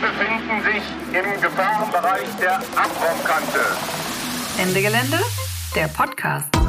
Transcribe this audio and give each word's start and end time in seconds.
Befinden 0.00 0.62
sich 0.64 0.82
im 1.14 1.40
Gefahrenbereich 1.42 2.28
der 2.40 2.56
Abraumkante. 2.56 3.60
Ende 4.58 4.80
Gelände, 4.80 5.18
der 5.74 5.88
Podcast. 5.88 6.59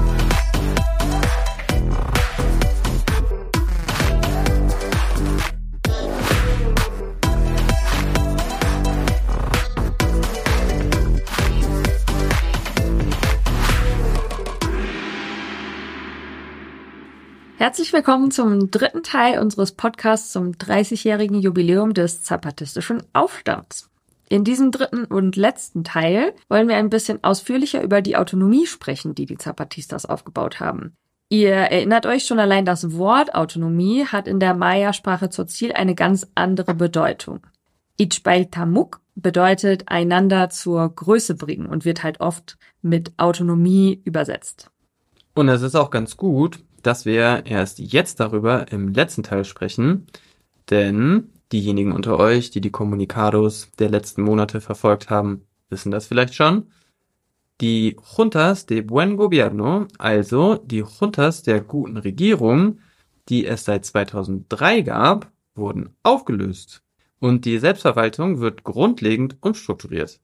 Herzlich 17.61 17.93
willkommen 17.93 18.31
zum 18.31 18.71
dritten 18.71 19.03
Teil 19.03 19.37
unseres 19.37 19.73
Podcasts 19.73 20.31
zum 20.31 20.53
30-jährigen 20.53 21.39
Jubiläum 21.39 21.93
des 21.93 22.23
zapatistischen 22.23 23.03
Aufstands. 23.13 23.91
In 24.29 24.43
diesem 24.43 24.71
dritten 24.71 25.05
und 25.05 25.35
letzten 25.35 25.83
Teil 25.83 26.33
wollen 26.49 26.67
wir 26.67 26.77
ein 26.77 26.89
bisschen 26.89 27.23
ausführlicher 27.23 27.83
über 27.83 28.01
die 28.01 28.17
Autonomie 28.17 28.65
sprechen, 28.65 29.13
die 29.13 29.27
die 29.27 29.37
Zapatistas 29.37 30.07
aufgebaut 30.07 30.59
haben. 30.59 30.95
Ihr 31.29 31.53
erinnert 31.53 32.07
euch 32.07 32.25
schon 32.25 32.39
allein, 32.39 32.65
das 32.65 32.97
Wort 32.97 33.35
Autonomie 33.35 34.05
hat 34.05 34.27
in 34.27 34.39
der 34.39 34.55
Maya-Sprache 34.55 35.29
zur 35.29 35.45
Ziel 35.45 35.71
eine 35.71 35.93
ganz 35.93 36.25
andere 36.33 36.73
Bedeutung. 36.73 37.41
Ichbaitamuk 37.97 39.01
bedeutet 39.13 39.83
einander 39.85 40.49
zur 40.49 40.89
Größe 40.89 41.35
bringen 41.35 41.67
und 41.67 41.85
wird 41.85 42.01
halt 42.01 42.21
oft 42.21 42.57
mit 42.81 43.11
Autonomie 43.17 44.01
übersetzt. 44.03 44.71
Und 45.35 45.47
es 45.47 45.61
ist 45.61 45.75
auch 45.75 45.91
ganz 45.91 46.17
gut, 46.17 46.59
dass 46.83 47.05
wir 47.05 47.43
erst 47.45 47.79
jetzt 47.79 48.19
darüber 48.19 48.71
im 48.71 48.93
letzten 48.93 49.23
Teil 49.23 49.45
sprechen, 49.45 50.07
denn 50.69 51.29
diejenigen 51.51 51.91
unter 51.91 52.17
euch, 52.17 52.51
die 52.51 52.61
die 52.61 52.71
Communicados 52.71 53.69
der 53.79 53.89
letzten 53.89 54.21
Monate 54.21 54.61
verfolgt 54.61 55.09
haben, 55.09 55.45
wissen 55.69 55.91
das 55.91 56.07
vielleicht 56.07 56.35
schon. 56.35 56.67
Die 57.59 57.97
Juntas 58.17 58.65
de 58.65 58.81
Buen 58.81 59.17
Gobierno, 59.17 59.87
also 59.99 60.55
die 60.55 60.83
Juntas 60.99 61.43
der 61.43 61.61
guten 61.61 61.97
Regierung, 61.97 62.79
die 63.29 63.45
es 63.45 63.65
seit 63.65 63.85
2003 63.85 64.81
gab, 64.81 65.31
wurden 65.55 65.95
aufgelöst 66.03 66.81
und 67.19 67.45
die 67.45 67.59
Selbstverwaltung 67.59 68.39
wird 68.39 68.63
grundlegend 68.63 69.37
umstrukturiert. 69.41 70.19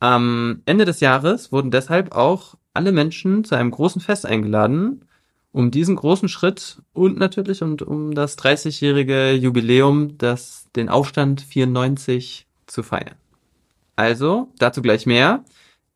Am 0.00 0.62
Ende 0.64 0.84
des 0.84 0.98
Jahres 1.00 1.52
wurden 1.52 1.70
deshalb 1.70 2.12
auch 2.12 2.56
alle 2.74 2.90
Menschen 2.90 3.44
zu 3.44 3.54
einem 3.54 3.70
großen 3.70 4.00
Fest 4.00 4.26
eingeladen, 4.26 5.04
um 5.52 5.70
diesen 5.70 5.96
großen 5.96 6.28
Schritt 6.28 6.82
und 6.92 7.18
natürlich 7.18 7.62
und 7.62 7.82
um 7.82 8.14
das 8.14 8.38
30-jährige 8.38 9.32
Jubiläum, 9.32 10.16
das 10.18 10.68
den 10.74 10.88
Aufstand 10.88 11.42
94 11.42 12.46
zu 12.66 12.82
feiern. 12.82 13.16
Also, 13.96 14.48
dazu 14.58 14.82
gleich 14.82 15.06
mehr. 15.06 15.44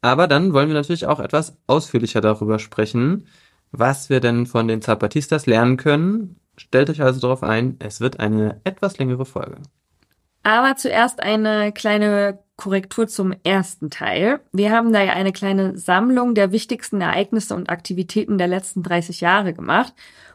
Aber 0.02 0.28
dann 0.28 0.52
wollen 0.52 0.68
wir 0.68 0.74
natürlich 0.74 1.06
auch 1.06 1.20
etwas 1.20 1.56
ausführlicher 1.66 2.20
darüber 2.20 2.58
sprechen, 2.58 3.26
was 3.72 4.10
wir 4.10 4.20
denn 4.20 4.46
von 4.46 4.68
den 4.68 4.82
Zapatistas 4.82 5.46
lernen 5.46 5.78
können. 5.78 6.36
Stellt 6.56 6.90
euch 6.90 7.02
also 7.02 7.20
darauf 7.20 7.42
ein, 7.42 7.76
es 7.78 8.00
wird 8.00 8.20
eine 8.20 8.60
etwas 8.64 8.98
längere 8.98 9.24
Folge. 9.24 9.56
Aber 10.46 10.76
zuerst 10.76 11.24
eine 11.24 11.72
kleine 11.72 12.38
Korrektur 12.54 13.08
zum 13.08 13.34
ersten 13.42 13.90
Teil. 13.90 14.38
Wir 14.52 14.70
haben 14.70 14.92
da 14.92 15.02
ja 15.02 15.12
eine 15.12 15.32
kleine 15.32 15.76
Sammlung 15.76 16.36
der 16.36 16.52
wichtigsten 16.52 17.00
Ereignisse 17.00 17.56
und 17.56 17.68
Aktivitäten 17.68 18.38
der 18.38 18.46
letzten 18.46 18.84
30 18.84 19.20
Jahre 19.20 19.54
gemacht 19.54 19.92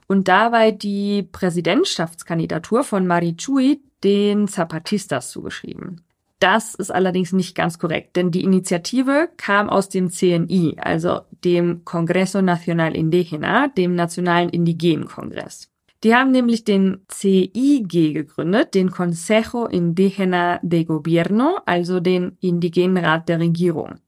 und 0.08 0.28
dabei 0.28 0.72
die 0.72 1.24
Präsidentschaftskandidatur 1.24 2.84
von 2.84 3.08
Marichui 3.08 3.80
den 4.04 4.50
Zapatistas 4.50 5.32
zugeschrieben. 5.32 6.02
Das 6.40 6.76
ist 6.76 6.92
allerdings 6.92 7.32
nicht 7.32 7.56
ganz 7.56 7.80
korrekt, 7.80 8.18
denn 8.18 8.32
die 8.32 8.44
Initiative 8.44 9.30
kam 9.38 9.70
aus 9.70 9.88
dem 9.88 10.10
CNI, 10.10 10.76
also 10.78 11.22
dem 11.46 11.86
Congreso 11.86 12.42
Nacional 12.42 12.98
Indígena, 12.98 13.70
dem 13.70 13.96
Nationalen 13.96 14.50
Indigenen 14.50 15.08
Kongress. 15.08 15.71
Die 16.04 16.16
haben 16.16 16.32
nämlich 16.32 16.64
den 16.64 17.06
CIG 17.12 18.14
gegründet, 18.14 18.74
den 18.74 18.90
Consejo 18.90 19.68
Indígena 19.68 20.60
de 20.64 20.84
Gobierno, 20.84 21.60
also 21.66 22.00
den 22.00 22.38
Indigenen 22.40 23.04
Rat 23.04 23.30
der 23.30 23.40
Regierung. 23.40 24.00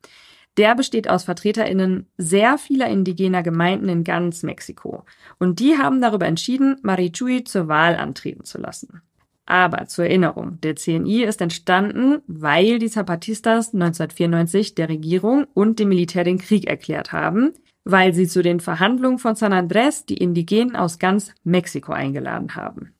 Der 0.58 0.76
besteht 0.76 1.10
aus 1.10 1.24
VertreterInnen 1.24 2.08
sehr 2.18 2.58
vieler 2.58 2.88
indigener 2.88 3.42
Gemeinden 3.42 3.90
in 3.90 4.04
ganz 4.04 4.44
Mexiko. 4.44 5.04
Und 5.40 5.60
die 5.60 5.78
haben 5.78 6.02
darüber 6.02 6.28
entschieden, 6.28 6.78
Marichui 6.84 7.44
zur 7.44 7.68
Wahl 7.68 7.96
antreten 7.96 8.44
zu 8.44 8.60
lassen. 8.60 9.02
Aber 9.46 9.88
zur 9.88 10.06
Erinnerung, 10.06 10.60
der 10.62 10.76
CNI 10.76 11.24
ist 11.24 11.42
entstanden, 11.42 12.22
weil 12.28 12.80
die 12.80 12.90
Zapatistas 12.90 13.74
1994 13.74 14.74
der 14.76 14.90
Regierung 14.90 15.46
und 15.54 15.80
dem 15.80 15.90
Militär 15.90 16.24
den 16.24 16.38
Krieg 16.38 16.66
erklärt 16.66 17.12
haben, 17.12 17.52
weil 17.86 18.14
sie 18.14 18.28
zu 18.28 18.42
den 18.42 18.60
Verhandlungen 18.60 19.20
von 19.20 19.36
San 19.36 19.54
Andrés 19.54 20.06
die 20.06 20.18
Indigenen 20.18 20.76
aus 20.76 21.00
ganz 21.00 21.34
Mexiko 21.44 21.92
eingeladen 21.92 22.56
haben. 22.56 22.94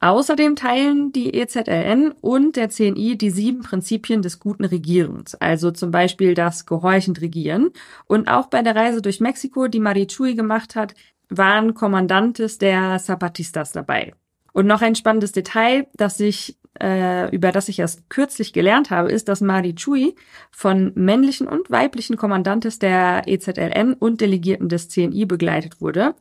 Außerdem 0.00 0.54
teilen 0.54 1.10
die 1.10 1.34
EZLN 1.34 2.12
und 2.20 2.54
der 2.54 2.68
CNI 2.70 3.18
die 3.18 3.30
sieben 3.30 3.62
Prinzipien 3.62 4.22
des 4.22 4.38
guten 4.38 4.64
Regierens, 4.64 5.34
also 5.34 5.72
zum 5.72 5.90
Beispiel 5.90 6.34
das 6.34 6.66
gehorchend 6.66 7.20
Regieren. 7.20 7.70
Und 8.06 8.28
auch 8.28 8.46
bei 8.46 8.62
der 8.62 8.76
Reise 8.76 9.02
durch 9.02 9.18
Mexiko, 9.18 9.66
die 9.66 9.80
Marichui 9.80 10.36
gemacht 10.36 10.76
hat, 10.76 10.94
waren 11.30 11.74
Kommandantes 11.74 12.58
der 12.58 12.98
Zapatistas 12.98 13.72
dabei. 13.72 14.14
Und 14.52 14.66
noch 14.66 14.82
ein 14.82 14.94
spannendes 14.94 15.32
Detail, 15.32 15.88
das 15.94 16.20
ich 16.20 16.56
äh, 16.80 17.28
über 17.34 17.52
das 17.52 17.68
ich 17.68 17.78
erst 17.78 18.08
kürzlich 18.10 18.52
gelernt 18.52 18.90
habe, 18.90 19.10
ist, 19.10 19.28
dass 19.28 19.40
Mari 19.40 19.74
Chui 19.74 20.14
von 20.50 20.92
männlichen 20.94 21.46
und 21.46 21.70
weiblichen 21.70 22.16
Kommandantes 22.16 22.78
der 22.78 23.22
EZLN 23.26 23.94
und 23.94 24.20
Delegierten 24.20 24.68
des 24.68 24.88
CNI 24.88 25.26
begleitet 25.26 25.80
wurde. 25.80 26.14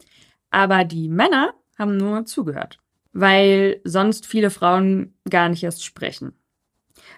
Aber 0.50 0.84
die 0.84 1.10
Männer 1.10 1.54
haben 1.78 1.98
nur 1.98 2.26
zugehört, 2.26 2.80
weil 3.14 3.82
sonst 3.84 4.26
viele 4.26 4.50
Frauen 4.50 5.14
gar 5.30 5.50
nicht 5.50 5.64
erst 5.64 5.84
sprechen. 5.84 6.34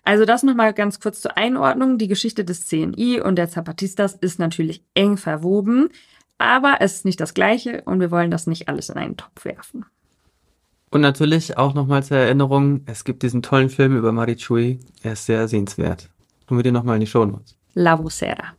Also 0.03 0.25
das 0.25 0.43
nochmal 0.43 0.73
ganz 0.73 0.99
kurz 0.99 1.21
zur 1.21 1.37
Einordnung. 1.37 1.97
Die 1.97 2.07
Geschichte 2.07 2.45
des 2.45 2.67
CNI 2.67 3.21
und 3.21 3.35
der 3.35 3.49
Zapatistas 3.49 4.15
ist 4.15 4.39
natürlich 4.39 4.83
eng 4.93 5.17
verwoben, 5.17 5.89
aber 6.37 6.77
es 6.79 6.95
ist 6.95 7.05
nicht 7.05 7.19
das 7.19 7.33
Gleiche 7.33 7.83
und 7.85 7.99
wir 7.99 8.11
wollen 8.11 8.31
das 8.31 8.47
nicht 8.47 8.69
alles 8.69 8.89
in 8.89 8.97
einen 8.97 9.17
Topf 9.17 9.45
werfen. 9.45 9.85
Und 10.91 11.01
natürlich 11.01 11.57
auch 11.57 11.73
nochmal 11.73 12.03
zur 12.03 12.17
Erinnerung, 12.17 12.81
es 12.85 13.03
gibt 13.03 13.21
diesen 13.23 13.41
tollen 13.41 13.69
Film 13.69 13.95
über 13.95 14.11
Marichui. 14.11 14.79
Er 15.03 15.13
ist 15.13 15.25
sehr 15.25 15.47
sehenswert. 15.47 16.09
Tun 16.47 16.57
wir 16.57 16.63
dir 16.63 16.71
nochmal 16.71 16.95
in 16.95 17.01
die 17.01 17.07
Show 17.07 17.25
Notes. 17.25 17.55
La 17.75 18.03
Vocera. 18.03 18.55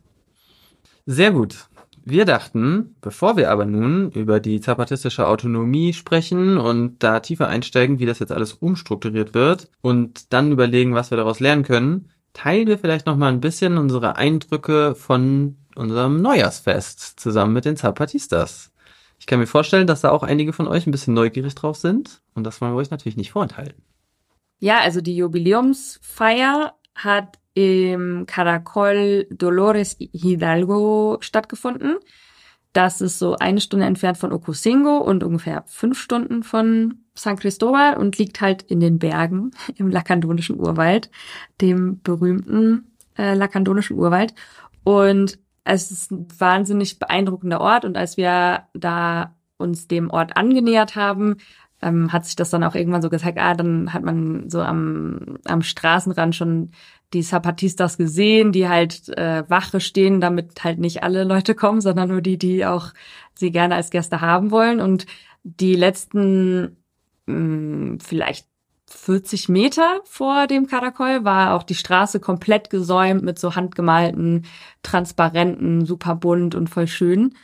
Sehr 1.05 1.31
gut. 1.31 1.67
Wir 2.03 2.25
dachten, 2.25 2.95
bevor 3.01 3.37
wir 3.37 3.51
aber 3.51 3.65
nun 3.65 4.11
über 4.11 4.39
die 4.39 4.59
zapatistische 4.59 5.27
Autonomie 5.27 5.93
sprechen 5.93 6.57
und 6.57 7.03
da 7.03 7.19
tiefer 7.19 7.47
einsteigen, 7.47 7.99
wie 7.99 8.05
das 8.05 8.19
jetzt 8.19 8.31
alles 8.31 8.53
umstrukturiert 8.53 9.33
wird 9.35 9.69
und 9.81 10.33
dann 10.33 10.51
überlegen, 10.51 10.95
was 10.95 11.11
wir 11.11 11.17
daraus 11.17 11.39
lernen 11.39 11.63
können, 11.63 12.09
teilen 12.33 12.67
wir 12.67 12.79
vielleicht 12.79 13.05
nochmal 13.05 13.31
ein 13.31 13.41
bisschen 13.41 13.77
unsere 13.77 14.15
Eindrücke 14.15 14.95
von 14.95 15.57
unserem 15.75 16.21
Neujahrsfest 16.21 17.19
zusammen 17.19 17.53
mit 17.53 17.65
den 17.65 17.77
Zapatistas. 17.77 18.70
Ich 19.21 19.27
kann 19.27 19.37
mir 19.37 19.45
vorstellen, 19.45 19.85
dass 19.85 20.01
da 20.01 20.09
auch 20.09 20.23
einige 20.23 20.51
von 20.51 20.67
euch 20.67 20.87
ein 20.87 20.91
bisschen 20.91 21.13
neugierig 21.13 21.53
drauf 21.53 21.77
sind 21.77 22.23
und 22.33 22.43
das 22.43 22.59
wollen 22.59 22.73
wir 22.73 22.77
euch 22.77 22.89
natürlich 22.89 23.17
nicht 23.17 23.29
vorenthalten. 23.29 23.83
Ja, 24.57 24.79
also 24.79 24.99
die 24.99 25.15
Jubiläumsfeier 25.15 26.73
hat 26.95 27.37
im 27.53 28.25
Caracol 28.25 29.27
Dolores 29.29 29.95
Hidalgo 29.99 31.19
stattgefunden. 31.21 31.97
Das 32.73 32.99
ist 32.99 33.19
so 33.19 33.35
eine 33.35 33.61
Stunde 33.61 33.85
entfernt 33.85 34.17
von 34.17 34.33
Ocosingo 34.33 34.97
und 34.97 35.23
ungefähr 35.23 35.65
fünf 35.67 36.01
Stunden 36.01 36.41
von 36.41 37.03
San 37.13 37.37
Cristobal 37.37 37.97
und 37.97 38.17
liegt 38.17 38.41
halt 38.41 38.63
in 38.63 38.79
den 38.79 38.97
Bergen 38.97 39.51
im 39.75 39.91
lakandonischen 39.91 40.59
Urwald, 40.59 41.11
dem 41.61 42.01
berühmten 42.01 42.91
äh, 43.19 43.35
lakandonischen 43.35 43.99
Urwald. 43.99 44.33
Und 44.83 45.37
es 45.63 45.91
ist 45.91 46.11
ein 46.11 46.27
wahnsinnig 46.37 46.99
beeindruckender 46.99 47.61
Ort 47.61 47.85
und 47.85 47.97
als 47.97 48.17
wir 48.17 48.63
da 48.73 49.35
uns 49.57 49.87
dem 49.87 50.09
Ort 50.09 50.35
angenähert 50.37 50.95
haben, 50.95 51.37
ähm, 51.81 52.11
hat 52.11 52.25
sich 52.25 52.35
das 52.35 52.49
dann 52.49 52.63
auch 52.63 52.75
irgendwann 52.75 53.01
so 53.01 53.09
gezeigt, 53.09 53.39
ah, 53.39 53.53
dann 53.53 53.93
hat 53.93 54.03
man 54.03 54.49
so 54.49 54.61
am, 54.61 55.37
am 55.45 55.61
Straßenrand 55.61 56.35
schon 56.35 56.71
die 57.13 57.23
Zapatistas 57.23 57.97
gesehen, 57.97 58.51
die 58.51 58.69
halt 58.69 59.09
äh, 59.17 59.43
Wache 59.49 59.79
stehen, 59.79 60.21
damit 60.21 60.63
halt 60.63 60.79
nicht 60.79 61.03
alle 61.03 61.23
Leute 61.23 61.55
kommen, 61.55 61.81
sondern 61.81 62.09
nur 62.09 62.21
die, 62.21 62.37
die 62.37 62.65
auch 62.65 62.93
sie 63.33 63.51
gerne 63.51 63.75
als 63.75 63.89
Gäste 63.89 64.21
haben 64.21 64.51
wollen. 64.51 64.79
Und 64.79 65.05
die 65.43 65.75
letzten 65.75 66.77
mh, 67.25 67.35
mm, 67.35 67.99
vielleicht 67.99 68.47
40 68.91 69.49
Meter 69.49 70.01
vor 70.03 70.47
dem 70.47 70.67
Karakol 70.67 71.23
war 71.23 71.53
auch 71.55 71.63
die 71.63 71.75
Straße 71.75 72.19
komplett 72.19 72.69
gesäumt 72.69 73.23
mit 73.23 73.39
so 73.39 73.55
handgemalten, 73.55 74.45
transparenten, 74.83 75.85
super 75.85 76.15
bunt 76.15 76.55
und 76.55 76.69
voll 76.69 76.87
schön. 76.87 77.35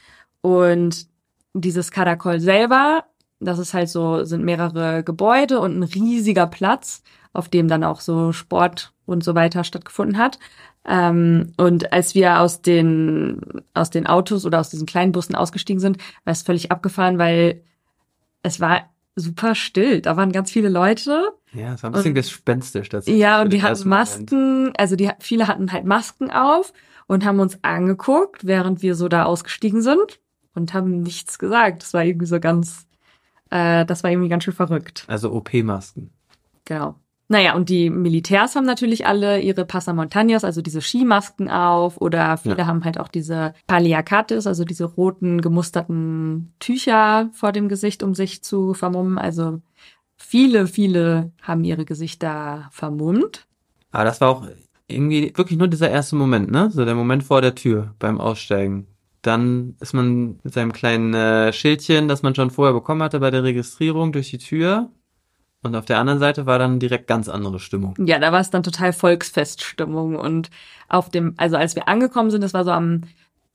Und 0.41 1.07
dieses 1.53 1.91
Karakol 1.91 2.39
selber, 2.39 3.05
das 3.39 3.59
ist 3.59 3.73
halt 3.73 3.89
so, 3.89 4.23
sind 4.23 4.43
mehrere 4.43 5.03
Gebäude 5.03 5.59
und 5.59 5.77
ein 5.79 5.83
riesiger 5.83 6.47
Platz, 6.47 7.01
auf 7.33 7.49
dem 7.49 7.67
dann 7.67 7.83
auch 7.83 8.01
so 8.01 8.31
Sport 8.31 8.93
und 9.05 9.23
so 9.23 9.35
weiter 9.35 9.63
stattgefunden 9.63 10.17
hat. 10.17 10.39
Ähm, 10.85 11.53
und 11.57 11.91
als 11.93 12.15
wir 12.15 12.39
aus 12.39 12.61
den, 12.61 13.41
aus 13.73 13.89
den 13.89 14.07
Autos 14.07 14.45
oder 14.45 14.59
aus 14.59 14.69
diesen 14.69 14.85
kleinen 14.85 15.11
Bussen 15.11 15.35
ausgestiegen 15.35 15.79
sind, 15.79 15.97
war 16.23 16.31
es 16.31 16.41
völlig 16.41 16.71
abgefahren, 16.71 17.17
weil 17.17 17.63
es 18.41 18.59
war 18.59 18.89
super 19.19 19.55
still. 19.55 20.01
Da 20.01 20.15
waren 20.15 20.31
ganz 20.31 20.51
viele 20.51 20.69
Leute. 20.69 21.29
Ja, 21.53 21.73
es 21.73 21.83
war 21.83 21.89
ein 21.89 21.93
bisschen 21.93 22.11
Und- 22.11 22.15
gespenstisch 22.15 22.89
tatsächlich. 22.89 23.19
Ja, 23.21 23.41
und 23.41 23.51
die 23.51 23.61
hatten 23.61 23.71
ersten 23.71 23.89
Moment. 23.89 24.31
Masken, 24.31 24.73
also 24.77 24.95
die 24.95 25.09
viele 25.19 25.47
hatten 25.47 25.71
halt 25.71 25.85
Masken 25.85 26.29
auf 26.31 26.71
und 27.07 27.25
haben 27.25 27.39
uns 27.39 27.57
angeguckt, 27.63 28.45
während 28.45 28.81
wir 28.81 28.95
so 28.95 29.07
da 29.07 29.23
ausgestiegen 29.23 29.81
sind 29.81 30.19
und 30.53 30.73
haben 30.73 31.01
nichts 31.01 31.39
gesagt. 31.39 31.81
Das 31.83 31.93
war 31.93 32.03
irgendwie 32.05 32.27
so 32.27 32.39
ganz, 32.39 32.85
äh, 33.49 33.85
das 33.85 34.03
war 34.03 34.11
irgendwie 34.11 34.29
ganz 34.29 34.43
schön 34.43 34.53
verrückt. 34.53 35.03
Also 35.07 35.31
OP-Masken. 35.33 36.11
Genau. 36.65 36.95
Naja, 37.29 37.55
und 37.55 37.67
die 37.67 37.89
Militärs 37.89 38.55
haben 38.55 38.65
natürlich 38.65 39.05
alle 39.05 39.41
ihre 39.41 39.63
Passamontañas, 39.63 40.45
also 40.45 40.61
diese 40.61 40.81
Skimasken 40.81 41.49
auf, 41.49 41.99
oder 41.99 42.37
viele 42.37 42.59
Ja. 42.59 42.67
haben 42.67 42.85
halt 42.85 42.97
auch 42.99 43.09
diese 43.09 43.53
Paliacates, 43.67 44.47
also 44.47 44.63
diese 44.63 44.85
roten 44.85 45.41
gemusterten 45.41 46.53
Tücher 46.59 47.29
vor 47.33 47.51
dem 47.51 47.67
Gesicht, 47.67 48.01
um 48.01 48.13
sich 48.13 48.43
zu 48.43 48.73
vermummen. 48.73 49.17
Also 49.17 49.61
viele, 50.15 50.67
viele 50.67 51.31
haben 51.41 51.65
ihre 51.65 51.83
Gesichter 51.83 52.69
vermummt. 52.71 53.45
Aber 53.91 54.05
das 54.05 54.21
war 54.21 54.29
auch 54.29 54.47
irgendwie 54.87 55.33
wirklich 55.35 55.59
nur 55.59 55.67
dieser 55.67 55.89
erste 55.89 56.15
Moment, 56.15 56.49
ne? 56.49 56.69
So 56.71 56.85
der 56.85 56.95
Moment 56.95 57.23
vor 57.23 57.41
der 57.41 57.55
Tür 57.55 57.93
beim 57.99 58.21
Aussteigen. 58.21 58.87
Dann 59.21 59.75
ist 59.81 59.93
man 59.93 60.39
mit 60.43 60.53
seinem 60.53 60.71
kleinen 60.71 61.13
äh, 61.13 61.51
Schildchen, 61.51 62.07
das 62.07 62.23
man 62.23 62.35
schon 62.35 62.51
vorher 62.51 62.73
bekommen 62.73 63.03
hatte 63.03 63.19
bei 63.19 63.31
der 63.31 63.43
Registrierung, 63.43 64.13
durch 64.13 64.29
die 64.29 64.37
Tür. 64.37 64.89
Und 65.63 65.75
auf 65.75 65.85
der 65.85 65.99
anderen 65.99 66.19
Seite 66.19 66.45
war 66.45 66.59
dann 66.59 66.79
direkt 66.79 67.07
ganz 67.07 67.29
andere 67.29 67.59
Stimmung. 67.59 67.95
Ja, 67.99 68.19
da 68.19 68.31
war 68.31 68.39
es 68.39 68.49
dann 68.49 68.63
total 68.63 68.93
Volksfeststimmung 68.93 70.15
und 70.15 70.49
auf 70.87 71.09
dem, 71.09 71.33
also 71.37 71.57
als 71.57 71.75
wir 71.75 71.87
angekommen 71.87 72.29
sind, 72.29 72.41
das 72.41 72.53
war 72.53 72.63
so 72.63 72.71
am 72.71 73.01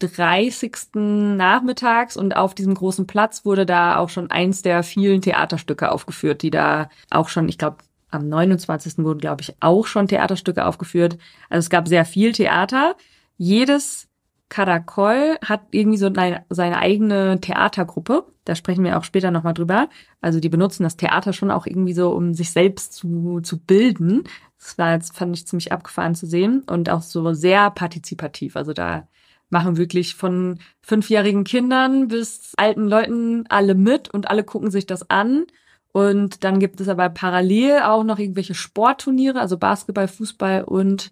30. 0.00 0.72
nachmittags 0.94 2.16
und 2.16 2.36
auf 2.36 2.54
diesem 2.54 2.74
großen 2.74 3.06
Platz 3.06 3.44
wurde 3.44 3.66
da 3.66 3.96
auch 3.96 4.08
schon 4.08 4.30
eins 4.30 4.62
der 4.62 4.82
vielen 4.82 5.22
Theaterstücke 5.22 5.92
aufgeführt, 5.92 6.42
die 6.42 6.50
da 6.50 6.88
auch 7.10 7.28
schon, 7.28 7.48
ich 7.48 7.58
glaube, 7.58 7.78
am 8.10 8.28
29. 8.28 8.98
wurden, 8.98 9.20
glaube 9.20 9.42
ich, 9.42 9.54
auch 9.60 9.86
schon 9.86 10.08
Theaterstücke 10.08 10.66
aufgeführt. 10.66 11.18
Also 11.48 11.60
es 11.60 11.70
gab 11.70 11.88
sehr 11.88 12.04
viel 12.04 12.32
Theater. 12.32 12.96
Jedes 13.38 14.08
Karakol 14.52 15.38
hat 15.42 15.62
irgendwie 15.70 15.96
so 15.96 16.08
eine, 16.08 16.44
seine 16.50 16.76
eigene 16.76 17.40
Theatergruppe. 17.40 18.26
Da 18.44 18.54
sprechen 18.54 18.84
wir 18.84 18.98
auch 18.98 19.04
später 19.04 19.30
nochmal 19.30 19.54
drüber. 19.54 19.88
Also 20.20 20.40
die 20.40 20.50
benutzen 20.50 20.82
das 20.82 20.98
Theater 20.98 21.32
schon 21.32 21.50
auch 21.50 21.64
irgendwie 21.66 21.94
so, 21.94 22.10
um 22.10 22.34
sich 22.34 22.50
selbst 22.50 22.92
zu, 22.92 23.40
zu 23.40 23.58
bilden. 23.58 24.24
Das 24.58 24.76
war 24.76 24.92
jetzt, 24.92 25.16
fand 25.16 25.34
ich 25.34 25.46
ziemlich 25.46 25.72
abgefahren 25.72 26.14
zu 26.14 26.26
sehen 26.26 26.64
und 26.66 26.90
auch 26.90 27.00
so 27.00 27.32
sehr 27.32 27.70
partizipativ. 27.70 28.54
Also 28.54 28.74
da 28.74 29.08
machen 29.48 29.78
wirklich 29.78 30.16
von 30.16 30.58
fünfjährigen 30.82 31.44
Kindern 31.44 32.08
bis 32.08 32.52
alten 32.58 32.88
Leuten 32.88 33.46
alle 33.48 33.74
mit 33.74 34.12
und 34.12 34.28
alle 34.28 34.44
gucken 34.44 34.70
sich 34.70 34.84
das 34.84 35.08
an. 35.08 35.46
Und 35.92 36.44
dann 36.44 36.58
gibt 36.58 36.78
es 36.78 36.88
aber 36.88 37.08
parallel 37.08 37.80
auch 37.84 38.04
noch 38.04 38.18
irgendwelche 38.18 38.54
Sportturniere, 38.54 39.40
also 39.40 39.56
Basketball, 39.56 40.08
Fußball 40.08 40.64
und 40.64 41.10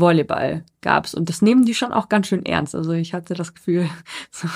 Volleyball 0.00 0.64
gab's. 0.80 1.14
Und 1.14 1.28
das 1.28 1.40
nehmen 1.40 1.64
die 1.64 1.74
schon 1.74 1.92
auch 1.92 2.08
ganz 2.08 2.26
schön 2.26 2.44
ernst. 2.44 2.74
Also 2.74 2.92
ich 2.92 3.14
hatte 3.14 3.34
das 3.34 3.54
Gefühl, 3.54 3.88
so, 4.30 4.48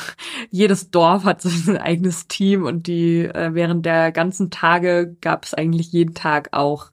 jedes 0.51 0.91
Dorf 0.91 1.25
hat 1.25 1.41
so 1.41 1.49
sein 1.49 1.79
eigenes 1.79 2.27
Team 2.29 2.65
und 2.65 2.87
die 2.87 3.25
äh, 3.25 3.55
während 3.55 3.87
der 3.87 4.13
ganzen 4.13 4.51
Tage 4.51 5.17
gab 5.21 5.45
es 5.45 5.55
eigentlich 5.55 5.93
jeden 5.93 6.15
Tag 6.15 6.49
auch 6.53 6.91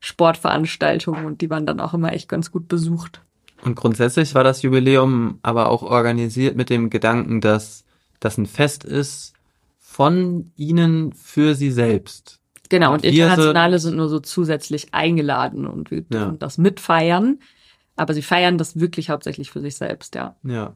Sportveranstaltungen 0.00 1.26
und 1.26 1.40
die 1.40 1.50
waren 1.50 1.66
dann 1.66 1.80
auch 1.80 1.92
immer 1.94 2.12
echt 2.12 2.28
ganz 2.28 2.52
gut 2.52 2.68
besucht. 2.68 3.20
Und 3.62 3.74
grundsätzlich 3.74 4.34
war 4.36 4.44
das 4.44 4.62
Jubiläum 4.62 5.40
aber 5.42 5.68
auch 5.68 5.82
organisiert 5.82 6.56
mit 6.56 6.70
dem 6.70 6.90
Gedanken, 6.90 7.40
dass 7.40 7.84
das 8.20 8.38
ein 8.38 8.46
Fest 8.46 8.84
ist 8.84 9.32
von 9.78 10.52
ihnen 10.56 11.12
für 11.12 11.56
sie 11.56 11.72
selbst. 11.72 12.38
Genau, 12.68 12.92
und 12.92 13.02
Wir 13.02 13.10
Internationale 13.10 13.78
sind 13.78 13.96
nur 13.96 14.08
so 14.08 14.20
zusätzlich 14.20 14.94
eingeladen 14.94 15.66
und 15.66 15.90
wir 15.90 15.98
Ja. 15.98 16.04
dürfen 16.26 16.38
das 16.38 16.58
mitfeiern. 16.58 17.38
Aber 17.98 18.14
sie 18.14 18.22
feiern 18.22 18.58
das 18.58 18.78
wirklich 18.78 19.10
hauptsächlich 19.10 19.50
für 19.50 19.60
sich 19.60 19.76
selbst, 19.76 20.14
ja. 20.14 20.36
Ja. 20.44 20.74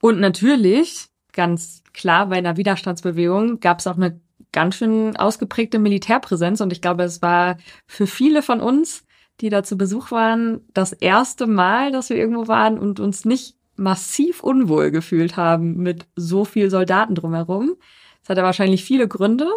Und 0.00 0.20
natürlich, 0.20 1.06
ganz 1.32 1.82
klar, 1.92 2.26
bei 2.26 2.36
einer 2.36 2.56
Widerstandsbewegung 2.56 3.60
gab 3.60 3.80
es 3.80 3.86
auch 3.86 3.96
eine 3.96 4.20
ganz 4.52 4.76
schön 4.76 5.16
ausgeprägte 5.16 5.78
Militärpräsenz. 5.78 6.60
Und 6.60 6.72
ich 6.72 6.80
glaube, 6.80 7.04
es 7.04 7.22
war 7.22 7.56
für 7.86 8.06
viele 8.06 8.42
von 8.42 8.60
uns, 8.60 9.04
die 9.40 9.48
da 9.48 9.62
zu 9.62 9.76
Besuch 9.76 10.10
waren, 10.10 10.60
das 10.74 10.92
erste 10.92 11.46
Mal, 11.46 11.92
dass 11.92 12.10
wir 12.10 12.16
irgendwo 12.16 12.48
waren 12.48 12.78
und 12.78 13.00
uns 13.00 13.24
nicht 13.24 13.56
massiv 13.76 14.42
unwohl 14.42 14.90
gefühlt 14.90 15.36
haben 15.36 15.78
mit 15.78 16.06
so 16.14 16.44
viel 16.44 16.70
Soldaten 16.70 17.14
drumherum. 17.14 17.76
Es 18.22 18.28
hatte 18.28 18.42
wahrscheinlich 18.42 18.84
viele 18.84 19.08
Gründe. 19.08 19.48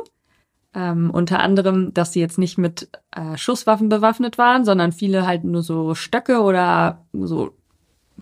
Ähm, 0.76 1.12
unter 1.12 1.40
anderem, 1.40 1.94
dass 1.94 2.14
sie 2.14 2.20
jetzt 2.20 2.40
nicht 2.40 2.58
mit 2.58 2.90
äh, 3.12 3.38
Schusswaffen 3.38 3.90
bewaffnet 3.90 4.38
waren, 4.38 4.66
sondern 4.66 4.92
viele 4.92 5.28
halt 5.28 5.44
nur 5.44 5.62
so 5.62 5.94
Stöcke 5.94 6.42
oder 6.42 7.06
so, 7.14 7.52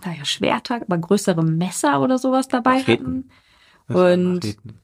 naja, 0.04 0.24
Schwerter, 0.24 0.82
aber 0.82 0.98
größere 0.98 1.42
Messer 1.42 2.00
oder 2.02 2.18
sowas 2.18 2.48
dabei 2.48 2.78
Macheten. 2.78 3.30
hatten. 3.88 3.96
Und- 3.96 4.34
Macheten. 4.44 4.78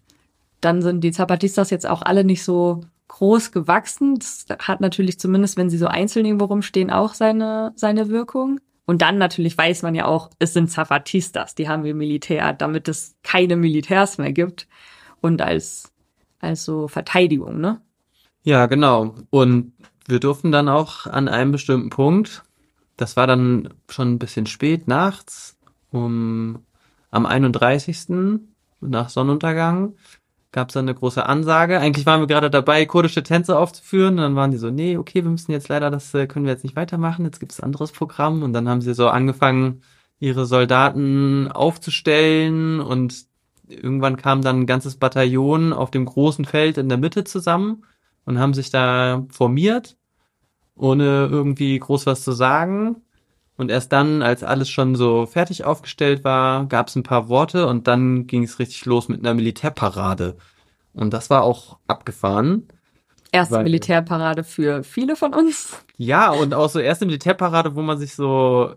Dann 0.60 0.82
sind 0.82 1.02
die 1.04 1.12
Zapatistas 1.12 1.70
jetzt 1.70 1.88
auch 1.88 2.02
alle 2.02 2.24
nicht 2.24 2.42
so 2.42 2.80
groß 3.06 3.52
gewachsen. 3.52 4.16
Das 4.18 4.46
hat 4.58 4.80
natürlich 4.80 5.20
zumindest, 5.20 5.56
wenn 5.56 5.70
sie 5.70 5.78
so 5.78 5.86
einzeln 5.86 6.26
irgendwo 6.26 6.46
rumstehen, 6.46 6.90
auch 6.90 7.14
seine, 7.14 7.72
seine 7.76 8.08
Wirkung. 8.08 8.58
Und 8.84 9.02
dann 9.02 9.18
natürlich 9.18 9.56
weiß 9.56 9.82
man 9.82 9.94
ja 9.94 10.06
auch, 10.06 10.30
es 10.40 10.54
sind 10.54 10.68
Zapatistas, 10.70 11.54
die 11.54 11.68
haben 11.68 11.84
wir 11.84 11.94
Militär, 11.94 12.54
damit 12.54 12.88
es 12.88 13.14
keine 13.22 13.54
Militärs 13.54 14.18
mehr 14.18 14.32
gibt. 14.32 14.66
Und 15.20 15.42
als, 15.42 15.92
als 16.38 16.64
so 16.64 16.88
Verteidigung, 16.88 17.60
ne? 17.60 17.80
Ja, 18.42 18.66
genau. 18.66 19.14
Und 19.30 19.72
wir 20.06 20.20
durften 20.20 20.52
dann 20.52 20.68
auch 20.68 21.06
an 21.06 21.28
einem 21.28 21.52
bestimmten 21.52 21.90
Punkt, 21.90 22.44
das 22.96 23.16
war 23.16 23.26
dann 23.26 23.74
schon 23.88 24.14
ein 24.14 24.18
bisschen 24.18 24.46
spät 24.46 24.88
nachts, 24.88 25.56
um 25.90 26.60
am 27.10 27.26
31. 27.26 28.08
nach 28.80 29.08
Sonnenuntergang, 29.08 29.94
gab 30.52 30.68
es 30.68 30.74
dann 30.74 30.86
eine 30.86 30.94
große 30.94 31.24
Ansage. 31.24 31.78
Eigentlich 31.78 32.06
waren 32.06 32.20
wir 32.20 32.26
gerade 32.26 32.50
dabei, 32.50 32.86
kurdische 32.86 33.22
Tänze 33.22 33.58
aufzuführen. 33.58 34.14
Und 34.14 34.22
dann 34.22 34.36
waren 34.36 34.50
die 34.50 34.56
so, 34.56 34.70
nee, 34.70 34.96
okay, 34.96 35.22
wir 35.22 35.30
müssen 35.30 35.52
jetzt 35.52 35.68
leider, 35.68 35.90
das 35.90 36.14
äh, 36.14 36.26
können 36.26 36.46
wir 36.46 36.52
jetzt 36.52 36.64
nicht 36.64 36.76
weitermachen. 36.76 37.24
Jetzt 37.24 37.40
gibt 37.40 37.52
es 37.52 37.60
ein 37.60 37.64
anderes 37.64 37.92
Programm. 37.92 38.42
Und 38.42 38.52
dann 38.52 38.68
haben 38.68 38.80
sie 38.80 38.94
so 38.94 39.08
angefangen, 39.08 39.82
ihre 40.20 40.46
Soldaten 40.46 41.48
aufzustellen. 41.52 42.80
Und 42.80 43.26
irgendwann 43.68 44.16
kam 44.16 44.42
dann 44.42 44.60
ein 44.60 44.66
ganzes 44.66 44.96
Bataillon 44.96 45.72
auf 45.72 45.90
dem 45.90 46.04
großen 46.04 46.44
Feld 46.44 46.78
in 46.78 46.88
der 46.88 46.98
Mitte 46.98 47.24
zusammen 47.24 47.84
und 48.24 48.38
haben 48.38 48.54
sich 48.54 48.70
da 48.70 49.26
formiert, 49.30 49.96
ohne 50.76 51.28
irgendwie 51.30 51.78
groß 51.78 52.06
was 52.06 52.22
zu 52.24 52.32
sagen. 52.32 53.02
Und 53.56 53.70
erst 53.70 53.92
dann, 53.92 54.22
als 54.22 54.44
alles 54.44 54.68
schon 54.70 54.94
so 54.94 55.26
fertig 55.26 55.64
aufgestellt 55.64 56.22
war, 56.22 56.66
gab 56.66 56.88
es 56.88 56.96
ein 56.96 57.02
paar 57.02 57.28
Worte 57.28 57.66
und 57.66 57.88
dann 57.88 58.26
ging 58.26 58.44
es 58.44 58.58
richtig 58.60 58.84
los 58.86 59.08
mit 59.08 59.20
einer 59.20 59.34
Militärparade. 59.34 60.36
Und 60.92 61.12
das 61.12 61.28
war 61.28 61.42
auch 61.42 61.78
abgefahren. 61.88 62.68
Erste 63.32 63.56
Weil- 63.56 63.64
Militärparade 63.64 64.44
für 64.44 64.84
viele 64.84 65.16
von 65.16 65.34
uns. 65.34 65.76
Ja, 65.96 66.30
und 66.30 66.54
auch 66.54 66.68
so 66.70 66.78
erste 66.78 67.04
Militärparade, 67.04 67.74
wo 67.74 67.82
man 67.82 67.98
sich 67.98 68.14
so 68.14 68.74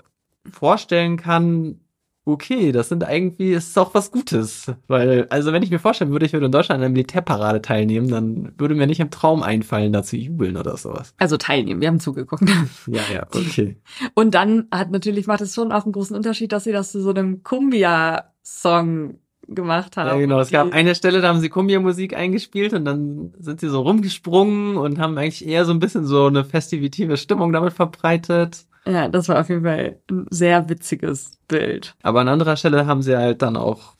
vorstellen 0.51 1.15
kann, 1.17 1.79
okay, 2.25 2.71
das 2.71 2.89
sind 2.89 3.03
irgendwie, 3.03 3.53
ist 3.53 3.77
auch 3.77 3.93
was 3.93 4.11
Gutes. 4.11 4.71
Weil, 4.87 5.27
also 5.29 5.51
wenn 5.53 5.63
ich 5.63 5.71
mir 5.71 5.79
vorstellen 5.79 6.11
würde, 6.11 6.25
ich 6.25 6.33
würde 6.33 6.45
in 6.45 6.51
Deutschland 6.51 6.79
an 6.79 6.85
einer 6.85 6.91
Militärparade 6.91 7.61
teilnehmen, 7.61 8.09
dann 8.09 8.53
würde 8.57 8.75
mir 8.75 8.87
nicht 8.87 8.99
im 8.99 9.09
Traum 9.09 9.41
einfallen, 9.43 9.91
da 9.91 10.03
zu 10.03 10.17
jubeln 10.17 10.57
oder 10.57 10.77
sowas. 10.77 11.13
Also 11.17 11.37
teilnehmen, 11.37 11.81
wir 11.81 11.87
haben 11.87 11.99
zugeguckt. 11.99 12.43
Ja, 12.87 13.01
ja, 13.13 13.27
okay. 13.33 13.77
Und 14.15 14.33
dann 14.33 14.67
hat 14.71 14.91
natürlich, 14.91 15.27
macht 15.27 15.41
es 15.41 15.53
schon 15.53 15.71
auch 15.71 15.83
einen 15.83 15.93
großen 15.93 16.15
Unterschied, 16.15 16.51
dass 16.51 16.63
sie 16.63 16.71
das 16.71 16.91
zu 16.91 17.01
so 17.01 17.09
einem 17.11 17.43
Kumbia-Song 17.43 19.19
gemacht 19.47 19.97
haben. 19.97 20.07
Ja, 20.07 20.17
genau. 20.17 20.39
Es 20.39 20.51
gab 20.51 20.71
eine 20.73 20.95
Stelle, 20.95 21.21
da 21.21 21.29
haben 21.29 21.39
sie 21.39 21.49
Kumbia-Musik 21.49 22.15
eingespielt 22.15 22.73
und 22.73 22.85
dann 22.85 23.33
sind 23.39 23.59
sie 23.59 23.69
so 23.69 23.81
rumgesprungen 23.81 24.77
und 24.77 24.99
haben 24.99 25.17
eigentlich 25.17 25.45
eher 25.45 25.65
so 25.65 25.71
ein 25.71 25.79
bisschen 25.79 26.05
so 26.05 26.27
eine 26.27 26.43
festivitive 26.43 27.17
Stimmung 27.17 27.51
damit 27.51 27.73
verbreitet. 27.73 28.65
Ja, 28.85 29.07
das 29.07 29.29
war 29.29 29.39
auf 29.39 29.49
jeden 29.49 29.63
Fall 29.63 29.99
ein 30.09 30.25
sehr 30.29 30.69
witziges 30.69 31.31
Bild. 31.47 31.95
Aber 32.01 32.21
an 32.21 32.27
anderer 32.27 32.55
Stelle 32.55 32.87
haben 32.87 33.01
sie 33.01 33.15
halt 33.15 33.41
dann 33.41 33.57
auch 33.57 33.93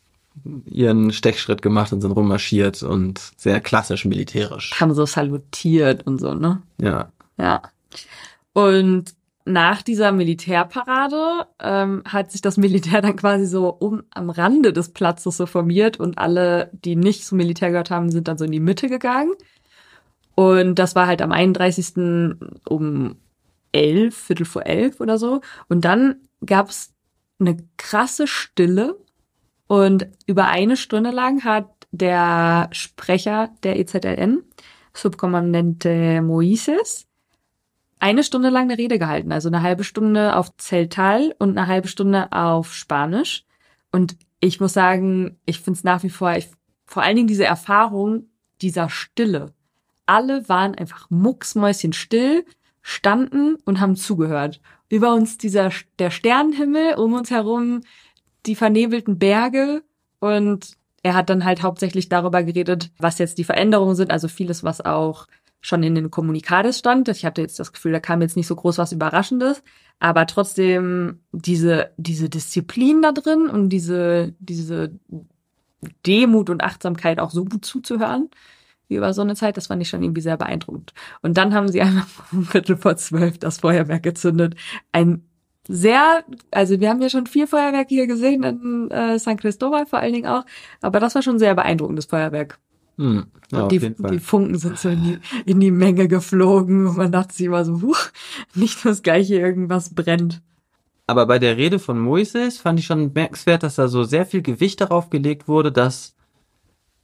ihren 0.66 1.12
Stechschritt 1.12 1.62
gemacht 1.62 1.92
und 1.92 2.02
sind 2.02 2.12
rummarschiert 2.12 2.84
und 2.84 3.20
sehr 3.38 3.60
klassisch 3.60 4.06
militärisch. 4.06 4.80
Haben 4.80 4.94
so 4.94 5.06
salutiert 5.06 6.08
und 6.08 6.20
so, 6.20 6.34
ne? 6.34 6.62
Ja. 6.80 7.12
Ja. 7.38 7.62
Und 8.54 9.14
nach 9.46 9.82
dieser 9.82 10.12
Militärparade 10.12 11.48
ähm, 11.60 12.04
hat 12.06 12.32
sich 12.32 12.42
das 12.42 12.58
Militär 12.58 13.02
dann 13.02 13.16
quasi 13.16 13.46
so 13.46 13.70
um 13.70 14.04
am 14.12 14.30
Rande 14.30 14.72
des 14.72 14.90
Platzes 14.90 15.38
so 15.38 15.46
formiert 15.46 16.00
und 16.00 16.18
alle, 16.18 16.70
die 16.74 16.96
nicht 16.96 17.26
zum 17.26 17.38
Militär 17.38 17.72
gehört 17.72 17.92
haben, 17.92 18.12
sind 18.12 18.28
dann 18.28 18.38
so 18.38 18.46
in 18.46 18.52
die 18.52 18.60
Mitte 18.60 18.88
gegangen. 18.88 19.34
Und 20.36 20.76
das 20.76 20.96
war 20.96 21.08
halt 21.08 21.22
am 21.22 21.32
31. 21.32 22.38
um 22.70 23.16
elf, 23.72 24.16
Viertel 24.16 24.46
vor 24.46 24.66
elf 24.66 25.00
oder 25.00 25.18
so. 25.18 25.42
Und 25.68 25.86
dann 25.86 26.22
gab's 26.46 26.94
eine 27.40 27.58
krasse 27.78 28.28
Stille. 28.28 28.98
Und 29.68 30.08
über 30.28 30.48
eine 30.48 30.78
Stunde 30.78 31.12
lang 31.12 31.44
hat 31.44 31.70
der 31.92 32.70
Sprecher 32.72 33.50
der 33.64 33.80
EZLN, 33.80 34.44
Subkommandante 34.94 36.22
Moises, 36.22 37.08
eine 38.00 38.24
Stunde 38.24 38.50
lang 38.50 38.64
eine 38.64 38.78
Rede 38.78 38.98
gehalten. 38.98 39.32
Also 39.32 39.48
eine 39.48 39.62
halbe 39.62 39.84
Stunde 39.84 40.36
auf 40.36 40.56
Zeltal 40.58 41.36
und 41.38 41.58
eine 41.58 41.68
halbe 41.68 41.88
Stunde 41.88 42.32
auf 42.32 42.74
Spanisch. 42.74 43.46
Und 43.92 44.18
ich 44.40 44.60
muss 44.60 44.74
sagen, 44.74 45.38
ich 45.46 45.62
finde 45.62 45.78
es 45.78 45.84
nach 45.84 46.04
wie 46.04 46.10
vor, 46.10 46.34
ich, 46.34 46.50
vor 46.86 47.04
allen 47.04 47.16
Dingen 47.16 47.28
diese 47.28 47.46
Erfahrung 47.46 48.26
dieser 48.62 48.90
Stille. 48.90 49.54
Alle 50.08 50.50
waren 50.50 50.76
einfach 50.76 51.10
mucksmäuschen 51.10 51.94
still, 51.94 52.44
standen 52.82 53.56
und 53.66 53.80
haben 53.80 53.96
zugehört. 53.96 54.62
Über 54.90 55.14
uns 55.14 55.38
dieser, 55.38 55.72
der 56.00 56.12
Sternenhimmel, 56.12 56.96
um 56.96 57.14
uns 57.14 57.32
herum 57.32 57.82
die 58.46 58.56
vernebelten 58.56 59.20
Berge 59.20 59.84
und 60.20 60.78
er 61.04 61.16
hat 61.16 61.30
dann 61.30 61.46
halt 61.46 61.64
hauptsächlich 61.64 62.10
darüber 62.10 62.44
geredet, 62.44 62.92
was 62.98 63.18
jetzt 63.18 63.38
die 63.38 63.44
Veränderungen 63.44 63.96
sind, 63.96 64.12
also 64.12 64.28
vieles, 64.28 64.64
was 64.64 64.82
auch 64.82 65.28
schon 65.60 65.84
in 65.84 65.96
den 65.96 66.10
Kommunikades 66.10 66.80
stand. 66.80 67.08
Ich 67.10 67.24
hatte 67.24 67.42
jetzt 67.42 67.60
das 67.60 67.72
Gefühl, 67.72 67.92
da 67.92 68.00
kam 68.00 68.22
jetzt 68.22 68.36
nicht 68.36 68.48
so 68.48 68.56
groß 68.56 68.80
was 68.80 68.92
Überraschendes, 68.92 69.64
aber 70.00 70.26
trotzdem 70.26 71.20
diese, 71.32 71.92
diese 71.98 72.30
Disziplin 72.30 73.02
da 73.02 73.12
drin 73.12 73.48
und 73.48 73.70
diese, 73.70 74.34
diese 74.40 74.92
Demut 76.06 76.50
und 76.50 76.64
Achtsamkeit 76.64 77.20
auch 77.20 77.32
so 77.32 77.46
gut 77.46 77.64
zuzuhören 77.64 78.30
über 78.96 79.14
so 79.14 79.22
eine 79.22 79.36
Zeit, 79.36 79.58
das 79.58 79.68
fand 79.68 79.82
ich 79.82 79.90
schon 79.90 80.04
irgendwie 80.04 80.22
sehr 80.22 80.38
beeindruckend. 80.38 80.94
Und 81.22 81.38
dann 81.38 81.54
haben 81.54 81.68
sie 81.68 81.82
einfach 81.82 82.08
um 82.32 82.46
Viertel 82.46 82.78
vor 82.78 82.96
zwölf 82.98 83.38
das 83.38 83.60
Feuerwerk 83.60 84.04
gezündet. 84.04 84.56
Ein 84.92 85.24
sehr, 85.68 86.24
also 86.50 86.80
wir 86.80 86.90
haben 86.90 87.02
ja 87.02 87.10
schon 87.10 87.28
viel 87.28 87.48
Feuerwerk 87.48 87.88
hier 87.90 88.08
gesehen 88.08 88.44
in 88.44 88.92
äh, 88.92 89.20
San 89.20 89.38
Cristobal 89.38 89.86
vor 89.86 90.00
allen 90.00 90.14
Dingen 90.14 90.28
auch, 90.28 90.44
aber 90.82 91.00
das 91.00 91.16
war 91.16 91.22
schon 91.22 91.40
sehr 91.40 91.56
beeindruckendes 91.56 92.06
Feuerwerk. 92.06 92.60
Hm, 92.98 93.26
ja, 93.52 93.64
und 93.64 93.72
die, 93.72 93.80
die 93.80 94.20
Funken 94.20 94.58
sind 94.58 94.78
so 94.78 94.90
in 94.90 95.04
die, 95.04 95.20
in 95.46 95.60
die 95.60 95.72
Menge 95.72 96.08
geflogen 96.08 96.88
und 96.88 96.98
man 96.98 97.12
dachte 97.12 97.34
sich 97.34 97.46
immer 97.46 97.64
so, 97.64 97.82
huch, 97.82 98.10
nicht 98.54 98.84
das 98.86 99.02
gleiche 99.02 99.36
irgendwas 99.36 99.94
brennt. 99.94 100.42
Aber 101.08 101.26
bei 101.26 101.40
der 101.40 101.58
Rede 101.58 101.80
von 101.80 102.00
Moises 102.00 102.58
fand 102.58 102.80
ich 102.80 102.86
schon 102.86 103.12
merkenswert, 103.14 103.64
dass 103.64 103.76
da 103.76 103.88
so 103.88 104.04
sehr 104.04 104.26
viel 104.26 104.42
Gewicht 104.42 104.82
darauf 104.82 105.10
gelegt 105.10 105.48
wurde, 105.48 105.72
dass, 105.72 106.16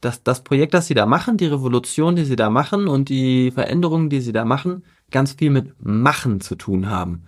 dass 0.02 0.24
das 0.24 0.44
Projekt, 0.44 0.74
das 0.74 0.88
sie 0.88 0.94
da 0.94 1.06
machen, 1.06 1.38
die 1.38 1.48
Revolution, 1.48 2.16
die 2.16 2.26
sie 2.26 2.36
da 2.36 2.50
machen 2.50 2.88
und 2.88 3.10
die 3.10 3.52
Veränderungen, 3.52 4.10
die 4.10 4.22
sie 4.22 4.34
da 4.34 4.46
machen, 4.46 4.84
ganz 5.12 5.34
viel 5.34 5.50
mit 5.50 5.74
Machen 5.84 6.42
zu 6.42 6.56
tun 6.56 6.90
haben 6.90 7.28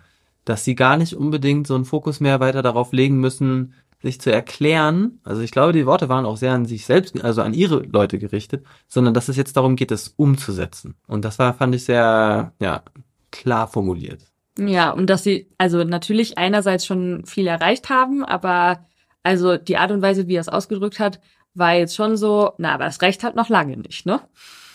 dass 0.49 0.65
sie 0.65 0.73
gar 0.73 0.97
nicht 0.97 1.13
unbedingt 1.13 1.67
so 1.67 1.75
einen 1.75 1.85
Fokus 1.85 2.19
mehr 2.19 2.39
weiter 2.39 2.63
darauf 2.63 2.91
legen 2.91 3.19
müssen, 3.19 3.75
sich 4.01 4.19
zu 4.19 4.31
erklären. 4.31 5.19
Also 5.23 5.41
ich 5.41 5.51
glaube, 5.51 5.73
die 5.73 5.85
Worte 5.85 6.09
waren 6.09 6.25
auch 6.25 6.37
sehr 6.37 6.53
an 6.53 6.65
sich 6.65 6.85
selbst, 6.85 7.21
also 7.23 7.43
an 7.43 7.53
ihre 7.53 7.83
Leute 7.83 8.17
gerichtet, 8.17 8.65
sondern 8.87 9.13
dass 9.13 9.29
es 9.29 9.35
jetzt 9.35 9.57
darum 9.57 9.75
geht, 9.75 9.91
es 9.91 10.07
umzusetzen. 10.17 10.95
Und 11.07 11.23
das 11.23 11.37
war, 11.37 11.53
fand 11.53 11.75
ich 11.75 11.83
sehr, 11.83 12.53
ja, 12.59 12.83
klar 13.31 13.67
formuliert. 13.67 14.23
Ja, 14.57 14.89
und 14.89 15.07
dass 15.09 15.23
sie 15.23 15.51
also 15.59 15.83
natürlich 15.83 16.39
einerseits 16.39 16.85
schon 16.85 17.25
viel 17.25 17.45
erreicht 17.45 17.89
haben, 17.89 18.25
aber 18.25 18.87
also 19.21 19.57
die 19.57 19.77
Art 19.77 19.91
und 19.91 20.01
Weise, 20.01 20.27
wie 20.27 20.35
er 20.35 20.41
es 20.41 20.49
ausgedrückt 20.49 20.99
hat, 20.99 21.19
war 21.59 21.73
jetzt 21.73 21.95
schon 21.95 22.17
so, 22.17 22.53
na, 22.57 22.73
aber 22.73 22.85
es 22.87 23.01
reicht 23.01 23.23
halt 23.23 23.35
noch 23.35 23.49
lange 23.49 23.77
nicht, 23.77 24.05
ne? 24.05 24.21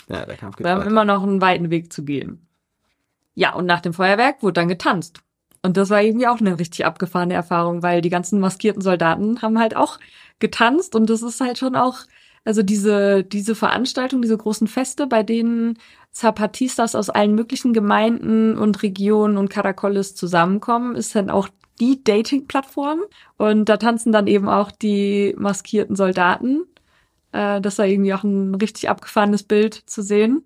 Ja, 0.07 0.25
der 0.25 0.37
Kampf 0.37 0.57
geht 0.57 0.65
Wir 0.65 0.71
haben 0.71 0.81
weiter. 0.81 0.89
immer 0.91 1.05
noch 1.05 1.23
einen 1.23 1.41
weiten 1.41 1.69
Weg 1.71 1.91
zu 1.91 2.05
gehen. 2.05 2.47
Ja, 3.33 3.53
und 3.53 3.65
nach 3.65 3.81
dem 3.81 3.93
Feuerwerk 3.93 4.41
wurde 4.43 4.53
dann 4.53 4.67
getanzt. 4.67 5.19
Und 5.61 5.77
das 5.77 5.89
war 5.89 6.01
irgendwie 6.01 6.27
auch 6.27 6.39
eine 6.39 6.59
richtig 6.59 6.85
abgefahrene 6.85 7.33
Erfahrung, 7.33 7.81
weil 7.81 8.01
die 8.01 8.09
ganzen 8.09 8.39
maskierten 8.39 8.81
Soldaten 8.81 9.41
haben 9.41 9.59
halt 9.59 9.75
auch 9.75 9.99
getanzt 10.39 10.95
und 10.95 11.09
das 11.09 11.23
ist 11.23 11.41
halt 11.41 11.57
schon 11.57 11.75
auch, 11.75 11.97
also 12.43 12.61
diese, 12.61 13.23
diese 13.23 13.55
Veranstaltung, 13.55 14.21
diese 14.21 14.37
großen 14.37 14.67
Feste, 14.67 15.07
bei 15.07 15.23
denen 15.23 15.79
Zapatistas 16.11 16.93
aus 16.95 17.09
allen 17.09 17.33
möglichen 17.33 17.73
Gemeinden 17.73 18.57
und 18.57 18.83
Regionen 18.83 19.37
und 19.37 19.49
Caracoles 19.49 20.15
zusammenkommen, 20.15 20.95
ist 20.95 21.15
dann 21.15 21.31
auch 21.31 21.49
die 21.79 22.03
Dating-Plattform. 22.03 23.01
Und 23.37 23.65
da 23.67 23.77
tanzen 23.77 24.11
dann 24.11 24.27
eben 24.27 24.47
auch 24.47 24.71
die 24.71 25.33
maskierten 25.37 25.95
Soldaten. 25.95 26.61
Äh, 27.35 27.59
das 27.59 27.77
war 27.77 27.85
irgendwie 27.85 28.13
auch 28.13 28.23
ein 28.23 28.55
richtig 28.55 28.89
abgefahrenes 28.89 29.43
Bild 29.43 29.73
zu 29.73 30.01
sehen. 30.01 30.45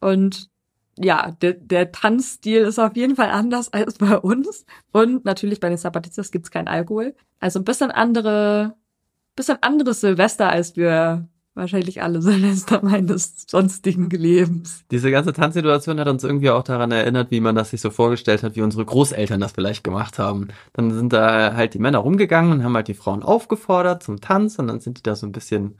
Und 0.00 0.48
ja, 0.96 1.32
der, 1.42 1.54
der 1.54 1.90
Tanzstil 1.92 2.62
ist 2.62 2.78
auf 2.78 2.96
jeden 2.96 3.16
Fall 3.16 3.30
anders 3.30 3.68
als 3.72 3.98
bei 3.98 4.16
uns. 4.16 4.64
Und 4.92 5.24
natürlich 5.24 5.60
bei 5.60 5.68
den 5.68 5.78
Zapatistas 5.78 6.30
gibt's 6.30 6.52
keinen 6.52 6.68
Alkohol. 6.68 7.14
Also 7.40 7.58
ein 7.58 7.64
bisschen 7.64 7.90
andere, 7.90 8.76
bisschen 9.34 9.58
anderes 9.60 10.00
Silvester, 10.00 10.48
als 10.50 10.76
wir 10.76 11.28
wahrscheinlich 11.54 12.00
alle 12.00 12.22
Silvester 12.22 12.80
meines 12.84 13.46
sonstigen 13.48 14.08
Lebens. 14.08 14.84
Diese 14.92 15.10
ganze 15.10 15.32
Tanzsituation 15.32 15.98
hat 15.98 16.06
uns 16.06 16.22
irgendwie 16.22 16.50
auch 16.50 16.62
daran 16.62 16.92
erinnert, 16.92 17.32
wie 17.32 17.40
man 17.40 17.56
das 17.56 17.70
sich 17.70 17.80
so 17.80 17.90
vorgestellt 17.90 18.44
hat, 18.44 18.54
wie 18.54 18.62
unsere 18.62 18.84
Großeltern 18.84 19.40
das 19.40 19.50
vielleicht 19.50 19.82
gemacht 19.82 20.20
haben. 20.20 20.48
Dann 20.74 20.92
sind 20.92 21.12
da 21.12 21.54
halt 21.54 21.74
die 21.74 21.80
Männer 21.80 21.98
rumgegangen 21.98 22.52
und 22.52 22.62
haben 22.62 22.76
halt 22.76 22.86
die 22.86 22.94
Frauen 22.94 23.24
aufgefordert 23.24 24.04
zum 24.04 24.20
Tanz 24.20 24.60
und 24.60 24.68
dann 24.68 24.78
sind 24.78 24.98
die 24.98 25.02
da 25.02 25.16
so 25.16 25.26
ein 25.26 25.32
bisschen 25.32 25.76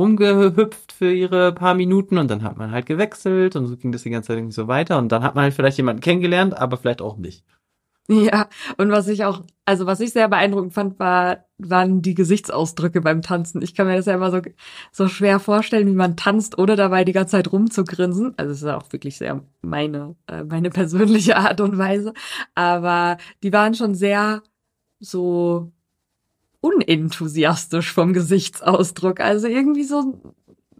rumgehüpft 0.00 0.92
für 0.92 1.12
ihre 1.12 1.52
paar 1.52 1.74
Minuten 1.74 2.18
und 2.18 2.30
dann 2.30 2.42
hat 2.42 2.56
man 2.56 2.72
halt 2.72 2.86
gewechselt 2.86 3.54
und 3.54 3.66
so 3.66 3.76
ging 3.76 3.92
das 3.92 4.02
die 4.02 4.10
ganze 4.10 4.28
Zeit 4.28 4.38
irgendwie 4.38 4.54
so 4.54 4.66
weiter 4.66 4.98
und 4.98 5.12
dann 5.12 5.22
hat 5.22 5.34
man 5.34 5.44
halt 5.44 5.54
vielleicht 5.54 5.76
jemanden 5.76 6.00
kennengelernt, 6.00 6.56
aber 6.56 6.78
vielleicht 6.78 7.02
auch 7.02 7.18
nicht. 7.18 7.44
Ja, 8.08 8.48
und 8.76 8.90
was 8.90 9.06
ich 9.06 9.24
auch, 9.24 9.44
also 9.64 9.86
was 9.86 10.00
ich 10.00 10.10
sehr 10.12 10.28
beeindruckend 10.28 10.74
fand, 10.74 10.98
war, 10.98 11.44
waren 11.58 12.02
die 12.02 12.14
Gesichtsausdrücke 12.14 13.00
beim 13.00 13.22
Tanzen. 13.22 13.62
Ich 13.62 13.72
kann 13.72 13.86
mir 13.86 13.94
das 13.94 14.06
ja 14.06 14.14
immer 14.14 14.32
so, 14.32 14.40
so 14.90 15.06
schwer 15.06 15.38
vorstellen, 15.38 15.86
wie 15.86 15.94
man 15.94 16.16
tanzt, 16.16 16.58
ohne 16.58 16.74
dabei 16.74 17.04
die 17.04 17.12
ganze 17.12 17.32
Zeit 17.32 17.52
rumzugrinsen. 17.52 18.34
Also 18.36 18.50
es 18.50 18.62
ist 18.62 18.68
auch 18.68 18.90
wirklich 18.92 19.16
sehr 19.16 19.44
meine, 19.62 20.16
äh, 20.26 20.42
meine 20.42 20.70
persönliche 20.70 21.36
Art 21.36 21.60
und 21.60 21.78
Weise. 21.78 22.12
Aber 22.56 23.16
die 23.44 23.52
waren 23.52 23.74
schon 23.74 23.94
sehr 23.94 24.42
so 24.98 25.70
unenthusiastisch 26.60 27.92
vom 27.92 28.12
Gesichtsausdruck. 28.12 29.20
Also 29.20 29.46
irgendwie 29.46 29.84
so 29.84 30.20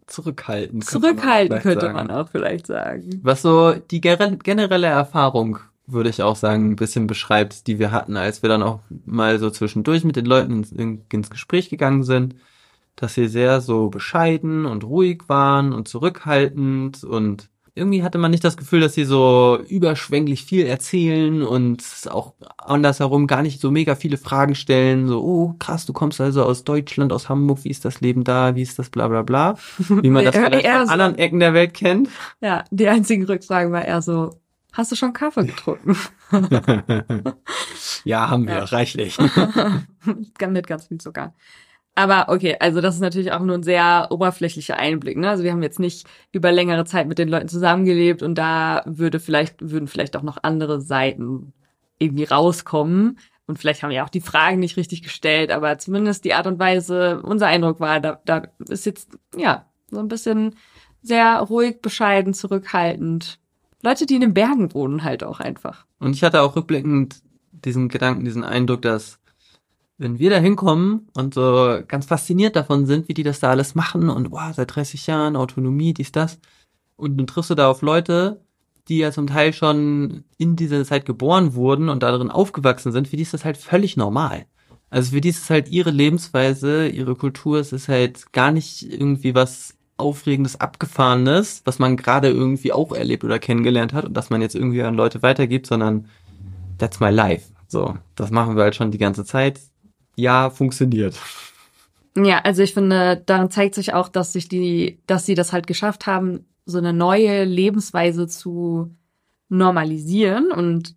Zurückhaltend. 0.06 0.84
zurückhaltend 0.84 1.62
könnte 1.62 1.86
sagen. 1.86 1.94
man 1.94 2.10
auch 2.10 2.28
vielleicht 2.28 2.66
sagen. 2.66 3.20
Was 3.22 3.42
so 3.42 3.72
die 3.74 4.00
generelle 4.00 4.88
Erfahrung, 4.88 5.60
würde 5.86 6.10
ich 6.10 6.22
auch 6.22 6.36
sagen, 6.36 6.70
ein 6.70 6.76
bisschen 6.76 7.06
beschreibt, 7.06 7.66
die 7.66 7.78
wir 7.78 7.92
hatten, 7.92 8.16
als 8.16 8.42
wir 8.42 8.48
dann 8.48 8.62
auch 8.62 8.80
mal 9.06 9.38
so 9.38 9.50
zwischendurch 9.50 10.04
mit 10.04 10.16
den 10.16 10.26
Leuten 10.26 10.52
ins, 10.52 10.72
in, 10.72 11.04
ins 11.12 11.30
Gespräch 11.30 11.70
gegangen 11.70 12.02
sind, 12.02 12.34
dass 12.96 13.14
sie 13.14 13.28
sehr 13.28 13.60
so 13.60 13.88
bescheiden 13.88 14.66
und 14.66 14.84
ruhig 14.84 15.22
waren 15.28 15.72
und 15.72 15.88
zurückhaltend 15.88 17.04
und 17.04 17.48
irgendwie 17.74 18.02
hatte 18.02 18.18
man 18.18 18.30
nicht 18.30 18.44
das 18.44 18.56
Gefühl, 18.56 18.80
dass 18.80 18.94
sie 18.94 19.04
so 19.04 19.58
überschwänglich 19.68 20.44
viel 20.44 20.66
erzählen 20.66 21.42
und 21.42 21.82
auch 22.08 22.34
andersherum 22.58 23.26
gar 23.26 23.42
nicht 23.42 23.60
so 23.60 23.70
mega 23.70 23.94
viele 23.94 24.16
Fragen 24.16 24.54
stellen, 24.54 25.08
so, 25.08 25.22
oh 25.22 25.54
krass, 25.58 25.86
du 25.86 25.92
kommst 25.92 26.20
also 26.20 26.44
aus 26.44 26.64
Deutschland, 26.64 27.12
aus 27.12 27.28
Hamburg, 27.28 27.64
wie 27.64 27.70
ist 27.70 27.84
das 27.84 28.00
Leben 28.00 28.24
da, 28.24 28.54
wie 28.54 28.62
ist 28.62 28.78
das 28.78 28.90
bla 28.90 29.08
bla 29.08 29.22
bla, 29.22 29.56
wie 29.78 30.10
man 30.10 30.24
das 30.24 30.34
vielleicht 30.36 30.66
von 30.66 30.86
so. 30.86 30.92
anderen 30.92 31.18
Ecken 31.18 31.40
der 31.40 31.54
Welt 31.54 31.74
kennt. 31.74 32.08
Ja, 32.40 32.64
die 32.70 32.88
einzigen 32.88 33.24
Rückfragen 33.24 33.72
war 33.72 33.84
eher 33.84 34.02
so, 34.02 34.40
hast 34.72 34.92
du 34.92 34.96
schon 34.96 35.12
Kaffee 35.12 35.46
getrunken? 35.46 35.96
ja, 38.04 38.30
haben 38.30 38.46
wir, 38.46 38.54
Ja. 38.54 38.64
reichlich. 38.64 39.18
Mit 40.04 40.66
ganz 40.66 40.86
viel 40.86 40.98
Zucker. 40.98 41.34
Aber 41.94 42.26
okay, 42.28 42.56
also 42.60 42.80
das 42.80 42.94
ist 42.94 43.00
natürlich 43.00 43.32
auch 43.32 43.40
nur 43.40 43.56
ein 43.56 43.62
sehr 43.62 44.08
oberflächlicher 44.10 44.76
Einblick. 44.76 45.18
Ne? 45.18 45.28
Also 45.28 45.42
wir 45.42 45.52
haben 45.52 45.62
jetzt 45.62 45.80
nicht 45.80 46.06
über 46.32 46.52
längere 46.52 46.84
Zeit 46.84 47.08
mit 47.08 47.18
den 47.18 47.28
Leuten 47.28 47.48
zusammengelebt 47.48 48.22
und 48.22 48.36
da 48.36 48.82
würde 48.86 49.20
vielleicht, 49.20 49.70
würden 49.70 49.88
vielleicht 49.88 50.16
auch 50.16 50.22
noch 50.22 50.38
andere 50.42 50.80
Seiten 50.80 51.52
irgendwie 51.98 52.24
rauskommen. 52.24 53.18
Und 53.46 53.58
vielleicht 53.58 53.82
haben 53.82 53.90
wir 53.90 54.04
auch 54.04 54.10
die 54.10 54.20
Fragen 54.20 54.60
nicht 54.60 54.76
richtig 54.76 55.02
gestellt, 55.02 55.50
aber 55.50 55.76
zumindest 55.78 56.24
die 56.24 56.34
Art 56.34 56.46
und 56.46 56.60
Weise, 56.60 57.20
unser 57.22 57.48
Eindruck 57.48 57.80
war, 57.80 58.00
da, 58.00 58.20
da 58.24 58.44
ist 58.68 58.86
jetzt, 58.86 59.18
ja, 59.36 59.66
so 59.90 59.98
ein 59.98 60.08
bisschen 60.08 60.54
sehr 61.02 61.38
ruhig, 61.40 61.82
bescheiden, 61.82 62.32
zurückhaltend. 62.32 63.40
Leute, 63.82 64.06
die 64.06 64.14
in 64.14 64.20
den 64.20 64.34
Bergen 64.34 64.72
wohnen, 64.74 65.02
halt 65.02 65.24
auch 65.24 65.40
einfach. 65.40 65.86
Und 65.98 66.14
ich 66.14 66.22
hatte 66.22 66.42
auch 66.42 66.54
rückblickend 66.54 67.22
diesen 67.50 67.88
Gedanken, 67.88 68.24
diesen 68.24 68.44
Eindruck, 68.44 68.82
dass 68.82 69.19
wenn 70.00 70.18
wir 70.18 70.30
da 70.30 70.38
hinkommen 70.38 71.08
und 71.14 71.34
so 71.34 71.78
ganz 71.86 72.06
fasziniert 72.06 72.56
davon 72.56 72.86
sind, 72.86 73.08
wie 73.08 73.14
die 73.14 73.22
das 73.22 73.38
da 73.38 73.50
alles 73.50 73.74
machen 73.74 74.08
und 74.08 74.30
wow, 74.30 74.52
seit 74.54 74.74
30 74.74 75.06
Jahren 75.06 75.36
Autonomie, 75.36 75.92
dies, 75.92 76.10
das. 76.10 76.38
Und 76.96 77.18
dann 77.18 77.26
triffst 77.26 77.50
du 77.50 77.54
da 77.54 77.70
auf 77.70 77.82
Leute, 77.82 78.40
die 78.88 78.98
ja 78.98 79.12
zum 79.12 79.26
Teil 79.26 79.52
schon 79.52 80.24
in 80.38 80.56
dieser 80.56 80.84
Zeit 80.84 81.04
geboren 81.04 81.54
wurden 81.54 81.90
und 81.90 82.02
darin 82.02 82.30
aufgewachsen 82.30 82.92
sind, 82.92 83.08
für 83.08 83.16
die 83.16 83.22
ist 83.22 83.34
das 83.34 83.44
halt 83.44 83.58
völlig 83.58 83.98
normal. 83.98 84.46
Also 84.88 85.12
für 85.12 85.20
die 85.20 85.28
ist 85.28 85.44
es 85.44 85.50
halt 85.50 85.68
ihre 85.68 85.90
Lebensweise, 85.90 86.88
ihre 86.88 87.14
Kultur, 87.14 87.58
es 87.58 87.72
ist 87.72 87.88
halt 87.88 88.32
gar 88.32 88.52
nicht 88.52 88.82
irgendwie 88.82 89.34
was 89.34 89.76
Aufregendes, 89.98 90.58
Abgefahrenes, 90.58 91.60
was 91.66 91.78
man 91.78 91.98
gerade 91.98 92.28
irgendwie 92.30 92.72
auch 92.72 92.92
erlebt 92.92 93.22
oder 93.22 93.38
kennengelernt 93.38 93.92
hat 93.92 94.06
und 94.06 94.14
das 94.14 94.30
man 94.30 94.40
jetzt 94.40 94.54
irgendwie 94.54 94.82
an 94.82 94.94
Leute 94.94 95.20
weitergibt, 95.22 95.66
sondern 95.66 96.06
that's 96.78 97.00
my 97.00 97.10
life. 97.10 97.52
So, 97.68 97.98
das 98.16 98.30
machen 98.30 98.56
wir 98.56 98.62
halt 98.62 98.74
schon 98.74 98.90
die 98.90 98.98
ganze 98.98 99.26
Zeit. 99.26 99.60
Ja, 100.16 100.50
funktioniert. 100.50 101.18
Ja, 102.16 102.40
also 102.40 102.62
ich 102.62 102.74
finde, 102.74 103.22
daran 103.24 103.50
zeigt 103.50 103.74
sich 103.74 103.94
auch, 103.94 104.08
dass 104.08 104.32
sich 104.32 104.48
die, 104.48 105.00
dass 105.06 105.26
sie 105.26 105.34
das 105.34 105.52
halt 105.52 105.66
geschafft 105.66 106.06
haben, 106.06 106.44
so 106.66 106.78
eine 106.78 106.92
neue 106.92 107.44
Lebensweise 107.44 108.26
zu 108.26 108.94
normalisieren. 109.48 110.50
Und 110.50 110.96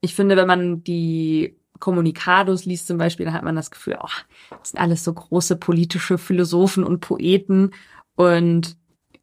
ich 0.00 0.14
finde, 0.14 0.36
wenn 0.36 0.46
man 0.46 0.82
die 0.82 1.56
Kommunikados 1.78 2.64
liest 2.64 2.86
zum 2.86 2.98
Beispiel, 2.98 3.26
dann 3.26 3.34
hat 3.34 3.44
man 3.44 3.56
das 3.56 3.70
Gefühl, 3.70 3.98
oh, 4.00 4.08
das 4.50 4.70
sind 4.70 4.80
alles 4.80 5.04
so 5.04 5.12
große 5.12 5.56
politische 5.56 6.18
Philosophen 6.18 6.84
und 6.84 7.00
Poeten. 7.00 7.72
Und 8.16 8.76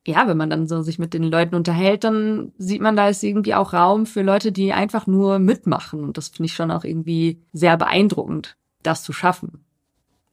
ja, 0.05 0.27
wenn 0.27 0.37
man 0.37 0.49
dann 0.49 0.67
so 0.67 0.81
sich 0.81 0.99
mit 0.99 1.13
den 1.13 1.23
Leuten 1.23 1.55
unterhält, 1.55 2.03
dann 2.03 2.53
sieht 2.57 2.81
man, 2.81 2.95
da 2.95 3.09
ist 3.09 3.23
irgendwie 3.23 3.53
auch 3.53 3.73
Raum 3.73 4.05
für 4.05 4.21
Leute, 4.21 4.51
die 4.51 4.73
einfach 4.73 5.05
nur 5.05 5.37
mitmachen. 5.37 6.03
Und 6.03 6.17
das 6.17 6.29
finde 6.29 6.45
ich 6.45 6.53
schon 6.53 6.71
auch 6.71 6.83
irgendwie 6.83 7.41
sehr 7.51 7.77
beeindruckend, 7.77 8.57
das 8.87 9.03
zu 9.03 9.13
schaffen. 9.13 9.65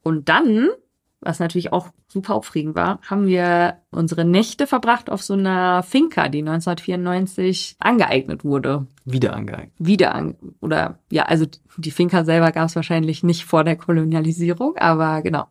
Und 0.01 0.29
dann 0.29 0.69
was 1.25 1.39
natürlich 1.39 1.73
auch 1.73 1.89
super 2.07 2.35
aufregend 2.35 2.75
war, 2.75 2.99
haben 3.09 3.25
wir 3.25 3.77
unsere 3.89 4.23
Nächte 4.23 4.67
verbracht 4.67 5.09
auf 5.09 5.23
so 5.23 5.33
einer 5.33 5.83
Finca, 5.83 6.29
die 6.29 6.39
1994 6.39 7.77
angeeignet 7.79 8.45
wurde. 8.45 8.85
Wieder 9.05 9.33
angeeignet. 9.33 9.73
Wieder 9.79 10.13
an, 10.13 10.35
oder 10.61 10.99
ja, 11.11 11.23
also 11.23 11.45
die 11.77 11.91
Finca 11.91 12.23
selber 12.23 12.51
gab 12.51 12.67
es 12.67 12.75
wahrscheinlich 12.75 13.23
nicht 13.23 13.45
vor 13.45 13.63
der 13.63 13.75
Kolonialisierung, 13.75 14.77
aber 14.77 15.21
genau. 15.21 15.47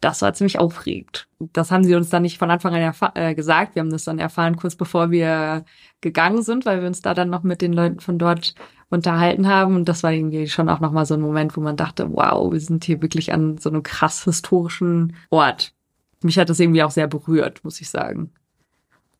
Das 0.00 0.20
war 0.20 0.34
ziemlich 0.34 0.58
aufregend. 0.58 1.26
Das 1.38 1.70
haben 1.70 1.82
sie 1.82 1.94
uns 1.94 2.10
dann 2.10 2.22
nicht 2.22 2.36
von 2.36 2.50
Anfang 2.50 2.74
an 2.74 2.94
äh, 3.14 3.34
gesagt. 3.34 3.74
Wir 3.74 3.80
haben 3.80 3.90
das 3.90 4.04
dann 4.04 4.18
erfahren, 4.18 4.56
kurz 4.56 4.76
bevor 4.76 5.10
wir 5.10 5.64
gegangen 6.02 6.42
sind, 6.42 6.66
weil 6.66 6.80
wir 6.80 6.86
uns 6.86 7.00
da 7.00 7.14
dann 7.14 7.30
noch 7.30 7.42
mit 7.44 7.62
den 7.62 7.72
Leuten 7.72 8.00
von 8.00 8.18
dort 8.18 8.54
unterhalten 8.90 9.48
haben. 9.48 9.76
Und 9.76 9.88
das 9.88 10.02
war 10.02 10.12
irgendwie 10.12 10.48
schon 10.48 10.68
auch 10.68 10.80
nochmal 10.80 11.06
so 11.06 11.14
ein 11.14 11.20
Moment, 11.20 11.56
wo 11.56 11.60
man 11.60 11.76
dachte, 11.76 12.10
wow, 12.12 12.52
wir 12.52 12.60
sind 12.60 12.84
hier 12.84 13.02
wirklich 13.02 13.32
an 13.32 13.58
so 13.58 13.70
einem 13.70 13.82
krass 13.82 14.24
historischen 14.24 15.16
Ort. 15.30 15.72
Mich 16.22 16.38
hat 16.38 16.48
das 16.48 16.60
irgendwie 16.60 16.82
auch 16.82 16.90
sehr 16.90 17.06
berührt, 17.06 17.64
muss 17.64 17.80
ich 17.80 17.90
sagen. 17.90 18.32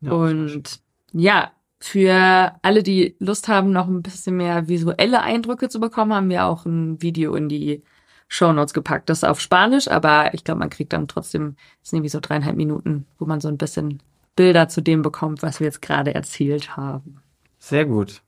Ja, 0.00 0.12
und 0.12 0.80
ja, 1.12 1.50
für 1.78 2.52
alle, 2.62 2.82
die 2.82 3.16
Lust 3.18 3.48
haben, 3.48 3.72
noch 3.72 3.86
ein 3.86 4.02
bisschen 4.02 4.36
mehr 4.36 4.68
visuelle 4.68 5.22
Eindrücke 5.22 5.68
zu 5.68 5.78
bekommen, 5.78 6.14
haben 6.14 6.30
wir 6.30 6.46
auch 6.46 6.64
ein 6.64 7.00
Video 7.02 7.34
in 7.34 7.48
die 7.48 7.82
Show 8.28 8.52
Notes 8.52 8.74
gepackt. 8.74 9.08
Das 9.08 9.18
ist 9.18 9.24
auf 9.24 9.40
Spanisch, 9.40 9.88
aber 9.88 10.34
ich 10.34 10.42
glaube, 10.42 10.60
man 10.60 10.70
kriegt 10.70 10.92
dann 10.92 11.06
trotzdem, 11.06 11.56
das 11.80 11.90
sind 11.90 11.98
irgendwie 11.98 12.10
so 12.10 12.20
dreieinhalb 12.20 12.56
Minuten, 12.56 13.06
wo 13.18 13.26
man 13.26 13.40
so 13.40 13.48
ein 13.48 13.58
bisschen 13.58 14.02
Bilder 14.34 14.68
zu 14.68 14.80
dem 14.80 15.02
bekommt, 15.02 15.42
was 15.42 15.60
wir 15.60 15.66
jetzt 15.66 15.82
gerade 15.82 16.14
erzählt 16.14 16.76
haben. 16.76 17.20
Sehr 17.58 17.84
gut. 17.84 18.22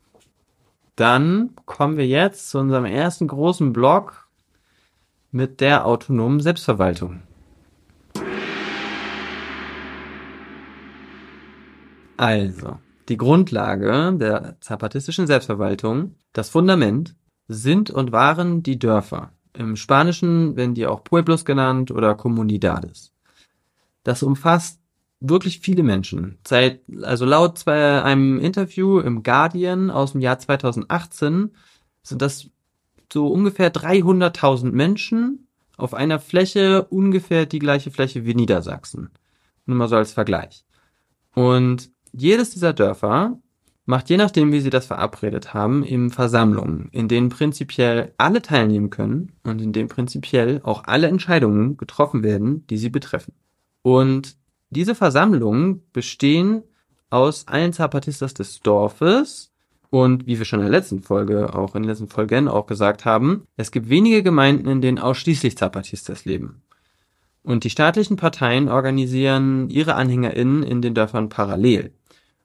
Dann 0.98 1.50
kommen 1.64 1.96
wir 1.96 2.08
jetzt 2.08 2.50
zu 2.50 2.58
unserem 2.58 2.84
ersten 2.84 3.28
großen 3.28 3.72
Block 3.72 4.28
mit 5.30 5.60
der 5.60 5.86
autonomen 5.86 6.40
Selbstverwaltung. 6.40 7.22
Also, 12.16 12.78
die 13.08 13.16
Grundlage 13.16 14.12
der 14.18 14.56
zapatistischen 14.60 15.28
Selbstverwaltung, 15.28 16.16
das 16.32 16.48
Fundament, 16.48 17.14
sind 17.46 17.90
und 17.92 18.10
waren 18.10 18.64
die 18.64 18.80
Dörfer. 18.80 19.30
Im 19.52 19.76
Spanischen 19.76 20.56
werden 20.56 20.74
die 20.74 20.88
auch 20.88 21.04
Pueblos 21.04 21.44
genannt 21.44 21.92
oder 21.92 22.16
Comunidades. 22.16 23.12
Das 24.02 24.24
umfasst 24.24 24.80
wirklich 25.20 25.60
viele 25.60 25.82
Menschen. 25.82 26.38
Seit, 26.46 26.82
also 27.02 27.24
laut 27.24 27.58
zwei, 27.58 28.02
einem 28.02 28.38
Interview 28.38 29.00
im 29.00 29.22
Guardian 29.22 29.90
aus 29.90 30.12
dem 30.12 30.20
Jahr 30.20 30.38
2018 30.38 31.50
sind 32.02 32.22
das 32.22 32.48
so 33.12 33.28
ungefähr 33.28 33.72
300.000 33.72 34.70
Menschen 34.72 35.48
auf 35.76 35.94
einer 35.94 36.18
Fläche 36.18 36.84
ungefähr 36.84 37.46
die 37.46 37.58
gleiche 37.58 37.90
Fläche 37.90 38.24
wie 38.24 38.34
Niedersachsen. 38.34 39.10
Nur 39.66 39.76
mal 39.76 39.88
so 39.88 39.96
als 39.96 40.12
Vergleich. 40.12 40.64
Und 41.34 41.90
jedes 42.12 42.50
dieser 42.50 42.72
Dörfer 42.72 43.38
macht 43.86 44.10
je 44.10 44.16
nachdem, 44.16 44.52
wie 44.52 44.60
sie 44.60 44.70
das 44.70 44.86
verabredet 44.86 45.54
haben, 45.54 45.84
eben 45.84 46.10
Versammlungen, 46.10 46.88
in 46.92 47.08
denen 47.08 47.30
prinzipiell 47.30 48.12
alle 48.18 48.42
teilnehmen 48.42 48.90
können 48.90 49.32
und 49.44 49.62
in 49.62 49.72
denen 49.72 49.88
prinzipiell 49.88 50.60
auch 50.62 50.84
alle 50.84 51.06
Entscheidungen 51.06 51.76
getroffen 51.76 52.22
werden, 52.22 52.66
die 52.66 52.76
sie 52.76 52.90
betreffen. 52.90 53.34
Und 53.82 54.36
diese 54.70 54.94
Versammlungen 54.94 55.82
bestehen 55.92 56.62
aus 57.10 57.48
allen 57.48 57.72
Zapatistas 57.72 58.34
des 58.34 58.60
Dorfes 58.60 59.50
und 59.90 60.26
wie 60.26 60.38
wir 60.38 60.44
schon 60.44 60.60
in 60.60 60.66
der 60.66 60.78
letzten 60.78 61.00
Folge, 61.00 61.54
auch 61.54 61.74
in 61.74 61.82
den 61.82 61.88
letzten 61.88 62.08
Folgen 62.08 62.48
auch 62.48 62.66
gesagt 62.66 63.04
haben, 63.04 63.46
es 63.56 63.70
gibt 63.70 63.88
wenige 63.88 64.22
Gemeinden, 64.22 64.68
in 64.68 64.80
denen 64.82 64.98
ausschließlich 64.98 65.56
Zapatistas 65.56 66.24
leben. 66.26 66.62
Und 67.42 67.64
die 67.64 67.70
staatlichen 67.70 68.16
Parteien 68.16 68.68
organisieren 68.68 69.70
ihre 69.70 69.94
AnhängerInnen 69.94 70.62
in 70.62 70.82
den 70.82 70.94
Dörfern 70.94 71.30
parallel. 71.30 71.94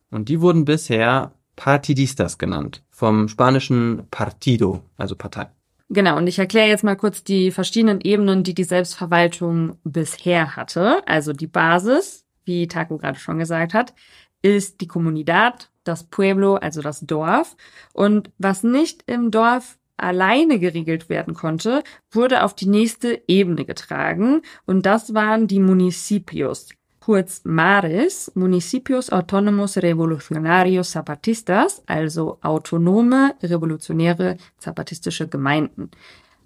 Und 0.10 0.30
die 0.30 0.40
wurden 0.40 0.64
bisher 0.64 1.34
Partidistas 1.58 2.38
genannt, 2.38 2.84
vom 2.90 3.28
spanischen 3.28 4.04
Partido, 4.10 4.82
also 4.96 5.16
Partei. 5.16 5.48
Genau, 5.90 6.18
und 6.18 6.28
ich 6.28 6.40
erkläre 6.40 6.70
jetzt 6.70 6.84
mal 6.84 6.96
kurz 6.96 7.24
die 7.24 7.52
verschiedenen 7.52 8.02
Ebenen, 8.02 8.44
die 8.44 8.56
die 8.56 8.64
Selbstverwaltung 8.64 9.78
bisher 9.84 10.56
hatte. 10.56 11.06
Also 11.08 11.34
die 11.34 11.48
Basis, 11.48 12.26
wie 12.46 12.68
Taco 12.68 12.98
gerade 12.98 13.20
schon 13.20 13.38
gesagt 13.38 13.74
hat, 13.74 13.94
ist 14.42 14.82
die 14.82 14.88
Comunidad, 14.88 15.70
das 15.84 16.06
Pueblo, 16.06 16.56
also 16.56 16.82
das 16.82 17.02
Dorf. 17.02 17.56
Und 17.94 18.32
was 18.38 18.64
nicht 18.64 19.04
im 19.08 19.32
Dorf 19.32 19.78
alleine 19.98 20.60
geregelt 20.60 21.10
werden 21.10 21.34
konnte, 21.34 21.84
wurde 22.12 22.44
auf 22.44 22.56
die 22.56 22.68
nächste 22.68 23.22
Ebene 23.28 23.66
getragen. 23.66 24.42
Und 24.66 24.86
das 24.86 25.14
waren 25.14 25.48
die 25.48 25.60
Municipios 25.60 26.70
kurz 27.04 27.42
MARES, 27.44 28.32
Municipios 28.34 29.12
Autónomos 29.12 29.76
Revolucionarios 29.76 30.92
Zapatistas, 30.92 31.84
also 31.86 32.38
autonome 32.42 33.36
revolutionäre 33.44 34.38
zapatistische 34.58 35.28
Gemeinden. 35.28 35.92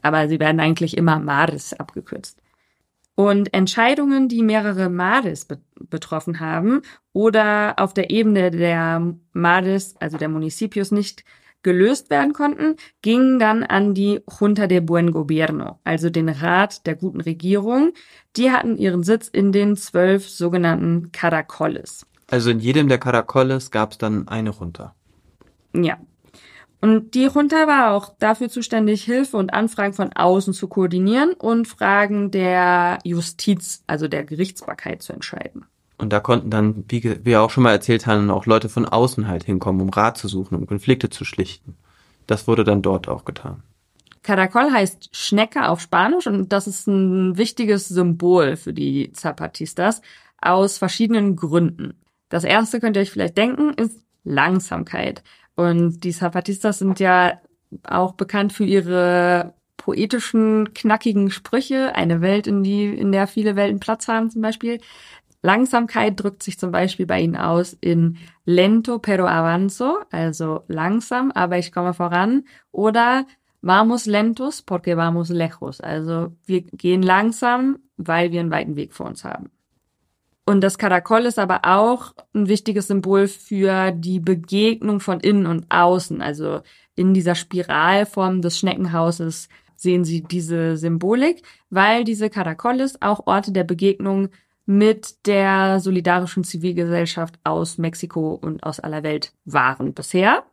Aber 0.01 0.27
sie 0.27 0.39
werden 0.39 0.59
eigentlich 0.59 0.97
immer 0.97 1.19
MARES 1.19 1.73
abgekürzt. 1.73 2.41
Und 3.13 3.53
Entscheidungen, 3.53 4.29
die 4.29 4.41
mehrere 4.41 4.89
MARES 4.89 5.45
be 5.45 5.59
betroffen 5.91 6.39
haben 6.39 6.81
oder 7.13 7.75
auf 7.77 7.93
der 7.93 8.09
Ebene 8.09 8.49
der 8.49 9.13
MARES, 9.33 9.95
also 9.99 10.17
der 10.17 10.27
Municipios, 10.27 10.91
nicht 10.91 11.23
gelöst 11.63 12.09
werden 12.09 12.33
konnten, 12.33 12.75
gingen 13.01 13.39
dann 13.39 13.63
an 13.63 13.93
die 13.93 14.21
Junta 14.39 14.67
de 14.67 14.79
Buen 14.79 15.11
Gobierno, 15.11 15.79
also 15.83 16.09
den 16.09 16.29
Rat 16.29 16.85
der 16.85 16.95
guten 16.95 17.21
Regierung. 17.21 17.93
Die 18.35 18.51
hatten 18.51 18.77
ihren 18.77 19.03
Sitz 19.03 19.27
in 19.27 19.51
den 19.51 19.75
zwölf 19.75 20.29
sogenannten 20.29 21.11
Caracoles. 21.11 22.05
Also 22.29 22.49
in 22.49 22.59
jedem 22.59 22.87
der 22.89 22.97
Caracoles 22.97 23.71
gab 23.71 23.91
es 23.91 23.97
dann 23.97 24.27
eine 24.27 24.51
Junta. 24.51 24.95
Ja. 25.73 25.97
Und 26.79 27.15
die 27.15 27.23
Junta 27.25 27.67
war 27.67 27.93
auch 27.93 28.13
dafür 28.19 28.49
zuständig, 28.49 29.03
Hilfe 29.03 29.37
und 29.37 29.51
Anfragen 29.51 29.93
von 29.93 30.13
außen 30.13 30.53
zu 30.53 30.67
koordinieren 30.67 31.33
und 31.33 31.67
Fragen 31.67 32.29
der 32.29 32.99
Justiz, 33.03 33.83
also 33.87 34.07
der 34.07 34.23
Gerichtsbarkeit 34.25 35.01
zu 35.01 35.13
entscheiden. 35.13 35.65
Und 35.97 36.13
da 36.13 36.19
konnten 36.19 36.49
dann, 36.49 36.85
wie 36.89 37.25
wir 37.25 37.41
auch 37.41 37.49
schon 37.49 37.63
mal 37.63 37.71
erzählt 37.71 38.05
haben, 38.05 38.29
auch 38.29 38.45
Leute 38.45 38.69
von 38.69 38.85
außen 38.85 39.27
halt 39.27 39.43
hinkommen, 39.43 39.81
um 39.81 39.89
Rat 39.89 40.17
zu 40.17 40.27
suchen, 40.27 40.55
um 40.55 40.67
Konflikte 40.67 41.09
zu 41.09 41.25
schlichten. 41.25 41.75
Das 42.27 42.47
wurde 42.47 42.63
dann 42.63 42.81
dort 42.81 43.07
auch 43.07 43.25
getan. 43.25 43.63
Caracol 44.21 44.71
heißt 44.71 45.15
Schnecke 45.15 45.69
auf 45.69 45.79
Spanisch 45.79 46.27
und 46.27 46.51
das 46.51 46.67
ist 46.67 46.85
ein 46.87 47.37
wichtiges 47.37 47.87
Symbol 47.87 48.57
für 48.57 48.73
die 48.73 49.11
Zapatistas 49.13 50.01
aus 50.41 50.77
verschiedenen 50.77 51.35
Gründen. 51.35 51.93
Das 52.29 52.43
erste 52.43 52.79
könnt 52.79 52.97
ihr 52.97 53.01
euch 53.01 53.11
vielleicht 53.11 53.37
denken, 53.37 53.73
ist 53.73 53.99
Langsamkeit. 54.23 55.23
Und 55.55 56.03
die 56.03 56.11
Zapatistas 56.11 56.79
sind 56.79 56.99
ja 56.99 57.39
auch 57.83 58.13
bekannt 58.13 58.53
für 58.53 58.65
ihre 58.65 59.53
poetischen, 59.77 60.73
knackigen 60.73 61.31
Sprüche. 61.31 61.95
Eine 61.95 62.19
Welt, 62.19 62.45
in 62.45 62.63
die, 62.63 62.85
in 62.85 63.13
der 63.13 63.27
viele 63.27 63.55
Welten 63.55 63.79
Platz 63.79 64.07
haben 64.09 64.29
zum 64.29 64.41
Beispiel. 64.41 64.79
Langsamkeit 65.41 66.19
drückt 66.19 66.43
sich 66.43 66.57
zum 66.57 66.71
Beispiel 66.71 67.05
bei 67.05 67.21
ihnen 67.21 67.35
aus 67.35 67.77
in 67.79 68.17
lento 68.45 68.99
pero 68.99 69.27
avanzo, 69.27 69.99
also 70.11 70.63
langsam, 70.67 71.31
aber 71.31 71.57
ich 71.57 71.71
komme 71.71 71.93
voran, 71.93 72.43
oder 72.71 73.25
vamos 73.61 74.05
lentos 74.05 74.61
porque 74.61 74.97
vamos 74.97 75.29
lejos, 75.29 75.79
also 75.81 76.33
wir 76.45 76.61
gehen 76.61 77.01
langsam, 77.01 77.79
weil 77.97 78.31
wir 78.31 78.39
einen 78.39 78.51
weiten 78.51 78.75
Weg 78.75 78.93
vor 78.93 79.05
uns 79.07 79.23
haben. 79.23 79.51
Und 80.45 80.61
das 80.61 80.77
Karakol 80.77 81.25
ist 81.25 81.39
aber 81.39 81.65
auch 81.65 82.13
ein 82.33 82.47
wichtiges 82.47 82.87
Symbol 82.87 83.27
für 83.27 83.91
die 83.91 84.21
Begegnung 84.21 85.01
von 85.01 85.19
innen 85.19 85.45
und 85.45 85.65
außen. 85.69 86.21
Also 86.21 86.61
in 86.95 87.13
dieser 87.13 87.35
Spiralform 87.35 88.41
des 88.41 88.57
Schneckenhauses 88.57 89.49
sehen 89.75 90.05
Sie 90.05 90.23
diese 90.23 90.77
Symbolik, 90.77 91.43
weil 91.69 92.05
diese 92.05 92.29
Karakolis 92.29 92.97
auch 93.01 93.27
Orte 93.27 93.51
der 93.51 93.65
Begegnung 93.65 94.29
mit 94.67 95.25
der 95.25 95.79
solidarischen 95.79 96.43
Zivilgesellschaft 96.43 97.39
aus 97.45 97.77
Mexiko 97.77 98.33
und 98.33 98.63
aus 98.63 98.79
aller 98.79 99.01
Welt 99.01 99.31
waren 99.45 99.93
bisher. 99.93 100.43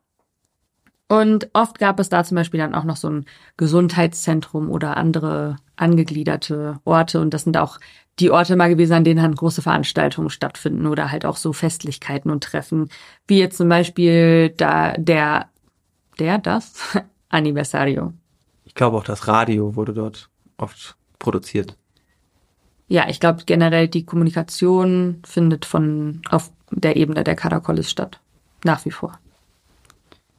Und 1.09 1.50
oft 1.53 1.79
gab 1.79 2.00
es 2.00 2.09
da 2.09 2.24
zum 2.24 2.37
Beispiel 2.37 2.59
dann 2.59 2.74
auch 2.74 2.85
noch 2.85 2.96
so 2.96 3.11
ein 3.11 3.27
Gesundheitszentrum 3.57 4.70
oder 4.70 4.96
andere 4.96 5.57
angegliederte 5.77 6.81
Orte. 6.85 7.20
Und 7.20 7.35
das 7.35 7.42
sind 7.42 7.57
auch 7.57 7.79
die 8.20 8.31
Orte 8.31 8.55
mal 8.55 8.68
gewesen, 8.68 8.94
an 8.94 9.05
denen 9.05 9.22
dann 9.22 9.35
große 9.35 9.62
Veranstaltungen 9.62 10.31
stattfinden 10.31 10.87
oder 10.87 11.11
halt 11.11 11.27
auch 11.27 11.37
so 11.37 11.53
Festlichkeiten 11.53 12.31
und 12.31 12.44
Treffen, 12.44 12.88
wie 13.27 13.40
jetzt 13.40 13.57
zum 13.57 13.68
Beispiel 13.68 14.50
da 14.50 14.92
der, 14.92 15.50
der, 16.20 16.38
das 16.38 16.74
Anniversario. 17.29 18.12
Ich 18.64 18.74
glaube 18.74 18.96
auch 18.96 19.05
das 19.05 19.27
Radio 19.27 19.74
wurde 19.74 19.92
dort 19.92 20.31
oft 20.57 20.96
produziert. 21.18 21.77
Ja, 22.88 23.09
ich 23.09 23.20
glaube 23.20 23.44
generell 23.47 23.88
die 23.88 24.05
Kommunikation 24.05 25.23
findet 25.25 25.64
von 25.64 26.20
auf 26.29 26.51
der 26.70 26.97
Ebene 26.97 27.25
der 27.25 27.35
Caracoles 27.35 27.90
statt. 27.90 28.20
Nach 28.64 28.85
wie 28.85 28.90
vor. 28.90 29.18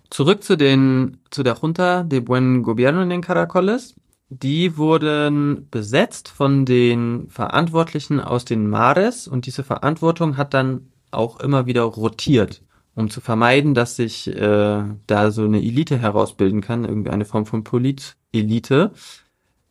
Zurück 0.10 0.44
zu 0.44 0.56
den, 0.56 1.18
zu 1.30 1.44
der 1.44 1.58
Junta 1.62 2.04
de 2.04 2.20
Buen 2.20 2.64
Gobierno 2.64 3.02
in 3.02 3.10
den 3.10 3.22
Caracoles. 3.22 3.96
Die 4.30 4.78
wurden 4.78 5.68
besetzt 5.70 6.30
von 6.30 6.66
den 6.66 7.28
Verantwortlichen 7.30 8.20
aus 8.20 8.46
den 8.46 8.70
Mares 8.70 9.28
und 9.28 9.46
diese 9.46 9.64
Verantwortung 9.64 10.38
hat 10.38 10.54
dann 10.54 10.88
auch 11.12 11.40
immer 11.40 11.68
wieder 11.68 11.84
rotiert, 11.84 12.64
um 12.96 13.10
zu 13.10 13.22
vermeiden, 13.22 13.74
dass 13.74 13.96
sich 13.96 14.28
äh, 14.28 14.84
da 15.06 15.32
so 15.32 15.44
eine 15.44 15.60
Elite 15.60 15.98
herausbilden 15.98 16.62
kann, 16.62 16.86
irgendeine 16.86 17.26
Form 17.26 17.46
von 17.46 17.64
Politelite. 17.64 18.92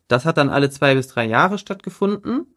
Das 0.06 0.24
hat 0.24 0.36
dann 0.36 0.50
alle 0.50 0.70
zwei 0.70 0.94
bis 0.94 1.08
drei 1.08 1.26
Jahre 1.26 1.58
stattgefunden, 1.58 2.53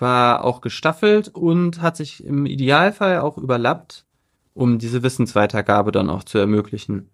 war 0.00 0.44
auch 0.44 0.60
gestaffelt 0.60 1.28
und 1.28 1.80
hat 1.80 1.96
sich 1.96 2.24
im 2.24 2.46
Idealfall 2.46 3.20
auch 3.20 3.38
überlappt, 3.38 4.06
um 4.54 4.78
diese 4.78 5.02
Wissensweitergabe 5.02 5.92
dann 5.92 6.10
auch 6.10 6.24
zu 6.24 6.38
ermöglichen. 6.38 7.10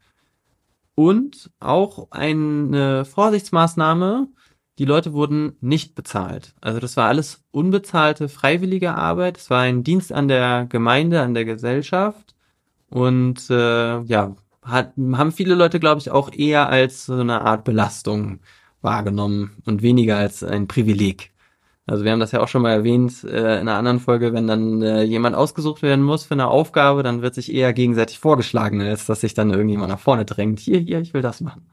Und 0.95 1.51
auch 1.61 2.11
eine 2.11 3.05
Vorsichtsmaßnahme, 3.05 4.29
die 4.79 4.85
Leute 4.85 5.13
wurden 5.13 5.57
nicht 5.61 5.95
bezahlt. 5.95 6.55
Also 6.61 6.81
das 6.81 6.97
war 6.97 7.09
alles 7.09 7.45
unbezahlte, 7.51 8.29
freiwillige 8.29 8.95
Arbeit. 8.95 9.39
Es 9.39 9.51
war 9.51 9.61
ein 9.61 9.85
Dienst 9.85 10.13
an 10.13 10.29
der 10.29 10.67
Gemeinde, 10.69 11.23
an 11.23 11.35
der 11.35 11.45
Gesellschaft. 11.45 12.35
Und 12.89 13.51
äh, 13.51 14.03
ja, 14.03 14.37
hat, 14.63 14.93
haben 14.97 15.33
viele 15.33 15.55
Leute, 15.55 15.81
glaube 15.81 16.01
ich, 16.01 16.11
auch 16.11 16.33
eher 16.33 16.69
als 16.69 17.07
so 17.07 17.15
eine 17.15 17.43
Art 17.43 17.65
Belastung 17.65 18.41
wahrgenommen 18.83 19.63
und 19.65 19.83
weniger 19.83 20.17
als 20.17 20.43
ein 20.43 20.69
Privileg. 20.69 21.33
Also 21.87 22.05
wir 22.05 22.11
haben 22.11 22.21
das 22.21 22.33
ja 22.33 22.41
auch 22.41 22.49
schon 22.49 22.63
mal 22.63 22.73
erwähnt 22.73 23.23
äh, 23.23 23.61
in 23.61 23.69
einer 23.69 23.77
anderen 23.77 24.01
Folge, 24.01 24.33
wenn 24.33 24.49
dann 24.49 24.83
äh, 24.83 25.03
jemand 25.03 25.37
ausgesucht 25.37 25.83
werden 25.83 26.05
muss 26.05 26.25
für 26.25 26.35
eine 26.35 26.49
Aufgabe, 26.49 27.05
dann 27.05 27.23
wird 27.23 27.35
sich 27.35 27.53
eher 27.53 27.73
gegenseitig 27.73 28.19
vorgeschlagen, 28.19 28.81
als 28.81 29.07
dass 29.07 29.21
sich 29.21 29.35
dann 29.35 29.51
irgendjemand 29.51 29.91
nach 29.91 30.01
vorne 30.01 30.25
drängt. 30.25 30.59
Hier, 30.59 30.81
hier, 30.81 31.01
ich 31.01 31.15
will 31.15 31.23
das 31.23 31.41
machen. 31.41 31.67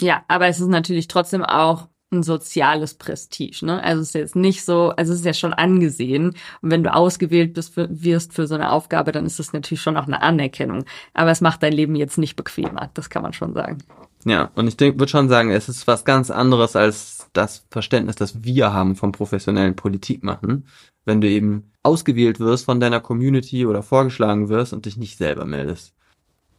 Ja, 0.00 0.24
aber 0.28 0.46
es 0.46 0.60
ist 0.60 0.68
natürlich 0.68 1.08
trotzdem 1.08 1.44
auch 1.44 1.88
ein 2.12 2.22
soziales 2.22 2.94
Prestige, 2.94 3.64
ne? 3.64 3.82
Also 3.82 4.02
es 4.02 4.08
ist 4.08 4.14
jetzt 4.14 4.36
nicht 4.36 4.64
so, 4.64 4.90
also 4.90 5.12
es 5.12 5.20
ist 5.20 5.26
ja 5.26 5.34
schon 5.34 5.52
angesehen. 5.52 6.34
Und 6.60 6.70
wenn 6.70 6.82
du 6.82 6.92
ausgewählt 6.92 7.54
bist, 7.54 7.74
für, 7.74 7.88
wirst 7.90 8.32
für 8.32 8.46
so 8.46 8.54
eine 8.54 8.72
Aufgabe, 8.72 9.12
dann 9.12 9.26
ist 9.26 9.38
das 9.38 9.52
natürlich 9.52 9.82
schon 9.82 9.96
auch 9.96 10.06
eine 10.06 10.22
Anerkennung. 10.22 10.84
Aber 11.14 11.30
es 11.30 11.40
macht 11.40 11.62
dein 11.62 11.72
Leben 11.72 11.94
jetzt 11.94 12.18
nicht 12.18 12.34
bequemer, 12.34 12.90
das 12.94 13.10
kann 13.10 13.22
man 13.22 13.32
schon 13.32 13.52
sagen. 13.52 13.78
Ja, 14.24 14.50
und 14.54 14.68
ich 14.68 14.78
würde 14.78 15.08
schon 15.08 15.28
sagen, 15.28 15.50
es 15.50 15.68
ist 15.68 15.86
was 15.86 16.04
ganz 16.04 16.30
anderes 16.30 16.76
als 16.76 17.28
das 17.32 17.66
Verständnis, 17.70 18.16
das 18.16 18.42
wir 18.44 18.72
haben 18.72 18.96
vom 18.96 19.12
professionellen 19.12 19.76
Politik 19.76 20.22
machen, 20.22 20.66
wenn 21.04 21.20
du 21.20 21.28
eben 21.28 21.72
ausgewählt 21.82 22.38
wirst 22.38 22.66
von 22.66 22.80
deiner 22.80 23.00
Community 23.00 23.64
oder 23.64 23.82
vorgeschlagen 23.82 24.48
wirst 24.50 24.72
und 24.74 24.84
dich 24.84 24.98
nicht 24.98 25.16
selber 25.16 25.46
meldest. 25.46 25.94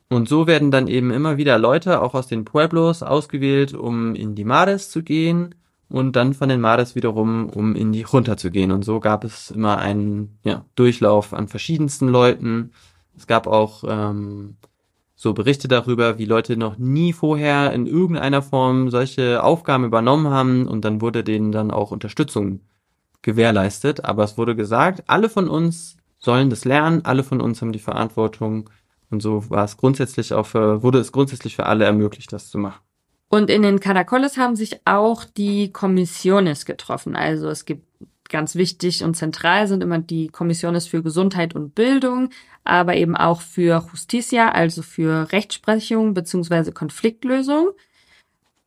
Und 0.09 0.27
so 0.27 0.47
werden 0.47 0.71
dann 0.71 0.87
eben 0.87 1.11
immer 1.11 1.37
wieder 1.37 1.57
Leute 1.57 2.01
auch 2.01 2.15
aus 2.15 2.27
den 2.27 2.45
Pueblos 2.45 3.03
ausgewählt, 3.03 3.73
um 3.73 4.15
in 4.15 4.35
die 4.35 4.43
Mares 4.43 4.89
zu 4.89 5.03
gehen 5.03 5.55
und 5.87 6.15
dann 6.15 6.33
von 6.33 6.49
den 6.49 6.61
Mares 6.61 6.95
wiederum, 6.95 7.49
um 7.49 7.75
in 7.75 7.91
die 7.91 8.05
Junta 8.11 8.37
zu 8.37 8.49
gehen. 8.51 8.71
Und 8.71 8.83
so 8.83 8.99
gab 8.99 9.23
es 9.23 9.51
immer 9.51 9.77
einen 9.77 10.39
ja, 10.43 10.65
Durchlauf 10.75 11.33
an 11.33 11.47
verschiedensten 11.47 12.07
Leuten. 12.07 12.71
Es 13.15 13.27
gab 13.27 13.47
auch 13.47 13.83
ähm, 13.87 14.57
so 15.21 15.35
Berichte 15.35 15.67
darüber, 15.67 16.17
wie 16.17 16.25
Leute 16.25 16.57
noch 16.57 16.79
nie 16.79 17.13
vorher 17.13 17.73
in 17.73 17.85
irgendeiner 17.85 18.41
Form 18.41 18.89
solche 18.89 19.43
Aufgaben 19.43 19.85
übernommen 19.85 20.31
haben 20.31 20.67
und 20.67 20.83
dann 20.83 20.99
wurde 20.99 21.23
denen 21.23 21.51
dann 21.51 21.69
auch 21.69 21.91
Unterstützung 21.91 22.61
gewährleistet. 23.21 24.03
Aber 24.03 24.23
es 24.23 24.39
wurde 24.39 24.55
gesagt, 24.55 25.03
alle 25.05 25.29
von 25.29 25.47
uns 25.47 25.95
sollen 26.17 26.49
das 26.49 26.65
lernen, 26.65 27.05
alle 27.05 27.23
von 27.23 27.39
uns 27.39 27.61
haben 27.61 27.71
die 27.71 27.77
Verantwortung 27.77 28.71
und 29.11 29.21
so 29.21 29.47
war 29.51 29.63
es 29.63 29.77
grundsätzlich 29.77 30.33
auch 30.33 30.47
für, 30.47 30.81
wurde 30.81 30.97
es 30.97 31.11
grundsätzlich 31.11 31.55
für 31.55 31.67
alle 31.67 31.85
ermöglicht, 31.85 32.33
das 32.33 32.49
zu 32.49 32.57
machen. 32.57 32.81
Und 33.29 33.51
in 33.51 33.61
den 33.61 33.79
Caracoles 33.79 34.37
haben 34.37 34.55
sich 34.55 34.81
auch 34.85 35.23
die 35.23 35.71
Kommissiones 35.71 36.65
getroffen. 36.65 37.15
Also 37.15 37.47
es 37.47 37.65
gibt 37.65 37.85
ganz 38.31 38.55
wichtig 38.55 39.03
und 39.03 39.15
zentral 39.15 39.67
sind 39.67 39.83
immer 39.83 39.99
die 39.99 40.29
Kommissiones 40.29 40.87
für 40.87 41.03
Gesundheit 41.03 41.53
und 41.55 41.75
Bildung, 41.75 42.29
aber 42.63 42.95
eben 42.95 43.15
auch 43.15 43.41
für 43.41 43.85
Justicia, 43.91 44.51
also 44.51 44.81
für 44.81 45.31
Rechtsprechung 45.31 46.13
beziehungsweise 46.13 46.71
Konfliktlösung. 46.71 47.69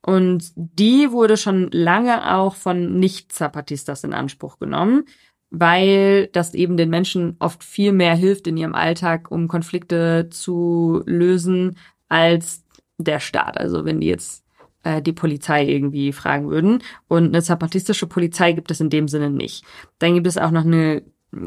Und 0.03 0.53
die 0.55 1.11
wurde 1.11 1.37
schon 1.37 1.71
lange 1.73 2.35
auch 2.35 2.55
von 2.55 2.99
Nicht-Zapatistas 3.01 4.05
in 4.05 4.13
Anspruch 4.13 4.59
genommen, 4.59 5.07
weil 5.51 6.29
das 6.29 6.55
eben 6.55 6.77
den 6.77 6.91
Menschen 6.91 7.37
oft 7.39 7.65
viel 7.65 7.93
mehr 7.93 8.15
hilft 8.15 8.47
in 8.47 8.57
ihrem 8.57 8.75
Alltag, 8.75 9.31
um 9.31 9.49
Konflikte 9.49 10.29
zu 10.31 11.03
lösen, 11.07 11.79
als 12.09 12.65
der 12.99 13.19
Staat. 13.19 13.59
Also 13.59 13.85
wenn 13.85 14.01
die 14.01 14.09
jetzt 14.09 14.44
äh, 14.85 15.03
die 15.03 15.13
Polizei 15.13 15.67
irgendwie 15.67 16.13
fragen 16.13 16.51
würden. 16.51 16.83
Und 17.09 17.27
eine 17.27 17.43
zapatistische 17.43 18.07
Polizei 18.07 18.53
gibt 18.53 18.71
es 18.71 18.81
in 18.81 18.91
dem 18.91 19.09
Sinne 19.09 19.31
nicht. 19.31 19.65
Dann 19.99 20.15
gibt 20.15 20.27
es 20.27 20.39
auch 20.39 20.51
noch 20.51 20.65
eine 20.65 21.03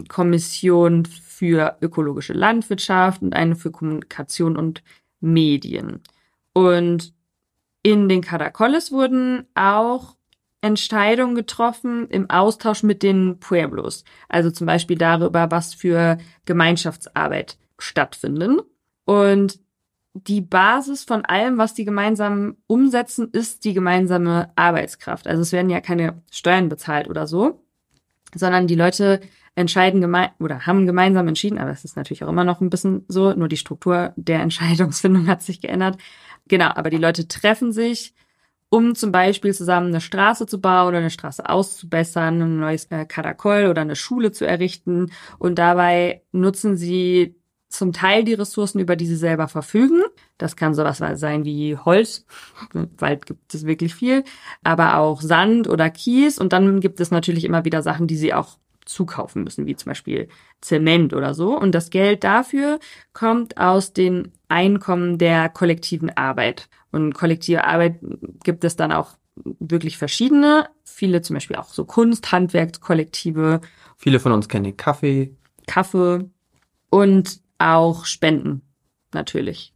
Kommission 0.09 1.05
für 1.05 1.77
ökologische 1.81 2.33
Landwirtschaft 2.33 3.21
und 3.21 3.33
eine 3.33 3.55
für 3.55 3.71
Kommunikation 3.71 4.57
und 4.57 4.83
Medien. 5.21 6.01
Und 6.53 7.13
in 7.83 8.09
den 8.09 8.21
Caracoles 8.21 8.91
wurden 8.91 9.45
auch 9.55 10.15
Entscheidungen 10.61 11.35
getroffen 11.35 12.07
im 12.09 12.29
Austausch 12.29 12.83
mit 12.83 13.03
den 13.03 13.39
Pueblos. 13.39 14.03
Also 14.27 14.51
zum 14.51 14.67
Beispiel 14.67 14.97
darüber, 14.97 15.51
was 15.51 15.73
für 15.73 16.17
Gemeinschaftsarbeit 16.45 17.57
stattfinden. 17.77 18.59
Und 19.05 19.59
die 20.25 20.41
Basis 20.41 21.03
von 21.03 21.25
allem, 21.25 21.57
was 21.57 21.73
die 21.73 21.85
gemeinsam 21.85 22.57
umsetzen, 22.67 23.29
ist 23.31 23.65
die 23.65 23.73
gemeinsame 23.73 24.51
Arbeitskraft. 24.55 25.27
Also 25.27 25.41
es 25.41 25.51
werden 25.51 25.69
ja 25.69 25.81
keine 25.81 26.21
Steuern 26.31 26.69
bezahlt 26.69 27.09
oder 27.09 27.27
so, 27.27 27.63
sondern 28.33 28.67
die 28.67 28.75
Leute 28.75 29.21
entscheiden 29.55 30.01
gemein 30.01 30.29
oder 30.39 30.67
haben 30.67 30.85
gemeinsam 30.85 31.27
entschieden, 31.27 31.57
aber 31.57 31.71
es 31.71 31.83
ist 31.83 31.97
natürlich 31.97 32.23
auch 32.23 32.29
immer 32.29 32.43
noch 32.43 32.61
ein 32.61 32.69
bisschen 32.69 33.05
so, 33.07 33.33
nur 33.33 33.47
die 33.47 33.57
Struktur 33.57 34.13
der 34.15 34.39
Entscheidungsfindung 34.41 35.27
hat 35.27 35.41
sich 35.41 35.61
geändert. 35.61 35.97
Genau, 36.47 36.69
aber 36.75 36.89
die 36.89 36.97
Leute 36.97 37.27
treffen 37.27 37.71
sich, 37.71 38.13
um 38.69 38.95
zum 38.95 39.11
Beispiel 39.11 39.53
zusammen 39.53 39.87
eine 39.87 40.01
Straße 40.01 40.45
zu 40.45 40.59
bauen 40.59 40.89
oder 40.89 40.97
eine 40.97 41.09
Straße 41.09 41.47
auszubessern, 41.49 42.41
ein 42.41 42.59
neues 42.59 42.85
äh, 42.85 43.05
Karakol 43.05 43.67
oder 43.67 43.81
eine 43.81 43.95
Schule 43.95 44.31
zu 44.31 44.45
errichten. 44.45 45.11
Und 45.39 45.57
dabei 45.57 46.23
nutzen 46.31 46.75
sie 46.75 47.36
zum 47.69 47.93
Teil 47.93 48.23
die 48.23 48.33
Ressourcen, 48.33 48.79
über 48.79 48.95
die 48.95 49.05
sie 49.05 49.15
selber 49.15 49.47
verfügen. 49.47 50.01
Das 50.37 50.55
kann 50.55 50.73
sowas 50.73 50.97
sein 50.97 51.45
wie 51.45 51.77
Holz, 51.77 52.25
Wald 52.73 53.25
gibt 53.25 53.53
es 53.53 53.65
wirklich 53.65 53.93
viel, 53.93 54.23
aber 54.63 54.97
auch 54.97 55.21
Sand 55.21 55.67
oder 55.67 55.89
Kies. 55.89 56.39
Und 56.39 56.53
dann 56.53 56.79
gibt 56.79 56.99
es 56.99 57.11
natürlich 57.11 57.43
immer 57.43 57.65
wieder 57.65 57.81
Sachen, 57.81 58.07
die 58.07 58.17
sie 58.17 58.33
auch 58.33 58.57
zukaufen 58.85 59.43
müssen, 59.43 59.65
wie 59.65 59.75
zum 59.75 59.89
Beispiel 59.89 60.29
Zement 60.61 61.13
oder 61.13 61.33
so. 61.33 61.57
Und 61.57 61.73
das 61.73 61.89
Geld 61.89 62.23
dafür 62.23 62.79
kommt 63.13 63.57
aus 63.57 63.93
den 63.93 64.31
Einkommen 64.47 65.17
der 65.17 65.49
kollektiven 65.49 66.09
Arbeit. 66.15 66.69
Und 66.91 67.13
kollektive 67.13 67.65
Arbeit 67.65 67.99
gibt 68.43 68.63
es 68.63 68.75
dann 68.75 68.91
auch 68.91 69.17
wirklich 69.59 69.97
verschiedene. 69.97 70.69
Viele 70.83 71.21
zum 71.21 71.35
Beispiel 71.35 71.57
auch 71.57 71.69
so 71.69 71.85
Kunst, 71.85 72.31
Handwerkskollektive. 72.31 73.61
Viele 73.97 74.19
von 74.19 74.31
uns 74.31 74.47
kennen 74.47 74.77
Kaffee. 74.77 75.35
Kaffee 75.67 76.29
und 76.89 77.41
auch 77.57 78.05
Spenden 78.05 78.61
natürlich. 79.13 79.73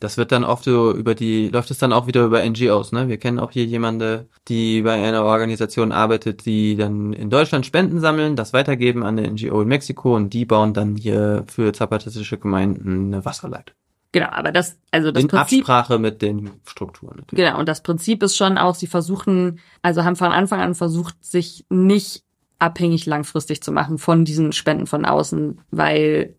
Das 0.00 0.16
wird 0.16 0.30
dann 0.30 0.44
oft 0.44 0.62
so 0.62 0.94
über 0.94 1.16
die, 1.16 1.48
läuft 1.48 1.72
es 1.72 1.78
dann 1.78 1.92
auch 1.92 2.06
wieder 2.06 2.24
über 2.24 2.48
NGOs, 2.48 2.92
ne? 2.92 3.08
Wir 3.08 3.16
kennen 3.18 3.40
auch 3.40 3.50
hier 3.50 3.64
jemanden, 3.64 4.28
die 4.46 4.82
bei 4.82 4.92
einer 4.92 5.24
Organisation 5.24 5.90
arbeitet, 5.90 6.46
die 6.46 6.76
dann 6.76 7.12
in 7.12 7.30
Deutschland 7.30 7.66
Spenden 7.66 7.98
sammeln, 7.98 8.36
das 8.36 8.52
weitergeben 8.52 9.02
an 9.02 9.18
eine 9.18 9.28
NGO 9.28 9.60
in 9.60 9.68
Mexiko 9.68 10.14
und 10.14 10.32
die 10.32 10.44
bauen 10.44 10.72
dann 10.72 10.94
hier 10.94 11.44
für 11.48 11.72
zapatistische 11.72 12.38
Gemeinden 12.38 13.12
eine 13.12 13.24
Wasserleitung. 13.24 13.74
Genau, 14.12 14.28
aber 14.30 14.52
das, 14.52 14.78
also 14.92 15.10
das 15.10 15.22
in 15.22 15.28
Prinzip. 15.28 15.60
Absprache 15.60 15.98
mit 15.98 16.22
den 16.22 16.50
Strukturen. 16.64 17.16
Natürlich. 17.18 17.44
Genau, 17.44 17.58
und 17.58 17.68
das 17.68 17.82
Prinzip 17.82 18.22
ist 18.22 18.36
schon 18.36 18.56
auch, 18.56 18.76
sie 18.76 18.86
versuchen, 18.86 19.58
also 19.82 20.04
haben 20.04 20.16
von 20.16 20.32
Anfang 20.32 20.60
an 20.60 20.74
versucht, 20.76 21.16
sich 21.24 21.66
nicht 21.68 22.22
abhängig 22.58 23.04
langfristig 23.06 23.62
zu 23.62 23.72
machen 23.72 23.98
von 23.98 24.24
diesen 24.24 24.52
Spenden 24.52 24.86
von 24.86 25.04
außen, 25.04 25.60
weil 25.70 26.36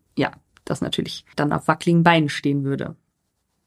das 0.70 0.80
natürlich 0.80 1.24
dann 1.36 1.52
auf 1.52 1.68
wackeligen 1.68 2.02
Beinen 2.02 2.28
stehen 2.28 2.64
würde. 2.64 2.96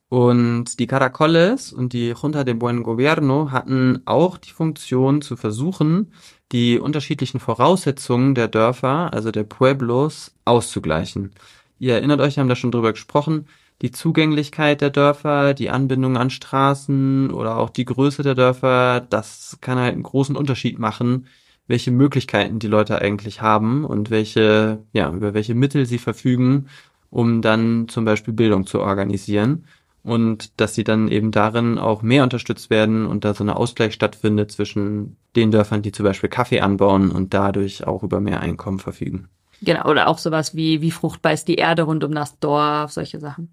Und 0.09 0.79
die 0.79 0.85
Caracoles 0.85 1.73
und 1.73 1.93
die 1.93 2.09
Junta 2.09 2.43
de 2.43 2.53
Buen 2.53 2.83
Gobierno 2.83 3.49
hatten 3.49 4.01
auch 4.05 4.37
die 4.37 4.51
Funktion 4.51 5.23
zu 5.23 5.35
versuchen, 5.35 6.13
die 6.51 6.77
unterschiedlichen 6.77 7.39
Voraussetzungen 7.39 8.35
der 8.35 8.47
Dörfer, 8.47 9.11
also 9.11 9.31
der 9.31 9.43
Pueblos, 9.43 10.35
auszugleichen. 10.45 11.31
Ihr 11.79 11.95
erinnert 11.95 12.21
euch, 12.21 12.35
wir 12.35 12.41
haben 12.41 12.49
da 12.49 12.55
schon 12.55 12.71
drüber 12.71 12.91
gesprochen, 12.93 13.47
die 13.81 13.89
Zugänglichkeit 13.89 14.81
der 14.81 14.91
Dörfer, 14.91 15.55
die 15.55 15.71
Anbindung 15.71 16.15
an 16.15 16.29
Straßen 16.29 17.31
oder 17.31 17.57
auch 17.57 17.71
die 17.71 17.85
Größe 17.85 18.21
der 18.21 18.35
Dörfer, 18.35 19.01
das 19.01 19.57
kann 19.61 19.79
halt 19.79 19.93
einen 19.93 20.03
großen 20.03 20.35
Unterschied 20.35 20.77
machen, 20.77 21.27
welche 21.67 21.91
Möglichkeiten 21.91 22.59
die 22.59 22.67
Leute 22.67 23.01
eigentlich 23.01 23.41
haben 23.41 23.83
und 23.83 24.09
welche, 24.09 24.83
ja, 24.93 25.11
über 25.11 25.33
welche 25.33 25.55
Mittel 25.55 25.85
sie 25.85 25.97
verfügen, 25.97 26.67
um 27.13 27.43
dann 27.43 27.87
zum 27.89 28.05
Beispiel 28.05 28.33
Bildung 28.33 28.65
zu 28.65 28.79
organisieren 28.79 29.65
und 30.01 30.59
dass 30.59 30.73
sie 30.73 30.83
dann 30.83 31.07
eben 31.09 31.29
darin 31.29 31.77
auch 31.77 32.01
mehr 32.01 32.23
unterstützt 32.23 32.71
werden 32.71 33.05
und 33.05 33.23
da 33.23 33.35
so 33.35 33.43
eine 33.43 33.55
Ausgleich 33.55 33.93
stattfindet 33.93 34.51
zwischen 34.51 35.15
den 35.35 35.51
Dörfern, 35.51 35.83
die 35.83 35.91
zum 35.91 36.05
Beispiel 36.05 36.29
Kaffee 36.29 36.61
anbauen 36.61 37.11
und 37.11 37.35
dadurch 37.35 37.85
auch 37.85 38.01
über 38.01 38.19
mehr 38.19 38.39
Einkommen 38.39 38.79
verfügen. 38.79 39.27
Genau, 39.61 39.87
oder 39.87 40.07
auch 40.07 40.17
sowas 40.17 40.55
wie, 40.55 40.81
wie 40.81 40.89
fruchtbar 40.89 41.33
ist 41.33 41.47
die 41.47 41.55
Erde 41.55 41.83
rund 41.83 42.03
um 42.03 42.13
das 42.13 42.39
Dorf, 42.39 42.91
solche 42.91 43.19
Sachen. 43.19 43.49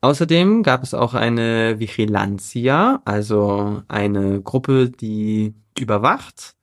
Außerdem 0.00 0.64
gab 0.64 0.82
es 0.82 0.92
auch 0.92 1.14
eine 1.14 1.78
Vigilancia, 1.78 3.00
also 3.04 3.82
eine 3.86 4.42
Gruppe, 4.42 4.90
die 4.90 5.54
überwacht, 5.78 6.56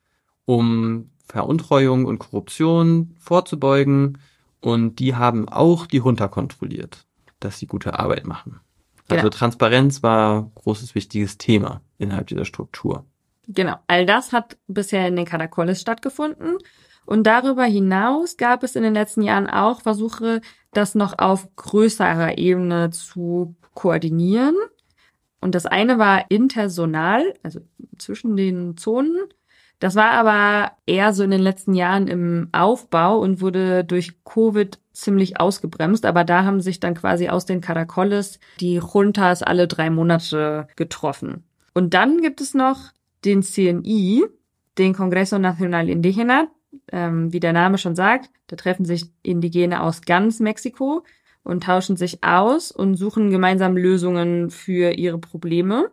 um 0.44 1.10
Veruntreuung 1.26 2.04
und 2.04 2.20
Korruption 2.20 3.16
vorzubeugen. 3.18 4.18
Und 4.64 5.00
die 5.00 5.14
haben 5.14 5.50
auch 5.50 5.88
die 5.88 6.00
Hunter 6.00 6.30
kontrolliert, 6.30 7.06
dass 7.42 7.60
sie 7.60 7.68
gute 7.68 8.00
Arbeit 8.00 8.26
machen. 8.26 8.62
Also 9.10 9.24
Genau. 9.24 9.30
Transparenz 9.30 10.02
war 10.04 10.50
großes 10.56 10.96
wichtiges 10.96 11.38
Thema 11.38 11.82
innerhalb 11.98 12.28
dieser 12.28 12.46
Struktur. 12.46 13.06
Genau, 13.50 13.76
all 13.88 14.06
das 14.06 14.32
hat 14.32 14.56
bisher 14.68 15.06
in 15.06 15.18
den 15.18 15.26
Karakoles 15.26 15.82
stattgefunden. 15.82 16.58
Und 17.06 17.28
darüber 17.28 17.66
hinaus 17.66 18.38
gab 18.38 18.64
es 18.64 18.78
in 18.78 18.84
den 18.84 18.94
letzten 18.94 19.22
Jahren 19.22 19.50
auch 19.50 19.82
Versuche, 19.82 20.40
das 20.72 20.96
noch 20.96 21.20
auf 21.20 21.54
größerer 21.58 22.38
Ebene 22.38 22.90
zu 22.92 23.56
koordinieren. 23.74 24.56
Und 25.42 25.56
das 25.56 25.66
eine 25.66 26.00
war 26.00 26.32
intersonal, 26.32 27.34
also 27.44 27.60
zwischen 27.98 28.38
den 28.38 28.78
Zonen. 28.78 29.18
Das 29.84 29.96
war 29.96 30.12
aber 30.12 30.72
eher 30.86 31.12
so 31.12 31.26
in 31.26 31.32
den 31.32 31.42
letzten 31.42 31.74
Jahren 31.74 32.08
im 32.08 32.48
Aufbau 32.54 33.20
und 33.20 33.42
wurde 33.42 33.84
durch 33.84 34.24
Covid 34.24 34.80
ziemlich 34.94 35.42
ausgebremst. 35.42 36.06
Aber 36.06 36.24
da 36.24 36.46
haben 36.46 36.62
sich 36.62 36.80
dann 36.80 36.94
quasi 36.94 37.28
aus 37.28 37.46
den 37.46 37.60
Karakoles 37.60 38.40
die 38.62 38.76
Juntas 38.76 39.44
alle 39.44 39.68
drei 39.68 39.90
Monate 39.90 40.70
getroffen. 40.78 41.44
Und 41.74 41.94
dann 41.94 42.22
gibt 42.22 42.40
es 42.40 42.54
noch 42.54 42.94
den 43.26 43.44
CNI, 43.44 44.24
den 44.78 44.94
Congreso 44.94 45.38
Nacional 45.38 45.90
Indígena, 45.90 46.48
ähm, 46.90 47.34
wie 47.34 47.42
der 47.42 47.52
Name 47.52 47.78
schon 47.78 47.96
sagt. 47.98 48.30
Da 48.48 48.56
treffen 48.56 48.86
sich 48.86 49.12
Indigene 49.22 49.84
aus 49.84 50.04
ganz 50.04 50.40
Mexiko 50.40 51.04
und 51.44 51.64
tauschen 51.64 51.98
sich 51.98 52.24
aus 52.24 52.72
und 52.72 52.96
suchen 52.96 53.32
gemeinsam 53.32 53.76
Lösungen 53.76 54.50
für 54.50 54.94
ihre 54.94 55.18
Probleme. 55.18 55.92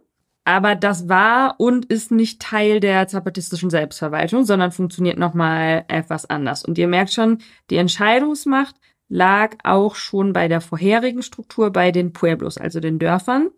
Aber 0.51 0.75
das 0.75 1.09
war 1.09 1.55
und 1.59 1.85
ist 1.85 2.11
nicht 2.11 2.43
Teil 2.43 2.81
der 2.81 3.07
zapatistischen 3.07 3.71
Selbstverwaltung, 3.71 4.45
sondern 4.45 4.73
funktioniert 4.73 5.17
nochmal 5.17 5.85
etwas 5.87 6.29
anders. 6.29 6.65
Und 6.65 6.77
ihr 6.77 6.89
merkt 6.89 7.13
schon, 7.13 7.39
die 7.71 7.77
Entscheidungsmacht 7.77 8.75
lag 9.09 9.55
auch 9.63 9.95
schon 9.95 10.33
bei 10.33 10.49
der 10.49 10.61
vorherigen 10.61 11.23
Struktur 11.23 11.71
bei 11.71 11.93
den 11.93 12.13
Pueblos, 12.13 12.59
also 12.59 12.81
den 12.81 12.99
Dörfern. 12.99 13.51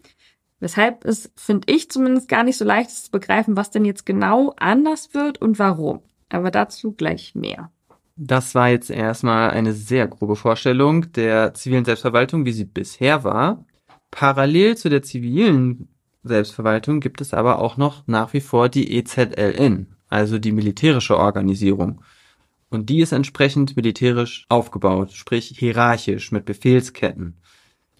Weshalb 0.61 1.07
es, 1.07 1.33
finde 1.35 1.73
ich 1.73 1.91
zumindest, 1.91 2.29
gar 2.29 2.45
nicht 2.45 2.59
so 2.59 2.65
leicht 2.67 2.91
ist 2.91 3.07
zu 3.07 3.11
begreifen, 3.11 3.57
was 3.57 3.71
denn 3.71 3.87
jetzt 3.87 4.05
genau 4.05 4.53
anders 4.59 5.15
wird 5.15 5.41
und 5.41 5.59
warum. 5.59 6.03
Aber 6.29 6.51
dazu 6.51 6.93
gleich 6.93 7.35
mehr. 7.35 7.71
Das 8.17 8.55
war 8.55 8.69
jetzt 8.69 8.91
erstmal 8.91 9.53
eine 9.53 9.73
sehr 9.73 10.09
grobe 10.09 10.37
Vorstellung 10.37 11.11
der 11.13 11.55
zivilen 11.55 11.87
Selbstverwaltung, 11.87 12.45
wie 12.45 12.53
sie 12.53 12.67
bisher 12.67 13.25
war. 13.25 13.65
Parallel 14.11 14.77
zu 14.77 14.91
der 14.91 15.03
zivilen 15.03 15.89
Selbstverwaltung 16.25 17.01
gibt 17.01 17.21
es 17.21 17.35
aber 17.35 17.59
auch 17.59 17.77
noch 17.77 18.07
nach 18.07 18.33
wie 18.33 18.41
vor 18.41 18.69
die 18.69 18.97
EZLN, 18.97 19.89
also 20.09 20.39
die 20.39 20.53
militärische 20.53 21.19
Organisierung. 21.19 22.01
Und 22.71 22.89
die 22.89 23.01
ist 23.01 23.13
entsprechend 23.13 23.77
militärisch 23.77 24.47
aufgebaut, 24.49 25.13
sprich 25.13 25.55
hierarchisch 25.59 26.33
mit 26.33 26.45
Befehlsketten. 26.45 27.37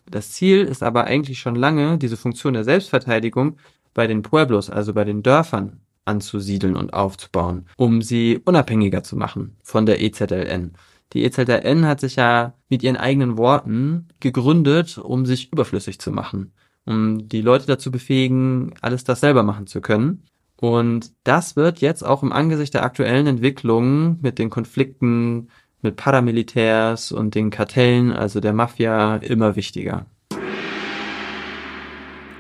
Das 0.07 0.31
Ziel 0.33 0.63
ist 0.63 0.83
aber 0.83 1.05
eigentlich 1.05 1.41
schon 1.41 1.57
lange, 1.57 1.99
diese 1.99 2.17
Funktion 2.17 2.55
der 2.55 2.65
Selbstverteidigung 2.65 3.57
bei 3.93 4.07
den 4.07 4.23
Pueblos, 4.23 4.71
also 4.71 4.95
bei 4.95 5.05
den 5.05 5.23
Dörfern, 5.23 5.81
anzusiedeln 6.05 6.77
und 6.77 6.95
aufzubauen, 6.95 7.67
um 7.77 8.03
sie 8.03 8.41
unabhängiger 8.45 9.03
zu 9.03 9.17
machen 9.17 9.57
von 9.63 9.87
der 9.87 10.01
EZLN. 10.01 10.73
Die 11.13 11.25
EZLN 11.25 11.87
hat 11.87 12.01
sich 12.01 12.17
ja 12.17 12.55
mit 12.69 12.83
ihren 12.83 12.97
eigenen 12.97 13.37
Worten 13.37 14.09
gegründet, 14.21 14.99
um 14.99 15.27
sich 15.27 15.53
überflüssig 15.53 16.01
zu 16.01 16.11
machen, 16.11 16.53
um 16.85 17.29
die 17.29 17.43
Leute 17.43 17.67
dazu 17.67 17.91
befähigen, 17.91 18.75
alles 18.81 19.05
das 19.05 19.21
selber 19.21 19.43
machen 19.43 19.67
zu 19.67 19.81
können. 19.81 20.25
Und 20.57 21.13
das 21.25 21.57
wird 21.57 21.81
jetzt 21.81 22.05
auch 22.05 22.23
im 22.23 22.33
Angesicht 22.33 22.75
der 22.75 22.85
aktuellen 22.85 23.27
Entwicklungen 23.27 24.19
mit 24.23 24.39
den 24.39 24.51
Konflikten 24.51 25.49
mit 25.83 25.97
Paramilitärs 25.97 27.11
und 27.11 27.35
den 27.35 27.51
Kartellen, 27.51 28.13
also 28.13 28.39
der 28.39 28.53
Mafia, 28.53 29.17
immer 29.17 29.57
wichtiger. 29.57 30.07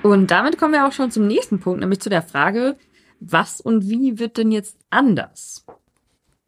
Und 0.02 0.30
damit 0.30 0.58
kommen 0.58 0.72
wir 0.72 0.86
auch 0.86 0.92
schon 0.92 1.10
zum 1.10 1.26
nächsten 1.26 1.60
Punkt, 1.60 1.80
nämlich 1.80 2.00
zu 2.00 2.10
der 2.10 2.22
Frage, 2.22 2.76
was 3.20 3.60
und 3.60 3.88
wie 3.88 4.18
wird 4.18 4.36
denn 4.36 4.50
jetzt 4.50 4.76
anders? 4.90 5.64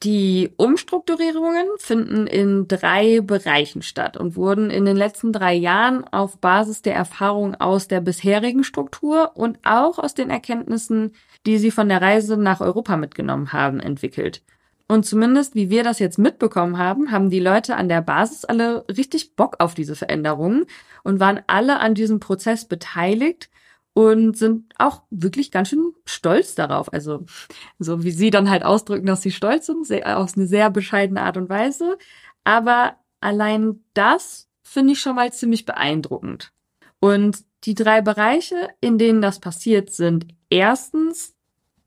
Die 0.05 0.51
Umstrukturierungen 0.59 1.67
finden 1.79 2.27
in 2.27 2.69
drei 2.69 3.23
Bereichen 3.23 3.81
statt 3.81 4.19
und 4.19 4.37
wurden 4.37 4.69
in 4.69 4.85
den 4.85 4.99
letzten 4.99 5.33
drei 5.33 5.55
Jahren 5.55 6.05
auf 6.05 6.37
Basis 6.37 6.83
der 6.83 6.95
Erfahrung 6.95 7.55
aus 7.55 7.88
der 7.88 8.03
bisherigen 8.03 8.64
Struktur 8.64 9.33
und 9.35 9.59
auch 9.62 9.99
aus 9.99 10.12
den 10.12 10.29
Erkenntnissen, 10.29 11.12
die 11.47 11.57
sie 11.57 11.71
von 11.71 11.88
der 11.88 12.03
Reise 12.03 12.37
nach 12.37 12.61
Europa 12.61 12.99
mitgenommen 12.99 13.55
haben, 13.55 13.81
entwickelt. 13.81 14.43
Und 14.88 15.07
zumindest, 15.07 15.55
wie 15.55 15.71
wir 15.71 15.83
das 15.83 16.01
jetzt 16.01 16.19
mitbekommen 16.19 16.77
haben, 16.77 17.11
haben 17.11 17.31
die 17.31 17.40
Leute 17.40 17.75
an 17.75 17.88
der 17.88 18.03
Basis 18.03 18.45
alle 18.45 18.85
richtig 18.95 19.35
Bock 19.37 19.57
auf 19.59 19.75
diese 19.75 19.97
Veränderungen 19.97 20.67
und 21.03 21.19
waren 21.19 21.40
alle 21.47 21.81
an 21.81 21.95
diesem 21.95 22.21
Prozess 22.21 22.67
beteiligt 22.67 23.49
und 23.94 24.37
sind 24.37 24.72
auch 24.76 25.02
wirklich 25.11 25.50
ganz 25.50 25.68
schön 25.68 25.94
stolz 26.04 26.54
darauf. 26.54 26.92
Also, 26.92 27.24
so 27.78 28.02
wie 28.02 28.11
sie 28.11 28.30
dann 28.30 28.50
halt 28.50 28.64
ausdrücken, 28.64 29.07
dass 29.07 29.22
sie 29.22 29.30
stolz 29.30 29.66
sind, 29.66 29.87
sehr, 29.87 30.18
auf 30.18 30.37
eine 30.37 30.46
sehr 30.46 30.68
bescheidene 30.70 31.22
Art 31.22 31.37
und 31.37 31.48
Weise. 31.48 31.96
Aber 32.42 32.96
allein 33.20 33.83
das 33.94 34.48
finde 34.62 34.92
ich 34.92 35.00
schon 35.00 35.14
mal 35.14 35.33
ziemlich 35.33 35.64
beeindruckend. 35.64 36.52
Und 37.00 37.44
die 37.64 37.74
drei 37.74 38.02
Bereiche, 38.02 38.68
in 38.80 38.98
denen 38.98 39.22
das 39.22 39.38
passiert, 39.38 39.90
sind 39.90 40.26
erstens 40.50 41.35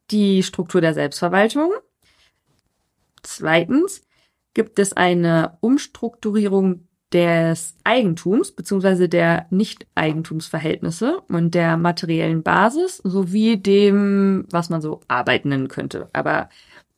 die 0.10 0.44
Struktur 0.44 0.80
der 0.80 0.94
Selbstverwaltung. 0.94 1.72
Zweitens 3.22 4.02
gibt 4.54 4.80
es 4.80 4.94
eine 4.94 5.58
Umstrukturierung 5.60 6.87
des 7.14 7.76
Eigentums 7.84 8.52
beziehungsweise 8.52 9.08
der 9.08 9.48
Nicht-Eigentumsverhältnisse 9.50 11.22
und 11.30 11.56
der 11.56 11.78
materiellen 11.78 12.44
Basis 12.44 12.98
sowie 12.98 13.58
dem, 13.58 14.46
was 14.52 14.70
man 14.70 14.82
so 14.82 15.00
Arbeit 15.08 15.46
nennen 15.46 15.70
könnte. 15.70 16.10
Aber 16.12 16.50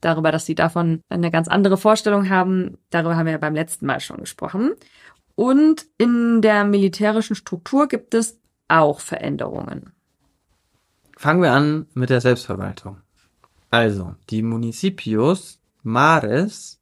darüber, 0.02 0.32
dass 0.32 0.46
sie 0.46 0.56
davon 0.56 1.02
eine 1.10 1.30
ganz 1.30 1.48
andere 1.48 1.78
Vorstellung 1.78 2.30
haben, 2.30 2.78
darüber 2.90 3.16
haben 3.16 3.26
wir 3.26 3.34
ja 3.34 3.38
beim 3.38 3.54
letzten 3.54 3.86
Mal 3.86 4.00
schon 4.00 4.18
gesprochen. 4.18 4.72
Und 5.36 5.86
in 5.98 6.42
der 6.42 6.66
militärischen 6.66 7.36
Struktur 7.36 7.88
gibt 7.88 8.14
es 8.14 8.40
auch 8.68 9.00
Veränderungen. 9.00 9.94
Fangen 11.18 11.42
wir 11.42 11.52
an 11.52 11.86
mit 11.94 12.10
der 12.10 12.22
Selbstverwaltung. 12.22 12.98
Also, 13.70 14.16
die 14.30 14.42
Municipios, 14.42 15.60
Mares 15.84 16.82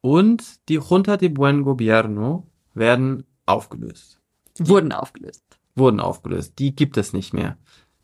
und 0.00 0.68
die 0.68 0.74
Junta 0.74 1.16
de 1.16 1.28
Buen 1.28 1.62
Gobierno 1.62 2.46
werden 2.78 3.24
aufgelöst. 3.46 4.20
Wurden 4.58 4.92
aufgelöst. 4.92 5.44
Wurden 5.74 6.00
aufgelöst. 6.00 6.54
Die 6.58 6.74
gibt 6.74 6.96
es 6.96 7.12
nicht 7.12 7.32
mehr. 7.32 7.56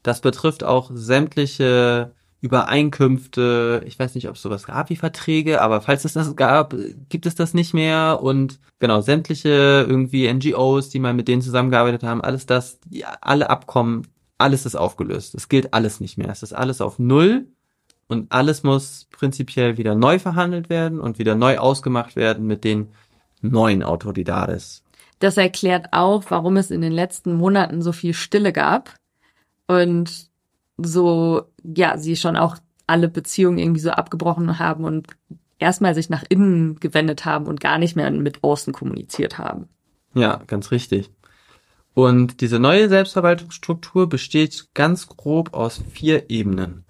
Das 0.02 0.20
betrifft 0.20 0.64
auch 0.64 0.90
sämtliche 0.92 2.12
Übereinkünfte. 2.40 3.82
Ich 3.86 3.98
weiß 3.98 4.14
nicht, 4.14 4.28
ob 4.28 4.36
es 4.36 4.42
sowas 4.42 4.66
gab 4.66 4.90
wie 4.90 4.96
Verträge, 4.96 5.62
aber 5.62 5.80
falls 5.80 6.04
es 6.04 6.12
das 6.12 6.36
gab, 6.36 6.74
gibt 7.08 7.24
es 7.24 7.34
das 7.34 7.54
nicht 7.54 7.72
mehr. 7.72 8.20
Und 8.22 8.60
genau, 8.78 9.00
sämtliche 9.00 9.86
irgendwie 9.88 10.30
NGOs, 10.32 10.90
die 10.90 10.98
mal 10.98 11.14
mit 11.14 11.26
denen 11.26 11.40
zusammengearbeitet 11.42 12.02
haben, 12.02 12.20
alles 12.20 12.44
das, 12.44 12.80
die, 12.84 13.04
alle 13.04 13.48
Abkommen, 13.48 14.06
alles 14.36 14.66
ist 14.66 14.76
aufgelöst. 14.76 15.34
Es 15.34 15.48
gilt 15.48 15.72
alles 15.72 16.00
nicht 16.00 16.18
mehr. 16.18 16.28
Es 16.28 16.42
ist 16.42 16.52
alles 16.52 16.82
auf 16.82 16.98
Null 16.98 17.46
und 18.08 18.30
alles 18.30 18.62
muss 18.62 19.06
prinzipiell 19.10 19.78
wieder 19.78 19.94
neu 19.94 20.18
verhandelt 20.18 20.68
werden 20.68 21.00
und 21.00 21.18
wieder 21.18 21.34
neu 21.34 21.58
ausgemacht 21.58 22.14
werden 22.14 22.46
mit 22.46 22.62
den 22.64 22.88
neuen 23.50 23.82
Autoridades. 23.82 24.82
Das 25.18 25.36
erklärt 25.36 25.88
auch, 25.92 26.24
warum 26.28 26.56
es 26.56 26.70
in 26.70 26.80
den 26.80 26.92
letzten 26.92 27.34
Monaten 27.34 27.82
so 27.82 27.92
viel 27.92 28.14
Stille 28.14 28.52
gab 28.52 28.94
und 29.66 30.28
so, 30.76 31.42
ja, 31.62 31.96
sie 31.98 32.16
schon 32.16 32.36
auch 32.36 32.56
alle 32.86 33.08
Beziehungen 33.08 33.58
irgendwie 33.58 33.80
so 33.80 33.90
abgebrochen 33.90 34.58
haben 34.58 34.84
und 34.84 35.06
erstmal 35.58 35.94
sich 35.94 36.10
nach 36.10 36.24
innen 36.28 36.78
gewendet 36.80 37.24
haben 37.24 37.46
und 37.46 37.60
gar 37.60 37.78
nicht 37.78 37.96
mehr 37.96 38.10
mit 38.10 38.42
außen 38.42 38.72
kommuniziert 38.72 39.38
haben. 39.38 39.68
Ja, 40.14 40.42
ganz 40.46 40.70
richtig. 40.70 41.10
Und 41.94 42.40
diese 42.40 42.58
neue 42.58 42.88
Selbstverwaltungsstruktur 42.88 44.08
besteht 44.08 44.68
ganz 44.74 45.06
grob 45.06 45.54
aus 45.54 45.80
vier 45.92 46.28
Ebenen. 46.28 46.84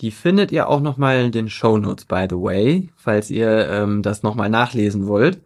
Die 0.00 0.10
findet 0.10 0.52
ihr 0.52 0.68
auch 0.68 0.80
nochmal 0.80 1.24
in 1.24 1.32
den 1.32 1.48
Show 1.48 1.78
Notes, 1.78 2.04
by 2.04 2.26
the 2.28 2.36
way, 2.36 2.90
falls 2.96 3.30
ihr 3.30 3.68
ähm, 3.68 4.02
das 4.02 4.22
nochmal 4.22 4.50
nachlesen 4.50 5.06
wollt. 5.06 5.40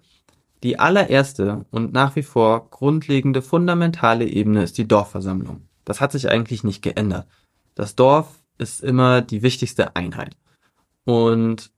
Die 0.62 0.78
allererste 0.78 1.64
und 1.70 1.92
nach 1.92 2.16
wie 2.16 2.22
vor 2.22 2.68
grundlegende 2.70 3.42
fundamentale 3.42 4.26
Ebene 4.26 4.62
ist 4.62 4.78
die 4.78 4.88
Dorfversammlung. 4.88 5.62
Das 5.84 6.00
hat 6.00 6.12
sich 6.12 6.28
eigentlich 6.28 6.64
nicht 6.64 6.82
geändert. 6.82 7.26
Das 7.74 7.94
Dorf 7.94 8.28
ist 8.58 8.82
immer 8.82 9.22
die 9.22 9.42
wichtigste 9.42 9.94
Einheit. 9.94 10.36
Und 11.04 11.70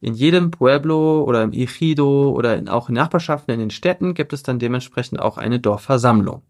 in 0.00 0.14
jedem 0.14 0.50
Pueblo 0.50 1.24
oder 1.24 1.42
im 1.42 1.52
Ejido 1.52 2.30
oder 2.30 2.56
in, 2.56 2.68
auch 2.68 2.88
in 2.88 2.94
Nachbarschaften 2.94 3.52
in 3.52 3.60
den 3.60 3.70
Städten 3.70 4.14
gibt 4.14 4.32
es 4.32 4.42
dann 4.42 4.58
dementsprechend 4.58 5.20
auch 5.20 5.36
eine 5.36 5.60
Dorfversammlung. 5.60 6.42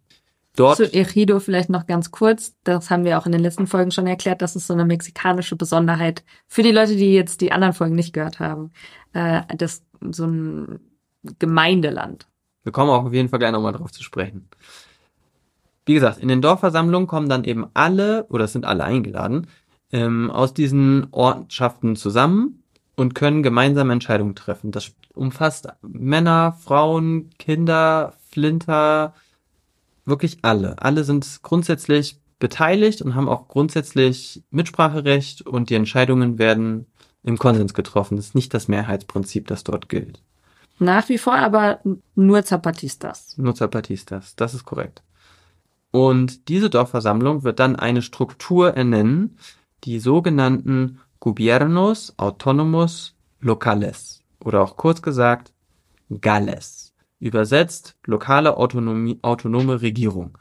Dort 0.55 0.77
Zu 0.77 0.93
Ejido 0.93 1.41
vielleicht 1.41 1.71
noch 1.71 1.87
ganz 1.87 2.11
kurz. 2.11 2.55
Das 2.65 2.91
haben 2.91 3.05
wir 3.05 3.19
auch 3.19 3.25
in 3.25 3.33
den 3.33 3.41
letzten 3.41 3.67
Folgen 3.67 3.91
schon 3.91 4.07
erklärt. 4.07 4.43
Das 4.43 4.55
ist 4.55 4.67
so 4.67 4.75
eine 4.75 4.85
mexikanische 4.85 5.57
Besonderheit 5.57 6.23
für 6.47 6.63
die 6.63 6.73
Leute, 6.73 6.97
die 6.97 7.15
jetzt 7.15 7.41
die 7.41 7.53
anderen 7.53 7.73
Folgen 7.73 7.95
nicht 7.95 8.13
gehört 8.13 8.39
haben. 8.39 8.73
Äh, 9.15 9.43
das 9.57 9.83
so 10.11 10.27
ein 10.27 10.81
Gemeindeland. 11.39 12.27
Wir 12.65 12.73
kommen 12.73 12.91
auch 12.91 13.05
auf 13.05 13.13
jeden 13.13 13.29
Fall 13.29 13.39
gleich 13.39 13.53
nochmal 13.53 13.73
drauf 13.73 13.93
zu 13.93 14.03
sprechen. 14.03 14.49
Wie 15.85 15.95
gesagt, 15.95 16.19
in 16.19 16.29
den 16.29 16.43
Dorfversammlungen 16.43 17.09
kommen 17.09 17.29
dann 17.29 17.45
eben 17.45 17.67
alle, 17.75 18.27
oder 18.29 18.47
sind 18.47 18.65
alle 18.65 18.85
eingeladen, 18.85 19.49
ähm, 19.91 20.31
aus 20.31 20.55
diesen 20.55 21.09
Ortschaften 21.11 21.97
zusammen 21.97 22.63
und 22.97 23.15
können 23.15 23.43
gemeinsame 23.43 23.93
Entscheidungen 23.93 24.37
treffen. 24.37 24.71
Das 24.71 24.93
umfasst 25.15 25.69
Männer, 25.83 26.57
Frauen, 26.61 27.31
Kinder, 27.39 28.15
Flinter, 28.31 29.15
wirklich 30.05 30.39
alle. 30.43 30.81
Alle 30.81 31.05
sind 31.05 31.41
grundsätzlich 31.43 32.21
beteiligt 32.39 33.03
und 33.03 33.15
haben 33.15 33.29
auch 33.29 33.49
grundsätzlich 33.49 34.43
Mitspracherecht 34.51 35.43
und 35.43 35.71
die 35.71 35.75
Entscheidungen 35.75 36.39
werden 36.39 36.87
im 37.23 37.39
Konsens 37.39 37.75
getroffen. 37.75 38.17
Das 38.17 38.27
ist 38.27 38.35
nicht 38.35 38.53
das 38.55 38.69
Mehrheitsprinzip, 38.69 39.47
das 39.47 39.65
dort 39.65 39.89
gilt. 39.89 40.21
Nach 40.79 41.09
wie 41.09 41.19
vor 41.19 41.35
aber 41.35 41.81
nur 42.15 42.45
Zapatistas. 42.45 43.37
Nur 43.39 43.55
Zapatistas, 43.55 44.35
das 44.37 44.55
ist 44.55 44.65
korrekt. 44.65 45.03
Und 45.91 46.49
diese 46.49 46.71
Dorfversammlung 46.71 47.45
wird 47.45 47.61
dann 47.61 47.77
eine 47.77 48.03
Struktur 48.03 48.75
ernennen, 48.75 49.37
die 49.85 49.99
sogenannten 49.99 51.01
Gobiernos 51.21 52.15
Autonomos 52.19 53.15
Locales 53.41 54.23
oder 54.45 54.63
auch 54.63 54.77
kurz 54.77 55.03
gesagt 55.03 55.53
Galles. 56.21 56.95
Übersetzt 57.21 57.97
lokale 58.05 58.57
Autonomie, 58.57 59.19
autonome 59.23 59.83
Regierung. 59.83 60.37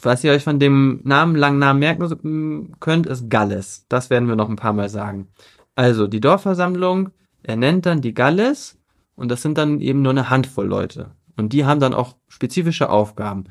Was 0.00 0.22
ihr 0.22 0.32
euch 0.32 0.44
von 0.44 0.58
dem 0.58 1.00
Namen, 1.04 1.34
langen 1.34 1.58
Namen 1.58 1.80
merken 1.80 2.76
könnt, 2.78 3.06
ist 3.06 3.30
Galles. 3.30 3.86
Das 3.88 4.10
werden 4.10 4.28
wir 4.28 4.36
noch 4.36 4.48
ein 4.48 4.56
paar 4.56 4.72
Mal 4.72 4.88
sagen. 4.88 5.28
Also 5.74 6.06
die 6.06 6.20
Dorfversammlung 6.20 7.10
ernennt 7.42 7.86
dann 7.86 8.00
die 8.00 8.14
Galles 8.14 8.78
und 9.16 9.30
das 9.30 9.42
sind 9.42 9.58
dann 9.58 9.80
eben 9.80 10.02
nur 10.02 10.12
eine 10.12 10.30
Handvoll 10.30 10.66
Leute. 10.66 11.12
Und 11.36 11.52
die 11.52 11.64
haben 11.64 11.80
dann 11.80 11.94
auch 11.94 12.16
spezifische 12.28 12.90
Aufgaben. 12.90 13.44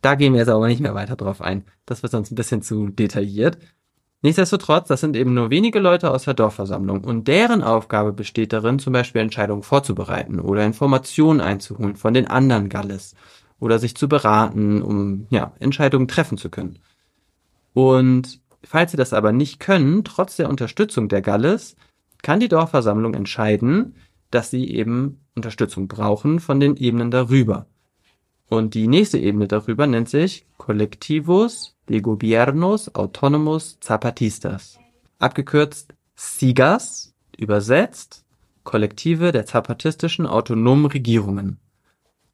Da 0.00 0.14
gehen 0.14 0.32
wir 0.32 0.40
jetzt 0.40 0.48
aber 0.48 0.68
nicht 0.68 0.80
mehr 0.80 0.94
weiter 0.94 1.16
drauf 1.16 1.40
ein. 1.40 1.64
Das 1.86 2.02
wird 2.02 2.12
sonst 2.12 2.30
ein 2.30 2.36
bisschen 2.36 2.62
zu 2.62 2.88
detailliert. 2.88 3.58
Nichtsdestotrotz, 4.22 4.88
das 4.88 5.00
sind 5.00 5.14
eben 5.16 5.34
nur 5.34 5.50
wenige 5.50 5.78
Leute 5.78 6.10
aus 6.10 6.24
der 6.24 6.34
Dorfversammlung 6.34 7.04
und 7.04 7.28
deren 7.28 7.62
Aufgabe 7.62 8.12
besteht 8.12 8.52
darin, 8.52 8.80
zum 8.80 8.92
Beispiel 8.92 9.20
Entscheidungen 9.20 9.62
vorzubereiten 9.62 10.40
oder 10.40 10.64
Informationen 10.64 11.40
einzuholen 11.40 11.94
von 11.94 12.14
den 12.14 12.26
anderen 12.26 12.68
Galles 12.68 13.14
oder 13.60 13.78
sich 13.78 13.96
zu 13.96 14.08
beraten, 14.08 14.82
um 14.82 15.26
ja, 15.30 15.52
Entscheidungen 15.60 16.08
treffen 16.08 16.36
zu 16.36 16.50
können. 16.50 16.80
Und 17.74 18.40
falls 18.64 18.90
sie 18.90 18.96
das 18.96 19.12
aber 19.12 19.30
nicht 19.30 19.60
können, 19.60 20.02
trotz 20.02 20.34
der 20.34 20.48
Unterstützung 20.48 21.08
der 21.08 21.22
Galles, 21.22 21.76
kann 22.22 22.40
die 22.40 22.48
Dorfversammlung 22.48 23.14
entscheiden, 23.14 23.94
dass 24.30 24.50
sie 24.50 24.70
eben 24.70 25.20
Unterstützung 25.34 25.88
brauchen 25.88 26.40
von 26.40 26.60
den 26.60 26.76
Ebenen 26.76 27.10
darüber. 27.10 27.66
Und 28.48 28.74
die 28.74 28.88
nächste 28.88 29.18
Ebene 29.18 29.46
darüber 29.46 29.86
nennt 29.86 30.08
sich 30.08 30.46
Collectivos 30.56 31.76
de 31.88 32.00
Gobiernos 32.00 32.94
Autónomos 32.94 33.78
Zapatistas. 33.80 34.78
Abgekürzt 35.18 35.94
SIGAS, 36.14 37.14
übersetzt 37.36 38.24
Kollektive 38.64 39.32
der 39.32 39.46
zapatistischen 39.46 40.26
autonomen 40.26 40.86
Regierungen. 40.86 41.58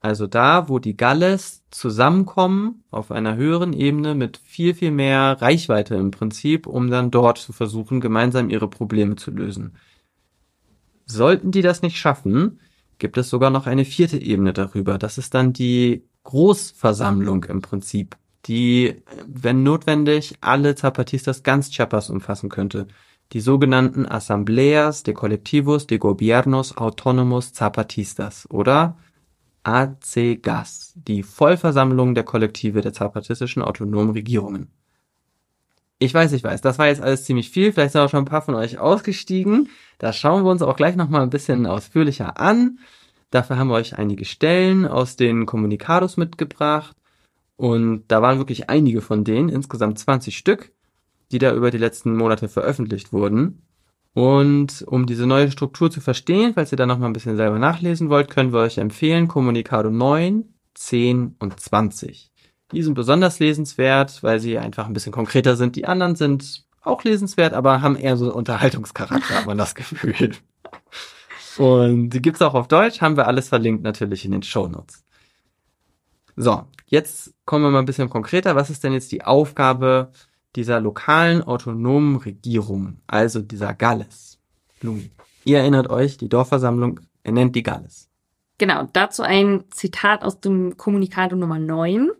Also 0.00 0.26
da, 0.26 0.68
wo 0.68 0.78
die 0.78 0.96
Galles 0.96 1.62
zusammenkommen 1.70 2.84
auf 2.90 3.10
einer 3.10 3.36
höheren 3.36 3.72
Ebene 3.72 4.14
mit 4.14 4.36
viel, 4.36 4.74
viel 4.74 4.90
mehr 4.90 5.40
Reichweite 5.40 5.94
im 5.94 6.10
Prinzip, 6.10 6.66
um 6.66 6.90
dann 6.90 7.10
dort 7.10 7.38
zu 7.38 7.52
versuchen, 7.52 8.00
gemeinsam 8.00 8.50
ihre 8.50 8.68
Probleme 8.68 9.16
zu 9.16 9.30
lösen. 9.30 9.76
Sollten 11.06 11.50
die 11.50 11.62
das 11.62 11.82
nicht 11.82 11.98
schaffen, 11.98 12.60
gibt 12.98 13.16
es 13.18 13.28
sogar 13.28 13.50
noch 13.50 13.66
eine 13.66 13.84
vierte 13.84 14.18
Ebene 14.18 14.52
darüber. 14.52 14.98
Das 14.98 15.18
ist 15.18 15.34
dann 15.34 15.52
die 15.52 16.04
Großversammlung 16.24 17.44
im 17.44 17.60
Prinzip, 17.60 18.16
die, 18.46 19.02
wenn 19.26 19.62
notwendig, 19.62 20.36
alle 20.40 20.74
Zapatistas 20.74 21.42
ganz 21.42 21.70
Chiapas 21.70 22.10
umfassen 22.10 22.48
könnte. 22.48 22.86
Die 23.32 23.40
sogenannten 23.40 24.06
Asambleas 24.06 25.02
de 25.02 25.14
Colectivos 25.14 25.86
de 25.86 25.98
Gobiernos 25.98 26.76
Autónomos 26.76 27.52
Zapatistas 27.52 28.48
oder 28.50 28.96
ACGAS, 29.64 30.92
die 30.96 31.22
Vollversammlung 31.22 32.14
der 32.14 32.24
Kollektive 32.24 32.82
der 32.82 32.92
zapatistischen 32.92 33.62
autonomen 33.62 34.10
Regierungen. 34.10 34.68
Ich 35.98 36.12
weiß, 36.12 36.32
ich 36.32 36.42
weiß, 36.42 36.60
das 36.60 36.78
war 36.78 36.88
jetzt 36.88 37.00
alles 37.00 37.24
ziemlich 37.24 37.50
viel. 37.50 37.72
Vielleicht 37.72 37.92
sind 37.92 38.00
auch 38.00 38.10
schon 38.10 38.22
ein 38.22 38.26
paar 38.26 38.42
von 38.42 38.54
euch 38.54 38.78
ausgestiegen. 38.78 39.68
Das 39.98 40.16
schauen 40.16 40.44
wir 40.44 40.50
uns 40.50 40.62
auch 40.62 40.76
gleich 40.76 40.96
nochmal 40.96 41.22
ein 41.22 41.30
bisschen 41.30 41.66
ausführlicher 41.66 42.40
an. 42.40 42.78
Dafür 43.30 43.58
haben 43.58 43.68
wir 43.68 43.74
euch 43.74 43.98
einige 43.98 44.24
Stellen 44.24 44.86
aus 44.86 45.16
den 45.16 45.46
Kommunikados 45.46 46.16
mitgebracht. 46.16 46.96
Und 47.56 48.04
da 48.08 48.20
waren 48.22 48.38
wirklich 48.38 48.68
einige 48.68 49.00
von 49.00 49.24
denen, 49.24 49.48
insgesamt 49.48 49.98
20 49.98 50.36
Stück, 50.36 50.72
die 51.30 51.38
da 51.38 51.54
über 51.54 51.70
die 51.70 51.78
letzten 51.78 52.16
Monate 52.16 52.48
veröffentlicht 52.48 53.12
wurden. 53.12 53.62
Und 54.12 54.84
um 54.86 55.06
diese 55.06 55.26
neue 55.26 55.50
Struktur 55.50 55.90
zu 55.90 56.00
verstehen, 56.00 56.54
falls 56.54 56.72
ihr 56.72 56.78
da 56.78 56.86
noch 56.86 56.98
mal 56.98 57.06
ein 57.06 57.12
bisschen 57.12 57.36
selber 57.36 57.58
nachlesen 57.58 58.10
wollt, 58.10 58.30
können 58.30 58.52
wir 58.52 58.60
euch 58.60 58.78
empfehlen 58.78 59.26
Kommunikado 59.26 59.90
9, 59.90 60.44
10 60.74 61.36
und 61.38 61.58
20. 61.58 62.33
Die 62.74 62.82
sind 62.82 62.94
besonders 62.94 63.38
lesenswert, 63.38 64.22
weil 64.22 64.40
sie 64.40 64.58
einfach 64.58 64.86
ein 64.86 64.92
bisschen 64.92 65.12
konkreter 65.12 65.56
sind. 65.56 65.76
Die 65.76 65.86
anderen 65.86 66.16
sind 66.16 66.64
auch 66.82 67.04
lesenswert, 67.04 67.54
aber 67.54 67.82
haben 67.82 67.96
eher 67.96 68.16
so 68.16 68.34
Unterhaltungscharakter, 68.34 69.36
hat 69.36 69.46
man 69.46 69.58
das 69.58 69.74
Gefühl. 69.74 70.32
Und 71.56 72.10
die 72.10 72.20
gibt's 72.20 72.42
auch 72.42 72.54
auf 72.54 72.68
Deutsch, 72.68 73.00
haben 73.00 73.16
wir 73.16 73.28
alles 73.28 73.48
verlinkt 73.48 73.82
natürlich 73.84 74.24
in 74.24 74.32
den 74.32 74.42
Show 74.42 74.66
Notes. 74.66 75.04
So, 76.36 76.64
jetzt 76.86 77.32
kommen 77.44 77.64
wir 77.64 77.70
mal 77.70 77.78
ein 77.78 77.84
bisschen 77.84 78.10
konkreter. 78.10 78.56
Was 78.56 78.70
ist 78.70 78.82
denn 78.82 78.92
jetzt 78.92 79.12
die 79.12 79.22
Aufgabe 79.22 80.10
dieser 80.56 80.80
lokalen 80.80 81.42
autonomen 81.42 82.16
Regierung, 82.16 82.98
also 83.06 83.40
dieser 83.40 83.72
Galles? 83.72 84.40
Nun, 84.82 85.10
ihr 85.44 85.58
erinnert 85.58 85.88
euch, 85.90 86.16
die 86.16 86.28
Dorfversammlung 86.28 87.00
ernennt 87.22 87.54
die 87.54 87.62
Galles. 87.62 88.10
Genau, 88.58 88.88
dazu 88.92 89.22
ein 89.22 89.64
Zitat 89.70 90.22
aus 90.22 90.40
dem 90.40 90.76
Kommunikato 90.76 91.36
Nummer 91.36 91.58
9. 91.58 92.10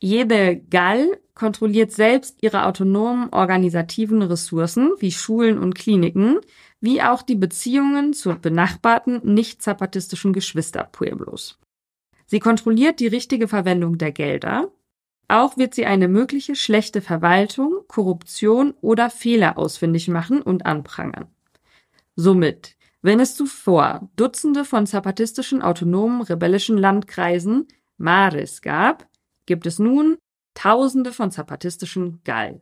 Jede 0.00 0.56
Gall 0.70 1.18
kontrolliert 1.34 1.92
selbst 1.92 2.42
ihre 2.42 2.66
autonomen 2.66 3.30
organisativen 3.30 4.22
Ressourcen 4.22 4.92
wie 4.98 5.12
Schulen 5.12 5.58
und 5.58 5.74
Kliniken, 5.74 6.38
wie 6.80 7.02
auch 7.02 7.22
die 7.22 7.34
Beziehungen 7.34 8.12
zu 8.12 8.34
benachbarten 8.34 9.20
nicht-zapatistischen 9.24 10.32
Geschwisterpueblos. 10.32 11.58
Sie 12.26 12.40
kontrolliert 12.40 13.00
die 13.00 13.06
richtige 13.06 13.48
Verwendung 13.48 13.98
der 13.98 14.12
Gelder. 14.12 14.70
Auch 15.28 15.56
wird 15.56 15.74
sie 15.74 15.86
eine 15.86 16.08
mögliche 16.08 16.54
schlechte 16.54 17.00
Verwaltung, 17.00 17.80
Korruption 17.88 18.74
oder 18.80 19.10
Fehler 19.10 19.58
ausfindig 19.58 20.08
machen 20.08 20.42
und 20.42 20.66
anprangern. 20.66 21.26
Somit, 22.16 22.76
wenn 23.02 23.20
es 23.20 23.34
zuvor 23.34 24.08
Dutzende 24.16 24.64
von 24.64 24.86
zapatistischen 24.86 25.62
autonomen 25.62 26.22
rebellischen 26.22 26.76
Landkreisen 26.76 27.66
Mares 27.96 28.62
gab, 28.62 29.07
gibt 29.48 29.66
es 29.66 29.80
nun 29.80 30.18
Tausende 30.54 31.12
von 31.12 31.30
zapatistischen 31.30 32.20
Gal. 32.24 32.60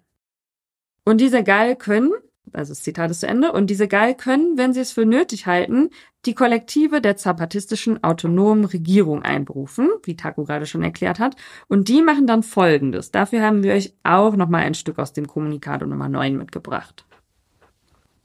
Und 1.05 1.21
diese 1.21 1.43
Gal 1.43 1.77
können, 1.77 2.13
also 2.53 2.73
das 2.73 2.83
Zitat 2.83 3.11
ist 3.11 3.21
zu 3.21 3.27
Ende, 3.27 3.53
und 3.53 3.69
diese 3.69 3.89
Gal 3.89 4.15
können, 4.15 4.59
wenn 4.59 4.73
sie 4.73 4.81
es 4.81 4.93
für 4.93 5.07
nötig 5.07 5.47
halten, 5.47 5.91
die 6.27 6.35
Kollektive 6.35 7.01
der 7.01 7.17
zapatistischen 7.17 8.03
autonomen 8.05 8.65
Regierung 8.65 9.23
einberufen, 9.23 9.89
wie 10.05 10.17
Taco 10.17 10.45
gerade 10.45 10.67
schon 10.67 10.83
erklärt 10.83 11.19
hat. 11.19 11.37
Und 11.69 11.89
die 11.89 12.03
machen 12.03 12.27
dann 12.27 12.43
Folgendes. 12.43 13.11
Dafür 13.11 13.43
haben 13.43 13.63
wir 13.63 13.73
euch 13.73 13.95
auch 14.03 14.37
nochmal 14.37 14.65
ein 14.65 14.75
Stück 14.75 14.99
aus 14.99 15.13
dem 15.13 15.27
Kommunikado 15.27 15.87
Nummer 15.87 16.09
9 16.09 16.37
mitgebracht. 16.37 17.07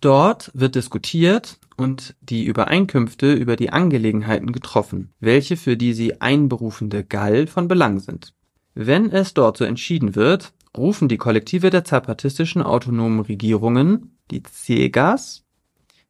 Dort 0.02 0.52
wird 0.54 0.76
diskutiert 0.76 1.60
und 1.78 2.16
die 2.22 2.44
Übereinkünfte 2.46 3.34
über 3.34 3.56
die 3.56 3.70
Angelegenheiten 3.70 4.52
getroffen, 4.52 5.14
welche 5.20 5.56
für 5.56 5.78
die 5.78 5.94
sie 5.94 6.20
einberufende 6.20 7.04
Gall 7.04 7.48
von 7.48 7.68
Belang 7.68 8.00
sind. 8.00 8.34
Wenn 8.74 9.12
es 9.12 9.34
dort 9.34 9.58
so 9.58 9.66
entschieden 9.66 10.16
wird, 10.16 10.54
rufen 10.78 11.10
die 11.10 11.18
Kollektive 11.18 11.70
der 11.70 11.84
zapatistischen 11.84 12.62
autonomen 12.62 13.20
Regierungen, 13.20 14.18
die 14.32 14.42
CEGAS, 14.44 15.44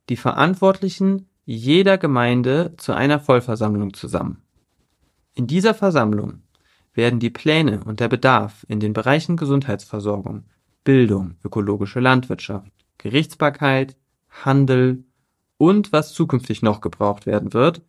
die 0.09 0.17
Verantwortlichen 0.17 1.27
jeder 1.45 1.97
Gemeinde 1.97 2.75
zu 2.77 2.93
einer 2.93 3.19
Vollversammlung 3.19 3.93
zusammen. 3.93 4.43
In 5.33 5.47
dieser 5.47 5.73
Versammlung 5.73 6.43
werden 6.93 7.19
die 7.19 7.29
Pläne 7.29 7.83
und 7.83 7.99
der 7.99 8.09
Bedarf 8.09 8.65
in 8.67 8.79
den 8.79 8.93
Bereichen 8.93 9.37
Gesundheitsversorgung, 9.37 10.43
Bildung, 10.83 11.35
ökologische 11.43 11.99
Landwirtschaft, 11.99 12.71
Gerichtsbarkeit, 12.97 13.95
Handel 14.29 15.03
und 15.57 15.91
was 15.91 16.13
zukünftig 16.13 16.61
noch 16.61 16.81
gebraucht 16.81 17.25
werden 17.25 17.53
wird, 17.53 17.81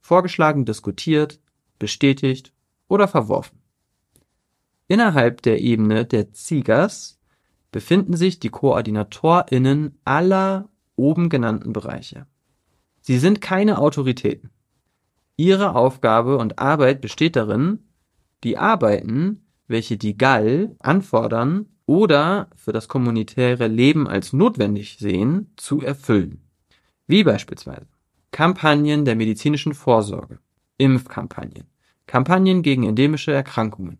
vorgeschlagen, 0.00 0.64
diskutiert, 0.64 1.40
bestätigt 1.78 2.52
oder 2.88 3.08
verworfen. 3.08 3.58
Innerhalb 4.86 5.42
der 5.42 5.60
Ebene 5.60 6.04
der 6.04 6.32
Ziegers 6.32 7.18
befinden 7.72 8.16
sich 8.16 8.38
die 8.38 8.50
KoordinatorInnen 8.50 9.98
aller 10.04 10.68
oben 10.96 11.28
genannten 11.28 11.72
Bereiche. 11.72 12.26
Sie 13.00 13.18
sind 13.18 13.40
keine 13.40 13.78
Autoritäten. 13.78 14.50
Ihre 15.36 15.74
Aufgabe 15.74 16.38
und 16.38 16.58
Arbeit 16.58 17.00
besteht 17.00 17.36
darin, 17.36 17.80
die 18.44 18.56
Arbeiten, 18.58 19.46
welche 19.66 19.96
die 19.96 20.16
Gall 20.16 20.76
anfordern 20.78 21.66
oder 21.86 22.48
für 22.54 22.72
das 22.72 22.88
kommunitäre 22.88 23.66
Leben 23.66 24.06
als 24.06 24.32
notwendig 24.32 24.98
sehen, 24.98 25.52
zu 25.56 25.80
erfüllen. 25.80 26.42
Wie 27.06 27.24
beispielsweise 27.24 27.88
Kampagnen 28.30 29.04
der 29.04 29.16
medizinischen 29.16 29.74
Vorsorge, 29.74 30.38
Impfkampagnen, 30.78 31.66
Kampagnen 32.06 32.62
gegen 32.62 32.84
endemische 32.84 33.32
Erkrankungen, 33.32 33.98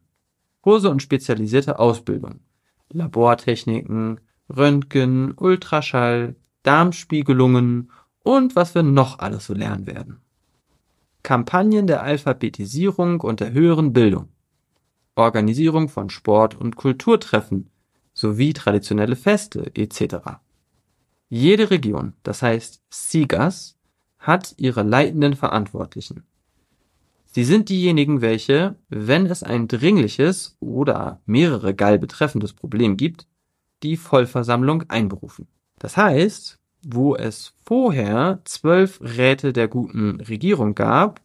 Kurse 0.65 0.89
und 0.89 1.03
spezialisierte 1.03 1.79
Ausbildung, 1.79 2.41
Labortechniken, 2.89 4.19
Röntgen, 4.49 5.35
Ultraschall, 5.37 6.37
Darmspiegelungen 6.63 7.91
und 8.23 8.57
was 8.57 8.75
wir 8.75 8.83
noch 8.83 9.19
alles 9.19 9.45
so 9.45 9.53
lernen 9.53 9.87
werden. 9.87 10.23
Kampagnen 11.23 11.87
der 11.87 12.03
Alphabetisierung 12.03 13.21
und 13.21 13.41
der 13.41 13.53
höheren 13.53 13.93
Bildung, 13.93 14.31
Organisierung 15.17 15.91
von 15.91 16.09
Sport- 16.09 16.59
und 16.59 16.77
Kulturtreffen 16.77 17.69
sowie 18.15 18.55
traditionelle 18.55 19.17
Feste 19.17 19.71
etc. 19.75 20.17
Jede 21.29 21.71
Region, 21.71 22.15
das 22.23 22.41
heißt 22.41 22.81
SIGAS, 22.89 23.77
hat 24.19 24.55
ihre 24.57 24.83
leitenden 24.83 25.37
Verantwortlichen. 25.37 26.25
Sie 27.35 27.43
sind 27.43 27.69
diejenigen, 27.69 28.21
welche, 28.21 28.77
wenn 28.89 29.27
es 29.27 29.43
ein 29.43 29.67
dringliches 29.67 30.57
oder 30.61 31.21
mehrere 31.27 31.75
Gall 31.75 31.99
betreffendes 31.99 32.53
Problem 32.53 32.97
gibt, 32.97 33.27
die 33.83 33.97
Vollversammlung 33.97 34.85
einberufen. 34.87 35.49
Das 35.81 35.97
heißt, 35.97 36.61
wo 36.87 37.17
es 37.17 37.53
vorher 37.65 38.41
zwölf 38.45 39.01
Räte 39.01 39.53
der 39.53 39.67
guten 39.67 40.21
Regierung 40.21 40.77
gab, 40.77 41.21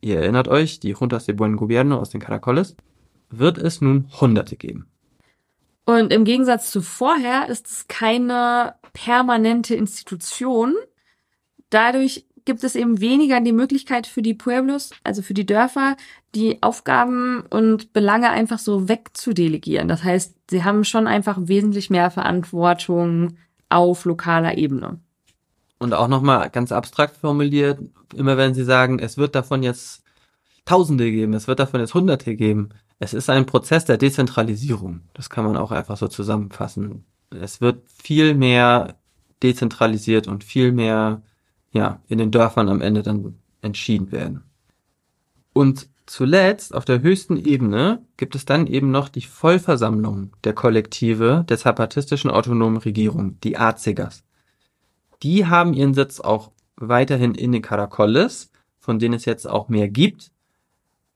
ihr 0.00 0.18
erinnert 0.18 0.48
euch, 0.48 0.80
die 0.80 0.90
Juntas 0.90 1.26
de 1.26 1.36
Buen 1.36 1.56
Gobierno 1.56 2.00
aus 2.00 2.10
den 2.10 2.20
Caracoles, 2.20 2.74
wird 3.30 3.58
es 3.58 3.80
nun 3.80 4.08
Hunderte 4.20 4.56
geben. 4.56 4.88
Und 5.84 6.12
im 6.12 6.24
Gegensatz 6.24 6.72
zu 6.72 6.82
vorher 6.82 7.48
ist 7.48 7.68
es 7.68 7.86
keine 7.86 8.74
permanente 8.92 9.76
Institution. 9.76 10.74
Dadurch 11.70 12.26
gibt 12.44 12.64
es 12.64 12.74
eben 12.74 13.00
weniger 13.00 13.40
die 13.40 13.52
Möglichkeit 13.52 14.06
für 14.06 14.22
die 14.22 14.34
Pueblos, 14.34 14.90
also 15.04 15.22
für 15.22 15.34
die 15.34 15.46
Dörfer, 15.46 15.96
die 16.34 16.62
Aufgaben 16.62 17.44
und 17.50 17.92
Belange 17.92 18.30
einfach 18.30 18.58
so 18.58 18.88
wegzudelegieren. 18.88 19.88
Das 19.88 20.04
heißt, 20.04 20.34
sie 20.50 20.64
haben 20.64 20.84
schon 20.84 21.06
einfach 21.06 21.38
wesentlich 21.40 21.90
mehr 21.90 22.10
Verantwortung 22.10 23.36
auf 23.68 24.04
lokaler 24.04 24.58
Ebene. 24.58 24.98
Und 25.78 25.94
auch 25.94 26.08
nochmal 26.08 26.50
ganz 26.50 26.70
abstrakt 26.70 27.16
formuliert, 27.16 27.80
immer 28.14 28.36
wenn 28.36 28.54
Sie 28.54 28.64
sagen, 28.64 28.98
es 28.98 29.16
wird 29.16 29.34
davon 29.34 29.62
jetzt 29.62 30.02
Tausende 30.64 31.10
geben, 31.10 31.34
es 31.34 31.48
wird 31.48 31.58
davon 31.58 31.80
jetzt 31.80 31.92
Hunderte 31.92 32.36
geben, 32.36 32.68
es 33.00 33.14
ist 33.14 33.28
ein 33.28 33.46
Prozess 33.46 33.84
der 33.84 33.98
Dezentralisierung. 33.98 35.00
Das 35.12 35.28
kann 35.28 35.44
man 35.44 35.56
auch 35.56 35.72
einfach 35.72 35.96
so 35.96 36.06
zusammenfassen. 36.06 37.04
Es 37.30 37.60
wird 37.60 37.82
viel 37.90 38.36
mehr 38.36 38.94
dezentralisiert 39.42 40.28
und 40.28 40.44
viel 40.44 40.70
mehr, 40.70 41.22
ja, 41.72 42.00
in 42.08 42.18
den 42.18 42.30
Dörfern 42.30 42.68
am 42.68 42.80
Ende 42.80 43.02
dann 43.02 43.34
entschieden 43.62 44.12
werden. 44.12 44.44
Und 45.52 45.88
zuletzt, 46.06 46.74
auf 46.74 46.84
der 46.84 47.02
höchsten 47.02 47.36
Ebene, 47.36 48.02
gibt 48.16 48.34
es 48.34 48.44
dann 48.44 48.66
eben 48.66 48.90
noch 48.90 49.08
die 49.08 49.22
Vollversammlung 49.22 50.32
der 50.44 50.54
Kollektive 50.54 51.44
der 51.48 51.58
zapatistischen 51.58 52.30
autonomen 52.30 52.78
Regierung, 52.78 53.38
die 53.40 53.56
ACEGAS. 53.56 54.24
Die 55.22 55.46
haben 55.46 55.72
ihren 55.74 55.94
Sitz 55.94 56.20
auch 56.20 56.50
weiterhin 56.76 57.34
in 57.34 57.52
den 57.52 57.62
Caracoles, 57.62 58.50
von 58.78 58.98
denen 58.98 59.14
es 59.14 59.24
jetzt 59.24 59.48
auch 59.48 59.68
mehr 59.68 59.88
gibt, 59.88 60.32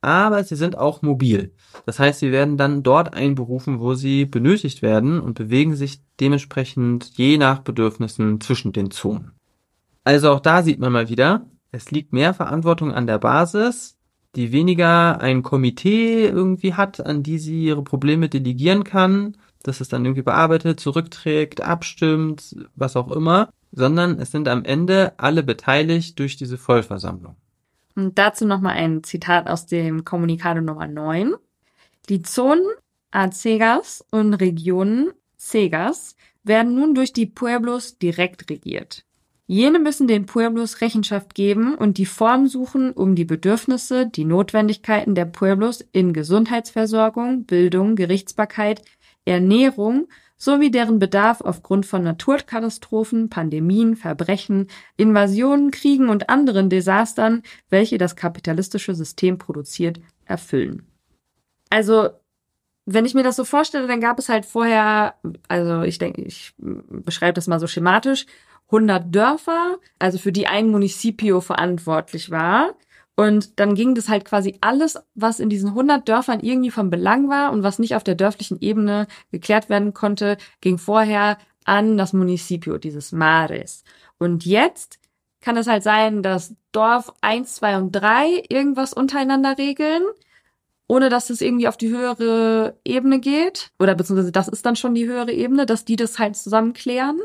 aber 0.00 0.44
sie 0.44 0.54
sind 0.54 0.78
auch 0.78 1.02
mobil. 1.02 1.52
Das 1.84 1.98
heißt, 1.98 2.20
sie 2.20 2.30
werden 2.30 2.56
dann 2.56 2.84
dort 2.84 3.14
einberufen, 3.14 3.80
wo 3.80 3.94
sie 3.94 4.24
benötigt 4.24 4.82
werden 4.82 5.18
und 5.18 5.34
bewegen 5.34 5.74
sich 5.74 6.00
dementsprechend 6.20 7.10
je 7.16 7.38
nach 7.38 7.60
Bedürfnissen 7.60 8.40
zwischen 8.40 8.72
den 8.72 8.92
Zonen. 8.92 9.32
Also 10.06 10.30
auch 10.30 10.38
da 10.38 10.62
sieht 10.62 10.78
man 10.78 10.92
mal 10.92 11.08
wieder, 11.08 11.50
es 11.72 11.90
liegt 11.90 12.12
mehr 12.12 12.32
Verantwortung 12.32 12.92
an 12.92 13.08
der 13.08 13.18
Basis, 13.18 13.98
die 14.36 14.52
weniger 14.52 15.20
ein 15.20 15.42
Komitee 15.42 16.26
irgendwie 16.26 16.74
hat, 16.74 17.04
an 17.04 17.24
die 17.24 17.40
sie 17.40 17.64
ihre 17.64 17.82
Probleme 17.82 18.28
delegieren 18.28 18.84
kann, 18.84 19.36
dass 19.64 19.80
es 19.80 19.88
dann 19.88 20.04
irgendwie 20.04 20.22
bearbeitet, 20.22 20.78
zurückträgt, 20.78 21.60
abstimmt, 21.60 22.54
was 22.76 22.94
auch 22.94 23.10
immer, 23.10 23.50
sondern 23.72 24.20
es 24.20 24.30
sind 24.30 24.46
am 24.46 24.64
Ende 24.64 25.14
alle 25.16 25.42
beteiligt 25.42 26.20
durch 26.20 26.36
diese 26.36 26.56
Vollversammlung. 26.56 27.34
Und 27.96 28.16
dazu 28.16 28.46
nochmal 28.46 28.74
ein 28.76 29.02
Zitat 29.02 29.48
aus 29.48 29.66
dem 29.66 30.04
Kommunikado 30.04 30.60
Nummer 30.60 30.86
9. 30.86 31.34
Die 32.08 32.22
Zonen 32.22 32.62
Acegas 33.10 34.04
und 34.12 34.34
Regionen 34.34 35.10
Cegas 35.36 36.14
werden 36.44 36.76
nun 36.76 36.94
durch 36.94 37.12
die 37.12 37.26
Pueblos 37.26 37.98
direkt 37.98 38.48
regiert. 38.48 39.02
Jene 39.48 39.78
müssen 39.78 40.08
den 40.08 40.26
Pueblos 40.26 40.80
Rechenschaft 40.80 41.34
geben 41.34 41.76
und 41.76 41.98
die 41.98 42.06
Form 42.06 42.48
suchen, 42.48 42.90
um 42.92 43.14
die 43.14 43.24
Bedürfnisse, 43.24 44.06
die 44.06 44.24
Notwendigkeiten 44.24 45.14
der 45.14 45.24
Pueblos 45.24 45.84
in 45.92 46.12
Gesundheitsversorgung, 46.12 47.44
Bildung, 47.44 47.94
Gerichtsbarkeit, 47.94 48.82
Ernährung 49.24 50.08
sowie 50.36 50.70
deren 50.70 50.98
Bedarf 50.98 51.40
aufgrund 51.40 51.86
von 51.86 52.02
Naturkatastrophen, 52.02 53.30
Pandemien, 53.30 53.96
Verbrechen, 53.96 54.66
Invasionen, 54.96 55.70
Kriegen 55.70 56.08
und 56.08 56.28
anderen 56.28 56.68
Desastern, 56.68 57.42
welche 57.70 57.98
das 57.98 58.16
kapitalistische 58.16 58.94
System 58.94 59.38
produziert, 59.38 60.00
erfüllen. 60.24 60.86
Also, 61.70 62.10
wenn 62.84 63.04
ich 63.04 63.14
mir 63.14 63.22
das 63.22 63.36
so 63.36 63.44
vorstelle, 63.44 63.86
dann 63.86 64.00
gab 64.00 64.18
es 64.18 64.28
halt 64.28 64.44
vorher, 64.44 65.14
also 65.48 65.82
ich 65.82 65.98
denke, 65.98 66.22
ich 66.22 66.54
beschreibe 66.58 67.34
das 67.34 67.46
mal 67.46 67.58
so 67.58 67.66
schematisch, 67.66 68.26
100 68.66 69.14
Dörfer, 69.14 69.78
also 69.98 70.18
für 70.18 70.32
die 70.32 70.46
ein 70.46 70.70
Municipio 70.70 71.40
verantwortlich 71.40 72.30
war. 72.30 72.74
Und 73.14 73.58
dann 73.58 73.74
ging 73.74 73.94
das 73.94 74.08
halt 74.10 74.26
quasi 74.26 74.58
alles, 74.60 74.98
was 75.14 75.40
in 75.40 75.48
diesen 75.48 75.70
100 75.70 76.06
Dörfern 76.06 76.40
irgendwie 76.40 76.70
von 76.70 76.90
Belang 76.90 77.30
war 77.30 77.50
und 77.50 77.62
was 77.62 77.78
nicht 77.78 77.96
auf 77.96 78.04
der 78.04 78.14
dörflichen 78.14 78.60
Ebene 78.60 79.06
geklärt 79.32 79.70
werden 79.70 79.94
konnte, 79.94 80.36
ging 80.60 80.76
vorher 80.76 81.38
an 81.64 81.96
das 81.96 82.12
Municipio, 82.12 82.76
dieses 82.76 83.12
Mares. 83.12 83.84
Und 84.18 84.44
jetzt 84.44 84.98
kann 85.40 85.56
es 85.56 85.66
halt 85.66 85.82
sein, 85.82 86.22
dass 86.22 86.54
Dorf 86.72 87.12
1, 87.22 87.54
2 87.56 87.78
und 87.78 87.92
3 87.92 88.44
irgendwas 88.48 88.92
untereinander 88.92 89.56
regeln, 89.56 90.02
ohne 90.88 91.08
dass 91.08 91.30
es 91.30 91.40
irgendwie 91.40 91.68
auf 91.68 91.76
die 91.76 91.88
höhere 91.88 92.78
Ebene 92.84 93.18
geht. 93.18 93.70
Oder 93.78 93.94
beziehungsweise 93.94 94.32
das 94.32 94.48
ist 94.48 94.66
dann 94.66 94.76
schon 94.76 94.94
die 94.94 95.06
höhere 95.06 95.32
Ebene, 95.32 95.64
dass 95.64 95.84
die 95.84 95.96
das 95.96 96.18
halt 96.18 96.36
zusammen 96.36 96.74
klären. 96.74 97.18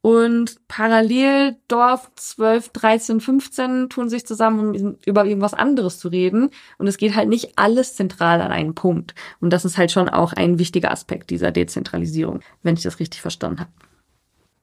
Und 0.00 0.56
parallel 0.68 1.56
Dorf 1.66 2.10
12, 2.14 2.68
13, 2.68 3.20
15 3.20 3.88
tun 3.88 4.08
sich 4.08 4.24
zusammen, 4.24 4.60
um 4.60 4.96
über 5.04 5.24
irgendwas 5.24 5.54
anderes 5.54 5.98
zu 5.98 6.08
reden. 6.08 6.50
Und 6.78 6.86
es 6.86 6.98
geht 6.98 7.16
halt 7.16 7.28
nicht 7.28 7.58
alles 7.58 7.96
zentral 7.96 8.40
an 8.40 8.52
einen 8.52 8.74
Punkt. 8.74 9.14
Und 9.40 9.52
das 9.52 9.64
ist 9.64 9.76
halt 9.76 9.90
schon 9.90 10.08
auch 10.08 10.32
ein 10.32 10.58
wichtiger 10.58 10.92
Aspekt 10.92 11.30
dieser 11.30 11.50
Dezentralisierung, 11.50 12.40
wenn 12.62 12.74
ich 12.74 12.82
das 12.82 13.00
richtig 13.00 13.20
verstanden 13.20 13.60
habe. 13.60 13.70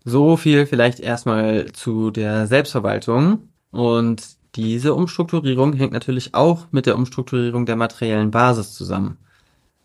So 0.06 0.38
viel 0.38 0.68
vielleicht 0.68 1.00
erstmal 1.02 1.72
zu 1.74 2.12
der 2.12 2.48
Selbstverwaltung. 2.48 3.50
Und 3.72 4.24
diese 4.56 4.94
Umstrukturierung 4.94 5.74
hängt 5.74 5.92
natürlich 5.92 6.34
auch 6.34 6.68
mit 6.72 6.86
der 6.86 6.96
Umstrukturierung 6.96 7.66
der 7.66 7.76
materiellen 7.76 8.32
Basis 8.32 8.74
zusammen. 8.74 9.18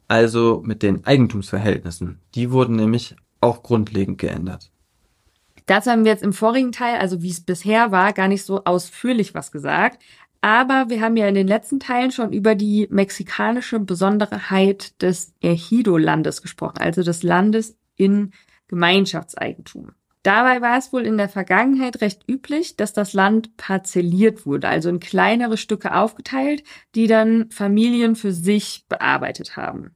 Also 0.06 0.62
mit 0.64 0.84
den 0.84 1.04
Eigentumsverhältnissen. 1.04 2.20
Die 2.36 2.52
wurden 2.52 2.76
nämlich 2.76 3.16
auch 3.40 3.64
grundlegend 3.64 4.18
geändert. 4.18 4.70
Dazu 5.70 5.88
haben 5.92 6.04
wir 6.04 6.10
jetzt 6.10 6.24
im 6.24 6.32
vorigen 6.32 6.72
Teil, 6.72 6.98
also 6.98 7.22
wie 7.22 7.30
es 7.30 7.42
bisher 7.42 7.92
war, 7.92 8.12
gar 8.12 8.26
nicht 8.26 8.44
so 8.44 8.64
ausführlich 8.64 9.34
was 9.34 9.52
gesagt. 9.52 10.02
Aber 10.40 10.86
wir 10.88 11.00
haben 11.00 11.16
ja 11.16 11.28
in 11.28 11.36
den 11.36 11.46
letzten 11.46 11.78
Teilen 11.78 12.10
schon 12.10 12.32
über 12.32 12.56
die 12.56 12.88
mexikanische 12.90 13.78
Besonderheit 13.78 15.00
des 15.00 15.32
Ejido-Landes 15.40 16.42
gesprochen, 16.42 16.78
also 16.80 17.04
des 17.04 17.22
Landes 17.22 17.76
in 17.94 18.32
Gemeinschaftseigentum. 18.66 19.92
Dabei 20.24 20.60
war 20.60 20.76
es 20.76 20.92
wohl 20.92 21.06
in 21.06 21.16
der 21.16 21.28
Vergangenheit 21.28 22.00
recht 22.00 22.28
üblich, 22.28 22.76
dass 22.76 22.92
das 22.92 23.12
Land 23.12 23.56
parzelliert 23.56 24.46
wurde, 24.46 24.66
also 24.66 24.88
in 24.88 24.98
kleinere 24.98 25.56
Stücke 25.56 25.94
aufgeteilt, 25.94 26.64
die 26.96 27.06
dann 27.06 27.48
Familien 27.52 28.16
für 28.16 28.32
sich 28.32 28.86
bearbeitet 28.88 29.56
haben. 29.56 29.92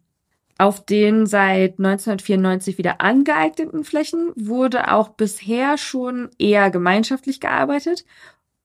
Auf 0.56 0.84
den 0.84 1.26
seit 1.26 1.78
1994 1.78 2.78
wieder 2.78 3.00
angeeigneten 3.00 3.82
Flächen 3.82 4.32
wurde 4.36 4.92
auch 4.92 5.08
bisher 5.08 5.78
schon 5.78 6.30
eher 6.38 6.70
gemeinschaftlich 6.70 7.40
gearbeitet, 7.40 8.04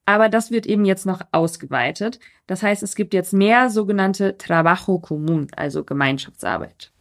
aber 0.06 0.30
das 0.30 0.52
wird 0.52 0.68
eben 0.68 0.86
jetzt 0.86 1.06
noch 1.06 1.22
ausgeweitet. 1.32 2.20
Das 2.48 2.62
heißt, 2.62 2.84
es 2.84 2.96
gibt 2.96 3.14
jetzt 3.14 3.34
mehr 3.34 3.70
sogenannte 3.70 4.38
Trabajo 4.38 4.96
Común, 5.00 5.48
also 5.56 5.84
Gemeinschaftsarbeit. 5.84 6.92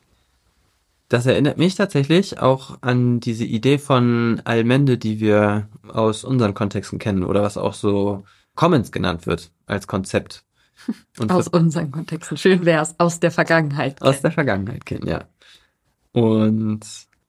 Das 1.09 1.25
erinnert 1.25 1.57
mich 1.57 1.75
tatsächlich 1.75 2.39
auch 2.39 2.79
an 2.83 3.19
diese 3.21 3.45
Idee 3.45 3.79
von 3.79 4.43
Allmende, 4.45 4.99
die 4.99 5.21
wir 5.21 5.69
aus 5.89 6.23
unseren 6.23 6.53
Kontexten 6.53 6.99
kennen 6.99 7.25
oder 7.25 7.43
was 7.43 7.57
auch 7.57 7.73
so 7.73 8.25
Commons 8.55 8.93
genannt 8.93 9.27
wird 9.27 9.51
als 9.67 9.87
Konzept. 9.87 10.45
Und 11.19 11.33
aus 11.33 11.49
unseren 11.49 11.91
Kontexten. 11.91 12.37
Schön 12.37 12.65
wäre 12.65 12.83
es, 12.83 12.95
aus 12.99 13.21
der 13.21 13.31
Vergangenheit. 13.31 14.01
Aus 14.03 14.21
der 14.21 14.33
Vergangenheit 14.33 14.87
kennen, 14.87 15.07
ja. 15.07 15.25
Und 16.13 16.81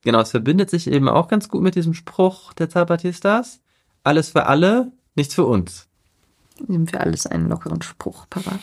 genau, 0.02 0.22
es 0.22 0.32
verbindet 0.32 0.70
sich 0.70 0.88
eben 0.88 1.10
auch 1.10 1.28
ganz 1.28 1.50
gut 1.50 1.62
mit 1.62 1.76
diesem 1.76 1.94
Spruch 1.94 2.54
der 2.54 2.70
Zapatistas. 2.70 3.62
Alles 4.04 4.30
für 4.30 4.46
alle, 4.46 4.92
nichts 5.16 5.36
für 5.36 5.46
uns. 5.46 5.88
Nehmen 6.68 6.92
wir 6.92 7.02
alles 7.02 7.28
einen 7.28 7.50
lockeren 7.50 7.82
Spruch 7.82 8.26
parat. 8.30 8.60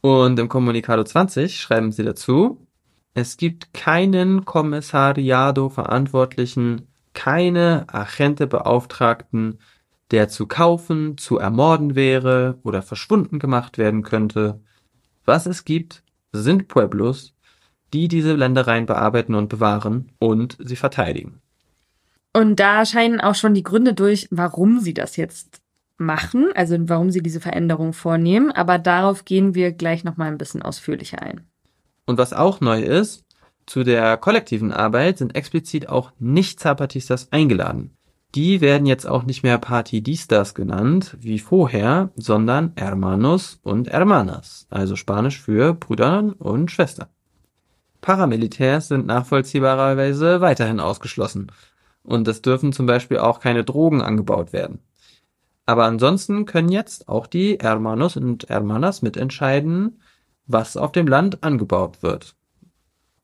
Und 0.00 0.38
im 0.38 0.48
Kommunikado 0.48 1.04
20 1.04 1.60
schreiben 1.60 1.92
sie 1.92 2.04
dazu, 2.04 2.66
es 3.14 3.36
gibt 3.36 3.74
keinen 3.74 4.44
Kommissariado-Verantwortlichen, 4.44 6.86
keine 7.14 7.86
Agente-Beauftragten, 7.88 9.58
der 10.10 10.28
zu 10.28 10.46
kaufen, 10.46 11.18
zu 11.18 11.38
ermorden 11.38 11.94
wäre 11.94 12.58
oder 12.62 12.82
verschwunden 12.82 13.38
gemacht 13.38 13.78
werden 13.78 14.02
könnte. 14.02 14.60
Was 15.24 15.46
es 15.46 15.64
gibt, 15.64 16.02
sind 16.32 16.68
Pueblos, 16.68 17.34
die 17.92 18.08
diese 18.08 18.34
Ländereien 18.34 18.86
bearbeiten 18.86 19.34
und 19.34 19.48
bewahren 19.48 20.12
und 20.18 20.56
sie 20.60 20.76
verteidigen. 20.76 21.40
Und 22.32 22.60
da 22.60 22.84
scheinen 22.84 23.20
auch 23.20 23.34
schon 23.34 23.54
die 23.54 23.62
Gründe 23.62 23.94
durch, 23.94 24.28
warum 24.30 24.80
sie 24.80 24.94
das 24.94 25.16
jetzt 25.16 25.60
machen, 25.96 26.50
also 26.54 26.76
warum 26.88 27.10
sie 27.10 27.22
diese 27.22 27.40
Veränderung 27.40 27.92
vornehmen, 27.92 28.52
aber 28.52 28.78
darauf 28.78 29.24
gehen 29.24 29.54
wir 29.54 29.72
gleich 29.72 30.04
noch 30.04 30.16
mal 30.16 30.28
ein 30.28 30.38
bisschen 30.38 30.62
ausführlicher 30.62 31.20
ein. 31.20 31.40
Und 32.06 32.18
was 32.18 32.32
auch 32.32 32.60
neu 32.60 32.80
ist, 32.80 33.24
zu 33.66 33.84
der 33.84 34.16
kollektiven 34.16 34.72
Arbeit 34.72 35.18
sind 35.18 35.34
explizit 35.34 35.88
auch 35.88 36.12
Nicht-Zapatistas 36.18 37.32
eingeladen. 37.32 37.97
Die 38.34 38.60
werden 38.60 38.86
jetzt 38.86 39.06
auch 39.06 39.24
nicht 39.24 39.42
mehr 39.42 39.58
Partidistas 39.58 40.54
genannt, 40.54 41.16
wie 41.20 41.38
vorher, 41.38 42.10
sondern 42.14 42.72
Hermanos 42.76 43.58
und 43.62 43.90
Hermanas, 43.90 44.66
also 44.68 44.96
Spanisch 44.96 45.40
für 45.40 45.72
Brüder 45.72 46.34
und 46.38 46.70
Schwestern. 46.70 47.08
Paramilitärs 48.00 48.88
sind 48.88 49.06
nachvollziehbarerweise 49.06 50.40
weiterhin 50.40 50.78
ausgeschlossen. 50.78 51.50
Und 52.02 52.28
es 52.28 52.42
dürfen 52.42 52.72
zum 52.72 52.86
Beispiel 52.86 53.18
auch 53.18 53.40
keine 53.40 53.64
Drogen 53.64 54.02
angebaut 54.02 54.52
werden. 54.52 54.80
Aber 55.66 55.84
ansonsten 55.84 56.46
können 56.46 56.70
jetzt 56.70 57.08
auch 57.08 57.26
die 57.26 57.58
Hermanos 57.60 58.16
und 58.16 58.48
Hermanas 58.48 59.02
mitentscheiden, 59.02 60.00
was 60.46 60.76
auf 60.76 60.92
dem 60.92 61.06
Land 61.06 61.42
angebaut 61.42 62.02
wird. 62.02 62.37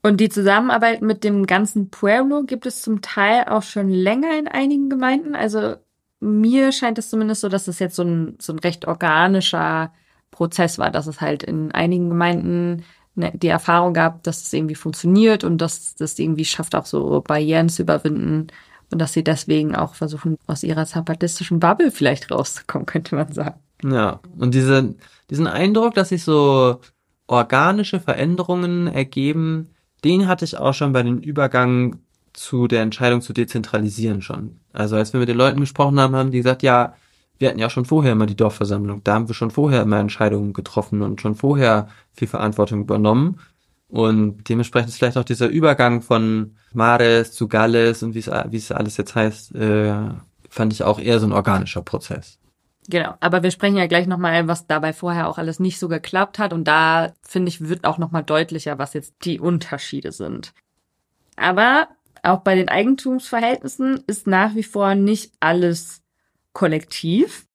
Und 0.05 0.19
die 0.19 0.29
Zusammenarbeit 0.29 1.01
mit 1.01 1.25
dem 1.25 1.47
ganzen 1.47 1.89
Pueblo 1.89 2.43
gibt 2.43 2.67
es 2.67 2.83
zum 2.83 3.01
Teil 3.01 3.45
auch 3.45 3.63
schon 3.63 3.89
länger 3.89 4.39
in 4.39 4.47
einigen 4.47 4.91
Gemeinden. 4.91 5.35
Also 5.35 5.77
mir 6.21 6.73
scheint 6.73 6.99
es 6.99 7.09
zumindest 7.09 7.41
so, 7.41 7.49
dass 7.49 7.69
es 7.69 7.79
jetzt 7.79 7.97
so 7.97 8.03
ein, 8.03 8.37
so 8.39 8.53
ein 8.53 8.59
recht 8.59 8.87
organischer 8.87 9.95
Prozess 10.31 10.79
war, 10.79 10.91
dass 10.91 11.07
es 11.07 11.23
halt 11.23 11.43
in 11.43 11.73
einigen 11.73 12.11
Gemeinden 12.11 12.85
ne, 13.15 13.33
die 13.35 13.49
Erfahrung 13.49 13.95
gab, 13.95 14.23
dass 14.25 14.43
es 14.43 14.53
irgendwie 14.53 14.75
funktioniert 14.75 15.43
und 15.43 15.57
dass 15.57 15.95
das 15.95 16.19
irgendwie 16.19 16.45
schafft, 16.45 16.75
auch 16.75 16.85
so 16.85 17.23
Barrieren 17.27 17.71
zu 17.71 17.81
überwinden 17.81 18.49
und 18.93 18.99
dass 18.99 19.15
sie 19.15 19.25
deswegen 19.25 19.75
auch 19.75 19.95
versuchen, 19.95 20.37
aus 20.47 20.65
ihrer 20.65 20.85
zapatistischen 20.85 21.61
Bubble 21.61 21.91
vielleicht 21.91 22.31
rauszukommen, 22.31 22.85
könnte 22.87 23.15
man 23.15 23.33
sagen. 23.33 23.59
Ja, 23.83 24.21
und 24.39 24.53
diese, 24.53 24.97
diesen 25.31 25.47
Eindruck, 25.47 25.95
dass 25.95 26.11
sich 26.11 26.25
so 26.25 26.81
organische 27.27 28.01
Veränderungen 28.01 28.87
ergeben, 28.87 29.71
den 30.05 30.29
hatte 30.29 30.45
ich 30.45 30.57
auch 30.57 30.75
schon 30.75 30.93
bei 30.93 31.03
dem 31.03 31.19
Übergang 31.19 31.99
zu 32.33 32.67
der 32.69 32.83
Entscheidung 32.83 33.21
zu 33.21 33.33
dezentralisieren 33.33 34.21
schon. 34.21 34.61
Also 34.73 34.97
als 34.97 35.13
wir 35.13 35.21
mit 35.21 35.29
den 35.29 35.37
Leuten 35.37 35.61
gesprochen 35.61 35.99
haben, 35.99 36.17
haben 36.17 36.31
die 36.31 36.39
gesagt, 36.39 36.63
ja, 36.63 36.95
wir 37.39 37.49
hatten 37.49 37.59
ja 37.59 37.71
schon 37.71 37.85
vorher 37.85 38.13
immer 38.13 38.27
die 38.27 38.37
Dorfversammlung, 38.37 39.03
da 39.05 39.15
haben 39.15 39.29
wir 39.29 39.35
schon 39.35 39.51
vorher 39.51 39.83
immer 39.83 39.99
Entscheidungen 39.99 40.53
getroffen 40.53 41.03
und 41.03 41.21
schon 41.21 41.35
vorher 41.35 41.89
viel 42.13 42.29
Verantwortung 42.29 42.81
übernommen. 42.81 43.41
Und 43.89 44.49
dementsprechend 44.49 44.89
ist 44.89 44.99
vielleicht 44.99 45.17
auch 45.17 45.25
dieser 45.25 45.49
Übergang 45.49 46.03
von 46.03 46.57
Mares 46.73 47.33
zu 47.33 47.49
Galles 47.49 48.03
und 48.03 48.15
wie 48.15 48.21
es, 48.21 48.27
wie 48.27 48.57
es 48.57 48.73
alles 48.73 48.97
jetzt 48.97 49.15
heißt, 49.15 49.55
äh, 49.55 49.95
fand 50.49 50.73
ich 50.73 50.83
auch 50.83 50.99
eher 50.99 51.21
so 51.21 51.27
ein 51.27 51.33
organischer 51.33 51.83
Prozess. 51.83 52.39
Genau, 52.89 53.15
aber 53.21 53.43
wir 53.43 53.51
sprechen 53.51 53.77
ja 53.77 53.87
gleich 53.87 54.07
nochmal, 54.07 54.47
was 54.47 54.67
dabei 54.67 54.93
vorher 54.93 55.29
auch 55.29 55.39
alles 55.39 55.59
nicht 55.59 55.79
so 55.79 55.89
geklappt 55.89 56.39
hat. 56.39 56.53
Und 56.53 56.65
da, 56.65 57.15
finde 57.23 57.49
ich, 57.49 57.67
wird 57.67 57.85
auch 57.85 57.99
nochmal 57.99 58.23
deutlicher, 58.23 58.79
was 58.79 58.93
jetzt 58.93 59.15
die 59.25 59.41
Unterschiede 59.41 60.13
sind. 60.13 60.53
Aber 61.37 61.89
auch 62.23 62.41
bei 62.41 62.55
den 62.55 62.69
Eigentumsverhältnissen 62.69 64.05
ist 64.07 64.27
nach 64.27 64.55
wie 64.55 64.63
vor 64.63 64.95
nicht 64.95 65.33
alles 65.41 66.03
kollektiv. 66.53 67.47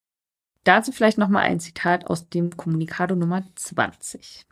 Dazu 0.64 0.92
vielleicht 0.92 1.18
nochmal 1.18 1.44
ein 1.44 1.60
Zitat 1.60 2.08
aus 2.08 2.30
dem 2.30 2.56
Kommunikado 2.56 3.16
Nummer 3.16 3.44
20. 3.56 4.46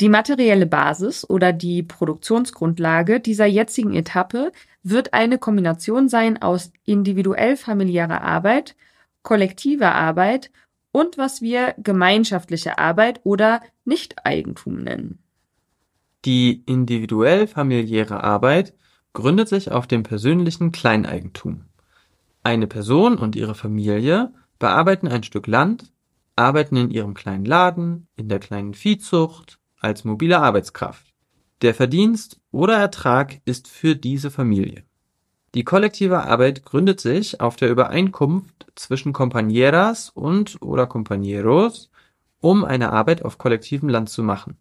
Die 0.00 0.08
materielle 0.08 0.66
Basis 0.66 1.28
oder 1.28 1.52
die 1.52 1.82
Produktionsgrundlage 1.82 3.20
dieser 3.20 3.46
jetzigen 3.46 3.94
Etappe 3.94 4.52
wird 4.82 5.14
eine 5.14 5.38
Kombination 5.38 6.08
sein 6.08 6.40
aus 6.42 6.70
individuell 6.84 7.56
familiärer 7.56 8.20
Arbeit, 8.20 8.76
kollektive 9.26 9.92
Arbeit 9.92 10.52
und 10.92 11.18
was 11.18 11.42
wir 11.42 11.74
gemeinschaftliche 11.78 12.78
Arbeit 12.78 13.20
oder 13.24 13.60
Nicht-Eigentum 13.84 14.76
nennen. 14.76 15.18
Die 16.24 16.62
individuell 16.64 17.46
familiäre 17.48 18.22
Arbeit 18.22 18.72
gründet 19.12 19.48
sich 19.48 19.72
auf 19.72 19.88
dem 19.88 20.04
persönlichen 20.04 20.70
Kleineigentum. 20.70 21.64
Eine 22.44 22.68
Person 22.68 23.18
und 23.18 23.34
ihre 23.34 23.56
Familie 23.56 24.32
bearbeiten 24.60 25.08
ein 25.08 25.24
Stück 25.24 25.48
Land, 25.48 25.92
arbeiten 26.36 26.76
in 26.76 26.90
ihrem 26.90 27.14
kleinen 27.14 27.44
Laden, 27.44 28.06
in 28.14 28.28
der 28.28 28.38
kleinen 28.38 28.74
Viehzucht, 28.74 29.58
als 29.80 30.04
mobile 30.04 30.38
Arbeitskraft. 30.38 31.12
Der 31.62 31.74
Verdienst 31.74 32.40
oder 32.52 32.76
Ertrag 32.76 33.40
ist 33.44 33.66
für 33.66 33.96
diese 33.96 34.30
Familie. 34.30 34.84
Die 35.56 35.64
kollektive 35.64 36.24
Arbeit 36.24 36.66
gründet 36.66 37.00
sich 37.00 37.40
auf 37.40 37.56
der 37.56 37.70
Übereinkunft 37.70 38.66
zwischen 38.74 39.14
Compañeras 39.14 40.10
und/oder 40.12 40.84
Compañeros, 40.84 41.88
um 42.40 42.62
eine 42.62 42.92
Arbeit 42.92 43.24
auf 43.24 43.38
kollektivem 43.38 43.88
Land 43.88 44.10
zu 44.10 44.22
machen, 44.22 44.58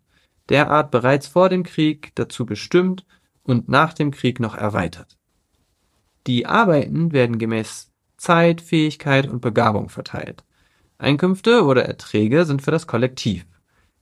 derart 0.47 0.91
bereits 0.91 1.27
vor 1.27 1.49
dem 1.49 1.63
Krieg 1.63 2.13
dazu 2.15 2.45
bestimmt 2.45 3.05
und 3.43 3.67
nach 3.67 3.91
dem 3.91 4.11
Krieg 4.11 4.39
noch 4.39 4.55
erweitert. 4.55 5.17
Die 6.27 6.45
Arbeiten 6.45 7.11
werden 7.11 7.39
gemäß 7.39 7.91
Zeit, 8.15 8.61
Fähigkeit 8.61 9.27
und 9.27 9.41
Begabung 9.41 9.89
verteilt. 9.89 10.45
Einkünfte 10.97 11.65
oder 11.65 11.83
Erträge 11.83 12.45
sind 12.45 12.61
für 12.61 12.71
das 12.71 12.87
Kollektiv. 12.87 13.45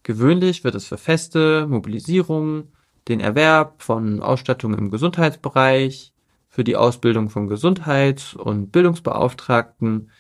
Gewöhnlich 0.03 0.63
wird 0.63 0.75
es 0.75 0.85
für 0.85 0.99
Feste, 0.99 1.65
Mobilisierung, 1.65 2.71
den 3.07 3.19
Erwerb 3.19 3.81
von 3.81 4.21
Ausstattung 4.21 4.75
im 4.75 4.91
Gesundheitsbereich, 4.91 6.12
für 6.53 6.63
die 6.63 6.75
Ausbildung 6.75 7.31
von 7.31 7.47
Gesundheits- 7.47 8.35
und 8.35 8.71
Bildungsbeauftragten 8.71 10.11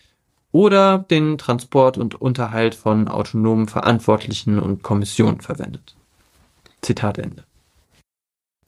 oder 0.51 0.97
den 0.97 1.37
Transport 1.37 1.99
und 1.99 2.19
Unterhalt 2.19 2.73
von 2.73 3.07
autonomen 3.07 3.67
Verantwortlichen 3.67 4.57
und 4.57 4.81
Kommissionen 4.81 5.41
verwendet. 5.41 5.95
Zitat 6.81 7.19
Ende. 7.19 7.43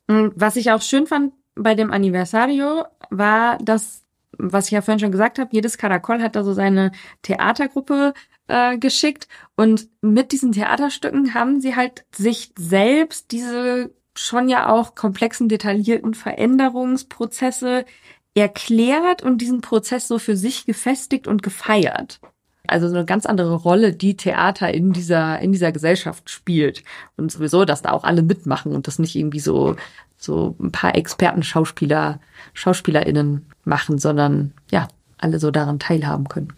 Was 0.07 0.57
ich 0.57 0.71
auch 0.71 0.81
schön 0.83 1.07
fand 1.07 1.33
bei 1.55 1.73
dem 1.73 1.91
Anniversario 1.91 2.85
war, 3.09 3.57
dass, 3.57 4.03
was 4.37 4.65
ich 4.65 4.71
ja 4.71 4.83
vorhin 4.83 4.99
schon 4.99 5.11
gesagt 5.11 5.39
habe, 5.39 5.49
jedes 5.51 5.79
Karakol 5.79 6.21
hat 6.21 6.35
da 6.35 6.43
so 6.43 6.53
seine 6.53 6.91
Theatergruppe 7.23 8.13
äh, 8.47 8.77
geschickt 8.77 9.27
und 9.55 9.87
mit 10.01 10.33
diesen 10.33 10.51
Theaterstücken 10.51 11.33
haben 11.33 11.61
sie 11.61 11.75
halt 11.75 12.05
sich 12.13 12.53
selbst 12.59 13.31
diese 13.31 13.89
schon 14.15 14.49
ja 14.49 14.69
auch 14.69 14.95
komplexen, 14.95 15.49
detaillierten 15.49 16.13
Veränderungsprozesse 16.13 17.85
erklärt 18.33 19.23
und 19.23 19.39
diesen 19.39 19.61
Prozess 19.61 20.07
so 20.07 20.19
für 20.19 20.35
sich 20.35 20.65
gefestigt 20.65 21.27
und 21.27 21.43
gefeiert. 21.43 22.19
Also 22.67 22.89
so 22.89 22.95
eine 22.95 23.05
ganz 23.05 23.25
andere 23.25 23.55
Rolle, 23.55 23.93
die 23.93 24.17
Theater 24.17 24.73
in 24.73 24.91
dieser, 24.91 25.39
in 25.39 25.51
dieser 25.51 25.71
Gesellschaft 25.71 26.29
spielt. 26.29 26.83
Und 27.15 27.31
sowieso, 27.31 27.63
dass 27.63 27.81
da 27.81 27.91
auch 27.91 28.03
alle 28.03 28.23
mitmachen 28.23 28.73
und 28.73 28.87
das 28.87 28.99
nicht 28.99 29.15
irgendwie 29.15 29.39
so, 29.39 29.75
so 30.17 30.55
ein 30.59 30.71
paar 30.71 30.95
Experten, 30.95 31.43
Schauspieler, 31.43 32.19
SchauspielerInnen 32.53 33.45
machen, 33.63 33.99
sondern 33.99 34.53
ja, 34.71 34.87
alle 35.17 35.39
so 35.39 35.51
daran 35.51 35.79
teilhaben 35.79 36.27
können. 36.27 36.53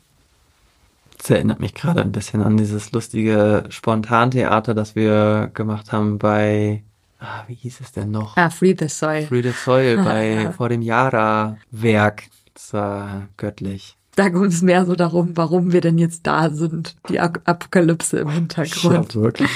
Das 1.17 1.29
erinnert 1.29 1.59
mich 1.59 1.73
gerade 1.73 2.01
ein 2.01 2.11
bisschen 2.11 2.41
an 2.43 2.57
dieses 2.57 2.91
lustige 2.91 3.65
Spontantheater, 3.69 4.73
das 4.73 4.95
wir 4.95 5.49
gemacht 5.53 5.91
haben 5.91 6.19
bei, 6.19 6.83
ah, 7.19 7.43
wie 7.47 7.53
hieß 7.53 7.81
es 7.81 7.91
denn 7.91 8.11
noch? 8.11 8.37
Ah, 8.37 8.49
Free 8.49 8.75
the 8.77 8.87
Soil. 8.87 9.25
Free 9.27 9.41
the 9.41 9.51
Soil 9.51 9.97
bei, 10.03 10.51
vor 10.51 10.69
dem 10.69 10.81
Yara-Werk. 10.81 12.23
Das 12.53 12.73
war 12.73 13.27
göttlich. 13.37 13.97
Da 14.15 14.29
ging 14.29 14.45
es 14.45 14.63
mehr 14.63 14.85
so 14.85 14.95
darum, 14.95 15.37
warum 15.37 15.71
wir 15.73 15.81
denn 15.81 15.99
jetzt 15.99 16.25
da 16.25 16.49
sind. 16.49 16.95
Die 17.07 17.19
Apokalypse 17.19 18.17
im 18.19 18.29
Hintergrund. 18.29 19.13
Ja, 19.13 19.21
wirklich. 19.21 19.51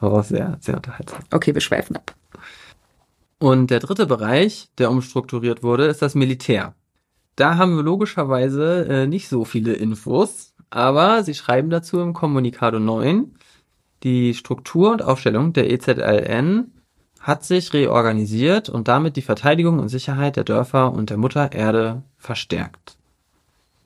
Aber 0.00 0.22
sehr, 0.22 0.58
sehr 0.60 0.76
unterhaltsam. 0.76 1.20
Okay, 1.30 1.54
wir 1.54 1.62
schweifen 1.62 1.96
ab. 1.96 2.14
Und 3.38 3.70
der 3.70 3.80
dritte 3.80 4.06
Bereich, 4.06 4.68
der 4.76 4.90
umstrukturiert 4.90 5.62
wurde, 5.62 5.86
ist 5.86 6.02
das 6.02 6.14
Militär. 6.14 6.74
Da 7.36 7.56
haben 7.56 7.76
wir 7.76 7.82
logischerweise 7.82 8.86
äh, 8.86 9.06
nicht 9.06 9.28
so 9.28 9.44
viele 9.44 9.72
Infos, 9.72 10.54
aber 10.70 11.24
sie 11.24 11.34
schreiben 11.34 11.70
dazu 11.70 12.00
im 12.00 12.12
Kommunikado 12.12 12.78
9, 12.78 13.34
die 14.04 14.34
Struktur 14.34 14.92
und 14.92 15.02
Aufstellung 15.02 15.52
der 15.52 15.70
EZLN 15.70 16.70
hat 17.20 17.42
sich 17.42 17.72
reorganisiert 17.72 18.68
und 18.68 18.86
damit 18.86 19.16
die 19.16 19.22
Verteidigung 19.22 19.78
und 19.78 19.88
Sicherheit 19.88 20.36
der 20.36 20.44
Dörfer 20.44 20.92
und 20.92 21.08
der 21.08 21.16
Mutter 21.16 21.52
Erde 21.52 22.02
verstärkt. 22.18 22.98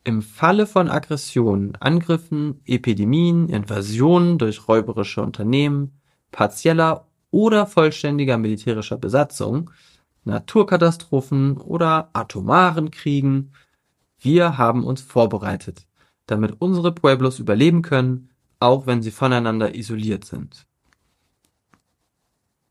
Im 0.03 0.23
Falle 0.23 0.67
von 0.67 0.89
Aggressionen, 0.89 1.77
Angriffen, 1.79 2.61
Epidemien, 2.67 3.49
Invasionen 3.49 4.39
durch 4.39 4.67
räuberische 4.67 5.23
Unternehmen, 5.23 5.93
partieller 6.33 7.07
oder 7.31 7.67
vollständiger 7.67 8.39
militärischer 8.39 8.97
Besatzung, 8.97 9.71
Naturkatastrophen 10.25 11.59
oder 11.59 12.11
atomaren 12.13 12.91
Kriegen, 12.91 13.53
wir 14.21 14.59
haben 14.59 14.83
uns 14.83 15.01
vorbereitet, 15.01 15.87
damit 16.27 16.57
unsere 16.59 16.91
Pueblos 16.91 17.39
überleben 17.39 17.83
können, 17.83 18.28
auch 18.61 18.87
wenn 18.87 19.03
sie 19.03 19.11
voneinander 19.11 19.75
isoliert 19.75 20.25
sind. 20.25 20.67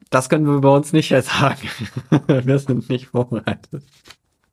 Das 0.09 0.29
können 0.29 0.45
wir 0.45 0.61
bei 0.61 0.69
uns 0.69 0.93
nicht 0.93 1.09
sagen. 1.09 1.69
wir 2.27 2.59
sind 2.59 2.89
nicht 2.89 3.07
vorbereitet. 3.07 3.83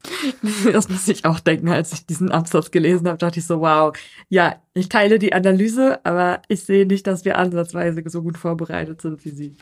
Das 0.73 0.89
muss 0.89 1.09
ich 1.09 1.25
auch 1.25 1.41
denken, 1.41 1.69
als 1.69 1.93
ich 1.93 2.07
diesen 2.07 2.31
Absatz 2.31 2.71
gelesen 2.71 3.09
habe, 3.09 3.19
dachte 3.19 3.39
ich 3.39 3.47
so, 3.47 3.61
wow, 3.61 3.97
ja, 4.29 4.57
ich 4.75 4.89
teile 4.89 5.19
die 5.19 5.33
Analyse, 5.33 6.05
aber 6.05 6.43
ich 6.49 6.63
sehe 6.63 6.87
nicht, 6.87 7.07
dass 7.07 7.25
wir 7.25 7.39
ansatzweise 7.39 8.03
so 8.07 8.23
gut 8.23 8.37
vorbereitet 8.37 9.01
sind 9.01 9.25
wie 9.25 9.31
Sie. 9.31 9.57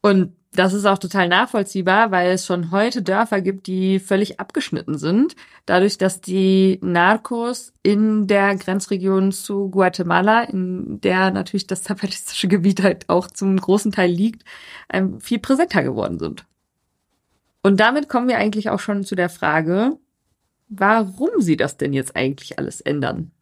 Und 0.00 0.32
das 0.52 0.72
ist 0.72 0.86
auch 0.86 0.98
total 0.98 1.28
nachvollziehbar, 1.28 2.10
weil 2.10 2.30
es 2.30 2.46
schon 2.46 2.70
heute 2.70 3.02
Dörfer 3.02 3.40
gibt, 3.40 3.66
die 3.66 3.98
völlig 3.98 4.40
abgeschnitten 4.40 4.96
sind, 4.96 5.36
dadurch, 5.66 5.98
dass 5.98 6.20
die 6.20 6.78
Narcos 6.82 7.74
in 7.82 8.26
der 8.26 8.56
Grenzregion 8.56 9.30
zu 9.30 9.68
Guatemala, 9.68 10.44
in 10.44 11.00
der 11.00 11.30
natürlich 11.30 11.66
das 11.66 11.82
zapatistische 11.82 12.48
Gebiet 12.48 12.82
halt 12.82 13.08
auch 13.08 13.28
zum 13.28 13.56
großen 13.56 13.92
Teil 13.92 14.10
liegt, 14.10 14.44
viel 15.20 15.38
präsenter 15.38 15.82
geworden 15.82 16.18
sind. 16.18 16.46
Und 17.62 17.78
damit 17.80 18.08
kommen 18.08 18.28
wir 18.28 18.38
eigentlich 18.38 18.70
auch 18.70 18.80
schon 18.80 19.04
zu 19.04 19.14
der 19.14 19.28
Frage, 19.28 19.98
warum 20.68 21.40
sie 21.40 21.56
das 21.56 21.76
denn 21.76 21.92
jetzt 21.92 22.16
eigentlich 22.16 22.58
alles 22.58 22.80
ändern. 22.80 23.32